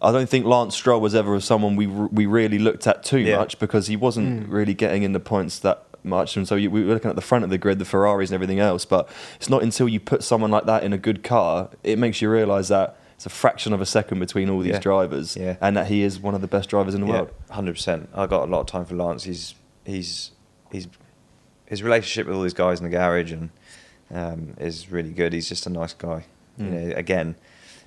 I 0.00 0.12
don't 0.12 0.28
think 0.28 0.44
Lance 0.46 0.74
Stroll 0.74 1.00
was 1.00 1.14
ever 1.14 1.38
someone 1.40 1.76
we 1.76 1.86
we 1.86 2.26
really 2.26 2.58
looked 2.58 2.86
at 2.86 3.02
too 3.04 3.18
Yeah. 3.18 3.38
much 3.38 3.58
because 3.58 3.86
he 3.86 3.96
wasn't 3.96 4.48
really 4.48 4.74
getting 4.74 5.02
in 5.02 5.12
the 5.12 5.20
points 5.20 5.58
that 5.60 5.84
much, 6.04 6.36
and 6.36 6.46
so 6.48 6.56
you, 6.56 6.70
we 6.70 6.84
were 6.84 6.94
looking 6.94 7.10
at 7.10 7.16
the 7.16 7.22
front 7.22 7.44
of 7.44 7.50
the 7.50 7.58
grid, 7.58 7.78
the 7.78 7.84
Ferraris 7.84 8.30
and 8.30 8.34
everything 8.34 8.58
else. 8.60 8.84
But 8.84 9.08
it's 9.36 9.48
not 9.50 9.62
until 9.62 9.88
you 9.88 10.00
put 10.00 10.22
someone 10.24 10.50
like 10.50 10.64
that 10.66 10.82
in 10.84 10.92
a 10.92 10.98
good 10.98 11.22
car, 11.22 11.68
it 11.84 11.98
makes 11.98 12.20
you 12.20 12.28
realise 12.30 12.68
that 12.68 12.96
it's 13.14 13.26
a 13.26 13.30
fraction 13.30 13.72
of 13.72 13.80
a 13.80 13.86
second 13.86 14.18
between 14.18 14.50
all 14.50 14.58
these 14.60 14.72
Yeah. 14.72 14.78
drivers, 14.80 15.36
Yeah. 15.36 15.56
and 15.60 15.76
that 15.76 15.86
he 15.86 16.02
is 16.02 16.18
one 16.18 16.34
of 16.34 16.40
the 16.40 16.48
best 16.48 16.68
drivers 16.70 16.94
in 16.94 17.00
the 17.02 17.06
world. 17.06 17.30
hundred 17.50 17.74
percent. 17.74 18.08
I 18.14 18.26
got 18.26 18.48
a 18.48 18.50
lot 18.50 18.60
of 18.60 18.66
time 18.66 18.84
for 18.84 18.96
Lance. 18.96 19.24
He's 19.24 19.54
he's 19.84 20.32
he's 20.72 20.88
his 21.66 21.82
relationship 21.82 22.26
with 22.26 22.34
all 22.36 22.42
these 22.42 22.54
guys 22.54 22.80
in 22.80 22.84
the 22.84 22.90
garage 22.90 23.30
and 23.32 23.50
um, 24.12 24.54
is 24.60 24.90
really 24.90 25.10
good. 25.10 25.32
He's 25.32 25.48
just 25.48 25.66
a 25.66 25.70
nice 25.70 25.92
guy. 25.94 26.24
You 26.58 26.64
Mm. 26.66 26.70
know, 26.88 26.96
again, 26.96 27.34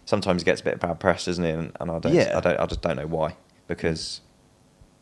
sometimes 0.06 0.42
he 0.42 0.46
gets 0.46 0.62
a 0.62 0.64
bit 0.64 0.74
of 0.76 0.80
bad 0.80 1.00
press, 1.00 1.26
doesn't 1.26 1.44
he? 1.44 1.50
And, 1.52 1.72
and 1.80 1.92
I 1.92 2.00
don't, 2.00 2.14
Yeah. 2.14 2.38
I 2.38 2.40
don't, 2.42 2.60
I 2.60 2.66
just 2.66 2.82
don't 2.82 2.96
know 2.98 3.08
why. 3.08 3.36
Because 3.68 4.22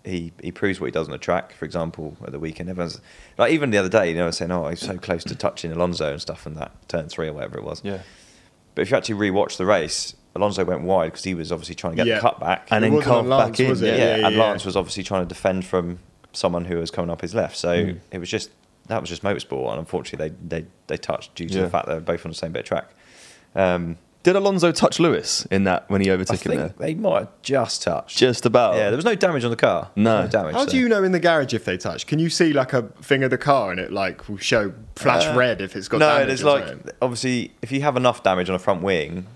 he 0.06 0.34
he 0.42 0.52
proves 0.52 0.80
what 0.82 0.88
he 0.88 0.92
does 0.92 1.08
on 1.08 1.12
the 1.12 1.18
track. 1.18 1.54
For 1.54 1.64
example, 1.66 2.18
at 2.26 2.32
the 2.32 2.40
weekend, 2.40 2.70
everyone's 2.70 3.00
like 3.38 3.52
even 3.54 3.70
the 3.72 3.78
other 3.78 3.90
day, 3.90 4.10
you 4.10 4.16
know, 4.16 4.24
I 4.24 4.28
was 4.28 4.38
saying, 4.38 4.52
"Oh, 4.52 4.68
he's 4.68 4.82
so 4.82 4.98
close 4.98 5.24
to 5.26 5.36
touching 5.36 5.72
Alonso 5.72 6.12
and 6.12 6.22
stuff," 6.22 6.46
and 6.46 6.58
that 6.58 6.72
turn 6.90 7.08
three 7.08 7.28
or 7.30 7.34
whatever 7.34 7.58
it 7.58 7.64
was. 7.64 7.82
Yeah. 7.84 8.00
But 8.76 8.82
if 8.84 8.92
you 8.92 8.98
actually 8.98 9.16
rewatch 9.30 9.56
the 9.58 9.66
race, 9.66 10.14
Alonso 10.36 10.66
went 10.66 10.82
wide 10.82 11.08
because 11.12 11.24
he 11.24 11.34
was 11.36 11.52
obviously 11.54 11.76
trying 11.76 11.94
to 11.94 11.98
get 11.98 12.08
Yeah. 12.08 12.16
the 12.16 12.22
cut 12.22 12.40
back 12.40 12.68
And 12.72 12.84
It 12.84 12.88
then 12.88 12.96
wasn't 12.96 13.14
carved 13.14 13.32
on 13.32 13.38
Lance, 13.38 13.52
back 13.52 13.60
in, 13.62 13.70
was 13.70 13.82
it? 13.82 13.86
Yeah, 13.86 13.92
yeah. 13.94 13.98
Yeah, 13.98 14.18
yeah, 14.18 14.28
and 14.28 14.36
yeah. 14.36 14.44
Lance 14.44 14.66
was 14.66 14.76
obviously 14.76 15.04
trying 15.04 15.24
to 15.24 15.30
defend 15.30 15.64
from 15.66 16.00
someone 16.34 16.66
who 16.66 16.78
was 16.78 16.90
coming 16.92 17.10
up 17.12 17.22
his 17.22 17.34
left. 17.36 17.56
So 17.56 17.70
Mm. 17.70 18.00
it 18.12 18.18
was 18.18 18.30
just 18.30 18.50
that 18.88 19.00
was 19.00 19.10
just 19.10 19.24
motorsport, 19.24 19.70
and 19.72 19.80
unfortunately 19.80 20.30
they 20.50 20.62
they, 20.62 20.68
they 20.88 20.98
touched 20.98 21.36
due 21.36 21.48
to 21.48 21.56
Yeah. 21.56 21.62
the 21.64 21.70
fact 21.70 21.88
they 21.88 21.94
were 21.94 22.00
both 22.02 22.26
on 22.26 22.32
the 22.32 22.38
same 22.38 22.52
bit 22.52 22.62
of 22.62 22.66
track. 22.66 22.90
Um, 23.56 23.98
Did 24.24 24.36
Alonso 24.38 24.72
touch 24.72 25.00
Lewis 25.00 25.46
in 25.52 25.66
that 25.66 25.90
when 25.90 26.00
he 26.02 26.10
I 26.10 26.14
overtook 26.14 26.38
him 26.46 26.52
think 26.52 26.78
there? 26.78 26.88
they 26.88 26.96
might 26.96 27.20
have 27.20 27.42
just 27.42 27.84
touched. 27.84 28.18
Just 28.18 28.46
about. 28.46 28.76
Yeah, 28.76 28.90
there 28.90 28.96
was 28.96 29.04
no 29.06 29.16
damage 29.16 29.44
on 29.44 29.50
the 29.52 29.58
car. 29.58 29.92
No. 29.96 30.22
no 30.24 30.28
damage. 30.30 30.54
How 30.56 30.66
so- 30.66 30.72
do 30.72 30.78
you 30.78 30.88
know 30.88 31.04
in 31.04 31.12
the 31.12 31.20
garage 31.20 31.54
if 31.54 31.66
they 31.66 31.78
touch? 31.78 32.08
Can 32.08 32.20
you 32.20 32.30
see 32.30 32.54
like 32.54 32.72
a 32.74 32.84
thing 33.02 33.24
of 33.24 33.32
the 33.32 33.38
car 33.38 33.72
and 33.72 33.80
it 33.80 33.92
like 33.92 34.30
will 34.30 34.38
show 34.38 34.74
flash 34.96 35.26
Uh, 35.26 35.36
red 35.38 35.60
if 35.62 35.76
it's 35.76 35.88
got 35.90 35.98
no, 36.00 36.08
damage? 36.10 36.28
there's 36.28 36.44
like 36.44 36.68
something? 36.68 36.92
obviously 37.02 37.52
if 37.62 37.72
you 37.72 37.82
have 37.82 37.98
enough 37.98 38.24
damage 38.24 38.50
on 38.50 38.56
a 38.56 38.60
front 38.60 38.82
wing, 38.82 39.28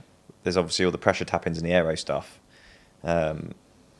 there's 0.43 0.55
obviously 0.57 0.85
all 0.85 0.91
the 0.91 0.97
pressure 0.97 1.25
tappings 1.25 1.57
and 1.57 1.65
the 1.65 1.73
aero 1.73 1.95
stuff. 1.95 2.39
Um, 3.03 3.51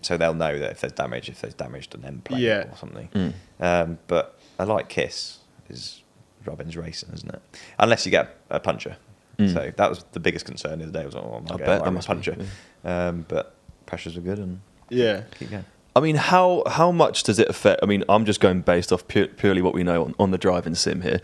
so 0.01 0.15
they'll 0.15 0.33
know 0.33 0.57
that 0.59 0.71
if 0.71 0.79
there's 0.81 0.93
damage, 0.93 1.27
if 1.27 1.41
there's 1.41 1.53
damage 1.53 1.89
to 1.89 1.97
an 1.97 2.05
end 2.05 2.23
plate 2.23 2.39
Yeah. 2.41 2.67
or 2.71 2.77
something. 2.77 3.09
Mm. 3.13 3.33
Um, 3.59 3.97
but 4.07 4.39
a 4.57 4.65
light 4.65 4.87
kiss 4.89 5.39
is 5.69 6.01
Robbins 6.45 6.77
racing, 6.77 7.09
isn't 7.13 7.29
it? 7.33 7.41
Unless 7.77 8.05
you 8.05 8.11
get 8.11 8.37
a 8.49 8.59
puncher. 8.61 8.95
Mm. 9.39 9.53
So 9.53 9.71
that 9.77 9.89
was 9.89 10.03
the 10.13 10.19
biggest 10.19 10.45
concern 10.45 10.79
the 10.79 10.85
other 10.85 10.93
day. 10.99 11.05
Was 11.05 11.15
oh, 11.15 11.19
am 11.19 11.45
I 11.51 11.53
I 11.53 11.57
getting 11.57 11.65
bet 11.65 11.81
a 11.81 11.83
that 11.85 11.91
must 11.91 12.07
be, 12.07 12.13
puncher? 12.13 12.37
Um, 12.83 13.25
but 13.27 13.55
pressures 13.85 14.15
were 14.15 14.21
good 14.21 14.39
and 14.39 14.61
Yeah. 14.89 15.23
keep 15.37 15.51
going. 15.51 15.65
I 15.95 15.99
mean, 15.99 16.15
how 16.15 16.63
how 16.67 16.91
much 16.91 17.23
does 17.23 17.39
it 17.39 17.47
affect? 17.49 17.79
I 17.83 17.85
mean, 17.87 18.03
I'm 18.09 18.25
just 18.25 18.39
going 18.39 18.61
based 18.61 18.91
off 18.93 19.07
pu- 19.07 19.27
purely 19.29 19.61
what 19.61 19.73
we 19.73 19.83
know 19.83 20.03
on, 20.05 20.15
on 20.19 20.31
the 20.31 20.37
driving 20.37 20.75
sim 20.75 21.01
here. 21.01 21.21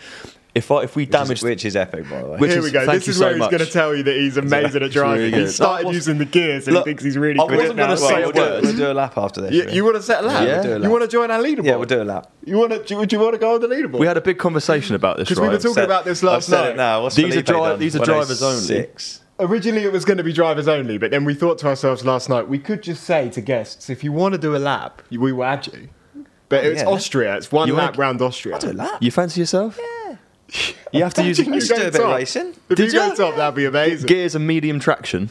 If 0.56 0.70
I, 0.70 0.84
if 0.84 0.96
we 0.96 1.08
damage, 1.08 1.42
which 1.42 1.66
is 1.66 1.76
epic, 1.76 2.08
by 2.08 2.22
the 2.22 2.28
way. 2.30 2.38
Which 2.38 2.52
Here 2.52 2.60
is- 2.60 2.66
we 2.66 2.72
go. 2.72 2.86
This 2.86 3.08
you 3.08 3.12
is 3.12 3.18
so 3.18 3.26
where 3.26 3.38
he's 3.38 3.48
going 3.48 3.58
to 3.58 3.66
tell 3.66 3.96
you 3.96 4.04
that 4.04 4.16
he's 4.16 4.38
amazing 4.38 4.84
at 4.84 4.92
driving. 4.92 5.32
really 5.32 5.46
he 5.46 5.48
started 5.52 5.86
No, 5.86 5.92
using 5.92 6.20
the 6.20 6.26
gears 6.26 6.68
and 6.68 6.76
Look, 6.76 6.86
he 6.86 6.92
thinks 6.92 7.04
he's 7.04 7.18
really 7.18 7.40
I 7.40 7.48
good. 7.48 7.58
wasn't 7.58 7.78
gonna 7.78 7.98
say 7.98 8.14
Right, 8.14 8.22
a 8.22 8.26
we'll, 8.26 8.32
do, 8.34 8.40
word. 8.42 8.64
we'll 8.64 8.76
do 8.78 8.92
a 8.92 8.94
lap 8.94 9.18
after 9.18 9.42
this. 9.42 9.52
You, 9.52 9.62
shall 9.62 9.70
we? 9.72 9.76
you 9.78 9.84
want 9.84 9.96
to 9.96 10.04
set 10.04 10.24
a 10.24 10.28
lap? 10.28 10.46
Yeah, 10.48 10.54
we'll 10.54 10.64
do 10.64 10.74
a 10.76 10.80
You 10.84 10.90
want 10.92 11.02
to 11.02 11.08
join 11.08 11.32
our 11.32 11.40
leaderboard? 11.40 11.66
Yeah, 11.66 11.76
we'll 11.78 11.86
do 11.88 12.02
a 12.02 12.04
lap. 12.04 12.32
You 12.46 12.58
want 12.60 12.72
to? 12.72 12.84
Do, 12.84 13.04
do 13.04 13.16
you 13.16 13.20
want 13.22 13.34
to 13.34 13.40
go 13.40 13.56
on 13.56 13.62
the 13.62 13.68
leaderboard? 13.68 13.98
we 14.00 14.06
had 14.06 14.18
a 14.18 14.22
big 14.22 14.38
conversation 14.38 14.96
about 14.96 15.18
this. 15.18 15.28
because 15.28 15.42
we 15.42 15.48
were 15.48 15.58
talking 15.58 15.74
Said- 15.74 15.86
about 15.86 16.06
this 16.06 16.24
I've 16.24 16.30
last 16.30 16.48
said 16.50 16.62
night. 16.62 16.70
it 16.70 16.78
now. 16.78 17.02
What's 17.02 17.16
These 17.16 17.26
are 17.26 17.30
Felipe 17.32 17.46
dri- 17.48 17.56
done 17.58 17.80
these 17.80 17.96
are 17.96 18.06
drivers 18.06 18.44
only. 18.44 18.62
Six. 18.62 19.22
Originally, 19.40 19.82
it 19.84 19.92
was 19.92 20.06
going 20.06 20.18
to 20.20 20.24
be 20.24 20.32
drivers 20.32 20.68
only, 20.68 21.00
but 21.00 21.10
then 21.10 21.26
we 21.26 21.34
thought 21.34 21.58
to 21.58 21.68
ourselves 21.68 22.06
last 22.06 22.30
night, 22.30 22.48
we 22.48 22.60
could 22.60 22.84
just 22.84 23.04
say 23.04 23.30
to 23.32 23.42
guests, 23.42 23.90
if 23.90 24.04
you 24.04 24.12
want 24.12 24.34
to 24.34 24.38
do 24.38 24.56
a 24.56 24.60
lap, 24.60 25.02
we 25.10 25.32
will 25.32 25.44
add 25.44 25.66
you. 25.66 25.90
But 26.50 26.64
oh, 26.64 26.68
it's. 26.70 26.84
Austria. 26.84 27.36
It's 27.38 27.52
one 27.52 27.70
lap 27.70 27.98
round 27.98 28.22
Austria. 28.22 28.54
I'll 28.54 28.62
do 28.62 28.70
a 28.72 28.74
lap. 28.74 29.02
You 29.02 29.10
fancy 29.10 29.40
yourself? 29.40 29.80
Yeah. 29.82 30.03
You 30.92 31.04
have 31.04 31.14
to 31.16 31.24
use 31.28 31.40
you 31.40 31.46
do 31.46 31.52
a 31.52 31.92
bit 31.92 31.96
of 31.96 32.10
racing. 32.12 32.54
If 32.70 32.78
Did 32.78 32.94
you 32.94 33.00
go 33.00 33.16
top, 33.16 33.36
that'd 33.36 33.56
be 33.56 33.66
amazing. 33.66 34.06
gears 34.08 34.36
and 34.36 34.46
medium 34.46 34.80
traction, 34.80 35.30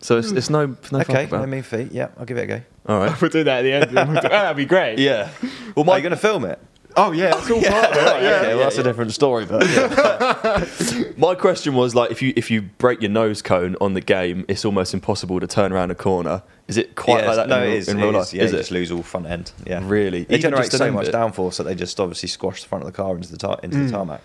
so 0.00 0.18
it's, 0.18 0.30
it's 0.30 0.50
no 0.50 0.76
no 0.92 1.00
Okay, 1.00 1.26
no 1.30 1.44
mean 1.46 1.62
feet. 1.62 1.90
Yeah, 1.92 2.08
I'll 2.18 2.24
give 2.26 2.36
it 2.36 2.42
a 2.42 2.46
go. 2.46 2.60
All 2.86 2.98
right. 3.00 3.20
We'll 3.20 3.30
do 3.30 3.44
that 3.44 3.58
at 3.58 3.62
the 3.62 3.72
end. 3.72 3.92
We'll 4.12 4.20
do- 4.20 4.26
oh, 4.28 4.30
that'd 4.30 4.56
be 4.56 4.66
great. 4.66 4.98
Yeah. 4.98 5.30
Well, 5.74 5.84
Are 5.84 5.86
my 5.86 5.96
you 5.96 6.02
going 6.02 6.10
to 6.10 6.16
film 6.16 6.44
it? 6.44 6.58
Oh 6.96 7.10
yeah, 7.10 7.36
it's 7.36 7.50
all 7.50 7.60
part 7.72 7.90
of 7.90 7.96
it. 7.96 8.00
right? 8.04 8.22
Yeah. 8.22 8.30
okay, 8.36 8.48
well, 8.54 8.58
that's 8.58 8.78
a 8.78 8.82
different 8.84 9.12
story, 9.12 9.46
but 9.46 9.66
yeah. 9.68 11.12
my 11.16 11.34
question 11.34 11.74
was 11.74 11.94
like, 11.96 12.12
if 12.12 12.22
you 12.22 12.32
if 12.36 12.50
you 12.52 12.62
break 12.62 13.00
your 13.02 13.10
nose 13.10 13.42
cone 13.42 13.74
on 13.80 13.94
the 13.94 14.00
game, 14.00 14.44
it's 14.46 14.64
almost 14.64 14.94
impossible 14.94 15.40
to 15.40 15.46
turn 15.48 15.72
around 15.72 15.90
a 15.90 15.96
corner. 15.96 16.42
Is 16.68 16.76
it 16.76 16.94
quite 16.94 17.22
Yeah, 17.24 17.26
like 17.32 17.36
that 17.36 17.48
no, 17.48 17.62
in, 17.64 17.72
it 17.72 17.86
real- 17.86 17.90
in 17.90 17.96
real 17.98 18.08
is. 18.10 18.14
life? 18.14 18.34
Yeah, 18.34 18.42
is 18.44 18.52
you 18.52 18.58
it 18.58 18.60
just 18.60 18.70
lose 18.70 18.92
all 18.92 19.02
front 19.02 19.26
end. 19.26 19.50
Yeah, 19.66 19.80
really? 19.82 20.22
They 20.24 20.36
Even 20.36 20.52
generate 20.52 20.70
so 20.70 20.92
much 20.92 21.06
bit? 21.06 21.14
downforce 21.14 21.56
that 21.56 21.64
they 21.64 21.74
just 21.74 21.98
obviously 21.98 22.28
squash 22.28 22.62
the 22.62 22.68
front 22.68 22.84
of 22.84 22.86
the 22.92 22.96
car 22.96 23.16
into 23.16 23.30
the 23.32 23.38
tar- 23.38 23.58
into 23.64 23.76
Hmm. 23.76 23.86
the 23.86 23.90
tarmac. 23.92 24.20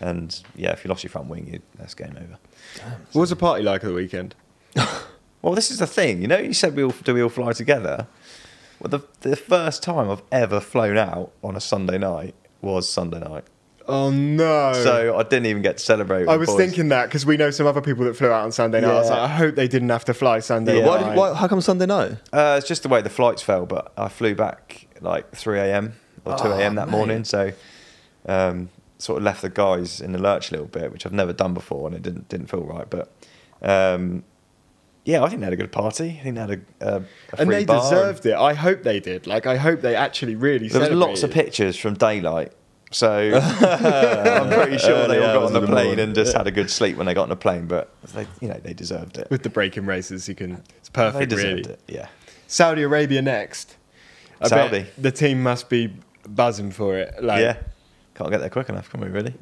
And 0.00 0.38
yeah, 0.56 0.72
if 0.72 0.84
you 0.84 0.88
lost 0.88 1.02
your 1.04 1.10
front 1.10 1.28
wing, 1.28 1.46
you, 1.52 1.60
that's 1.78 1.94
game 1.94 2.16
over. 2.16 2.38
What 3.12 3.20
was 3.20 3.30
the 3.30 3.36
party 3.36 3.62
like 3.62 3.84
at 3.84 3.88
the 3.88 3.94
weekend? 3.94 4.34
Well, 5.42 5.54
this 5.54 5.70
is 5.70 5.78
the 5.78 5.86
thing. 5.86 6.20
You 6.20 6.28
know, 6.28 6.36
you 6.38 6.52
said 6.52 6.76
we 6.76 6.82
all 6.84 6.90
do 7.02 7.14
we 7.14 7.22
all 7.22 7.30
fly 7.30 7.54
together. 7.54 8.06
Well, 8.78 8.90
the 8.90 9.00
the 9.22 9.36
first 9.36 9.82
time 9.82 10.10
I've 10.10 10.22
ever 10.30 10.60
flown 10.60 10.98
out 10.98 11.32
on 11.42 11.56
a 11.56 11.60
Sunday 11.60 11.96
night 11.96 12.34
was 12.60 12.86
Sunday 12.86 13.20
night. 13.20 13.44
Oh 13.88 14.10
no! 14.10 14.74
So 14.74 15.16
I 15.16 15.22
didn't 15.22 15.46
even 15.46 15.62
get 15.62 15.78
to 15.78 15.82
celebrate. 15.82 16.20
With 16.20 16.28
I 16.28 16.36
was 16.36 16.48
boys. 16.50 16.58
thinking 16.58 16.90
that 16.90 17.06
because 17.06 17.24
we 17.24 17.38
know 17.38 17.50
some 17.50 17.66
other 17.66 17.80
people 17.80 18.04
that 18.04 18.16
flew 18.18 18.28
out 18.30 18.44
on 18.44 18.52
Sunday 18.52 18.82
night. 18.82 18.90
I 18.90 18.94
was 18.96 19.08
like, 19.08 19.18
I 19.18 19.28
hope 19.28 19.54
they 19.54 19.66
didn't 19.66 19.88
have 19.88 20.04
to 20.04 20.12
fly 20.14 20.40
Sunday 20.40 20.78
Yeah. 20.80 20.86
Why, 20.86 21.00
night. 21.00 21.08
did, 21.08 21.16
why, 21.16 21.32
how 21.32 21.48
come 21.48 21.62
Sunday 21.62 21.86
night? 21.86 22.18
Uh, 22.34 22.56
it's 22.58 22.68
just 22.68 22.82
the 22.82 22.90
way 22.90 23.00
the 23.00 23.08
flights 23.08 23.40
fell, 23.40 23.64
but 23.64 23.94
I 23.96 24.08
flew 24.10 24.34
back 24.34 24.88
like 25.00 25.34
3 25.34 25.58
a.m. 25.58 25.94
or 26.26 26.36
2 26.36 26.44
Oh, 26.44 26.52
a.m. 26.52 26.74
that 26.74 26.88
mate. 26.88 26.92
morning. 26.92 27.24
So 27.24 27.52
um, 28.26 28.68
sort 29.00 29.18
of 29.18 29.24
left 29.24 29.42
the 29.42 29.48
guys 29.48 30.00
in 30.00 30.12
the 30.12 30.18
lurch 30.18 30.50
a 30.50 30.52
little 30.52 30.66
bit, 30.66 30.92
which 30.92 31.06
I've 31.06 31.12
never 31.12 31.32
done 31.32 31.54
before, 31.54 31.86
and 31.86 31.96
it 31.96 32.02
didn't 32.02 32.28
didn't 32.28 32.46
feel 32.46 32.62
right. 32.62 32.88
But 32.88 33.12
um, 33.62 34.24
yeah, 35.04 35.22
I 35.22 35.28
think 35.28 35.40
they 35.40 35.46
had 35.46 35.52
a 35.52 35.56
good 35.56 35.72
party. 35.72 36.18
I 36.20 36.22
think 36.22 36.34
they 36.34 36.40
had 36.40 36.50
a, 36.50 36.60
a, 36.80 36.96
a 36.98 37.40
and 37.40 37.50
they 37.50 37.64
deserved 37.64 38.26
it. 38.26 38.34
I 38.34 38.54
hope 38.54 38.82
they 38.82 39.00
did. 39.00 39.26
Like 39.26 39.46
I 39.46 39.56
hope 39.56 39.80
they 39.80 39.96
actually 39.96 40.36
really. 40.36 40.68
There 40.68 40.80
was 40.80 40.90
lots 40.90 41.22
of 41.22 41.30
pictures 41.30 41.76
from 41.76 41.94
daylight. 41.94 42.52
So 42.92 43.40
I'm 43.60 44.50
pretty 44.50 44.78
sure 44.78 45.06
they 45.06 45.24
all 45.24 45.40
got 45.40 45.46
on 45.46 45.52
the 45.52 45.66
plane 45.66 45.86
morning. 45.86 46.00
and 46.00 46.14
just 46.14 46.36
had 46.36 46.46
a 46.48 46.50
good 46.50 46.70
sleep 46.70 46.96
when 46.96 47.06
they 47.06 47.14
got 47.14 47.24
on 47.24 47.28
the 47.28 47.36
plane. 47.36 47.66
But 47.66 47.94
they, 48.14 48.26
you 48.40 48.48
know, 48.48 48.60
they 48.62 48.74
deserved 48.74 49.16
it. 49.16 49.30
with 49.30 49.42
the 49.42 49.50
breaking 49.50 49.86
races. 49.86 50.28
You 50.28 50.34
can. 50.34 50.62
It's 50.76 50.88
perfect. 50.88 51.20
They 51.20 51.26
deserved 51.26 51.66
really. 51.66 51.72
it. 51.72 51.80
Yeah. 51.88 52.08
Saudi 52.46 52.82
Arabia 52.82 53.22
next. 53.22 53.76
I 54.40 54.48
Saudi. 54.48 54.86
the 54.98 55.12
team 55.12 55.42
must 55.42 55.68
be 55.68 55.94
buzzing 56.26 56.72
for 56.72 56.98
it. 56.98 57.22
Like, 57.22 57.40
yeah. 57.40 57.56
Can't 58.20 58.30
get 58.30 58.40
there 58.40 58.50
quick 58.50 58.68
enough, 58.68 58.90
can 58.90 59.00
we? 59.00 59.08
Really? 59.08 59.32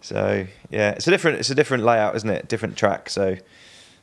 So 0.00 0.46
yeah, 0.70 0.90
it's 0.90 1.08
a 1.08 1.10
different 1.10 1.40
it's 1.40 1.50
a 1.50 1.54
different 1.54 1.82
layout, 1.82 2.14
isn't 2.14 2.30
it? 2.30 2.46
Different 2.48 2.76
track. 2.76 3.10
So 3.10 3.36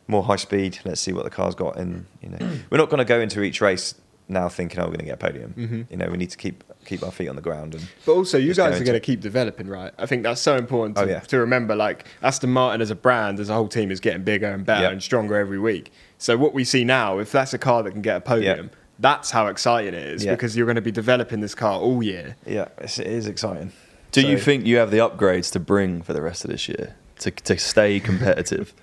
more 0.08 0.22
high 0.24 0.36
speed. 0.36 0.80
Let's 0.84 1.00
see 1.00 1.14
what 1.14 1.24
the 1.24 1.30
car's 1.30 1.56
got. 1.56 1.78
In 1.78 2.08
you 2.22 2.30
know, 2.30 2.38
we're 2.70 2.78
not 2.78 2.90
going 2.90 2.98
to 2.98 3.06
go 3.06 3.22
into 3.22 3.42
each 3.42 3.62
race 3.62 3.96
now 4.28 4.50
thinking, 4.50 4.80
oh, 4.82 4.84
we're 4.84 4.88
going 4.98 5.00
to 5.00 5.06
get 5.06 5.14
a 5.14 5.18
podium. 5.18 5.54
Mhm. 5.58 5.92
You 5.92 5.98
know, 5.98 6.10
we 6.10 6.18
need 6.18 6.30
to 6.32 6.38
keep 6.38 6.66
keep 6.84 7.04
our 7.04 7.12
feet 7.12 7.30
on 7.30 7.38
the 7.38 7.42
ground. 7.42 7.74
And 7.76 7.88
But 8.06 8.14
also, 8.14 8.38
you 8.38 8.48
just 8.48 8.58
go 8.58 8.70
guys 8.70 8.82
are 8.82 8.84
going 8.84 8.96
to 8.96 9.00
keep 9.00 9.22
developing, 9.22 9.68
right? 9.68 9.94
I 9.98 10.06
think 10.08 10.24
that's 10.24 10.42
so 10.42 10.58
important 10.58 10.98
to, 10.98 11.04
Oh, 11.04 11.08
yeah. 11.08 11.20
to 11.22 11.38
remember. 11.40 11.74
Like 11.74 12.06
Aston 12.22 12.50
Martin 12.50 12.82
as 12.82 12.90
a 12.92 12.96
brand, 12.96 13.40
as 13.40 13.50
a 13.50 13.54
whole 13.54 13.70
team, 13.70 13.92
is 13.92 14.02
getting 14.02 14.24
bigger 14.24 14.48
and 14.52 14.66
better 14.66 14.84
Yep. 14.84 14.92
and 14.92 15.04
stronger 15.04 15.38
every 15.38 15.60
week. 15.60 15.94
So 16.18 16.36
what 16.38 16.54
we 16.54 16.66
see 16.66 16.84
now, 16.84 17.20
if 17.20 17.32
that's 17.32 17.54
a 17.54 17.58
car 17.58 17.82
that 17.84 17.92
can 17.92 18.02
get 18.02 18.18
a 18.18 18.22
podium, 18.22 18.72
that's 19.00 19.32
how 19.32 19.48
exciting 19.48 19.94
it 19.94 20.06
is 20.08 20.26
because 20.26 20.56
you're 20.58 20.66
going 20.68 20.76
to 20.76 20.82
be 20.82 20.92
developing 20.92 21.40
this 21.40 21.56
car 21.56 21.80
all 21.80 22.04
year. 22.04 22.36
Yeah, 22.46 22.68
it's, 22.80 23.00
it 23.00 23.08
is 23.08 23.28
exciting. 23.28 23.72
Do 24.12 24.22
you 24.28 24.38
think 24.38 24.66
you 24.66 24.78
have 24.78 24.92
the 24.92 24.98
upgrades 24.98 25.52
to 25.54 25.60
bring 25.60 26.02
for 26.02 26.14
the 26.14 26.22
rest 26.22 26.44
of 26.46 26.52
this 26.52 26.68
year 26.68 26.96
to 27.20 27.32
to 27.32 27.58
stay 27.58 28.00
competitive? 28.00 28.74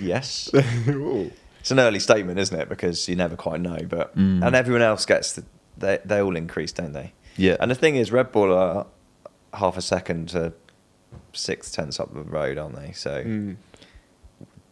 Yes. 0.00 0.50
it's 0.54 1.70
an 1.70 1.78
early 1.80 2.00
statement, 2.00 2.38
isn't 2.38 2.58
it? 2.58 2.68
Because 2.68 3.08
you 3.08 3.16
never 3.16 3.36
quite 3.36 3.60
know. 3.60 3.78
But 3.88 4.16
Mm. 4.16 4.44
and 4.46 4.54
everyone 4.56 4.82
else 4.82 5.06
gets 5.06 5.32
the, 5.34 5.44
they 5.78 5.98
they 6.04 6.20
all 6.20 6.36
increase, 6.36 6.72
don't 6.72 6.92
they? 6.92 7.12
Yeah. 7.36 7.56
And 7.60 7.70
the 7.70 7.74
thing 7.74 7.96
is, 7.96 8.12
Red 8.12 8.32
Bull 8.32 8.52
are 8.52 8.86
half 9.54 9.76
a 9.76 9.82
second 9.82 10.28
to 10.30 10.52
six 11.32 11.70
tenths 11.70 11.98
up 12.00 12.12
the 12.12 12.22
road, 12.22 12.58
aren't 12.58 12.76
they? 12.76 12.92
So 12.92 13.22
Mm. 13.24 13.56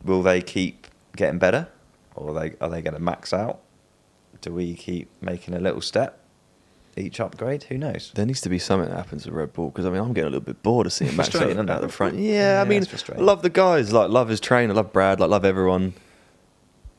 will 0.05 0.23
they 0.23 0.41
keep 0.43 0.87
getting 1.17 1.39
better, 1.39 1.69
or 2.15 2.31
are 2.31 2.41
they 2.41 2.57
are 2.61 2.69
they 2.69 2.83
going 2.83 2.95
to 2.95 3.01
max 3.01 3.33
out? 3.33 3.61
Do 4.41 4.53
we 4.55 4.75
keep 4.75 5.11
making 5.23 5.55
a 5.55 5.61
little 5.61 5.81
step 5.83 6.20
each 7.01 7.21
upgrade? 7.21 7.65
Who 7.65 7.79
knows? 7.79 8.13
There 8.15 8.27
needs 8.27 8.41
to 8.43 8.49
be 8.49 8.59
something 8.59 8.89
that 8.89 8.97
happens 8.97 9.27
with 9.27 9.35
Red 9.35 9.53
Bull 9.53 9.71
because 9.71 9.87
I 9.87 9.91
mean 9.91 10.01
I'm 10.01 10.13
getting 10.13 10.29
a 10.29 10.31
little 10.31 10.45
bit 10.45 10.63
bored 10.63 10.87
of 10.87 10.93
seeing 10.93 11.17
Max 11.17 11.29
out, 11.29 11.33
Frustrating, 11.33 11.57
isn't 11.57 11.71
out 11.71 11.81
the 11.81 11.89
front. 11.89 12.17
Yeah, 12.19 12.57
Yeah, 12.57 12.63
I 12.63 12.65
mean 12.65 12.85
I 12.85 13.21
love 13.21 13.43
the 13.43 13.51
guys, 13.51 13.93
like 13.93 14.11
love 14.11 14.29
his 14.29 14.41
trainer, 14.41 14.75
love 14.75 14.93
Brad, 14.93 15.21
like 15.21 15.31
love 15.31 15.45
everyone. 15.45 15.95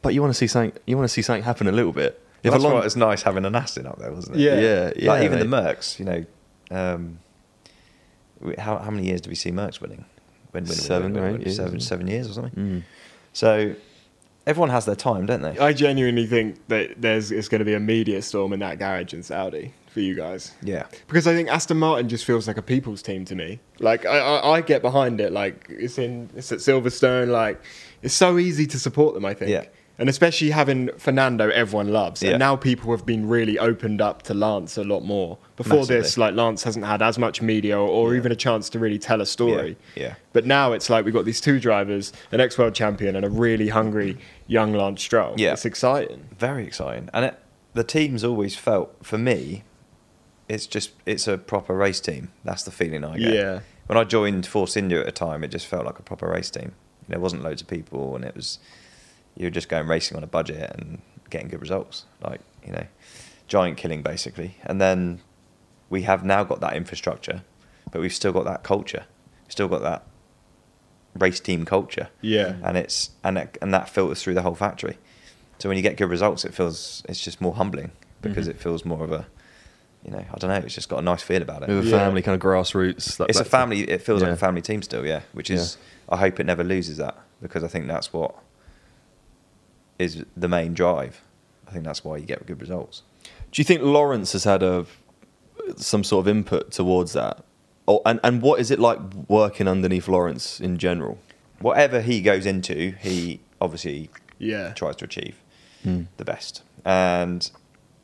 But 0.02 0.14
you 0.14 0.22
want 0.22 0.32
to 0.34 0.38
see 0.38 0.48
something. 0.48 0.80
You 0.86 0.98
want 0.98 1.08
to 1.08 1.14
see 1.14 1.22
something 1.22 1.44
happen 1.44 1.68
a 1.68 1.72
little 1.72 1.92
bit. 1.94 2.20
Well, 2.44 2.52
that's 2.54 2.64
along- 2.64 2.74
why 2.74 2.82
it 2.82 2.86
was 2.86 2.96
nice 2.98 3.22
having 3.22 3.46
an 3.46 3.56
Aston 3.56 3.86
up 3.86 4.00
there, 4.00 4.12
wasn't 4.12 4.38
it? 4.38 4.42
Yeah. 4.42 4.60
yeah, 4.60 4.92
yeah. 4.96 5.12
like 5.12 5.24
even 5.24 5.38
the 5.40 5.46
mate. 5.46 5.64
Mercs, 5.78 6.00
you 6.00 6.06
know, 6.06 6.26
um, 6.72 7.20
how 8.58 8.80
how 8.80 8.90
many 8.90 9.08
years 9.08 9.22
do 9.22 9.30
we 9.30 9.36
see 9.36 9.52
Mercs 9.52 9.80
winning? 9.80 10.06
Win, 10.54 10.64
win, 10.64 10.70
win, 10.70 10.78
Seven 10.78 11.14
win, 11.14 11.24
or 11.24 11.32
win, 11.32 11.42
eight 11.42 11.48
years, 11.48 11.56
seven, 11.56 11.80
seven 11.80 12.08
years 12.08 12.30
or 12.30 12.34
something. 12.34 12.54
Mm. 12.54 12.84
So 13.34 13.76
everyone 14.48 14.70
has 14.70 14.86
their 14.86 14.96
time, 14.96 15.26
don't 15.26 15.42
they? 15.42 15.58
I 15.58 15.74
genuinely 15.74 16.26
think 16.26 16.58
that 16.68 17.02
there's 17.02 17.32
it's 17.32 17.48
going 17.48 17.60
to 17.60 17.66
be 17.66 17.74
a 17.74 17.80
media 17.80 18.22
storm 18.22 18.54
in 18.54 18.60
that 18.60 18.80
garage 18.80 19.14
in 19.14 19.24
Saudi 19.24 19.74
for 19.88 20.00
you 20.00 20.16
guys. 20.16 20.54
Yeah, 20.64 20.86
Because 21.08 21.28
I 21.28 21.34
think 21.34 21.50
Aston 21.50 21.78
Martin 21.78 22.08
just 22.08 22.24
feels 22.26 22.48
like 22.48 22.58
a 22.58 22.62
people's 22.62 23.02
team 23.02 23.26
to 23.26 23.36
me. 23.36 23.60
Like 23.80 24.06
I, 24.06 24.20
I, 24.20 24.52
I 24.58 24.62
get 24.62 24.82
behind 24.82 25.20
it. 25.20 25.32
Like 25.34 25.66
it's 25.70 25.98
in 25.98 26.30
it's 26.36 26.52
at 26.52 26.60
Silverstone. 26.60 27.28
Like 27.28 27.62
it's 28.02 28.14
so 28.14 28.38
easy 28.38 28.66
to 28.68 28.80
support 28.80 29.14
them. 29.14 29.26
I 29.26 29.34
think. 29.34 29.52
Yeah. 29.52 29.66
And 30.02 30.10
especially 30.10 30.50
having 30.50 30.90
Fernando, 30.98 31.50
everyone 31.50 31.90
loves. 31.94 32.24
Yeah. 32.24 32.32
And 32.32 32.40
now 32.40 32.56
people 32.56 32.90
have 32.90 33.06
been 33.06 33.30
really 33.30 33.60
opened 33.60 34.02
up 34.02 34.24
to 34.24 34.34
Lance 34.34 34.76
a 34.78 34.84
lot 34.84 35.02
more. 35.02 35.38
Before 35.58 35.86
this, 35.86 36.18
like 36.18 36.34
Lance 36.34 36.64
hasn't 36.64 36.84
had 36.86 37.04
as 37.04 37.20
much 37.20 37.40
media 37.40 37.78
or, 37.80 37.88
or 37.88 38.12
Yeah. 38.14 38.18
even 38.18 38.32
a 38.32 38.36
chance 38.36 38.68
to 38.72 38.80
really 38.80 38.98
tell 38.98 39.22
a 39.22 39.28
story. 39.28 39.78
Yeah, 39.96 40.04
yeah. 40.04 40.16
But 40.34 40.48
now 40.48 40.74
it's 40.74 40.90
like 40.90 41.06
we've 41.06 41.14
got 41.14 41.26
these 41.26 41.40
two 41.40 41.60
drivers, 41.60 42.12
an 42.32 42.42
ex-world 42.42 42.74
champion 42.74 43.16
and 43.16 43.24
a 43.24 43.30
really 43.30 43.70
hungry 43.70 44.18
young 44.48 44.74
Lance 44.74 45.04
Stroll. 45.04 45.36
Yeah. 45.38 45.54
It's 45.54 45.66
exciting. 45.66 46.30
very 46.36 46.66
exciting. 46.66 47.10
And 47.14 47.26
it, 47.26 47.40
the 47.76 47.84
team's 47.84 48.24
always 48.24 48.56
felt 48.56 48.96
for 49.06 49.20
me, 49.20 49.64
it's 50.50 50.66
just 50.66 50.94
it's 51.06 51.28
a 51.28 51.38
proper 51.38 51.76
race 51.76 52.00
team. 52.00 52.32
That's 52.44 52.64
the 52.64 52.72
feeling 52.72 53.06
I 53.06 53.20
get. 53.20 53.34
Yeah. 53.36 53.60
When 53.86 54.00
I 54.00 54.04
joined 54.04 54.48
Force 54.48 54.76
India 54.76 55.00
at 55.02 55.08
a 55.08 55.12
time, 55.12 55.44
it 55.44 55.50
just 55.50 55.68
felt 55.68 55.86
like 55.86 56.00
a 56.00 56.04
proper 56.04 56.28
race 56.28 56.50
team. 56.50 56.72
There 57.08 57.20
wasn't 57.20 57.44
loads 57.44 57.62
of 57.62 57.68
people, 57.68 58.16
and 58.16 58.26
it 58.26 58.36
was 58.36 58.58
you 59.36 59.46
were 59.46 59.50
just 59.52 59.70
going 59.70 59.88
racing 59.88 60.18
on 60.18 60.24
a 60.24 60.28
budget 60.28 60.72
and 60.78 61.02
getting 61.30 61.48
good 61.48 61.62
results. 61.62 62.06
Like 62.22 62.42
you 62.66 62.72
know, 62.74 62.86
giant 63.48 63.78
killing 63.78 64.02
basically. 64.02 64.58
And 64.64 64.80
then 64.82 65.22
we 65.90 66.04
have 66.04 66.24
now 66.24 66.44
got 66.44 66.60
that 66.62 66.76
infrastructure, 66.76 67.44
but 67.92 68.02
we've 68.02 68.14
still 68.14 68.32
got 68.32 68.46
that 68.46 68.64
culture. 68.64 69.06
we've 69.46 69.52
Still 69.52 69.68
got 69.68 69.82
that 69.82 70.04
race 71.16 71.40
team 71.40 71.66
culture. 71.66 72.10
Yeah. 72.22 72.56
And 72.64 72.78
it's 72.78 73.12
and 73.24 73.38
that, 73.38 73.58
and 73.62 73.74
that 73.74 73.90
filters 73.90 74.22
through 74.24 74.36
the 74.36 74.42
whole 74.42 74.56
factory. 74.56 74.98
So 75.60 75.70
when 75.70 75.78
you 75.78 75.84
get 75.84 75.98
good 75.98 76.10
results, 76.10 76.46
it 76.46 76.54
feels 76.54 77.04
it's 77.10 77.22
just 77.22 77.42
more 77.42 77.54
humbling 77.56 77.92
because 78.22 78.48
Mhm. 78.48 78.52
it 78.52 78.60
feels 78.60 78.86
more 78.86 79.04
of 79.04 79.12
a, 79.12 79.28
you 80.04 80.12
know, 80.12 80.24
I 80.34 80.38
don't 80.38 80.50
know. 80.50 80.56
It's 80.66 80.74
just 80.76 80.90
got 80.90 81.00
a 81.00 81.02
nice 81.02 81.22
feel 81.22 81.42
about 81.42 81.64
it. 81.64 81.70
With 81.70 81.86
a 81.88 81.90
Yeah. 81.90 81.98
family 82.00 82.22
kind 82.22 82.36
of 82.36 82.42
grassroots. 82.42 83.20
Like 83.20 83.30
it's 83.30 83.40
a 83.40 83.46
family. 83.46 83.82
It 83.82 84.02
feels 84.02 84.22
like 84.22 84.32
a 84.32 84.38
family 84.38 84.62
team 84.62 84.82
still, 84.82 85.06
yeah. 85.06 85.22
Which 85.34 85.50
is, 85.50 85.78
I 86.10 86.18
hope 86.18 86.40
it 86.40 86.46
never 86.46 86.64
loses 86.64 86.98
that 86.98 87.18
because 87.42 87.64
I 87.64 87.68
think 87.68 87.88
that's 87.88 88.12
what 88.14 88.36
is 90.02 90.26
the 90.36 90.48
main 90.48 90.74
drive. 90.74 91.22
I 91.68 91.72
think 91.72 91.84
that's 91.86 92.04
why 92.04 92.18
you 92.18 92.26
get 92.26 92.46
good 92.46 92.60
results. 92.60 93.04
Do 93.52 93.62
you 93.62 93.64
think 93.64 93.82
Lawrence 93.82 94.34
has 94.34 94.44
had 94.44 94.64
a 94.64 94.86
some 95.78 96.04
sort 96.04 96.24
of 96.26 96.28
input 96.28 96.72
towards 96.72 97.14
that? 97.14 97.44
Or, 97.86 98.02
and 98.06 98.20
and 98.24 98.42
what 98.42 98.60
is 98.60 98.72
it 98.72 98.80
like 98.80 99.00
working 99.28 99.68
underneath 99.68 100.08
Lawrence 100.08 100.60
in 100.60 100.78
general? 100.78 101.18
Whatever 101.60 102.02
he 102.02 102.22
goes 102.22 102.46
into, 102.46 102.96
he 103.00 103.40
obviously 103.60 104.10
Yeah. 104.40 104.74
tries 104.74 104.96
to 104.98 105.06
achieve 105.06 105.36
Hmm. 105.84 106.04
the 106.18 106.26
best, 106.26 106.64
and 106.86 107.50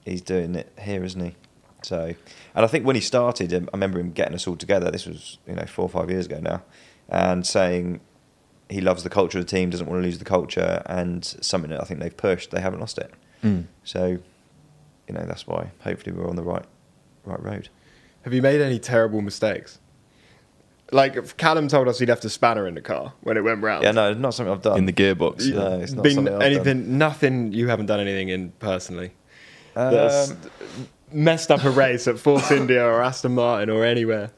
he's 0.06 0.22
doing 0.22 0.56
it 0.56 0.72
here, 0.80 1.04
isn't 1.04 1.24
he? 1.24 1.36
So, 1.84 2.14
and 2.56 2.66
I 2.66 2.68
think 2.68 2.86
when 2.86 2.95
he 2.95 3.02
started, 3.02 3.54
um, 3.54 3.70
I 3.74 3.78
remember 3.78 4.00
him 4.00 4.12
getting 4.12 4.34
us 4.36 4.48
all 4.48 4.56
together. 4.56 4.89
This 4.91 5.06
was 5.06 5.38
you 5.48 5.54
know 5.56 5.66
four 5.66 5.86
or 5.86 5.89
five 5.89 6.10
years 6.10 6.26
ago 6.26 6.39
now, 6.39 6.64
and 7.10 7.45
saying 7.45 8.00
he 8.70 8.82
loves 8.82 9.03
the 9.03 9.09
culture 9.09 9.38
of 9.39 9.45
the 9.45 9.49
team, 9.49 9.70
doesn't 9.70 9.88
want 9.88 10.01
to 10.01 10.05
lose 10.05 10.20
the 10.20 10.26
culture, 10.26 10.84
and 10.88 11.24
something 11.26 11.72
that 11.72 11.82
I 11.82 11.86
think 11.86 11.99
they've 11.99 12.15
pushed. 12.15 12.51
They 12.51 12.61
haven't 12.61 12.80
lost 12.80 12.97
it. 12.97 13.13
Mm. 13.43 13.65
So, 13.84 14.05
you 15.07 15.13
know 15.13 15.26
that's 15.26 15.47
why 15.47 15.72
hopefully 15.82 16.15
we're 16.15 16.28
on 16.30 16.36
the 16.36 16.43
right 16.43 16.65
right 17.26 17.41
road. 17.41 17.70
Have 18.24 18.34
you 18.34 18.41
made 18.41 18.59
any 18.61 18.80
terrible 18.80 19.22
mistakes? 19.22 19.80
Like 20.91 21.15
if 21.18 21.36
Callum 21.38 21.68
told 21.68 21.88
us 21.88 21.99
he 21.99 22.05
left 22.05 22.24
a 22.26 22.30
spanner 22.30 22.65
in 22.68 22.74
the 22.76 22.82
car 22.82 23.13
when 23.22 23.36
it 23.38 23.41
went 23.41 23.61
round. 23.61 23.84
Yeah, 23.84 23.91
no, 23.91 24.11
it's 24.11 24.20
not 24.20 24.34
something 24.34 24.53
I've 24.53 24.61
done 24.61 24.78
In 24.78 24.86
the 24.86 24.93
gearbox. 24.93 25.43
You- 25.45 25.55
No, 25.55 25.80
it's 25.80 25.91
not 25.93 26.03
been 26.03 26.15
something 26.15 26.34
I've 26.36 26.41
anything, 26.41 26.97
nothing. 26.97 27.51
You 27.53 27.68
haven't 27.68 27.88
done 27.88 27.99
anything 27.99 28.30
in 28.30 28.51
personally. 28.59 29.11
that's 29.74 30.32
Um, 30.32 30.38
messed 31.11 31.51
up 31.51 31.63
a 31.63 31.70
race 31.70 32.07
at 32.07 32.20
Force 32.20 32.51
India 32.51 32.86
or 32.86 33.01
Aston 33.01 33.36
Martin 33.36 33.70
or 33.70 33.84
anywhere. 33.86 34.32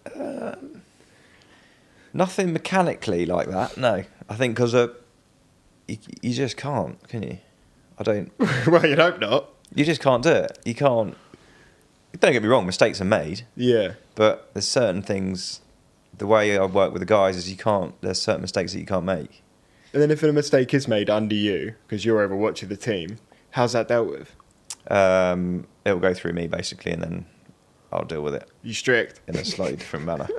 Nothing 2.13 2.53
mechanically 2.53 3.25
like 3.25 3.49
that. 3.49 3.77
No, 3.77 4.03
I 4.29 4.35
think 4.35 4.55
because 4.55 4.75
uh, 4.75 4.89
you, 5.87 5.97
you 6.21 6.33
just 6.33 6.55
can't, 6.55 7.05
can 7.07 7.23
you? 7.23 7.37
I 7.97 8.03
don't. 8.03 8.31
well, 8.67 8.85
you'd 8.85 8.99
hope 8.99 9.19
not. 9.19 9.49
You 9.73 9.83
just 9.85 10.01
can't 10.01 10.23
do 10.23 10.29
it. 10.31 10.57
You 10.65 10.75
can't. 10.75 11.17
Don't 12.19 12.31
get 12.31 12.41
me 12.41 12.47
wrong. 12.49 12.65
Mistakes 12.65 12.99
are 13.01 13.05
made, 13.05 13.45
Yeah. 13.55 13.93
but 14.15 14.49
there's 14.53 14.67
certain 14.67 15.01
things. 15.01 15.61
The 16.17 16.25
way 16.27 16.57
I 16.57 16.65
work 16.65 16.91
with 16.91 17.01
the 17.01 17.05
guys 17.05 17.35
is 17.37 17.49
you 17.49 17.55
can't. 17.57 17.99
There's 18.01 18.21
certain 18.21 18.41
mistakes 18.41 18.73
that 18.73 18.79
you 18.79 18.85
can't 18.85 19.05
make. 19.05 19.41
And 19.93 20.01
then 20.01 20.11
if 20.11 20.21
a 20.23 20.31
mistake 20.33 20.73
is 20.73 20.87
made 20.87 21.09
under 21.09 21.35
you 21.35 21.75
because 21.87 22.05
you're 22.05 22.27
overwatching 22.27 22.67
the 22.67 22.77
team, 22.77 23.17
how's 23.51 23.73
that 23.73 23.87
dealt 23.87 24.09
with? 24.09 24.35
Um, 24.89 25.67
it'll 25.85 25.99
go 25.99 26.13
through 26.13 26.33
me 26.33 26.47
basically, 26.47 26.91
and 26.91 27.01
then 27.01 27.25
I'll 27.91 28.05
deal 28.05 28.21
with 28.21 28.35
it 28.35 28.47
You 28.61 28.73
strict. 28.73 29.19
in 29.27 29.35
a 29.35 29.43
slightly 29.43 29.77
different 29.77 30.05
manner. 30.05 30.27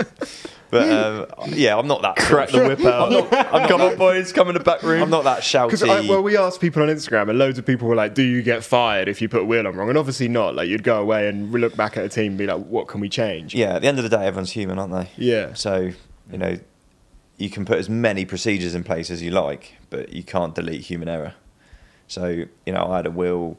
But 0.71 0.89
um, 0.89 1.53
yeah, 1.53 1.77
I'm 1.77 1.89
not 1.89 2.01
that. 2.03 2.15
Crack 2.15 2.51
the 2.51 2.63
whip 2.65 2.79
out. 2.85 3.69
Come 3.69 3.81
on, 3.81 3.97
boys, 3.97 4.33
come 4.33 4.47
in 4.51 4.55
the 4.55 4.61
back 4.61 4.85
room. 4.85 5.03
I'm 5.03 5.11
not 5.11 5.25
that 5.25 5.39
Because 5.39 5.83
shouty. 5.83 6.09
well, 6.09 6.23
we 6.23 6.37
asked 6.37 6.61
people 6.61 6.81
on 6.81 6.89
Instagram, 6.89 7.29
and 7.29 7.41
loads 7.41 7.59
of 7.59 7.67
people 7.67 7.89
were 7.89 7.97
like, 7.97 8.15
"Do 8.15 8.23
you 8.23 8.41
get 8.41 8.63
fired 8.63 9.09
if 9.09 9.21
you 9.21 9.29
put 9.29 9.43
a 9.43 9.45
wheel 9.45 9.67
on 9.67 9.75
wrong?" 9.75 9.89
And 9.89 9.99
obviously 9.99 10.29
not. 10.29 10.55
Like 10.55 10.69
you'd 10.69 10.85
go 10.85 11.01
away 11.03 11.27
and 11.29 11.51
look 11.51 11.75
back 11.75 11.97
at 11.97 12.05
a 12.05 12.09
team 12.09 12.27
and 12.29 12.39
be 12.39 12.47
like, 12.47 12.65
"What 12.67 12.87
can 12.87 13.01
we 13.01 13.09
change?" 13.09 13.53
yeah, 13.53 13.75
at 13.75 13.83
the 13.83 13.89
end 13.89 13.99
of 13.99 14.05
the 14.09 14.17
day, 14.17 14.25
everyone's 14.25 14.53
human, 14.53 14.79
aren't 14.79 14.93
they? 14.93 15.11
Yeah. 15.17 15.55
So, 15.55 15.91
you 16.31 16.39
know, 16.39 16.57
you 17.37 17.51
can 17.51 17.65
put 17.65 17.79
as 17.79 17.91
many 17.91 18.25
procedures 18.25 18.77
in 18.77 18.85
place 18.85 19.11
as 19.11 19.23
you 19.23 19.33
like, 19.33 19.75
but 19.91 20.13
you 20.13 20.23
can't 20.23 20.55
delete 20.55 20.83
human 20.83 21.09
error. 21.09 21.35
So, 22.07 22.29
you 22.29 22.73
know, 22.73 22.87
I 22.93 22.99
had 22.99 23.07
a 23.07 23.11
wheel 23.11 23.59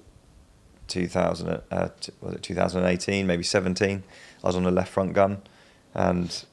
2000, 0.87 1.61
uh, 1.71 1.89
t- 1.99 2.11
was 2.21 2.35
it 2.35 2.43
2018, 2.43 3.25
maybe 3.25 3.43
17. 3.43 4.03
I 4.43 4.47
was 4.47 4.55
on 4.55 4.63
the 4.63 4.71
left 4.71 4.91
front 4.91 5.13
gun 5.13 5.41
and 5.93 6.45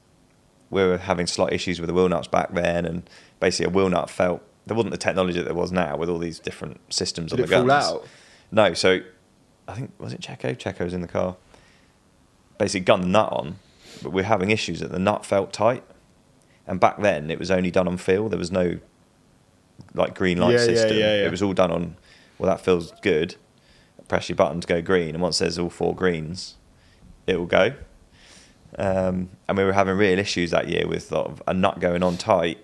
we 0.69 0.83
were 0.83 0.97
having 0.97 1.27
slight 1.27 1.53
issues 1.53 1.79
with 1.79 1.87
the 1.87 1.93
wheel 1.93 2.09
nuts 2.09 2.27
back 2.27 2.53
then, 2.53 2.85
and 2.85 3.09
basically 3.39 3.71
a 3.71 3.75
wheel 3.75 3.89
nut 3.89 4.09
felt 4.09 4.41
there 4.65 4.75
wasn't 4.75 4.91
the 4.91 4.97
technology 4.97 5.39
that 5.39 5.45
there 5.45 5.55
was 5.55 5.71
now 5.71 5.97
with 5.97 6.09
all 6.09 6.19
these 6.19 6.39
different 6.39 6.79
systems 6.93 7.31
Did 7.31 7.39
on 7.39 7.43
it 7.43 7.47
the 7.47 7.55
fall 7.55 7.65
guns. 7.65 7.85
out? 7.85 8.07
No, 8.51 8.73
so 8.73 8.99
I 9.67 9.73
think 9.73 9.91
was 9.97 10.13
it 10.13 10.21
Checo? 10.21 10.55
Checo 10.55 10.81
was 10.81 10.93
in 10.93 11.01
the 11.01 11.07
car. 11.07 11.37
Basically, 12.57 12.81
gun 12.81 13.01
the 13.01 13.07
nut 13.07 13.29
on, 13.31 13.57
but 14.03 14.11
we're 14.11 14.23
having 14.23 14.51
issues 14.51 14.79
that 14.81 14.91
the 14.91 14.99
nut 14.99 15.25
felt 15.25 15.53
tight, 15.53 15.83
and 16.67 16.79
back 16.79 17.01
then 17.01 17.31
it 17.31 17.39
was 17.39 17.49
only 17.49 17.71
done 17.71 17.87
on 17.87 17.97
feel. 17.97 18.29
There 18.29 18.39
was 18.39 18.51
no 18.51 18.79
like 19.93 20.13
green 20.13 20.37
light 20.37 20.53
yeah, 20.53 20.65
system. 20.65 20.97
yeah, 20.97 21.15
yeah. 21.15 21.25
It 21.25 21.31
was 21.31 21.41
all 21.41 21.53
done 21.53 21.71
on. 21.71 21.95
Well, 22.37 22.49
that 22.49 22.61
feels 22.61 22.91
good. 23.01 23.35
Press 24.09 24.27
your 24.27 24.35
button 24.35 24.59
to 24.59 24.67
go 24.67 24.81
green, 24.81 25.15
and 25.15 25.21
once 25.21 25.39
there's 25.39 25.57
all 25.57 25.69
four 25.69 25.95
greens, 25.95 26.55
it 27.27 27.37
will 27.39 27.45
go. 27.45 27.73
Um, 28.77 29.29
and 29.47 29.57
we 29.57 29.63
were 29.63 29.73
having 29.73 29.95
real 29.95 30.19
issues 30.19 30.51
that 30.51 30.67
year 30.67 30.87
with 30.87 31.03
sort 31.03 31.27
of 31.27 31.41
a 31.47 31.53
nut 31.53 31.79
going 31.79 32.03
on 32.03 32.17
tight. 32.17 32.63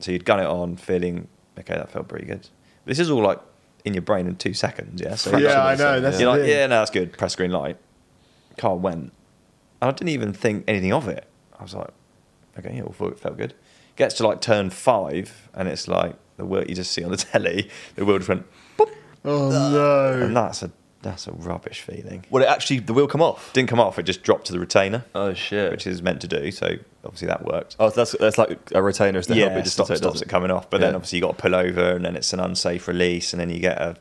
So 0.00 0.10
you'd 0.12 0.24
gun 0.24 0.40
it 0.40 0.46
on, 0.46 0.76
feeling 0.76 1.28
okay, 1.58 1.74
that 1.74 1.90
felt 1.90 2.08
pretty 2.08 2.26
good. 2.26 2.48
This 2.86 2.98
is 2.98 3.10
all 3.10 3.22
like 3.22 3.40
in 3.84 3.94
your 3.94 4.02
brain 4.02 4.26
in 4.26 4.36
two 4.36 4.54
seconds, 4.54 5.00
yeah. 5.00 5.14
So 5.16 5.36
Yeah, 5.36 5.64
I 5.64 5.74
know, 5.74 6.00
that's 6.00 6.20
you're 6.20 6.30
like, 6.30 6.40
thing. 6.42 6.50
yeah, 6.50 6.66
no, 6.66 6.78
that's 6.78 6.90
good. 6.90 7.12
Press 7.16 7.36
green 7.36 7.50
light. 7.50 7.76
Car 8.56 8.76
went, 8.76 9.12
and 9.80 9.88
I 9.88 9.90
didn't 9.90 10.08
even 10.10 10.32
think 10.32 10.64
anything 10.66 10.92
of 10.92 11.06
it. 11.08 11.26
I 11.58 11.62
was 11.62 11.74
like, 11.74 11.90
okay, 12.58 12.74
yeah, 12.76 12.82
all 12.82 12.92
felt 12.92 13.36
good. 13.36 13.54
Gets 13.96 14.14
to 14.16 14.26
like 14.26 14.40
turn 14.40 14.70
five, 14.70 15.48
and 15.54 15.68
it's 15.68 15.88
like 15.88 16.14
the 16.36 16.44
wheel 16.44 16.64
you 16.64 16.74
just 16.74 16.92
see 16.92 17.02
on 17.04 17.10
the 17.10 17.16
telly. 17.32 17.68
The 17.96 18.04
world 18.04 18.20
just 18.20 18.28
went, 18.28 18.46
Oh 19.24 19.50
no! 19.50 20.22
and 20.24 20.36
that's 20.36 20.62
a 20.62 20.70
that's 21.02 21.26
a 21.28 21.32
rubbish 21.32 21.80
feeling. 21.82 22.24
Well, 22.30 22.42
it 22.42 22.46
actually 22.48 22.80
the 22.80 22.92
wheel 22.92 23.06
come 23.06 23.22
off? 23.22 23.52
Didn't 23.52 23.68
come 23.68 23.80
off. 23.80 23.98
It 23.98 24.02
just 24.04 24.22
dropped 24.22 24.46
to 24.46 24.52
the 24.52 24.58
retainer. 24.60 25.04
Oh 25.14 25.32
shit! 25.34 25.70
Which 25.70 25.86
is 25.86 26.02
meant 26.02 26.20
to 26.22 26.28
do. 26.28 26.50
So 26.50 26.76
obviously 27.04 27.28
that 27.28 27.44
worked. 27.44 27.76
Oh, 27.78 27.88
so 27.88 27.96
that's 27.96 28.12
that's 28.18 28.38
like 28.38 28.58
a 28.74 28.82
retainer 28.82 29.22
to 29.22 29.34
yeah, 29.34 29.46
help 29.48 29.58
it 29.58 29.62
just 29.62 29.74
stop, 29.74 29.86
so 29.88 29.94
it 29.94 29.98
stops 29.98 30.20
it 30.22 30.28
coming 30.28 30.50
off. 30.50 30.68
But 30.70 30.80
then 30.80 30.94
obviously 30.94 31.18
you 31.18 31.22
got 31.24 31.36
to 31.36 31.42
pull 31.42 31.54
over, 31.54 31.90
and 31.96 32.04
then 32.04 32.16
it's 32.16 32.32
an 32.32 32.40
unsafe 32.40 32.88
release, 32.88 33.32
and 33.32 33.40
then 33.40 33.50
you 33.50 33.60
get 33.60 33.80
a 33.80 33.96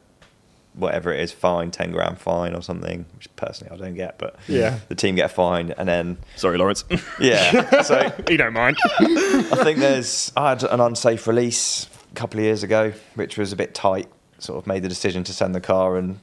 whatever 0.73 1.11
it 1.11 1.19
is 1.19 1.31
fine, 1.31 1.71
ten 1.71 1.91
grand 1.91 2.19
fine 2.19 2.53
or 2.55 2.61
something. 2.61 3.05
Which 3.15 3.27
personally 3.35 3.73
I 3.73 3.77
don't 3.77 3.95
get, 3.95 4.17
but 4.19 4.35
Yeah. 4.47 4.79
the 4.89 4.95
team 4.95 5.15
get 5.15 5.25
a 5.25 5.33
fine, 5.33 5.73
and 5.77 5.87
then 5.87 6.17
Sorry, 6.35 6.57
Lawrence. 6.57 6.83
yeah. 7.19 7.81
So 7.83 8.11
you 8.29 8.37
don't 8.37 8.53
mind. 8.53 8.77
I 8.99 9.59
think 9.63 9.79
there's 9.79 10.31
I 10.37 10.49
had 10.49 10.63
an 10.63 10.79
unsafe 10.79 11.25
release 11.27 11.87
a 12.11 12.15
couple 12.15 12.39
of 12.39 12.45
years 12.45 12.63
ago, 12.63 12.93
which 13.15 13.37
was 13.37 13.51
a 13.53 13.55
bit 13.55 13.73
tight. 13.75 14.07
Sort 14.39 14.57
of 14.59 14.67
made 14.67 14.83
the 14.83 14.89
decision 14.89 15.23
to 15.25 15.33
send 15.33 15.55
the 15.55 15.61
car, 15.61 15.97
and 15.97 16.19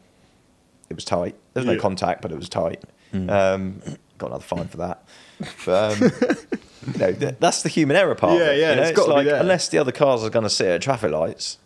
it 0.88 0.94
was 0.94 1.04
tight. 1.04 1.34
There 1.52 1.62
was 1.62 1.66
no 1.74 1.80
contact, 1.80 2.22
but 2.22 2.30
it 2.32 2.36
was 2.36 2.48
tight. 2.48 2.82
Um, 3.12 3.80
got 4.18 4.26
another 4.28 4.42
fine 4.44 4.66
for 4.68 4.76
that. 4.78 5.04
But 5.64 5.92
um, 6.02 6.02
you 6.92 6.98
know, 6.98 7.12
th- 7.12 7.34
that's 7.40 7.62
the 7.62 7.68
human 7.68 7.96
error 7.96 8.14
part. 8.14 8.38
Yeah, 8.38 8.52
yeah, 8.52 8.70
You 8.70 8.76
know? 8.76 8.82
it's 8.82 8.90
it's 8.90 8.98
gotta 8.98 9.12
like 9.12 9.26
unless 9.28 9.68
the 9.68 9.78
other 9.78 9.92
cars 9.92 10.22
are 10.24 10.30
going 10.30 10.42
to 10.44 10.50
sit 10.50 10.66
at 10.68 10.82
traffic 10.82 11.10
lights, 11.12 11.58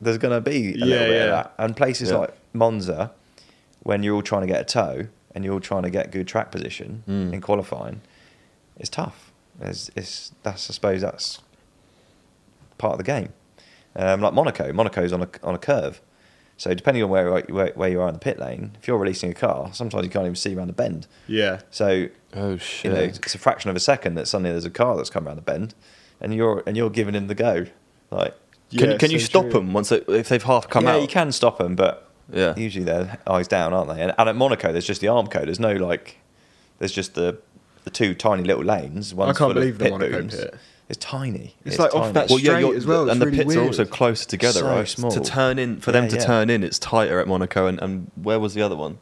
there's 0.00 0.18
going 0.18 0.34
to 0.34 0.40
be 0.40 0.68
a 0.74 0.76
Yeah, 0.76 0.84
little 0.84 1.06
bit 1.06 1.14
yeah. 1.16 1.22
of 1.24 1.30
that. 1.30 1.54
And 1.58 1.76
places 1.76 2.10
Yeah. 2.10 2.16
like 2.18 2.34
Monza, 2.52 3.12
when 3.82 4.02
you're 4.02 4.14
all 4.14 4.22
trying 4.22 4.42
to 4.42 4.46
get 4.46 4.60
a 4.60 4.64
tow 4.64 5.06
and 5.34 5.44
you're 5.44 5.54
all 5.54 5.60
trying 5.60 5.82
to 5.84 5.90
get 5.90 6.10
good 6.10 6.26
track 6.28 6.50
position 6.50 7.04
Mm. 7.08 7.32
in 7.34 7.40
qualifying, 7.40 8.00
it's 8.78 8.90
tough. 8.90 9.32
It's, 9.60 9.90
it's 9.96 10.32
that's 10.42 10.68
I 10.68 10.72
suppose 10.74 11.00
that's 11.02 11.40
part 12.78 12.92
of 12.92 12.98
the 12.98 13.04
game. 13.04 13.32
Um, 13.96 14.20
like 14.20 14.32
Monaco, 14.32 14.72
Monaco's 14.72 15.12
on 15.12 15.22
a 15.22 15.28
on 15.42 15.54
a 15.54 15.58
curve, 15.58 16.00
so 16.56 16.72
depending 16.74 17.02
on 17.02 17.10
where, 17.10 17.30
where 17.42 17.72
where 17.74 17.88
you 17.90 18.00
are 18.00 18.08
in 18.08 18.14
the 18.14 18.20
pit 18.20 18.38
lane, 18.38 18.76
if 18.80 18.88
you're 18.88 18.98
releasing 18.98 19.30
a 19.30 19.34
car, 19.34 19.70
sometimes 19.72 20.04
you 20.04 20.10
can't 20.10 20.24
even 20.24 20.34
see 20.36 20.54
around 20.54 20.68
the 20.68 20.72
bend. 20.72 21.06
Yeah. 21.26 21.60
So 21.70 22.08
Oh 22.34 22.52
you 22.52 22.58
shit! 22.58 22.92
know 22.92 23.00
it's 23.00 23.34
a 23.34 23.38
fraction 23.38 23.68
of 23.70 23.76
a 23.76 23.80
second 23.80 24.14
that 24.14 24.26
suddenly 24.28 24.50
there's 24.50 24.64
a 24.64 24.70
car 24.70 24.96
that's 24.96 25.10
come 25.10 25.26
around 25.26 25.36
the 25.36 25.42
bend, 25.42 25.74
and 26.20 26.34
you're 26.34 26.62
and 26.66 26.76
you're 26.76 26.90
giving 26.90 27.14
him 27.14 27.26
the 27.26 27.34
go. 27.34 27.66
Like 28.10 28.34
can 28.70 28.90
Yeah, 28.92 28.96
can 28.96 29.10
you 29.10 29.18
so 29.18 29.26
stop 29.26 29.42
true. 29.44 29.52
them 29.52 29.72
once 29.74 29.90
they, 29.90 29.98
if 30.08 30.28
they've 30.30 30.42
half 30.42 30.68
come 30.70 30.84
yeah, 30.84 30.92
out? 30.92 30.96
Yeah, 30.96 31.02
you 31.02 31.08
can 31.08 31.30
stop 31.32 31.58
them, 31.58 31.76
but 31.76 32.08
Yeah. 32.32 32.54
usually 32.56 32.86
they're 32.86 33.18
eyes 33.26 33.46
down, 33.48 33.74
aren't 33.74 33.90
they? 33.94 34.00
And, 34.00 34.14
and 34.16 34.28
at 34.30 34.36
Monaco, 34.36 34.72
there's 34.72 34.86
just 34.86 35.02
the 35.02 35.08
arm 35.08 35.26
code. 35.26 35.48
There's 35.48 35.60
no 35.60 35.72
like, 35.74 36.18
there's 36.78 36.92
just 36.92 37.14
the 37.14 37.38
the 37.84 37.90
two 37.90 38.14
tiny 38.14 38.44
little 38.44 38.64
lanes. 38.64 39.12
One's 39.14 39.36
can't 39.36 39.52
believe 39.52 39.76
the 39.78 39.90
Monaco 39.90 40.20
booms. 40.20 40.36
pit. 40.36 40.54
It's 40.92 41.04
tiny. 41.04 41.54
It's 41.64 41.78
like 41.78 41.94
off 41.94 42.12
that 42.12 42.28
Well, 42.28 42.38
straight 42.38 42.60
you're- 42.60 42.76
as 42.76 42.84
well, 42.86 43.04
it's 43.04 43.12
and 43.12 43.20
the 43.22 43.26
really 43.26 43.38
pits 43.38 43.56
are 43.56 43.62
also 43.62 43.84
closer 43.86 44.26
together, 44.26 44.60
So 44.60 44.66
right? 44.66 44.86
small. 44.86 45.10
To 45.10 45.20
turn 45.20 45.58
in 45.58 45.80
for 45.80 45.90
them 45.90 46.06
to 46.08 46.16
yeah. 46.16 46.24
turn 46.24 46.50
in, 46.50 46.62
it's 46.62 46.78
tighter 46.78 47.18
at 47.18 47.26
Monaco. 47.26 47.66
And, 47.66 47.80
and 47.80 48.10
where 48.14 48.38
was 48.38 48.52
the 48.54 48.60
other 48.62 48.76
one? 48.76 48.98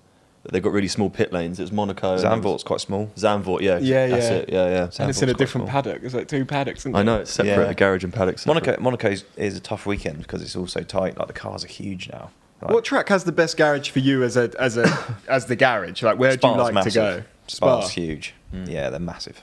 They've 0.50 0.62
got 0.62 0.72
really 0.72 0.88
small 0.88 1.10
pit 1.10 1.32
lanes. 1.32 1.58
It's 1.60 1.70
Monaco. 1.72 2.16
Zandvoort's 2.16 2.62
quite 2.62 2.80
small. 2.80 3.10
Zandvoort, 3.16 3.60
yeah, 3.60 3.78
Yeah, 3.78 4.06
that's 4.06 4.24
yeah. 4.26 4.32
it. 4.36 4.48
Yeah, 4.50 4.66
yeah. 4.68 4.90
and 5.00 5.10
it's 5.10 5.20
in 5.20 5.28
a 5.28 5.34
different 5.34 5.66
small. 5.66 5.82
paddock. 5.82 6.02
It's 6.02 6.14
like 6.14 6.28
two 6.28 6.44
paddocks. 6.46 6.80
Isn't 6.80 6.94
I 6.96 7.02
know 7.02 7.18
it's 7.20 7.32
separate. 7.32 7.50
Yeah. 7.62 7.66
The 7.66 7.74
garage 7.74 8.04
and 8.04 8.12
paddock. 8.12 8.38
separate. 8.38 8.54
Monaco, 8.66 8.80
Monaco's 8.82 9.24
is 9.36 9.56
a 9.56 9.60
tough 9.60 9.84
weekend 9.84 10.18
because 10.22 10.42
it's 10.42 10.54
all 10.56 10.66
so 10.68 10.82
tight. 10.82 11.18
Like 11.18 11.26
the 11.26 11.32
cars 11.34 11.64
are 11.64 11.68
huge 11.68 12.08
now. 12.10 12.30
Like, 12.62 12.70
What 12.72 12.84
track 12.84 13.08
has 13.08 13.24
the 13.24 13.32
best 13.32 13.56
garage 13.56 13.90
for 13.90 13.98
you 13.98 14.22
as 14.22 14.36
a 14.36 14.50
as 14.60 14.76
a 14.78 15.16
as 15.28 15.46
the 15.46 15.56
garage? 15.56 16.02
Like 16.02 16.18
where 16.18 16.36
do 16.36 16.46
you 16.48 16.54
like 16.54 16.72
massive. 16.74 16.92
to 16.92 16.98
go? 16.98 17.22
Spa's 17.48 17.90
huge. 17.90 18.32
Yeah, 18.66 18.90
they're 18.90 19.00
massive. 19.00 19.42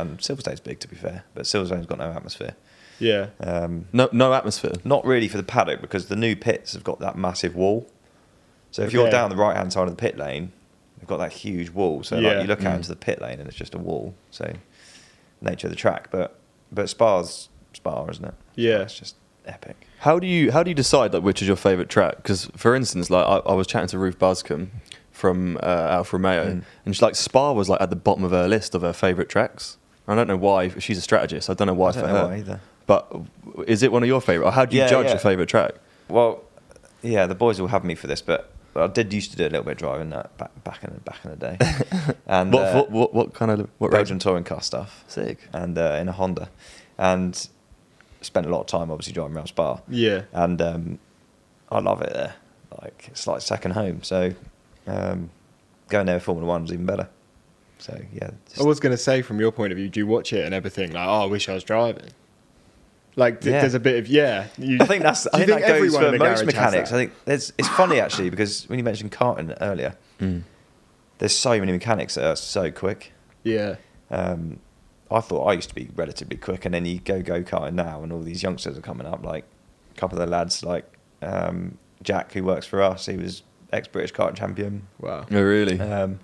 And 0.00 0.18
Silverstone's 0.22 0.60
big, 0.60 0.80
to 0.80 0.88
be 0.88 0.96
fair, 0.96 1.24
but 1.34 1.46
Silverstone's 1.46 1.86
got 1.86 1.98
no 1.98 2.10
atmosphere. 2.12 2.54
Yeah. 2.98 3.28
Um, 3.40 3.86
no, 3.92 4.08
no 4.12 4.32
atmosphere. 4.34 4.72
Not 4.84 5.04
really 5.06 5.28
for 5.28 5.36
the 5.36 5.42
paddock 5.42 5.80
because 5.80 6.06
the 6.06 6.16
new 6.16 6.36
pits 6.36 6.74
have 6.74 6.84
got 6.84 6.98
that 7.00 7.16
massive 7.16 7.54
wall. 7.56 7.88
So 8.70 8.82
if 8.82 8.92
you're 8.92 9.02
Okay. 9.04 9.10
down 9.12 9.30
the 9.30 9.36
right 9.36 9.56
hand 9.56 9.72
side 9.72 9.84
of 9.84 9.90
the 9.90 9.96
pit 10.00 10.16
lane, 10.18 10.52
they've 10.98 11.08
got 11.08 11.16
that 11.18 11.32
huge 11.32 11.70
wall. 11.70 12.02
So 12.02 12.18
Yeah. 12.18 12.28
like 12.32 12.42
you 12.42 12.46
look 12.48 12.64
out 12.64 12.74
Mm. 12.74 12.76
into 12.76 12.88
the 12.90 12.96
pit 12.96 13.20
lane 13.20 13.38
and 13.40 13.48
it's 13.48 13.56
just 13.56 13.74
a 13.74 13.78
wall. 13.78 14.14
So 14.30 14.52
nature 15.40 15.66
of 15.66 15.70
the 15.72 15.76
track, 15.76 16.08
but 16.10 16.36
but 16.72 16.88
Spa's 16.88 17.48
Spa, 17.72 18.06
isn't 18.10 18.24
it? 18.24 18.34
Yeah. 18.54 18.80
it's 18.82 18.98
just 18.98 19.16
epic. 19.46 19.76
How 20.00 20.18
do 20.18 20.26
you 20.26 20.52
how 20.52 20.62
do 20.62 20.70
you 20.70 20.74
decide 20.74 21.14
like 21.14 21.22
which 21.22 21.40
is 21.42 21.48
your 21.48 21.56
favourite 21.56 21.88
track? 21.88 22.16
Because 22.18 22.50
for 22.56 22.74
instance, 22.74 23.08
like 23.10 23.24
I, 23.26 23.38
I 23.50 23.54
was 23.54 23.66
chatting 23.66 23.88
to 23.88 23.98
Ruth 23.98 24.18
Buscombe 24.18 24.70
from 25.10 25.56
uh, 25.62 25.88
Alfa 25.90 26.16
Romeo, 26.16 26.44
Mm. 26.44 26.62
and 26.84 26.94
she's 26.94 27.02
like 27.02 27.16
Spa 27.16 27.52
was 27.52 27.68
like 27.68 27.80
at 27.80 27.90
the 27.90 27.96
bottom 27.96 28.24
of 28.24 28.30
her 28.30 28.46
list 28.46 28.74
of 28.74 28.82
her 28.82 28.92
favourite 28.92 29.28
tracks. 29.30 29.78
I 30.10 30.14
don't 30.14 30.26
know 30.26 30.36
why. 30.36 30.68
She's 30.68 30.98
a 30.98 31.02
strategist. 31.02 31.48
I 31.50 31.54
don't 31.54 31.66
know 31.66 31.74
why 31.74 31.88
I 31.88 31.92
don't 31.92 32.02
for 32.02 32.08
know 32.08 32.14
her. 32.14 32.26
why 32.28 32.36
either. 32.38 32.60
But 32.86 33.12
is 33.66 33.82
it 33.82 33.92
one 33.92 34.02
of 34.02 34.08
your 34.08 34.20
favourite? 34.20 34.48
Or 34.48 34.52
how 34.52 34.64
do 34.64 34.76
you 34.76 34.82
Yeah, 34.82 34.88
judge 34.88 35.06
yeah. 35.06 35.10
your 35.12 35.18
favourite 35.20 35.48
track? 35.48 35.74
Well, 36.08 36.42
yeah, 37.02 37.26
the 37.26 37.34
boys 37.34 37.60
will 37.60 37.68
have 37.68 37.84
me 37.84 37.94
for 37.94 38.06
this, 38.08 38.20
but 38.20 38.50
I 38.74 38.86
did 38.88 39.12
used 39.12 39.30
to 39.30 39.36
do 39.36 39.44
a 39.44 39.50
little 39.50 39.62
bit 39.64 39.72
of 39.72 39.78
driving 39.78 40.10
that 40.10 40.36
back 40.36 40.64
back 40.64 40.82
in 40.84 40.90
back 41.04 41.18
in 41.24 41.30
the 41.30 41.36
day. 41.36 42.14
and 42.26 42.52
What, 42.52 42.62
uh, 42.64 42.74
what, 42.74 42.90
what 42.90 43.14
what 43.14 43.34
kind 43.34 43.50
of 43.50 43.68
what 43.78 43.90
Belgian 43.92 44.16
race? 44.16 44.22
touring 44.24 44.44
car 44.44 44.60
stuff. 44.62 45.04
Sick. 45.08 45.38
And 45.52 45.78
uh, 45.78 45.96
in 46.00 46.08
a 46.08 46.12
Honda, 46.12 46.50
and 46.98 47.48
spent 48.22 48.46
a 48.46 48.50
lot 48.50 48.60
of 48.60 48.66
time 48.66 48.90
obviously 48.90 49.12
driving 49.12 49.36
around 49.36 49.46
Spa. 49.46 49.80
Yeah. 49.88 50.22
And 50.32 50.60
um, 50.60 50.98
I 51.70 51.78
love 51.80 52.02
it 52.02 52.12
there. 52.12 52.34
Like 52.82 53.06
it's 53.12 53.26
like 53.26 53.40
second 53.42 53.72
home. 53.72 54.02
So 54.02 54.32
um, 54.86 55.30
going 55.88 56.06
there 56.06 56.16
with 56.16 56.24
Formula 56.24 56.46
One 56.46 56.62
was 56.62 56.72
even 56.72 56.86
better. 56.86 57.08
So 57.80 58.00
yeah, 58.12 58.30
just- 58.46 58.60
I 58.60 58.64
was 58.64 58.78
going 58.80 58.92
to 58.92 58.98
say, 59.02 59.22
from 59.22 59.40
your 59.40 59.50
point 59.52 59.72
of 59.72 59.76
view, 59.78 59.88
do 59.88 59.98
you 60.00 60.06
watch 60.06 60.32
it 60.32 60.44
and 60.44 60.54
everything? 60.54 60.92
Like, 60.92 61.06
oh, 61.08 61.22
I 61.22 61.26
wish 61.26 61.48
I 61.48 61.54
was 61.54 61.64
driving. 61.64 62.10
Like, 63.16 63.40
th- 63.40 63.52
Yeah. 63.52 63.60
there's 63.62 63.74
a 63.74 63.80
bit 63.80 63.98
of 63.98 64.06
yeah. 64.06 64.46
You, 64.56 64.78
I 64.80 64.84
think 64.86 65.02
that's. 65.02 65.26
I 65.32 65.40
you 65.40 65.46
think, 65.46 65.60
that 65.62 65.68
goes 65.68 65.96
for 65.96 66.12
most 66.16 66.44
mechanics. 66.46 66.92
I 66.92 66.94
think 66.94 67.12
there's. 67.24 67.52
It's 67.58 67.68
funny 67.68 67.98
actually 68.00 68.30
because 68.30 68.68
when 68.68 68.78
you 68.78 68.84
mentioned 68.84 69.10
karting 69.12 69.56
earlier, 69.60 69.96
Mm. 70.20 70.42
there's 71.18 71.34
so 71.36 71.58
many 71.58 71.72
mechanics 71.72 72.14
that 72.14 72.24
are 72.24 72.36
so 72.36 72.70
quick. 72.70 73.12
Yeah. 73.42 73.76
Um, 74.10 74.60
I 75.10 75.20
thought 75.20 75.46
I 75.46 75.54
used 75.54 75.70
to 75.70 75.74
be 75.74 75.90
relatively 75.96 76.36
quick, 76.36 76.64
and 76.64 76.72
then 76.74 76.84
you 76.84 77.00
go 77.00 77.20
go 77.22 77.42
karting 77.42 77.72
now, 77.74 78.02
and 78.02 78.12
all 78.12 78.20
these 78.22 78.42
youngsters 78.42 78.78
are 78.78 78.82
coming 78.82 79.06
up. 79.06 79.24
Like 79.24 79.44
a 79.96 79.98
couple 79.98 80.18
of 80.20 80.24
the 80.24 80.30
lads, 80.30 80.62
like 80.64 80.84
um, 81.22 81.78
Jack, 82.02 82.32
who 82.32 82.44
works 82.44 82.66
for 82.66 82.80
us, 82.82 83.06
he 83.06 83.16
was 83.16 83.42
ex 83.72 83.88
British 83.88 84.12
karting 84.12 84.36
champion. 84.36 84.86
Wow. 85.00 85.26
Oh, 85.30 85.42
really? 85.42 85.80
Um, 85.80 86.20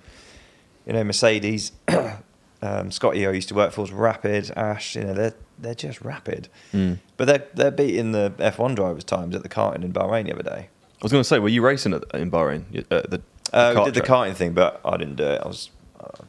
you 0.87 0.93
know, 0.93 1.05
Mercedes, 1.05 1.73
um, 2.63 2.91
Scotty, 2.91 3.23
who 3.23 3.31
I 3.31 3.33
used 3.33 3.49
to 3.49 3.55
work 3.55 3.73
for, 3.73 3.83
was 3.83 3.93
rapid. 3.93 4.51
Ash, 4.57 4.97
you 4.97 5.05
know, 5.05 5.15
they're 5.15 5.35
they're 5.59 5.75
just 5.75 6.01
rapid. 6.03 6.49
Mm. 6.73 6.99
But 7.17 7.27
they're 7.27 7.45
they're 7.55 7.71
beating 7.71 8.13
the 8.13 8.33
F1 8.39 8.75
drivers' 8.77 9.05
times 9.05 9.35
at 9.35 9.43
the 9.43 9.49
karting 9.49 9.85
in 9.85 9.93
Bahrain 9.93 10.25
the 10.27 10.33
other 10.35 10.43
day. 10.43 10.69
I 10.69 10.99
was 11.03 11.13
going 11.13 11.21
to 11.21 11.29
say, 11.29 11.39
were 11.39 11.49
you 11.51 11.63
racing 11.63 11.93
at, 11.93 12.05
in 12.15 12.31
Bahrain? 12.31 12.65
You- 12.71 12.85
Uh, 12.91 13.03
the, 13.09 13.21
Uh, 13.53 13.75
we 13.77 13.85
did 13.85 13.95
the 13.95 14.01
track? 14.01 14.09
karting 14.31 14.35
thing, 14.35 14.53
but 14.55 14.81
I 14.85 14.97
didn't 14.97 15.17
do 15.17 15.25
it. 15.25 15.41
I 15.45 15.47
was 15.47 15.71
uh, 16.01 16.25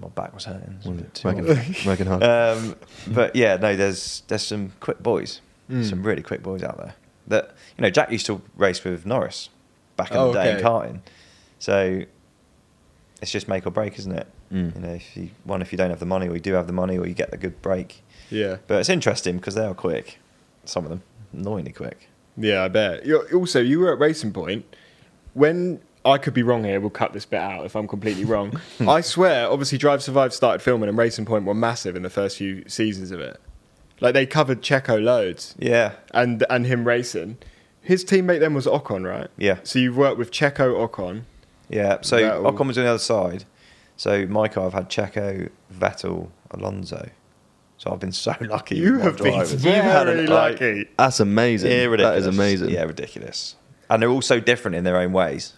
my 0.00 0.08
back 0.08 0.34
was 0.34 0.44
hurting. 0.44 0.76
Was 0.78 0.86
a 0.86 0.90
bit 0.90 1.14
too 1.14 1.28
Working- 1.28 1.74
working 1.86 2.06
hard. 2.06 2.22
Um, 2.22 2.74
but 3.08 3.34
yeah, 3.36 3.56
no, 3.56 3.74
there's 3.76 4.22
there's 4.28 4.42
some 4.46 4.72
quick 4.80 5.02
boys, 5.02 5.40
Mm. 5.70 5.84
some 5.88 6.02
really 6.02 6.22
quick 6.22 6.42
boys 6.42 6.62
out 6.62 6.78
there. 6.78 6.94
That 7.26 7.54
you 7.76 7.82
know, 7.82 7.90
Jack 7.90 8.10
used 8.10 8.24
to 8.26 8.40
race 8.56 8.82
with 8.84 9.04
Norris 9.06 9.50
back 9.96 10.10
in 10.12 10.16
Oh, 10.16 10.32
the 10.32 10.42
day 10.42 10.48
okay. 10.54 10.58
in 10.58 10.64
karting. 10.64 11.00
So 11.58 12.02
it's 13.20 13.30
just 13.30 13.48
make 13.48 13.66
or 13.66 13.70
break, 13.70 13.98
isn't 13.98 14.12
it? 14.12 14.26
Mm. 14.52 14.74
You 14.74 14.80
know, 14.80 14.94
if 14.94 15.16
you 15.16 15.30
one 15.44 15.62
if 15.62 15.72
you 15.72 15.78
don't 15.78 15.90
have 15.90 16.00
the 16.00 16.06
money, 16.06 16.28
or 16.28 16.34
you 16.34 16.40
do 16.40 16.54
have 16.54 16.66
the 16.66 16.72
money, 16.72 16.98
or 16.98 17.06
you 17.06 17.14
get 17.14 17.30
the 17.30 17.36
good 17.36 17.60
break. 17.62 18.02
Yeah. 18.30 18.58
But 18.66 18.80
it's 18.80 18.88
interesting 18.88 19.36
because 19.36 19.54
they 19.54 19.64
are 19.64 19.74
quick. 19.74 20.18
Some 20.64 20.84
of 20.84 20.90
them 20.90 21.02
annoyingly 21.32 21.72
quick. 21.72 22.08
Yeah, 22.36 22.64
I 22.64 22.68
bet. 22.68 23.04
You're, 23.04 23.34
also, 23.34 23.60
you 23.60 23.80
were 23.80 23.92
at 23.92 23.98
Racing 23.98 24.32
Point 24.32 24.64
when 25.34 25.80
I 26.04 26.18
could 26.18 26.34
be 26.34 26.42
wrong 26.42 26.64
here. 26.64 26.80
We'll 26.80 26.90
cut 26.90 27.12
this 27.12 27.24
bit 27.24 27.40
out 27.40 27.64
if 27.64 27.74
I'm 27.74 27.88
completely 27.88 28.24
wrong. 28.24 28.60
I 28.80 29.00
swear, 29.00 29.50
obviously, 29.50 29.78
Drive 29.78 30.02
Survive 30.02 30.32
started 30.32 30.62
filming, 30.62 30.88
and 30.88 30.96
Racing 30.96 31.24
Point 31.24 31.44
were 31.44 31.54
massive 31.54 31.96
in 31.96 32.02
the 32.02 32.10
first 32.10 32.36
few 32.36 32.68
seasons 32.68 33.10
of 33.10 33.20
it. 33.20 33.40
Like 34.00 34.14
they 34.14 34.26
covered 34.26 34.62
Checo 34.62 35.02
loads. 35.02 35.56
Yeah. 35.58 35.94
And 36.14 36.44
and 36.48 36.66
him 36.66 36.86
racing. 36.86 37.38
His 37.82 38.04
teammate 38.04 38.40
then 38.40 38.54
was 38.54 38.66
Ocon, 38.66 39.08
right? 39.08 39.28
Yeah. 39.36 39.58
So 39.64 39.78
you've 39.78 39.96
worked 39.96 40.18
with 40.18 40.30
Checo, 40.30 40.88
Ocon. 40.88 41.22
Yeah, 41.68 41.98
so 42.02 42.16
Vettel. 42.18 42.52
Ocon 42.56 42.66
was 42.68 42.78
on 42.78 42.84
the 42.84 42.90
other 42.90 42.98
side. 42.98 43.44
So 43.96 44.26
my 44.26 44.48
car, 44.48 44.66
I've 44.66 44.72
had 44.74 44.88
Checo, 44.88 45.50
Vettel, 45.72 46.28
Alonso. 46.50 47.10
So 47.78 47.92
I've 47.92 48.00
been 48.00 48.12
so 48.12 48.34
lucky. 48.40 48.76
You 48.76 48.98
have 48.98 49.18
been 49.18 49.32
drivers. 49.34 49.52
very 49.52 49.76
You've 49.76 49.84
had 49.84 50.08
an- 50.08 50.26
like- 50.26 50.52
lucky. 50.60 50.88
That's 50.98 51.20
amazing. 51.20 51.70
Yeah, 51.70 51.84
ridiculous. 51.84 52.20
is 52.20 52.26
amazing. 52.26 52.70
Yeah, 52.70 52.82
ridiculous. 52.84 53.56
And 53.90 54.02
they're 54.02 54.10
all 54.10 54.22
so 54.22 54.40
different 54.40 54.76
in 54.76 54.84
their 54.84 54.96
own 54.98 55.12
ways. 55.12 55.54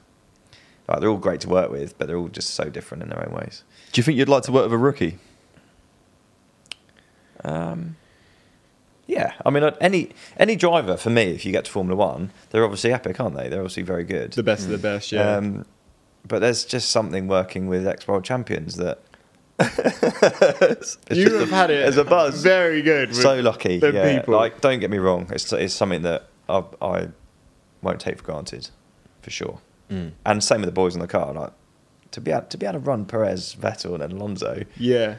Like 0.89 1.01
they're 1.01 1.09
all 1.09 1.19
great 1.19 1.41
to 1.43 1.49
work 1.49 1.71
with, 1.71 1.97
but 1.99 2.09
they're 2.09 2.17
all 2.17 2.29
just 2.29 2.51
so 2.51 2.69
different 2.69 3.03
in 3.03 3.09
their 3.11 3.25
own 3.27 3.33
ways. 3.35 3.63
Do 3.93 3.99
you 4.01 4.03
think 4.03 4.19
you'd 4.19 4.29
like 4.29 4.43
to 4.45 4.53
work 4.53 4.65
with 4.65 4.73
a 4.73 4.79
rookie? 4.79 5.19
Um, 7.45 7.97
yeah, 9.07 9.33
I 9.45 9.51
mean, 9.51 9.63
any 9.81 10.11
any 10.37 10.57
driver 10.57 10.97
for 10.97 11.11
me, 11.11 11.23
if 11.33 11.45
you 11.45 11.53
get 11.53 11.65
to 11.67 11.71
Formula 11.71 11.97
One, 11.97 12.31
they're 12.51 12.65
obviously 12.65 12.93
epic, 12.93 13.19
aren't 13.21 13.37
they? 13.37 13.49
They're 13.49 13.61
obviously 13.61 13.83
very 13.83 14.05
good. 14.05 14.33
The 14.33 14.43
best 14.43 14.65
of 14.65 14.71
the 14.71 14.79
best, 14.79 15.11
yeah. 15.13 15.37
Um, 15.37 15.65
but 16.27 16.41
there's 16.41 16.64
just 16.64 16.91
something 16.91 17.29
working 17.29 17.66
with 17.66 17.87
ex 17.87 18.07
world 18.07 18.25
champions 18.25 18.77
that 18.77 19.01
you 21.11 21.39
have 21.39 21.51
had 21.51 21.71
it 21.71 21.85
as 21.85 21.99
a 21.99 22.05
buzz. 22.05 22.43
Very 22.43 22.81
good. 22.81 23.14
so 23.14 23.41
lucky. 23.41 23.79
the 23.79 23.93
yeah. 23.93 24.18
people. 24.18 24.35
Like, 24.35 24.61
don't 24.61 24.81
get 24.81 24.91
me 24.91 24.99
wrong. 24.99 25.29
It's 25.33 25.53
it's 25.53 25.75
something 25.75 26.03
that 26.03 26.29
I, 26.49 26.64
I 26.81 27.09
won't 27.83 28.01
take 28.01 28.18
for 28.18 28.25
granted, 28.25 28.71
for 29.21 29.31
sure. 29.31 29.59
Mm. 29.91 30.12
And 30.25 30.43
same 30.43 30.61
with 30.61 30.68
the 30.68 30.73
boys 30.73 30.95
in 30.95 31.01
the 31.01 31.07
car. 31.07 31.33
Like 31.35 31.53
to 32.12 32.21
be 32.21 32.31
able, 32.31 32.43
to 32.43 32.57
be 32.57 32.66
able 32.66 32.81
to 32.81 32.85
run 32.85 33.05
Perez, 33.05 33.55
Vettel, 33.59 34.01
and 34.01 34.12
Alonso. 34.12 34.64
Yeah. 34.77 35.16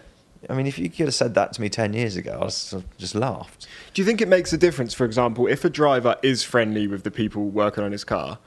I 0.49 0.56
mean, 0.56 0.66
if 0.66 0.80
you 0.80 0.89
could 0.89 1.06
have 1.06 1.14
said 1.14 1.36
that 1.36 1.54
to 1.54 1.62
me 1.62 1.70
ten 1.70 1.93
years 1.93 2.16
ago, 2.16 2.39
I 2.41 2.45
just, 2.45 2.74
just 2.97 3.14
laughed. 3.14 3.68
Do 3.93 4.02
you 4.02 4.06
think 4.08 4.22
it 4.22 4.28
makes 4.28 4.52
a 4.54 4.58
difference, 4.58 4.93
for 4.93 5.06
example, 5.06 5.45
if 5.45 5.64
a 5.64 5.70
driver 5.70 6.16
is 6.24 6.43
friendly 6.43 6.88
with 6.88 7.04
the 7.04 7.12
people 7.12 7.45
working 7.45 7.84
on 7.84 7.91
his 7.91 8.04
car, 8.04 8.39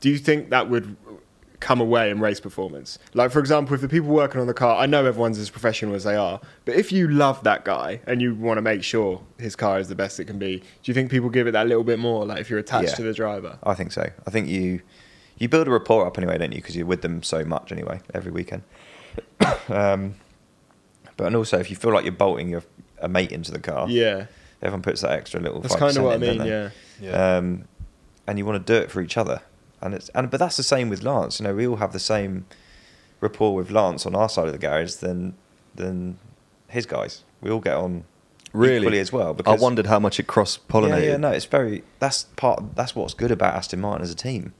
do 0.00 0.10
you 0.10 0.18
think 0.18 0.50
that 0.50 0.68
would 0.68 0.96
come 1.60 1.80
away 1.80 2.10
in 2.10 2.20
race 2.20 2.40
performance? 2.40 2.98
Like, 3.14 3.30
for 3.30 3.38
example, 3.40 3.74
if 3.74 3.80
the 3.80 3.88
people 3.88 4.08
working 4.10 4.40
on 4.40 4.46
the 4.46 4.54
car, 4.54 4.76
I 4.76 4.86
know 4.86 5.04
everyone's 5.06 5.38
as 5.38 5.50
professional 5.50 5.94
as 5.94 6.04
they 6.04 6.16
are, 6.16 6.40
but 6.64 6.74
if 6.76 6.92
you 6.92 7.08
love 7.08 7.42
that 7.44 7.64
guy 7.64 8.00
and 8.06 8.20
you 8.20 8.34
want 8.34 8.58
to 8.58 8.62
make 8.62 8.82
sure 8.82 9.22
his 9.38 9.56
car 9.56 9.78
is 9.78 9.88
the 9.88 9.94
best 9.94 10.20
it 10.20 10.24
can 10.26 10.38
be, 10.38 10.58
do 10.58 10.64
you 10.84 10.94
think 10.94 11.10
people 11.10 11.28
give 11.30 11.46
it 11.46 11.52
that 11.52 11.66
little 11.66 11.84
bit 11.84 11.98
more, 11.98 12.24
like 12.26 12.40
if 12.40 12.50
you're 12.50 12.58
attached 12.58 12.90
Yeah. 12.90 12.94
to 12.96 13.02
the 13.02 13.12
driver? 13.14 13.58
I 13.62 13.74
think 13.74 13.92
so. 13.92 14.08
I 14.26 14.30
think 14.30 14.48
you 14.48 14.80
you 15.38 15.48
build 15.50 15.68
a 15.68 15.70
rapport 15.70 16.06
up 16.06 16.16
anyway, 16.16 16.38
don't 16.38 16.52
you? 16.52 16.62
Because 16.62 16.74
you're 16.76 16.86
with 16.86 17.02
them 17.02 17.22
so 17.22 17.44
much 17.44 17.70
anyway, 17.70 18.00
every 18.14 18.32
weekend. 18.32 18.62
um, 19.68 20.14
but 21.16 21.26
and 21.26 21.36
also, 21.36 21.58
if 21.58 21.70
you 21.70 21.76
feel 21.76 21.92
like 21.92 22.04
you're 22.04 22.12
bolting 22.12 22.48
your 22.48 22.62
a 23.00 23.08
mate 23.08 23.32
into 23.32 23.52
the 23.52 23.58
car, 23.58 23.86
Yeah. 23.88 24.26
everyone 24.62 24.82
puts 24.82 25.02
that 25.02 25.10
extra 25.12 25.40
little. 25.40 25.60
That's 25.60 25.76
kinda 25.76 26.02
what 26.02 26.12
I 26.12 26.14
in, 26.16 26.20
don't 26.22 26.38
mean, 26.38 26.46
yeah. 26.46 26.70
Yeah. 27.00 27.36
Um, 27.36 27.64
and 28.26 28.38
you 28.38 28.46
want 28.46 28.66
to 28.66 28.72
do 28.72 28.78
it 28.82 28.90
for 28.90 29.00
each 29.02 29.16
other, 29.18 29.42
and 29.86 29.94
it's 29.94 30.08
and 30.10 30.30
but 30.30 30.38
that's 30.38 30.56
the 30.56 30.62
same 30.62 30.88
with 30.90 31.02
Lance. 31.02 31.40
You 31.40 31.44
know, 31.46 31.54
we 31.54 31.66
all 31.66 31.76
have 31.76 31.92
the 31.92 31.98
same 32.00 32.44
rapport 33.20 33.54
with 33.54 33.70
Lance 33.70 34.04
on 34.06 34.14
our 34.14 34.28
side 34.28 34.46
of 34.46 34.52
the 34.52 34.58
garage 34.58 34.94
than 34.94 35.34
than 35.74 36.18
his 36.68 36.84
guys. 36.86 37.24
We 37.40 37.50
all 37.50 37.60
get 37.60 37.74
on 37.76 38.04
Really? 38.52 38.78
equally 38.78 38.98
as 39.00 39.12
well. 39.12 39.36
I 39.46 39.54
wondered 39.56 39.86
how 39.86 39.98
much 39.98 40.18
it 40.18 40.26
cross 40.26 40.58
pollinated. 40.58 41.02
yeah, 41.02 41.10
yeah, 41.12 41.16
no, 41.16 41.30
it's 41.30 41.44
very. 41.44 41.82
That's 41.98 42.24
part. 42.36 42.74
That's 42.74 42.94
what's 42.94 43.14
good 43.14 43.30
about 43.30 43.54
Aston 43.54 43.80
Martin 43.80 44.02
as 44.02 44.10
a 44.10 44.14
team, 44.14 44.52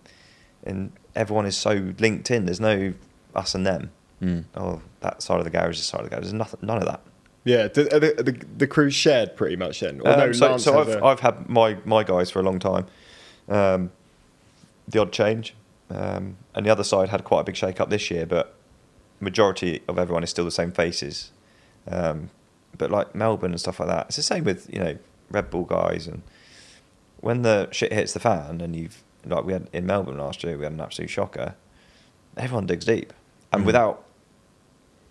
and 0.65 0.93
everyone 1.15 1.47
is 1.47 1.57
so 1.57 1.93
linked 1.99 2.31
in. 2.31 2.45
There's 2.47 2.61
no 2.61 2.93
us 3.35 3.55
and 3.55 3.67
them. 3.67 3.91
Mm. 4.23 4.45
Oh, 4.55 4.81
that 5.01 5.23
side 5.23 5.39
of 5.39 5.45
the 5.45 5.51
garage, 5.51 5.77
this 5.79 5.87
side 5.87 6.01
of 6.01 6.05
the 6.07 6.11
garage. 6.11 6.25
There's 6.25 6.33
nothing, 6.33 6.61
none 6.63 6.79
of 6.79 6.85
that. 6.87 7.01
Yeah. 7.45 7.69
Do, 7.69 7.83
are 7.93 8.01
the, 8.01 8.15
the, 8.23 8.45
the 8.59 8.67
crew's 8.67 8.95
shared 8.95 9.37
pretty 9.37 9.57
much 9.57 9.81
then? 9.81 10.01
Um, 10.07 10.19
no, 10.19 10.33
so 10.33 10.57
so 10.57 10.79
I've, 10.81 10.89
a- 10.89 11.05
I've 11.05 11.21
had 11.21 11.49
my, 11.49 11.77
my 11.85 12.03
guys 12.03 12.31
for 12.31 12.41
a 12.41 12.43
long 12.43 12.59
time. 12.59 12.87
Um, 13.49 13.93
the 14.89 15.01
odd 15.01 15.13
change. 15.13 15.55
Um, 15.91 16.37
and 16.55 16.67
the 16.67 16.71
other 16.71 16.85
side 16.85 17.11
had 17.11 17.23
quite 17.25 17.41
a 17.41 17.45
big 17.45 17.57
shake 17.57 17.81
up 17.81 17.91
this 17.91 18.11
year, 18.11 18.27
but 18.27 18.55
majority 19.21 19.83
of 19.89 19.99
everyone 19.99 20.23
is 20.25 20.31
still 20.31 20.45
the 20.45 20.51
same 20.51 20.73
faces. 20.73 21.31
Um, 21.89 22.31
but 22.77 22.91
like 22.91 23.15
Melbourne 23.15 23.53
and 23.53 23.61
stuff 23.61 23.79
like 23.81 23.89
that, 23.89 24.07
it's 24.07 24.17
the 24.17 24.23
same 24.23 24.45
with, 24.45 24.69
you 24.73 24.81
know, 24.81 24.99
Red 25.31 25.51
Bull 25.51 25.65
guys. 25.65 26.07
And 26.07 26.23
when 27.21 27.43
the 27.43 27.69
shit 27.71 27.93
hits 27.93 28.13
the 28.13 28.21
fan 28.21 28.61
and 28.61 28.75
you've, 28.75 29.03
like 29.25 29.45
we 29.45 29.53
had 29.53 29.69
in 29.73 29.87
Melbourne 29.87 30.19
last 30.19 30.43
year, 30.45 30.57
we 30.59 30.65
had 30.65 30.73
an 30.73 30.81
absolute 30.81 31.09
shocker, 31.09 31.55
everyone 32.37 32.67
digs 32.67 32.85
deep. 32.85 33.13
And 33.53 33.63
Mm. 33.63 33.67
without 33.67 34.05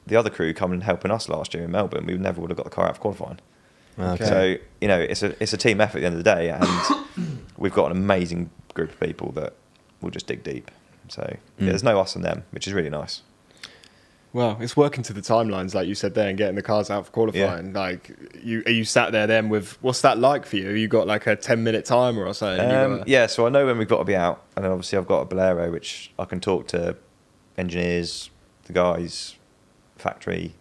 the 0.05 0.15
other 0.15 0.29
crew 0.29 0.53
coming 0.53 0.75
and 0.75 0.83
helping 0.83 1.09
us 1.09 1.27
last 1.29 1.53
year 1.53 1.63
in 1.63 1.71
Melbourne, 1.71 2.05
we 2.05 2.17
never 2.17 2.39
would 2.41 2.49
have 2.51 2.57
got 2.57 2.65
the 2.65 2.69
car 2.69 2.85
out 2.85 2.91
of 2.91 2.99
qualifying. 2.99 3.39
Okay. 3.97 4.25
So 4.25 4.55
you 4.81 4.87
know, 4.89 4.99
it's 4.99 5.23
a 5.23 5.41
it's 5.41 5.53
a 5.53 5.57
team 5.57 5.79
effort 5.79 5.99
at 5.99 6.01
the 6.01 6.05
end 6.07 6.15
of 6.17 6.23
the 6.23 6.35
day, 6.35 6.49
and 6.49 7.47
we've 7.57 7.73
got 7.73 7.85
an 7.89 7.97
amazing 7.97 8.49
group 8.73 8.91
of 8.91 8.99
people 8.99 9.31
that 9.31 9.53
will 10.05 10.11
just 10.11 10.27
dig 10.27 10.41
deep. 10.43 10.71
So 11.09 11.21
yeah, 11.29 11.65
Mm. 11.65 11.69
there's 11.69 11.83
no 11.83 11.99
us 11.99 12.15
and 12.15 12.23
them, 12.23 12.45
which 12.51 12.65
is 12.67 12.73
really 12.73 12.89
nice. 12.89 13.21
Well, 14.33 14.57
it's 14.59 14.75
working 14.75 15.01
to 15.03 15.13
the 15.13 15.21
timelines, 15.21 15.73
like 15.73 15.87
you 15.87 15.95
said 15.95 16.13
there, 16.13 16.27
and 16.27 16.37
getting 16.37 16.55
the 16.55 16.61
cars 16.61 16.89
out 16.89 17.05
for 17.05 17.11
qualifying. 17.13 17.71
Like, 17.71 18.11
you 18.43 18.63
are 18.65 18.71
you 18.71 18.83
sat 18.83 19.13
there 19.13 19.27
then 19.27 19.47
with 19.47 19.77
what's 19.81 20.01
that 20.01 20.17
like 20.19 20.45
for 20.45 20.57
you? 20.57 20.71
You 20.71 20.89
got 20.89 21.07
like 21.07 21.25
a 21.25 21.37
ten 21.37 21.63
minute 21.63 21.85
timer 21.85 22.25
or 22.25 22.33
something? 22.33 22.59
and 22.65 22.71
Um, 22.75 22.97
gotta- 22.99 23.09
yeah, 23.09 23.27
so 23.27 23.45
I 23.45 23.49
know 23.49 23.65
when 23.65 23.77
we've 23.77 23.87
got 23.87 23.99
to 23.99 24.03
be 24.03 24.15
out, 24.15 24.41
and 24.55 24.65
then 24.65 24.71
obviously 24.73 24.97
I've 24.97 25.07
got 25.07 25.21
a 25.21 25.25
Bolero, 25.25 25.71
which 25.71 26.11
I 26.19 26.25
can 26.25 26.41
talk 26.41 26.67
to 26.69 26.97
engineers, 27.57 28.29
the 28.65 28.73
guys, 28.73 29.35
factory, 29.97 30.53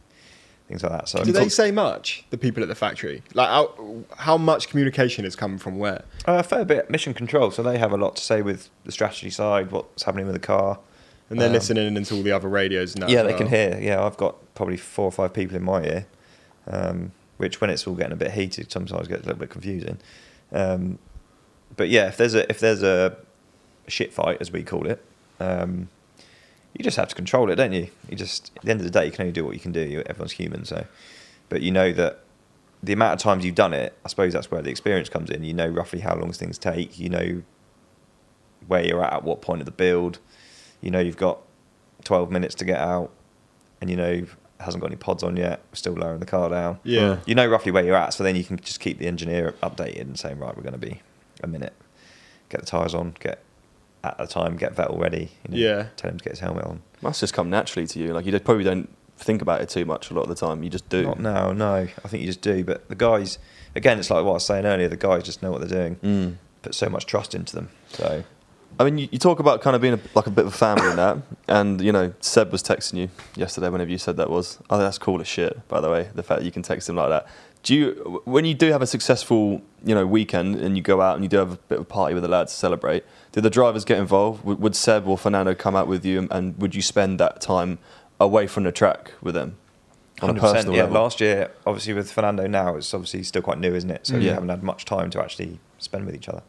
things 0.68 0.82
like 0.82 0.92
that. 0.92 1.08
So 1.08 1.22
Do 1.24 1.32
they 1.32 1.40
talk- 1.40 1.50
say 1.50 1.70
much? 1.70 2.24
The 2.30 2.38
people 2.38 2.62
at 2.62 2.68
the 2.68 2.74
factory, 2.74 3.22
like 3.34 3.48
how, 3.48 4.04
how 4.16 4.36
much 4.38 4.68
communication 4.68 5.24
is 5.24 5.36
coming 5.36 5.58
from 5.58 5.78
where? 5.78 6.04
Uh, 6.26 6.34
a 6.38 6.42
fair 6.42 6.64
bit. 6.64 6.90
Mission 6.90 7.14
control, 7.14 7.50
so 7.50 7.62
they 7.62 7.78
have 7.78 7.92
a 7.92 7.96
lot 7.96 8.16
to 8.16 8.22
say 8.22 8.42
with 8.42 8.70
the 8.84 8.92
strategy 8.92 9.30
side, 9.30 9.70
what's 9.70 10.02
happening 10.04 10.26
with 10.26 10.34
the 10.34 10.40
car. 10.40 10.78
And 11.30 11.40
they're 11.40 11.48
Um, 11.48 11.54
listening 11.54 11.96
into 11.96 12.14
all 12.14 12.22
the 12.22 12.32
other 12.32 12.48
radios. 12.48 12.94
And 12.94 13.02
that 13.02 13.10
yeah, 13.10 13.22
they 13.22 13.32
can 13.34 13.48
hear. 13.48 13.78
Yeah, 13.80 14.04
I've 14.04 14.16
got 14.16 14.36
probably 14.54 14.76
four 14.76 15.06
or 15.06 15.12
five 15.12 15.32
people 15.32 15.56
in 15.56 15.62
my 15.62 15.82
ear, 15.82 16.06
um, 16.66 17.12
which 17.38 17.60
when 17.60 17.70
it's 17.70 17.86
all 17.86 17.94
getting 17.94 18.12
a 18.12 18.16
bit 18.16 18.32
heated, 18.32 18.70
sometimes 18.70 19.08
gets 19.08 19.22
a 19.22 19.26
little 19.26 19.40
bit 19.40 19.50
confusing. 19.50 19.98
Um, 20.52 20.98
but 21.76 21.88
yeah, 21.88 22.08
if 22.08 22.16
there's 22.18 22.34
a 22.34 22.48
if 22.50 22.60
there's 22.60 22.82
a 22.82 23.16
shit 23.88 24.12
fight 24.12 24.38
as 24.40 24.52
we 24.52 24.62
call 24.62 24.86
it, 24.86 25.02
um, 25.40 25.88
you 26.74 26.82
just 26.82 26.96
have 26.96 27.08
to 27.08 27.14
control 27.14 27.50
it, 27.50 27.56
don't 27.56 27.72
you? 27.72 27.88
You 28.08 28.16
just 28.16 28.52
at 28.56 28.62
the 28.62 28.70
end 28.70 28.80
of 28.80 28.84
the 28.84 28.90
day, 28.90 29.06
you 29.06 29.12
can 29.12 29.22
only 29.22 29.32
do 29.32 29.44
what 29.44 29.54
you 29.54 29.60
can 29.60 29.72
do. 29.72 30.02
Everyone's 30.06 30.32
human, 30.32 30.64
so. 30.64 30.86
But 31.48 31.62
you 31.62 31.70
know 31.70 31.92
that 31.92 32.20
the 32.82 32.92
amount 32.92 33.14
of 33.14 33.18
times 33.20 33.44
you've 33.44 33.54
done 33.54 33.72
it, 33.72 33.96
I 34.04 34.08
suppose 34.08 34.32
that's 34.32 34.50
where 34.50 34.60
the 34.60 34.70
experience 34.70 35.08
comes 35.08 35.30
in. 35.30 35.44
You 35.44 35.54
know 35.54 35.68
roughly 35.68 36.00
how 36.00 36.16
long 36.16 36.32
things 36.32 36.58
take. 36.58 36.98
You 36.98 37.08
know 37.08 37.42
where 38.66 38.84
you're 38.84 39.04
at 39.04 39.12
at 39.12 39.24
what 39.24 39.40
point 39.40 39.60
of 39.60 39.66
the 39.66 39.72
build. 39.72 40.18
You 40.80 40.90
know 40.90 41.00
you've 41.00 41.16
got 41.16 41.40
12 42.04 42.30
minutes 42.30 42.54
to 42.56 42.64
get 42.64 42.78
out, 42.78 43.10
and 43.80 43.88
you 43.88 43.96
know 43.96 44.10
it 44.10 44.28
hasn't 44.58 44.80
got 44.80 44.88
any 44.88 44.96
pods 44.96 45.22
on 45.22 45.36
yet. 45.36 45.60
We're 45.70 45.76
still 45.76 45.94
lowering 45.94 46.20
the 46.20 46.26
car 46.26 46.50
down. 46.50 46.80
Yeah. 46.82 47.20
You 47.24 47.34
know 47.34 47.46
roughly 47.46 47.70
where 47.70 47.84
you're 47.84 47.96
at, 47.96 48.14
so 48.14 48.24
then 48.24 48.34
you 48.34 48.44
can 48.44 48.58
just 48.58 48.80
keep 48.80 48.98
the 48.98 49.06
engineer 49.06 49.54
updated 49.62 50.00
and 50.00 50.18
saying, 50.18 50.38
right, 50.38 50.56
we're 50.56 50.62
going 50.62 50.72
to 50.72 50.78
be 50.78 51.02
a 51.42 51.46
minute. 51.46 51.74
Get 52.48 52.60
the 52.60 52.66
tyres 52.66 52.94
on. 52.94 53.14
Get 53.20 53.40
at 54.12 54.18
the 54.18 54.26
time. 54.26 54.56
Get 54.56 54.74
Vettel 54.74 54.98
ready. 54.98 55.30
You 55.48 55.50
know, 55.50 55.56
Yeah. 55.56 55.86
Tell 55.96 56.10
him 56.10 56.18
to 56.18 56.24
get 56.24 56.32
his 56.32 56.40
helmet 56.40 56.64
on. 56.64 56.82
Must 57.02 57.20
just 57.20 57.34
come 57.34 57.50
naturally 57.50 57.86
to 57.86 57.98
you. 57.98 58.12
Like 58.12 58.26
you 58.26 58.38
probably 58.40 58.64
don't 58.64 58.88
think 59.16 59.42
about 59.42 59.60
it 59.60 59.68
too 59.68 59.84
much 59.84 60.10
a 60.10 60.14
lot 60.14 60.22
of 60.22 60.28
the 60.28 60.34
time. 60.34 60.62
You 60.62 60.70
just 60.70 60.88
do. 60.88 61.04
Not 61.04 61.20
now, 61.20 61.52
no. 61.52 61.74
I 62.04 62.08
think 62.08 62.20
you 62.22 62.26
just 62.26 62.40
do. 62.40 62.64
But 62.64 62.88
the 62.88 62.94
guys, 62.94 63.38
again, 63.74 63.98
it's 63.98 64.10
like 64.10 64.24
what 64.24 64.30
I 64.30 64.34
was 64.34 64.46
saying 64.46 64.66
earlier. 64.66 64.88
The 64.88 64.96
guys 64.96 65.22
just 65.22 65.42
know 65.42 65.50
what 65.50 65.60
they're 65.60 65.80
doing. 65.80 65.96
Mm. 65.96 66.36
Put 66.62 66.74
so 66.74 66.88
much 66.88 67.06
trust 67.06 67.34
into 67.34 67.54
them. 67.54 67.68
So 67.88 68.24
I 68.78 68.84
mean, 68.84 68.98
you, 68.98 69.08
you 69.12 69.18
talk 69.18 69.38
about 69.38 69.60
kind 69.60 69.76
of 69.76 69.82
being 69.82 69.94
a, 69.94 70.00
like 70.14 70.26
a 70.26 70.30
bit 70.30 70.46
of 70.46 70.52
a 70.52 70.56
family 70.56 70.90
in 70.90 70.96
that, 70.96 71.18
and 71.48 71.80
you 71.80 71.92
know, 71.92 72.12
Seb 72.20 72.50
was 72.50 72.62
texting 72.62 72.94
you 72.94 73.08
yesterday. 73.36 73.68
Whenever 73.68 73.90
you 73.90 73.98
said 73.98 74.16
that 74.16 74.30
was, 74.30 74.58
oh, 74.68 74.78
that's 74.78 74.98
cool 74.98 75.20
as 75.20 75.28
shit. 75.28 75.66
By 75.68 75.80
the 75.80 75.90
way, 75.90 76.08
the 76.14 76.22
fact 76.22 76.40
that 76.40 76.44
you 76.44 76.50
can 76.52 76.62
text 76.62 76.88
him 76.88 76.96
like 76.96 77.10
that. 77.10 77.26
Do 77.62 77.74
you, 77.74 78.20
when 78.26 78.44
you 78.44 78.52
do 78.52 78.72
have 78.72 78.82
a 78.82 78.86
successful, 78.86 79.62
you 79.84 79.94
know, 79.94 80.06
weekend 80.06 80.56
and 80.56 80.76
you 80.76 80.82
go 80.82 81.00
out 81.00 81.14
and 81.14 81.24
you 81.24 81.30
do 81.30 81.38
have 81.38 81.52
a 81.52 81.56
bit 81.56 81.78
of 81.78 81.82
a 81.82 81.86
party 81.86 82.12
with 82.12 82.22
the 82.22 82.28
lads 82.28 82.52
to 82.52 82.58
celebrate? 82.58 83.04
Do 83.34 83.40
the 83.40 83.50
drivers 83.50 83.84
get 83.84 83.98
involved? 83.98 84.44
Would, 84.44 84.76
Seb 84.76 85.08
or 85.08 85.18
Fernando 85.18 85.56
come 85.56 85.74
out 85.74 85.88
with 85.88 86.04
you, 86.04 86.20
and, 86.20 86.30
and 86.30 86.56
would 86.60 86.72
you 86.76 86.80
spend 86.82 87.18
that 87.18 87.40
time 87.40 87.78
away 88.20 88.46
from 88.46 88.62
the 88.62 88.70
track 88.70 89.10
with 89.20 89.34
them 89.34 89.56
on 90.22 90.30
a 90.30 90.40
100%, 90.40 90.66
yeah. 90.66 90.82
level? 90.84 90.94
Last 90.94 91.20
year, 91.20 91.50
obviously 91.66 91.94
with 91.94 92.12
Fernando 92.12 92.46
now, 92.46 92.76
it's 92.76 92.94
obviously 92.94 93.24
still 93.24 93.42
quite 93.42 93.58
new, 93.58 93.74
isn't 93.74 93.90
it? 93.90 94.06
So 94.06 94.18
we 94.18 94.26
Yeah. 94.26 94.34
haven't 94.34 94.50
had 94.50 94.62
much 94.62 94.84
time 94.84 95.10
to 95.10 95.20
actually 95.20 95.58
spend 95.80 96.06
with 96.06 96.14
each 96.14 96.28
other. 96.28 96.42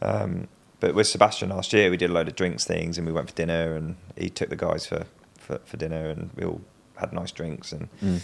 Um, 0.00 0.46
but 0.78 0.94
with 0.94 1.08
Sebastian 1.08 1.48
last 1.48 1.72
year, 1.72 1.90
we 1.90 1.96
did 1.96 2.10
a 2.10 2.12
load 2.12 2.28
of 2.28 2.36
drinks 2.36 2.64
things, 2.64 2.98
and 2.98 3.06
we 3.06 3.12
went 3.12 3.28
for 3.28 3.34
dinner, 3.34 3.74
and 3.74 3.96
he 4.16 4.30
took 4.30 4.48
the 4.48 4.54
guys 4.54 4.86
for, 4.86 5.06
for, 5.38 5.58
for 5.64 5.76
dinner, 5.76 6.08
and 6.08 6.30
we 6.36 6.44
all 6.44 6.60
had 6.98 7.12
nice 7.12 7.32
drinks, 7.32 7.72
and 7.72 7.88
Mm. 8.00 8.20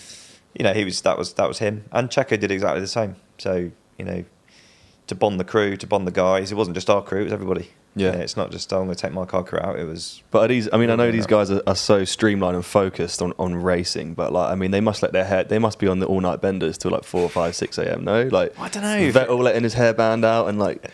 you 0.54 0.62
know 0.62 0.72
he 0.72 0.84
was 0.84 1.00
that 1.00 1.18
was 1.18 1.32
that 1.32 1.48
was 1.48 1.58
him, 1.58 1.84
and 1.90 2.10
Checo 2.10 2.38
did 2.38 2.52
exactly 2.52 2.80
the 2.80 2.86
same. 2.86 3.16
So 3.38 3.72
you 3.98 4.04
know, 4.04 4.24
to 5.12 5.18
bond 5.18 5.38
the 5.38 5.44
crew, 5.44 5.76
to 5.76 5.86
bond 5.86 6.06
the 6.06 6.12
guys. 6.12 6.50
It 6.50 6.54
wasn't 6.56 6.74
just 6.74 6.90
our 6.90 7.02
crew; 7.02 7.20
it 7.20 7.24
was 7.24 7.32
everybody. 7.32 7.70
Yeah. 7.94 8.12
it's 8.12 8.38
not 8.38 8.50
just 8.50 8.72
oh, 8.72 8.78
I'm 8.78 8.86
going 8.86 8.96
to 8.96 9.02
take 9.02 9.12
my 9.12 9.26
car 9.26 9.44
crew 9.44 9.58
out. 9.58 9.78
It 9.78 9.84
was. 9.84 10.22
But 10.30 10.44
are 10.44 10.48
these, 10.48 10.68
I 10.72 10.78
mean, 10.78 10.88
I 10.88 10.96
know 10.96 11.10
these 11.10 11.26
guys 11.26 11.50
are, 11.50 11.62
are 11.66 11.76
so 11.76 12.04
streamlined 12.04 12.56
and 12.56 12.64
focused 12.64 13.20
on, 13.20 13.34
on 13.38 13.54
racing, 13.54 14.14
but 14.14 14.32
like, 14.32 14.50
I 14.50 14.54
mean, 14.54 14.70
they 14.70 14.80
must 14.80 15.02
let 15.02 15.12
their 15.12 15.26
hair, 15.26 15.44
they 15.44 15.58
must 15.58 15.78
be 15.78 15.86
on 15.86 15.98
the 15.98 16.06
all 16.06 16.20
night 16.20 16.40
benders 16.40 16.78
till 16.78 16.90
like 16.90 17.04
4, 17.04 17.28
5, 17.28 17.54
6 17.54 17.78
a.m. 17.78 18.04
No, 18.04 18.22
like, 18.22 18.58
I 18.58 18.68
don't 18.70 18.82
know. 18.82 19.12
Vettel 19.12 19.38
letting 19.38 19.62
his 19.62 19.74
hairband 19.74 20.24
out 20.24 20.48
and 20.48 20.58
like 20.58 20.90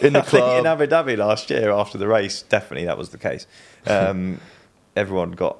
in 0.00 0.14
the 0.14 0.20
I 0.20 0.22
think 0.22 0.46
in. 0.60 0.66
Abu 0.66 0.86
Dhabi 0.86 1.18
last 1.18 1.50
year 1.50 1.70
after 1.70 1.98
the 1.98 2.08
race, 2.08 2.42
definitely 2.42 2.86
that 2.86 2.96
was 2.96 3.10
the 3.10 3.18
case. 3.18 3.46
Um, 3.86 4.40
everyone 4.96 5.32
got 5.32 5.58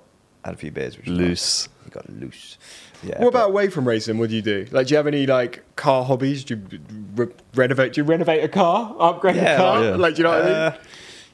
had 0.49 0.55
a 0.55 0.59
few 0.59 0.71
beers, 0.71 0.97
which 0.97 1.07
was 1.07 1.19
Loose. 1.19 1.69
nice. 1.69 1.91
Got 1.91 2.11
loose. 2.11 2.59
Yeah. 3.03 3.19
What 3.23 3.29
about 3.29 3.49
away 3.51 3.69
from 3.71 3.89
racing? 3.89 4.19
What 4.19 4.29
do 4.29 4.37
you 4.37 4.43
do? 4.43 4.67
Like, 4.71 4.89
do 4.89 4.93
you 4.93 4.97
have 4.99 5.07
any 5.07 5.27
like 5.27 5.65
car 5.77 6.05
hobbies? 6.05 6.45
Do 6.45 6.55
you 6.57 6.81
re- 7.17 7.33
renovate? 7.55 7.95
Do 7.95 8.01
you 8.01 8.05
renovate 8.05 8.45
a 8.45 8.49
car? 8.49 8.95
Upgrade 8.99 9.37
Yeah, 9.37 9.55
a 9.55 9.57
car? 9.57 9.81
like- 9.93 9.99
Like, 10.01 10.15
do 10.17 10.19
you 10.19 10.25
know 10.25 10.31
what 10.31 10.43
I 10.43 10.45
mean? 10.47 10.55
Uh, 10.55 10.71
Do 10.71 10.79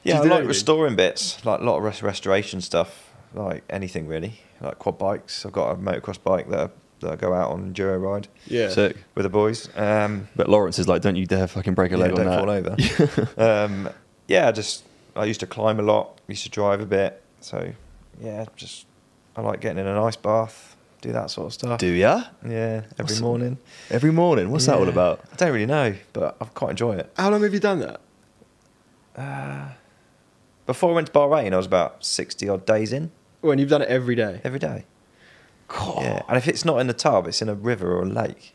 yeah, 0.03 0.13
I 0.13 0.17
do 0.17 0.23
like 0.23 0.31
anything? 0.31 0.47
restoring 0.47 0.95
bits, 0.95 1.43
like 1.45 1.59
a 1.59 1.63
lot 1.63 1.77
of 1.77 1.83
rest- 1.83 2.03
restoration 2.03 2.61
stuff, 2.61 3.11
like 3.33 3.63
anything 3.69 4.07
really, 4.07 4.39
like 4.61 4.79
quad 4.79 4.97
bikes. 4.97 5.45
I've 5.45 5.51
got 5.51 5.71
a 5.71 5.75
motocross 5.75 6.21
bike 6.23 6.49
that 6.51 6.59
I, 6.59 6.69
that 7.01 7.11
I 7.11 7.15
go 7.17 7.33
out 7.33 7.51
on 7.51 7.73
enduro 7.73 8.01
ride 8.01 8.29
Yeah. 8.47 8.69
Sick. 8.69 8.95
with 9.15 9.23
the 9.23 9.29
boys. 9.29 9.67
Um, 9.75 10.29
But 10.37 10.47
Lawrence 10.47 10.79
is 10.79 10.87
like, 10.87 11.01
don't 11.01 11.17
you 11.17 11.25
dare 11.25 11.47
fucking 11.47 11.73
break 11.73 11.91
a 11.91 11.95
yeah, 11.97 12.01
leg 12.03 12.11
on 12.11 12.25
don't 12.25 12.27
that. 12.27 12.75
fall 13.37 13.43
over. 13.43 13.65
um, 13.65 13.89
yeah, 14.29 14.47
I 14.47 14.51
just 14.53 14.85
I 15.17 15.25
used 15.25 15.41
to 15.41 15.47
climb 15.47 15.79
a 15.79 15.83
lot, 15.83 16.21
used 16.29 16.43
to 16.43 16.49
drive 16.49 16.79
a 16.79 16.85
bit, 16.85 17.21
so 17.41 17.73
yeah, 18.21 18.45
just 18.55 18.85
I 19.35 19.41
like 19.41 19.59
getting 19.61 19.79
in 19.79 19.87
an 19.87 19.97
ice 19.97 20.15
bath, 20.15 20.75
do 21.01 21.11
that 21.11 21.29
sort 21.29 21.47
of 21.47 21.53
stuff. 21.53 21.79
Do 21.79 21.87
ya? 21.87 22.23
Yeah, 22.47 22.83
every 22.93 23.03
What's- 23.03 23.21
morning. 23.21 23.57
Every 23.89 24.11
morning. 24.11 24.49
What's 24.51 24.65
that 24.67 24.75
all 24.77 24.85
Yeah. 24.85 24.91
about? 24.91 25.21
I 25.31 25.35
don't 25.35 25.51
really 25.51 25.65
know, 25.65 25.93
but 26.13 26.37
I 26.39 26.45
quite 26.45 26.71
enjoy 26.71 26.95
it. 26.95 27.11
How 27.17 27.29
long 27.29 27.43
have 27.43 27.53
you 27.53 27.59
done 27.59 27.79
that? 27.79 27.99
Uh, 29.15 29.69
before 30.65 30.91
I 30.91 30.95
went 30.95 31.07
to 31.07 31.13
Bahrain, 31.13 31.53
I 31.53 31.57
was 31.57 31.65
about 31.65 32.03
sixty 32.05 32.49
odd 32.49 32.65
days 32.65 32.91
in 32.91 33.11
Oh, 33.43 33.51
and 33.51 33.59
you've 33.59 33.69
done 33.69 33.81
it 33.81 33.89
every 33.89 34.15
day. 34.15 34.41
every 34.43 34.59
day. 34.59 34.85
God, 35.67 36.03
Yeah, 36.03 36.21
and 36.27 36.37
if 36.37 36.47
it's 36.47 36.63
not 36.65 36.79
in 36.79 36.87
the 36.87 36.93
tub, 36.93 37.27
it's 37.27 37.41
in 37.41 37.49
a 37.49 37.53
river 37.55 37.91
or 37.95 38.03
a 38.03 38.05
lake. 38.05 38.53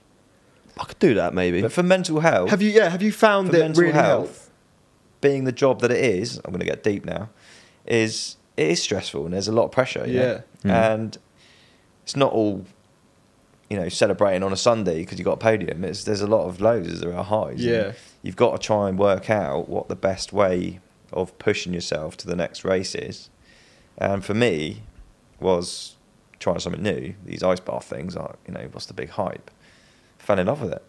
I 0.78 0.84
could 0.84 0.98
do 0.98 1.14
that 1.14 1.34
maybe. 1.34 1.60
But 1.62 1.72
for 1.72 1.82
mental 1.82 2.20
health, 2.20 2.50
Have 2.50 2.62
you? 2.62 2.70
Yeah. 2.70 2.88
Have 2.88 3.02
you 3.02 3.12
found 3.12 3.50
for 3.50 3.56
it 3.56 3.60
mental 3.60 3.82
really 3.82 3.92
health, 3.94 4.38
help? 4.38 4.50
being 5.20 5.44
the 5.44 5.52
job 5.52 5.80
that 5.80 5.90
it 5.90 6.02
is, 6.04 6.38
I'm 6.38 6.50
going 6.52 6.60
to 6.60 6.66
get 6.66 6.82
deep 6.82 7.04
now. 7.04 7.28
Is 7.86 8.36
it 8.56 8.68
is 8.68 8.82
stressful 8.82 9.24
and 9.24 9.34
there's 9.34 9.48
a 9.48 9.52
lot 9.52 9.64
of 9.64 9.72
pressure. 9.72 10.06
you 10.06 10.18
know? 10.18 10.22
Yeah. 10.22 10.40
Hmm. 10.62 10.70
and 10.70 11.18
it's 12.02 12.16
not 12.16 12.32
all 12.32 12.64
you 13.68 13.76
know 13.76 13.88
celebrating 13.88 14.42
on 14.42 14.52
a 14.52 14.56
Sunday 14.56 15.00
because 15.00 15.18
you 15.18 15.24
got 15.24 15.32
a 15.34 15.36
podium. 15.36 15.84
It's, 15.84 16.04
there's 16.04 16.20
a 16.22 16.26
lot 16.26 16.46
of 16.46 16.60
lows, 16.60 16.88
as 16.88 17.00
there 17.00 17.14
are 17.16 17.24
highs. 17.24 17.64
Yeah. 17.64 17.92
you've 18.22 18.36
got 18.36 18.60
to 18.60 18.66
try 18.66 18.88
and 18.88 18.98
work 18.98 19.30
out 19.30 19.68
what 19.68 19.88
the 19.88 19.96
best 19.96 20.32
way 20.32 20.80
of 21.12 21.36
pushing 21.38 21.72
yourself 21.72 22.16
to 22.18 22.26
the 22.26 22.36
next 22.36 22.64
race 22.64 22.94
is. 22.94 23.30
And 23.98 24.24
for 24.24 24.34
me, 24.34 24.82
was 25.40 25.96
trying 26.38 26.58
something 26.58 26.82
new. 26.82 27.14
These 27.24 27.42
ice 27.42 27.60
bath 27.60 27.84
things 27.84 28.16
are, 28.16 28.36
you 28.46 28.54
know, 28.54 28.68
what's 28.72 28.86
the 28.86 28.94
big 28.94 29.10
hype? 29.10 29.50
Fell 30.18 30.38
in 30.38 30.46
love 30.46 30.62
with 30.62 30.72
it 30.72 30.82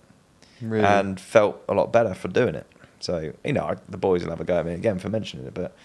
Really? 0.61 0.85
and 0.85 1.19
felt 1.19 1.61
a 1.67 1.73
lot 1.73 1.91
better 1.91 2.13
for 2.13 2.27
doing 2.27 2.55
it. 2.55 2.67
So, 2.99 3.33
you 3.43 3.53
know, 3.53 3.63
I, 3.65 3.75
the 3.89 3.97
boys 3.97 4.23
will 4.23 4.29
have 4.29 4.39
a 4.41 4.43
go 4.43 4.59
at 4.59 4.65
me 4.65 4.73
again 4.73 4.99
for 4.99 5.09
mentioning 5.09 5.45
it, 5.47 5.53
but 5.53 5.75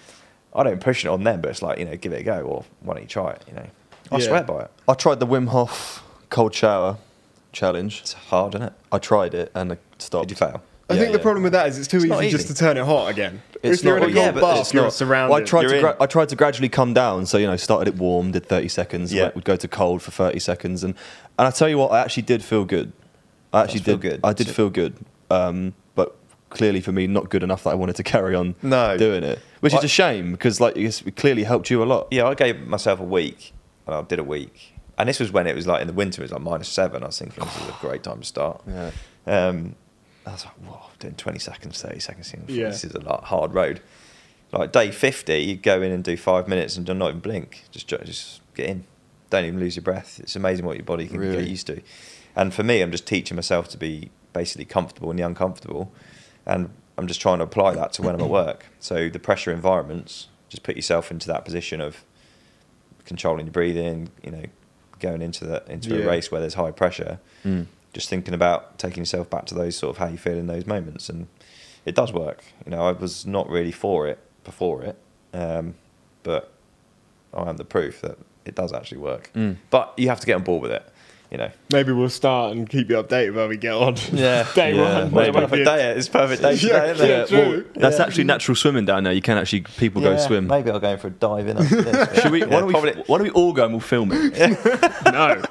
I 0.55 0.63
don't 0.63 0.81
push 0.81 1.05
it 1.05 1.09
on 1.09 1.25
them, 1.25 1.41
but 1.41 1.51
it's 1.51 1.63
like, 1.63 1.79
you 1.79 1.85
know, 1.85 1.97
give 1.97 2.13
it 2.13 2.21
a 2.21 2.25
go 2.25 2.41
or 2.43 2.65
why 2.81 2.95
don't 2.95 3.03
you 3.03 3.09
try 3.09 3.31
it, 3.33 3.45
you 3.47 3.55
know? 3.55 3.67
I 4.11 4.19
Yeah. 4.19 4.27
swear 4.27 4.43
by 4.45 4.61
it. 4.63 4.71
I 4.89 4.95
tried 4.95 5.21
the 5.21 5.27
Wim 5.27 5.49
Hof 5.49 6.03
cold 6.31 6.55
shower 6.55 6.97
challenge. 7.53 8.01
It's 8.03 8.13
hard, 8.15 8.55
isn't 8.55 8.69
it? 8.69 8.73
I 8.93 8.99
tried 8.99 9.35
it 9.35 9.51
and 9.55 9.73
I 9.73 9.77
stopped. 9.99 10.29
Did 10.29 10.39
you 10.41 10.47
fail? 10.47 10.63
I 10.89 10.95
Yeah, 10.95 11.01
think 11.01 11.13
the 11.13 11.19
yeah. 11.19 11.23
problem 11.23 11.43
with 11.43 11.53
that 11.53 11.67
is 11.69 11.79
it's 11.79 11.89
too 11.89 11.97
It's 11.97 12.07
not 12.07 12.23
easy 12.23 12.37
just 12.37 12.47
to 12.47 12.55
turn 12.55 12.77
it 12.77 12.85
hot 12.85 13.11
again. 13.11 13.43
It's 13.63 13.81
if 13.81 13.85
you're 13.85 13.99
not- 13.99 14.09
in 14.09 14.17
a 14.17 14.21
well, 14.21 14.25
cold 14.33 14.37
yeah, 14.37 14.41
bath, 14.41 14.61
it's 14.61 14.73
you're 14.75 14.83
not- 14.85 14.93
surrounded. 14.93 15.33
Well, 15.35 15.43
I 15.43 15.45
tried 15.45 15.63
You're 15.63 15.71
to 15.73 15.81
gra- 15.81 15.97
I 15.99 16.07
tried 16.07 16.29
to 16.29 16.37
gradually 16.37 16.69
come 16.69 16.95
down. 16.95 17.27
So 17.27 17.39
you 17.39 17.47
know, 17.49 17.57
started 17.57 17.89
it 17.93 17.99
warm, 17.99 18.31
did 18.31 18.47
thirty 18.47 18.69
seconds, 18.69 19.13
Yeah. 19.13 19.31
would 19.35 19.45
go 19.45 19.57
to 19.57 19.67
cold 19.67 20.01
for 20.03 20.13
thirty 20.13 20.39
seconds, 20.39 20.85
and 20.85 20.95
and 21.39 21.49
I 21.49 21.51
tell 21.51 21.69
you 21.69 21.77
what, 21.79 21.91
I 21.91 21.99
actually 22.01 22.23
did 22.23 22.45
feel 22.45 22.65
good. 22.65 22.93
I 23.53 23.63
actually 23.63 23.81
Does 23.81 23.87
feel 23.87 23.97
did. 23.97 24.11
good. 24.11 24.21
I 24.23 24.33
did 24.33 24.49
feel 24.49 24.71
good, 24.71 24.95
um, 25.29 25.75
but 25.75 25.75
clearly 26.57 26.81
for 26.81 26.93
me, 26.93 27.07
not 27.07 27.29
good 27.31 27.43
enough 27.43 27.65
that 27.65 27.71
I 27.71 27.75
wanted 27.75 27.97
to 27.97 28.03
carry 28.15 28.35
on 28.35 28.55
No. 28.63 28.97
doing 28.97 29.23
it, 29.23 29.39
which 29.61 29.75
is 29.75 29.85
a 29.85 29.89
shame 29.89 30.33
because 30.33 30.61
like 30.61 30.77
it's- 30.77 31.03
it 31.07 31.17
clearly 31.17 31.45
helped 31.45 31.71
you 31.71 31.83
a 31.83 31.85
lot. 31.87 32.09
Yeah, 32.11 32.27
I 32.27 32.35
gave 32.35 32.67
myself 32.67 33.01
a 33.01 33.05
week 33.05 33.53
and 33.87 33.95
I 33.97 34.03
did 34.03 34.19
a 34.19 34.25
week. 34.25 34.73
And 34.99 35.09
this 35.09 35.21
was 35.21 35.31
when 35.31 35.47
it 35.47 35.55
was 35.55 35.67
like 35.67 35.83
in 35.83 35.87
the 35.87 35.93
winter, 35.93 36.23
it 36.23 36.25
was 36.25 36.33
like 36.33 36.41
minus 36.41 36.69
seven. 36.69 37.03
I 37.03 37.07
was 37.07 37.19
thinking 37.19 37.45
this 37.45 37.57
is 37.61 37.69
a 37.69 37.77
great 37.81 38.03
time 38.03 38.21
to 38.21 38.27
start. 38.27 38.63
Yeah. 38.69 38.91
Um, 39.27 39.75
I 40.27 40.33
was 40.33 40.45
like, 40.45 40.55
whoa, 40.55 40.81
doing 40.99 41.15
20 41.15 41.39
seconds, 41.39 41.81
30 41.83 42.01
seconds. 42.01 42.33
Yeah. 42.49 42.69
This 42.71 42.83
is 42.85 42.95
a 42.95 43.01
lot, 43.01 43.25
hard 43.25 43.55
road. 43.55 43.81
Like 44.53 44.73
day 44.73 44.91
50, 44.91 45.35
you 45.39 45.57
go 45.57 45.83
in 45.83 45.93
and 45.93 46.03
do 46.03 46.17
five 46.17 46.49
minutes 46.49 46.77
and 46.77 46.85
do 46.87 46.95
not 46.95 47.09
even 47.11 47.21
blink. 47.21 47.65
Just, 47.71 47.87
just 47.89 48.41
get 48.55 48.67
in. 48.69 48.85
Don't 49.31 49.45
even 49.45 49.61
lose 49.61 49.77
your 49.77 49.83
breath. 49.85 50.19
It's 50.21 50.35
amazing 50.35 50.65
what 50.67 50.77
your 50.77 50.85
body 50.85 51.07
can 51.07 51.19
Really? 51.19 51.39
get 51.39 51.49
used 51.49 51.67
to. 51.69 51.81
And 52.35 52.53
for 52.55 52.63
me, 52.65 52.81
I'm 52.81 52.91
just 52.91 53.07
teaching 53.07 53.35
myself 53.37 53.69
to 53.71 53.77
be 53.79 54.11
basically 54.33 54.65
comfortable 54.65 55.11
in 55.11 55.17
the 55.17 55.23
uncomfortable. 55.25 55.93
And 56.47 56.71
I'm 56.97 57.07
just 57.07 57.21
trying 57.21 57.39
to 57.39 57.45
apply 57.45 57.75
that 57.75 57.93
to 57.95 58.03
when 58.03 58.15
I'm 58.15 58.21
at 58.23 58.31
work. 58.31 58.67
So 58.81 59.09
the 59.09 59.19
pressure 59.19 59.51
environments, 59.53 60.29
just 60.49 60.63
put 60.63 60.77
yourself 60.77 61.11
into 61.11 61.27
that 61.29 61.45
position 61.45 61.81
of 61.81 62.05
controlling 63.05 63.47
your 63.47 63.53
breathing, 63.53 64.11
you 64.23 64.31
know, 64.31 64.45
going 65.01 65.23
into 65.23 65.45
the 65.45 65.63
into 65.71 65.95
Yeah. 65.97 66.05
a 66.05 66.09
race 66.09 66.31
where 66.31 66.41
there's 66.41 66.55
high 66.55 66.71
pressure. 66.71 67.19
Mm. 67.45 67.67
Just 67.93 68.09
thinking 68.09 68.35
about 68.35 68.79
taking 68.79 68.99
yourself 69.03 69.29
back 69.31 69.47
to 69.47 69.55
those 69.55 69.77
sort 69.77 69.91
of 69.91 69.99
how 69.99 70.07
you 70.09 70.19
feel 70.19 70.37
in 70.37 70.47
those 70.47 70.67
moments, 70.67 71.09
and 71.09 71.27
it 71.85 71.95
does 71.95 72.13
work. 72.13 72.45
You 72.65 72.71
know, 72.73 72.87
I 72.87 72.93
was 72.93 73.27
not 73.27 73.49
really 73.49 73.73
for 73.73 74.07
it 74.07 74.19
before 74.45 74.83
it, 74.83 74.97
um, 75.33 75.75
but 76.23 76.53
I 77.35 77.49
am 77.49 77.57
the 77.57 77.65
proof 77.65 78.01
that 78.03 78.19
it 78.45 78.55
does 78.55 78.73
actually 78.73 78.99
work. 78.99 79.31
Mm. 79.35 79.57
But 79.71 79.93
you 79.97 80.09
have 80.09 80.21
to 80.21 80.27
get 80.27 80.35
on 80.37 80.43
board 80.43 80.63
with 80.63 80.73
it. 80.73 80.87
You 81.31 81.39
know. 81.39 81.51
Maybe 81.73 81.93
we'll 81.93 82.09
start 82.09 82.53
and 82.53 82.69
keep 82.69 82.89
you 82.89 82.97
updated 82.97 83.35
where 83.35 83.49
we 83.49 83.57
get 83.57 83.75
on. 83.75 83.97
Yeah. 84.13 84.47
day 84.55 84.75
Yeah. 84.75 85.03
one. 85.03 85.11
Well, 85.11 85.25
Maybe. 85.25 85.41
perfect 85.41 85.65
day. 85.65 85.91
It's 85.91 86.09
perfect 86.09 86.43
day 86.43 86.57
today, 86.57 86.69
Yeah, 86.69 86.93
isn't 86.93 87.09
yeah, 87.09 87.23
it? 87.23 87.29
true. 87.29 87.67
That's 87.75 87.99
Yeah. 87.99 88.05
actually 88.05 88.25
natural 88.25 88.55
swimming 88.55 88.85
down 88.85 89.05
there. 89.05 89.13
You 89.13 89.23
can 89.23 89.37
actually 89.37 89.63
people 89.77 90.03
go 90.03 90.17
swim. 90.17 90.47
Maybe 90.47 90.71
I'll 90.71 90.79
go 90.79 90.97
for 90.97 91.09
a 91.09 91.11
dive 91.11 91.49
in. 91.49 91.59
After 91.59 91.83
this. 91.83 92.23
Should 92.23 92.33
we? 92.33 92.41
Yeah, 92.41 92.47
why, 92.47 92.61
don't 92.61 92.67
we 92.67 93.03
why 93.07 93.19
don't 93.19 93.23
we 93.25 93.31
all 93.31 93.53
go 93.53 93.65
and 93.65 93.73
we'll 93.73 93.81
film 93.81 94.11
it? 94.13 94.39
no. 95.07 95.43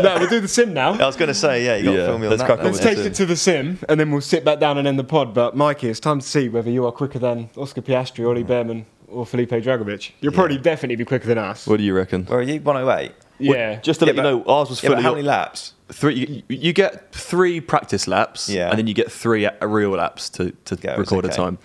no, 0.00 0.16
we'll 0.18 0.28
do 0.28 0.40
the 0.40 0.48
sim 0.48 0.72
now. 0.74 0.94
I 0.94 1.06
was 1.06 1.16
going 1.16 1.28
to 1.28 1.34
say, 1.34 1.64
yeah, 1.64 1.76
you 1.76 1.84
got 1.84 1.96
to 1.96 2.06
film 2.06 2.20
me 2.20 2.26
on 2.26 2.30
let's 2.30 2.42
that. 2.42 2.46
crack 2.46 2.58
now, 2.58 2.66
on 2.66 2.72
Let's 2.72 2.84
with 2.84 2.96
take 2.96 3.06
it 3.06 3.14
to 3.14 3.26
the 3.26 3.36
sim, 3.36 3.78
and 3.88 4.00
then 4.00 4.10
we'll 4.10 4.20
sit 4.20 4.44
back 4.44 4.58
down 4.58 4.78
and 4.78 4.88
end 4.88 4.98
the 4.98 5.04
pod. 5.04 5.34
But 5.34 5.56
Mikey, 5.56 5.88
it's 5.88 6.00
time 6.00 6.20
to 6.20 6.26
see 6.26 6.48
whether 6.48 6.70
you 6.70 6.84
are 6.86 6.92
quicker 6.92 7.18
than 7.18 7.50
Oscar 7.56 7.82
Piastri, 7.82 8.26
Ollie 8.26 8.42
hmm. 8.42 8.48
Bearman, 8.48 8.86
or 9.08 9.26
Felipe 9.26 9.50
Drugovich. 9.50 10.12
You'll 10.20 10.32
probably 10.32 10.58
definitely 10.58 10.96
be 10.96 11.04
quicker 11.04 11.26
than 11.26 11.38
us. 11.38 11.66
What 11.66 11.76
do 11.78 11.82
you 11.84 11.94
reckon? 11.94 12.24
Where 12.26 12.40
are 12.40 12.42
you? 12.42 12.60
108. 12.60 13.12
Yeah. 13.40 13.76
Just 13.80 14.00
to 14.00 14.06
Yeah, 14.06 14.12
let 14.12 14.16
you 14.16 14.22
know, 14.22 14.44
ours 14.46 14.70
was 14.70 14.82
Yeah, 14.82 14.90
fully 14.90 14.96
but 14.96 15.02
how 15.04 15.12
many 15.14 15.22
laps? 15.26 15.74
three. 15.92 16.14
You, 16.48 16.56
you 16.56 16.72
get 16.72 17.12
three 17.12 17.60
practice 17.60 18.06
laps, 18.06 18.48
Yeah. 18.48 18.68
and 18.70 18.78
then 18.78 18.86
you 18.86 18.94
get 18.94 19.10
three 19.10 19.44
a- 19.44 19.56
real 19.66 19.90
laps 19.90 20.28
to, 20.30 20.52
to 20.66 20.78
Yeah, 20.82 20.90
it's 20.92 20.98
record 20.98 21.24
a 21.24 21.28
time. 21.28 21.58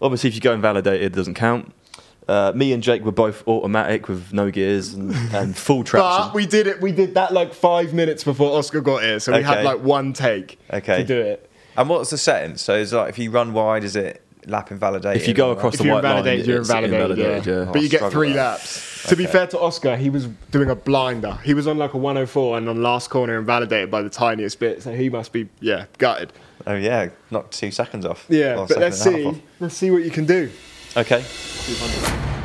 Obviously, 0.00 0.28
if 0.28 0.34
you 0.34 0.40
go 0.40 0.52
invalidated, 0.52 1.02
it 1.12 1.14
doesn't 1.16 1.34
count. 1.34 1.72
Uh, 2.28 2.50
me 2.54 2.72
and 2.72 2.82
Jake 2.82 3.02
were 3.04 3.12
both 3.12 3.46
automatic 3.46 4.08
with 4.08 4.32
no 4.32 4.50
gears 4.50 4.92
and, 4.94 5.14
and 5.32 5.56
full 5.56 5.84
traction. 5.84 6.26
But 6.28 6.34
we 6.34 6.44
did 6.44 6.66
it. 6.66 6.80
We 6.80 6.90
did 6.90 7.14
that 7.14 7.32
like 7.32 7.54
five 7.54 7.94
minutes 7.94 8.24
before 8.24 8.58
Oscar 8.58 8.80
got 8.80 9.02
here, 9.04 9.20
so 9.20 9.32
we 9.32 9.42
had 9.42 9.64
like 9.64 9.80
one 9.80 10.12
take 10.12 10.58
Okay. 10.72 10.98
to 10.98 11.04
do 11.04 11.20
it. 11.20 11.48
And 11.76 11.88
what's 11.88 12.10
the 12.10 12.18
setting? 12.18 12.56
So 12.56 12.74
it's 12.74 12.92
like 12.92 13.10
if 13.10 13.18
you 13.18 13.30
run 13.30 13.52
wide, 13.52 13.84
is 13.84 13.94
it 13.94 14.22
lap 14.46 14.70
invalidated? 14.70 15.20
If 15.22 15.28
you 15.28 15.34
go 15.34 15.50
across 15.52 15.74
If 15.74 15.78
the 15.80 15.86
you're 15.86 15.94
white 15.94 16.04
line, 16.04 16.16
invalidated, 16.18 16.46
you're 16.46 16.60
it's 16.60 16.68
invalidated. 16.70 17.00
invalidated, 17.10 17.46
yeah. 17.46 17.64
yeah. 17.64 17.72
But 17.72 17.82
you 17.82 17.88
get 17.88 18.10
three 18.12 18.28
with 18.28 18.36
that. 18.36 18.52
laps. 18.52 19.08
To 19.08 19.16
be 19.16 19.26
fair 19.26 19.46
to 19.48 19.60
Oscar, 19.60 19.96
he 19.96 20.10
was 20.10 20.26
doing 20.50 20.68
a 20.70 20.74
blinder. 20.74 21.38
He 21.44 21.54
was 21.54 21.66
on 21.66 21.78
like 21.78 21.94
a 21.94 21.98
104 21.98 22.58
and 22.58 22.68
on 22.68 22.82
last 22.82 23.08
corner 23.10 23.38
invalidated 23.38 23.90
by 23.90 24.02
the 24.02 24.10
tiniest 24.10 24.58
bit. 24.58 24.82
So 24.82 24.92
he 24.92 25.08
must 25.10 25.32
be 25.32 25.48
yeah 25.60 25.86
gutted. 25.98 26.32
Oh 26.66 26.74
yeah, 26.74 27.10
knocked 27.30 27.52
two 27.56 27.70
seconds 27.70 28.04
off. 28.04 28.26
Yeah, 28.28 28.56
Well, 28.56 28.66
but 28.66 28.68
second 28.68 28.82
let's 28.82 29.06
and 29.06 29.16
a 29.16 29.24
half 29.24 29.34
see. 29.36 29.42
Let's 29.60 29.74
see 29.76 29.90
what 29.92 30.02
you 30.02 30.10
can 30.10 30.26
do. 30.26 30.50
off. 30.96 31.12
Okay. 31.12 31.24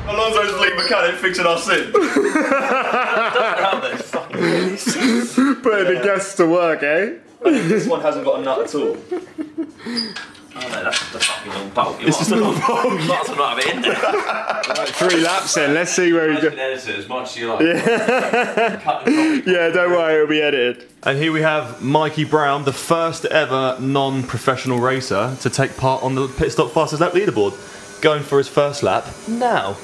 Alonso's 0.08 0.60
lead 0.60 0.76
mechanic 0.76 1.16
fixing 1.16 1.46
our 1.46 1.58
sin. 1.58 1.92
Putting 4.32 5.96
the 5.96 6.02
guests 6.04 6.36
to 6.36 6.46
work, 6.48 6.84
eh? 6.84 7.14
this 7.44 7.88
one 7.88 8.02
hasn't 8.02 8.26
got 8.26 8.40
a 8.40 8.44
nut 8.44 8.60
at 8.62 8.76
all. 8.76 8.98
Oh 10.54 10.60
no, 10.60 10.84
that's 10.84 11.12
the 11.14 11.20
fucking 11.20 11.52
little 11.54 11.70
bolt. 11.70 12.02
You 12.02 12.08
It's 12.08 12.18
might 12.18 12.20
just 12.20 12.32
a 12.32 12.36
as 12.36 12.42
little 12.42 12.76
well- 12.76 13.00
you 13.00 13.08
might 13.08 13.22
as 13.22 13.28
well 13.30 13.38
not 13.38 13.50
have 13.50 13.60
it 13.60 13.76
in 13.76 13.82
there. 13.82 14.76
Like 14.76 14.90
three 14.90 15.22
laps 15.22 15.54
then. 15.54 15.74
Let's 15.74 15.92
see 15.92 16.12
where 16.12 16.30
he 16.30 16.36
You 16.36 16.42
goes. 16.42 16.50
can 16.52 16.60
edit 16.60 16.88
it 16.90 17.00
as 17.00 17.08
much 17.08 17.30
as 17.30 17.38
you 17.38 17.48
like. 17.54 17.60
Cut 17.60 18.68
and 18.68 18.82
copy. 18.82 19.12
Yeah, 19.50 19.70
don't 19.70 19.92
worry, 19.92 20.16
it'll 20.16 20.28
be 20.28 20.42
edited. 20.42 20.88
And 21.04 21.18
here 21.18 21.32
we 21.32 21.42
have 21.42 21.82
Mikey 21.82 22.26
Brown, 22.26 22.66
the 22.66 22.74
first 22.74 23.24
ever 23.26 23.78
non-professional 23.80 24.80
racer 24.80 25.36
to 25.42 25.50
take 25.50 25.78
part 25.78 26.04
on 26.04 26.16
the 26.16 26.28
pit 26.28 26.52
stop 26.52 26.72
fastest 26.72 27.02
lap 27.02 27.14
leaderboard, 27.14 27.54
going 28.02 28.22
for 28.24 28.38
his 28.38 28.48
first 28.50 28.84
lap 28.84 29.06
now. 29.28 29.78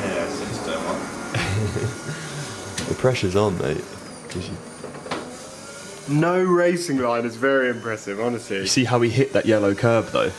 Yeah, 0.00 0.28
since 0.28 0.58
day 0.64 0.76
one. 0.76 1.00
The 2.88 2.94
pressure's 2.94 3.34
on, 3.36 3.58
mate. 3.58 3.82
'Cause 6.06 6.14
you- 6.14 6.20
No 6.20 6.42
racing 6.42 6.98
line 6.98 7.24
is 7.24 7.36
very 7.36 7.68
impressive, 7.70 8.20
honestly. 8.20 8.58
You 8.58 8.66
see 8.66 8.84
how 8.84 9.00
he 9.00 9.10
hit 9.10 9.32
that 9.32 9.46
yellow 9.46 9.74
curb 9.74 10.08
though? 10.10 10.30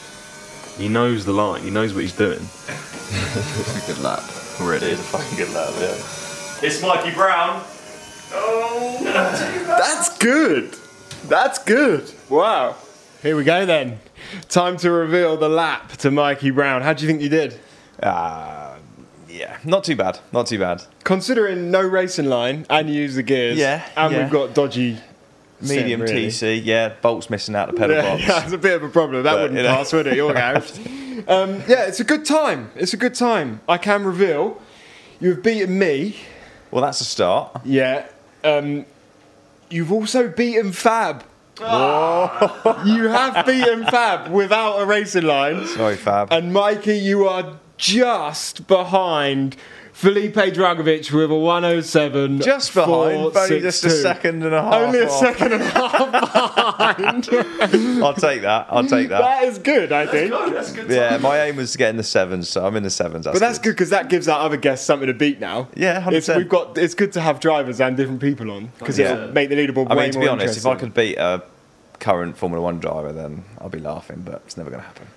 He 0.77 0.89
knows 0.89 1.25
the 1.25 1.31
line. 1.33 1.61
He 1.63 1.69
knows 1.69 1.93
what 1.93 2.01
he's 2.03 2.13
doing. 2.13 2.39
It's 3.37 3.83
a 3.89 3.93
good 3.93 4.01
lap. 4.03 4.23
Already. 4.61 4.87
It's 4.87 4.99
a 5.01 5.03
fucking 5.03 5.37
good 5.37 5.53
lap, 5.53 5.69
yeah. 5.79 6.67
It's 6.67 6.81
Mikey 6.81 7.11
Brown. 7.11 7.61
Oh, 8.33 8.99
That's 9.03 10.17
good. 10.17 10.75
That's 11.27 11.59
good. 11.59 12.09
Wow. 12.29 12.75
Here 13.21 13.35
we 13.35 13.43
go 13.43 13.65
then. 13.65 13.99
Time 14.49 14.77
to 14.77 14.91
reveal 14.91 15.37
the 15.37 15.49
lap 15.49 15.91
to 15.97 16.11
Mikey 16.11 16.51
Brown. 16.51 16.81
How 16.81 16.93
do 16.93 17.03
you 17.03 17.07
think 17.09 17.21
you 17.21 17.29
did? 17.29 17.59
Uh, 18.01 18.75
yeah, 19.29 19.57
not 19.65 19.83
too 19.83 19.95
bad. 19.95 20.19
Not 20.31 20.47
too 20.47 20.59
bad. 20.59 20.83
Considering 21.03 21.69
no 21.71 21.81
racing 21.81 22.25
line 22.25 22.65
and 22.69 22.89
you 22.89 22.95
use 22.95 23.15
the 23.15 23.23
gears, 23.23 23.57
Yeah, 23.57 23.85
and 23.97 24.13
yeah. 24.13 24.23
we've 24.23 24.31
got 24.31 24.53
dodgy 24.53 24.97
Medium 25.61 26.01
really. 26.01 26.27
TC, 26.27 26.61
yeah. 26.63 26.93
Bolts 27.01 27.29
missing 27.29 27.55
out 27.55 27.67
the 27.69 27.73
pedal 27.73 27.95
Yeah, 27.95 28.01
box. 28.17 28.23
yeah, 28.27 28.43
it's 28.43 28.53
a 28.53 28.57
bit 28.57 28.73
of 28.75 28.83
a 28.83 28.89
problem. 28.89 29.23
That 29.23 29.33
But, 29.33 29.41
wouldn't 29.41 29.57
you 29.57 29.63
know. 29.63 29.75
pass, 29.75 29.93
would 29.93 30.07
it? 30.07 30.15
Your 30.15 30.33
garage. 30.33 30.71
um, 31.27 31.61
yeah, 31.67 31.85
it's 31.85 31.99
a 31.99 32.03
good 32.03 32.25
time. 32.25 32.71
It's 32.75 32.93
a 32.93 32.97
good 32.97 33.15
time. 33.15 33.61
I 33.69 33.77
can 33.77 34.03
reveal 34.03 34.61
you've 35.19 35.41
beaten 35.41 35.79
me. 35.79 36.17
Well, 36.71 36.83
that's 36.83 36.99
a 37.01 37.05
start. 37.05 37.61
Yeah. 37.63 38.05
Um, 38.43 38.85
you've 39.69 39.91
also 39.91 40.27
beaten 40.29 40.71
Fab. 40.73 41.23
you 41.59 41.65
have 43.07 43.45
beaten 43.45 43.85
Fab 43.85 44.29
without 44.31 44.77
a 44.81 44.85
racing 44.85 45.23
line. 45.23 45.65
Sorry, 45.67 45.95
Fab. 45.95 46.31
And 46.33 46.51
Mikey, 46.53 46.97
you 46.97 47.27
are 47.27 47.57
just 47.77 48.67
behind 48.67 49.55
Felipe 49.95 50.35
Drugovich 50.35 51.09
with 51.13 51.31
a 51.31 51.35
107. 51.35 52.41
Just 52.41 52.73
behind, 52.73 53.31
but 53.33 53.49
only 53.49 53.61
just 53.61 53.85
a 53.85 53.89
second 53.89 54.43
and 54.43 54.53
a 54.53 54.61
half. 54.61 54.73
Only 54.73 54.99
a 54.99 55.05
off. 55.05 55.19
second 55.19 55.53
and 55.53 55.63
a 55.63 55.69
half 55.69 56.11
behind. 56.11 57.29
I'll 58.03 58.13
take 58.13 58.41
that. 58.41 58.67
I'll 58.69 58.85
take 58.85 59.07
that. 59.07 59.21
that 59.21 59.43
is 59.45 59.57
good, 59.57 59.93
I 59.93 60.05
think. 60.05 60.31
that's 60.31 60.73
good. 60.73 60.89
Yeah, 60.91 61.15
my 61.19 61.43
aim 61.43 61.55
was 61.55 61.71
to 61.71 61.77
get 61.77 61.91
in 61.91 61.95
the 61.95 62.03
sevens, 62.03 62.49
so 62.49 62.65
I'm 62.65 62.75
in 62.75 62.83
the 62.83 62.89
sevens. 62.89 63.23
That's 63.23 63.35
But 63.35 63.39
that's 63.47 63.57
good 63.57 63.69
because 63.71 63.89
that 63.91 64.09
gives 64.09 64.27
our 64.27 64.41
other 64.41 64.57
guests 64.57 64.85
something 64.85 65.07
to 65.07 65.13
beat 65.13 65.39
now. 65.39 65.69
Yeah, 65.75 66.09
It's, 66.11 66.27
100%. 66.27 66.35
we've 66.37 66.49
got. 66.49 66.77
It's 66.77 66.93
good 66.93 67.13
to 67.13 67.21
have 67.21 67.39
drivers 67.39 67.79
and 67.79 67.95
different 67.95 68.19
people 68.19 68.51
on 68.51 68.73
because 68.77 68.99
Yeah. 68.99 69.13
it'll 69.13 69.31
make 69.31 69.47
the 69.47 69.55
leaderboard 69.55 69.89
I 69.89 69.95
way 69.95 70.03
mean, 70.03 70.11
to 70.11 70.17
more 70.19 70.25
be 70.25 70.29
honest, 70.29 70.57
if 70.57 70.65
I 70.65 70.75
could 70.75 70.93
beat 70.93 71.17
a 71.17 71.41
current 71.99 72.35
Formula 72.35 72.61
One 72.61 72.79
driver, 72.79 73.13
then 73.13 73.45
I'll 73.61 73.69
be 73.69 73.79
laughing, 73.79 74.23
but 74.25 74.41
it's 74.45 74.57
never 74.57 74.69
going 74.69 74.81
to 74.81 74.87
happen. 74.87 75.07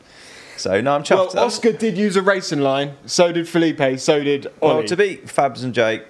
So, 0.59 0.81
no, 0.81 0.95
I'm 0.95 1.03
chuffed. 1.03 1.35
Well, 1.35 1.45
Oscar 1.47 1.73
did 1.73 1.97
use 1.97 2.17
a 2.17 2.23
racing 2.23 2.61
line. 2.61 2.97
So 3.07 3.33
did 3.33 3.49
Felipe. 3.49 3.99
So 3.99 4.23
did 4.23 4.47
Ollie. 4.63 4.75
Well, 4.79 4.85
to 4.85 4.97
beat 4.97 5.27
Fabs 5.27 5.63
and 5.63 5.73
Jake, 5.75 6.03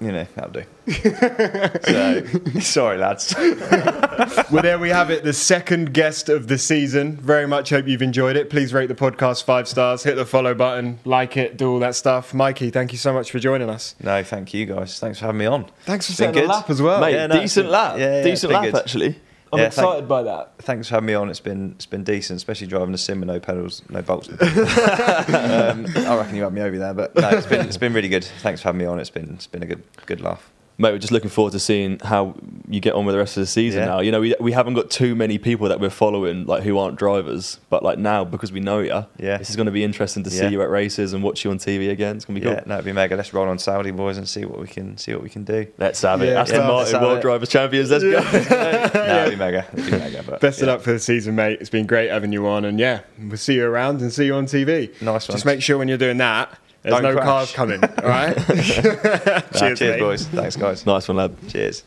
you 0.00 0.12
know, 0.12 0.26
that'll 0.34 0.50
do. 0.52 0.64
so, 2.52 2.60
sorry, 2.60 2.98
lads. 2.98 3.34
well, 4.50 4.62
there 4.62 4.78
we 4.78 4.90
have 4.90 5.10
it. 5.10 5.24
The 5.24 5.32
second 5.32 5.94
guest 5.94 6.28
of 6.28 6.48
the 6.48 6.58
season. 6.58 7.16
Very 7.16 7.46
much 7.46 7.70
hope 7.70 7.86
you've 7.88 8.02
enjoyed 8.02 8.36
it. 8.36 8.50
Please 8.50 8.74
rate 8.74 8.88
the 8.88 8.94
podcast 8.94 9.44
five 9.44 9.66
stars. 9.66 10.02
Hit 10.02 10.16
the 10.16 10.26
follow 10.26 10.54
button. 10.54 10.98
Like 11.04 11.36
it. 11.36 11.56
Do 11.56 11.70
all 11.70 11.78
that 11.80 11.94
stuff. 11.94 12.34
Mikey, 12.34 12.70
thank 12.70 12.92
you 12.92 12.98
so 12.98 13.12
much 13.12 13.30
for 13.30 13.38
joining 13.38 13.70
us. 13.70 13.94
No, 14.02 14.22
thank 14.22 14.52
you 14.52 14.66
guys. 14.66 14.98
Thanks 14.98 15.18
for 15.18 15.26
having 15.26 15.38
me 15.38 15.46
on. 15.46 15.64
Thanks 15.84 16.06
for 16.06 16.10
It's 16.12 16.18
setting 16.18 16.44
a 16.44 16.46
lap 16.46 16.68
as 16.68 16.82
well. 16.82 17.00
Mate, 17.00 17.14
Yeah, 17.14 17.26
no, 17.28 17.40
decent 17.40 17.70
lap. 17.70 17.98
yeah, 17.98 18.18
yeah, 18.18 18.22
decent 18.22 18.52
lap 18.52 18.64
good. 18.64 18.76
actually. 18.76 19.16
I'm 19.52 19.60
Yeah, 19.60 19.66
excited 19.66 19.90
thank- 19.98 20.08
by 20.08 20.22
that. 20.24 20.52
Thanks 20.58 20.88
for 20.88 20.94
having 20.94 21.06
me 21.06 21.14
on. 21.14 21.30
It's 21.30 21.40
been 21.40 21.72
it's 21.76 21.86
been 21.86 22.02
decent, 22.04 22.36
especially 22.38 22.66
driving 22.66 22.92
the 22.92 22.98
sim 22.98 23.20
with 23.20 23.28
no 23.28 23.38
pedals, 23.38 23.82
no 23.88 24.02
bolts. 24.02 24.28
um, 24.30 24.36
I 24.40 26.16
reckon 26.16 26.34
you 26.34 26.42
had 26.42 26.52
me 26.52 26.62
over 26.62 26.76
there, 26.78 26.94
but 26.94 27.14
no, 27.14 27.28
it's 27.30 27.46
been 27.46 27.66
it's 27.66 27.76
been 27.76 27.92
really 27.92 28.08
good. 28.08 28.24
Thanks 28.24 28.60
for 28.60 28.68
having 28.68 28.80
me 28.80 28.86
on. 28.86 28.98
It's 28.98 29.10
been 29.10 29.34
it's 29.34 29.46
been 29.46 29.62
a 29.62 29.66
good 29.66 29.82
good 30.06 30.20
laugh. 30.20 30.50
Mate, 30.78 30.92
we're 30.92 30.98
just 30.98 31.12
looking 31.12 31.30
forward 31.30 31.52
to 31.52 31.58
seeing 31.58 31.98
how 32.00 32.34
you 32.68 32.80
get 32.80 32.92
on 32.92 33.06
with 33.06 33.14
the 33.14 33.18
rest 33.18 33.38
of 33.38 33.40
the 33.40 33.46
season 33.46 33.80
Yeah. 33.80 33.86
now. 33.86 34.00
You 34.00 34.12
know, 34.12 34.20
we, 34.20 34.34
we 34.38 34.52
haven't 34.52 34.74
got 34.74 34.90
too 34.90 35.14
many 35.14 35.38
people 35.38 35.70
that 35.70 35.80
we're 35.80 35.88
following, 35.88 36.44
like 36.44 36.64
who 36.64 36.76
aren't 36.78 36.96
drivers, 36.96 37.58
but 37.70 37.82
like 37.82 37.98
now 37.98 38.24
because 38.26 38.52
we 38.52 38.60
know 38.60 38.80
you, 38.80 39.06
Yeah. 39.18 39.38
this 39.38 39.48
is 39.48 39.56
going 39.56 39.66
to 39.66 39.72
be 39.72 39.82
interesting 39.84 40.22
to 40.24 40.30
Yeah. 40.30 40.40
see 40.40 40.48
you 40.48 40.60
at 40.60 40.68
races 40.68 41.14
and 41.14 41.22
watch 41.24 41.46
you 41.46 41.50
on 41.50 41.56
TV 41.56 41.88
again. 41.90 42.16
It's 42.16 42.26
going 42.26 42.34
to 42.34 42.40
be 42.42 42.46
Yeah, 42.46 42.56
cool. 42.60 42.68
no, 42.68 42.74
it'd 42.74 42.84
be 42.84 42.92
mega. 42.92 43.16
Let's 43.16 43.32
roll 43.32 43.48
on 43.48 43.58
Saudi 43.58 43.90
boys 43.90 44.18
and 44.18 44.28
see 44.28 44.44
what 44.44 44.60
we 44.60 44.66
can 44.66 44.98
see 44.98 45.14
what 45.14 45.22
we 45.22 45.30
can 45.30 45.44
do. 45.44 45.66
Let's 45.78 46.02
have 46.02 46.20
it. 46.20 46.26
Yeah, 46.26 46.42
Aston 46.42 46.60
yeah, 46.60 46.68
let's 46.68 46.92
Martin 46.92 47.08
World 47.08 47.18
it. 47.18 47.22
Drivers 47.22 47.48
Champions. 47.48 47.90
Let's 47.90 48.04
go. 48.04 48.10
no, 49.00 49.20
it'd 49.22 49.30
be 49.30 49.36
mega. 49.44 49.64
It'd 49.72 49.84
be 49.86 49.90
mega. 49.92 50.22
But 50.26 50.40
Best 50.42 50.60
of 50.60 50.68
luck 50.68 50.82
for 50.82 50.92
the 50.92 50.98
season, 50.98 51.36
mate. 51.36 51.58
It's 51.60 51.70
been 51.70 51.86
great 51.86 52.10
having 52.10 52.32
you 52.32 52.46
on, 52.46 52.66
and 52.66 52.78
yeah, 52.78 53.00
we'll 53.18 53.38
see 53.38 53.54
you 53.54 53.64
around 53.66 54.02
and 54.02 54.12
see 54.12 54.26
you 54.26 54.34
on 54.34 54.44
TV. 54.44 54.90
Nice 55.00 55.26
one. 55.26 55.36
Just 55.36 55.46
make 55.46 55.62
sure 55.62 55.78
when 55.78 55.88
you're 55.88 55.96
doing 55.96 56.18
that, 56.18 56.58
there's 56.86 57.00
Don't 57.00 57.02
no 57.02 57.12
crash. 57.14 57.26
cars 57.26 57.52
coming. 57.52 57.82
All 57.82 58.08
right. 58.08 58.36
Nah, 58.48 59.40
cheers, 59.58 59.78
cheers 59.78 59.80
mate. 59.80 59.98
boys. 60.00 60.26
Thanks, 60.28 60.56
guys. 60.56 60.86
nice 60.86 61.08
one, 61.08 61.16
lad. 61.16 61.34
Cheers. 61.48 61.82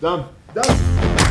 Done. 0.00 0.26
Done. 0.54 1.23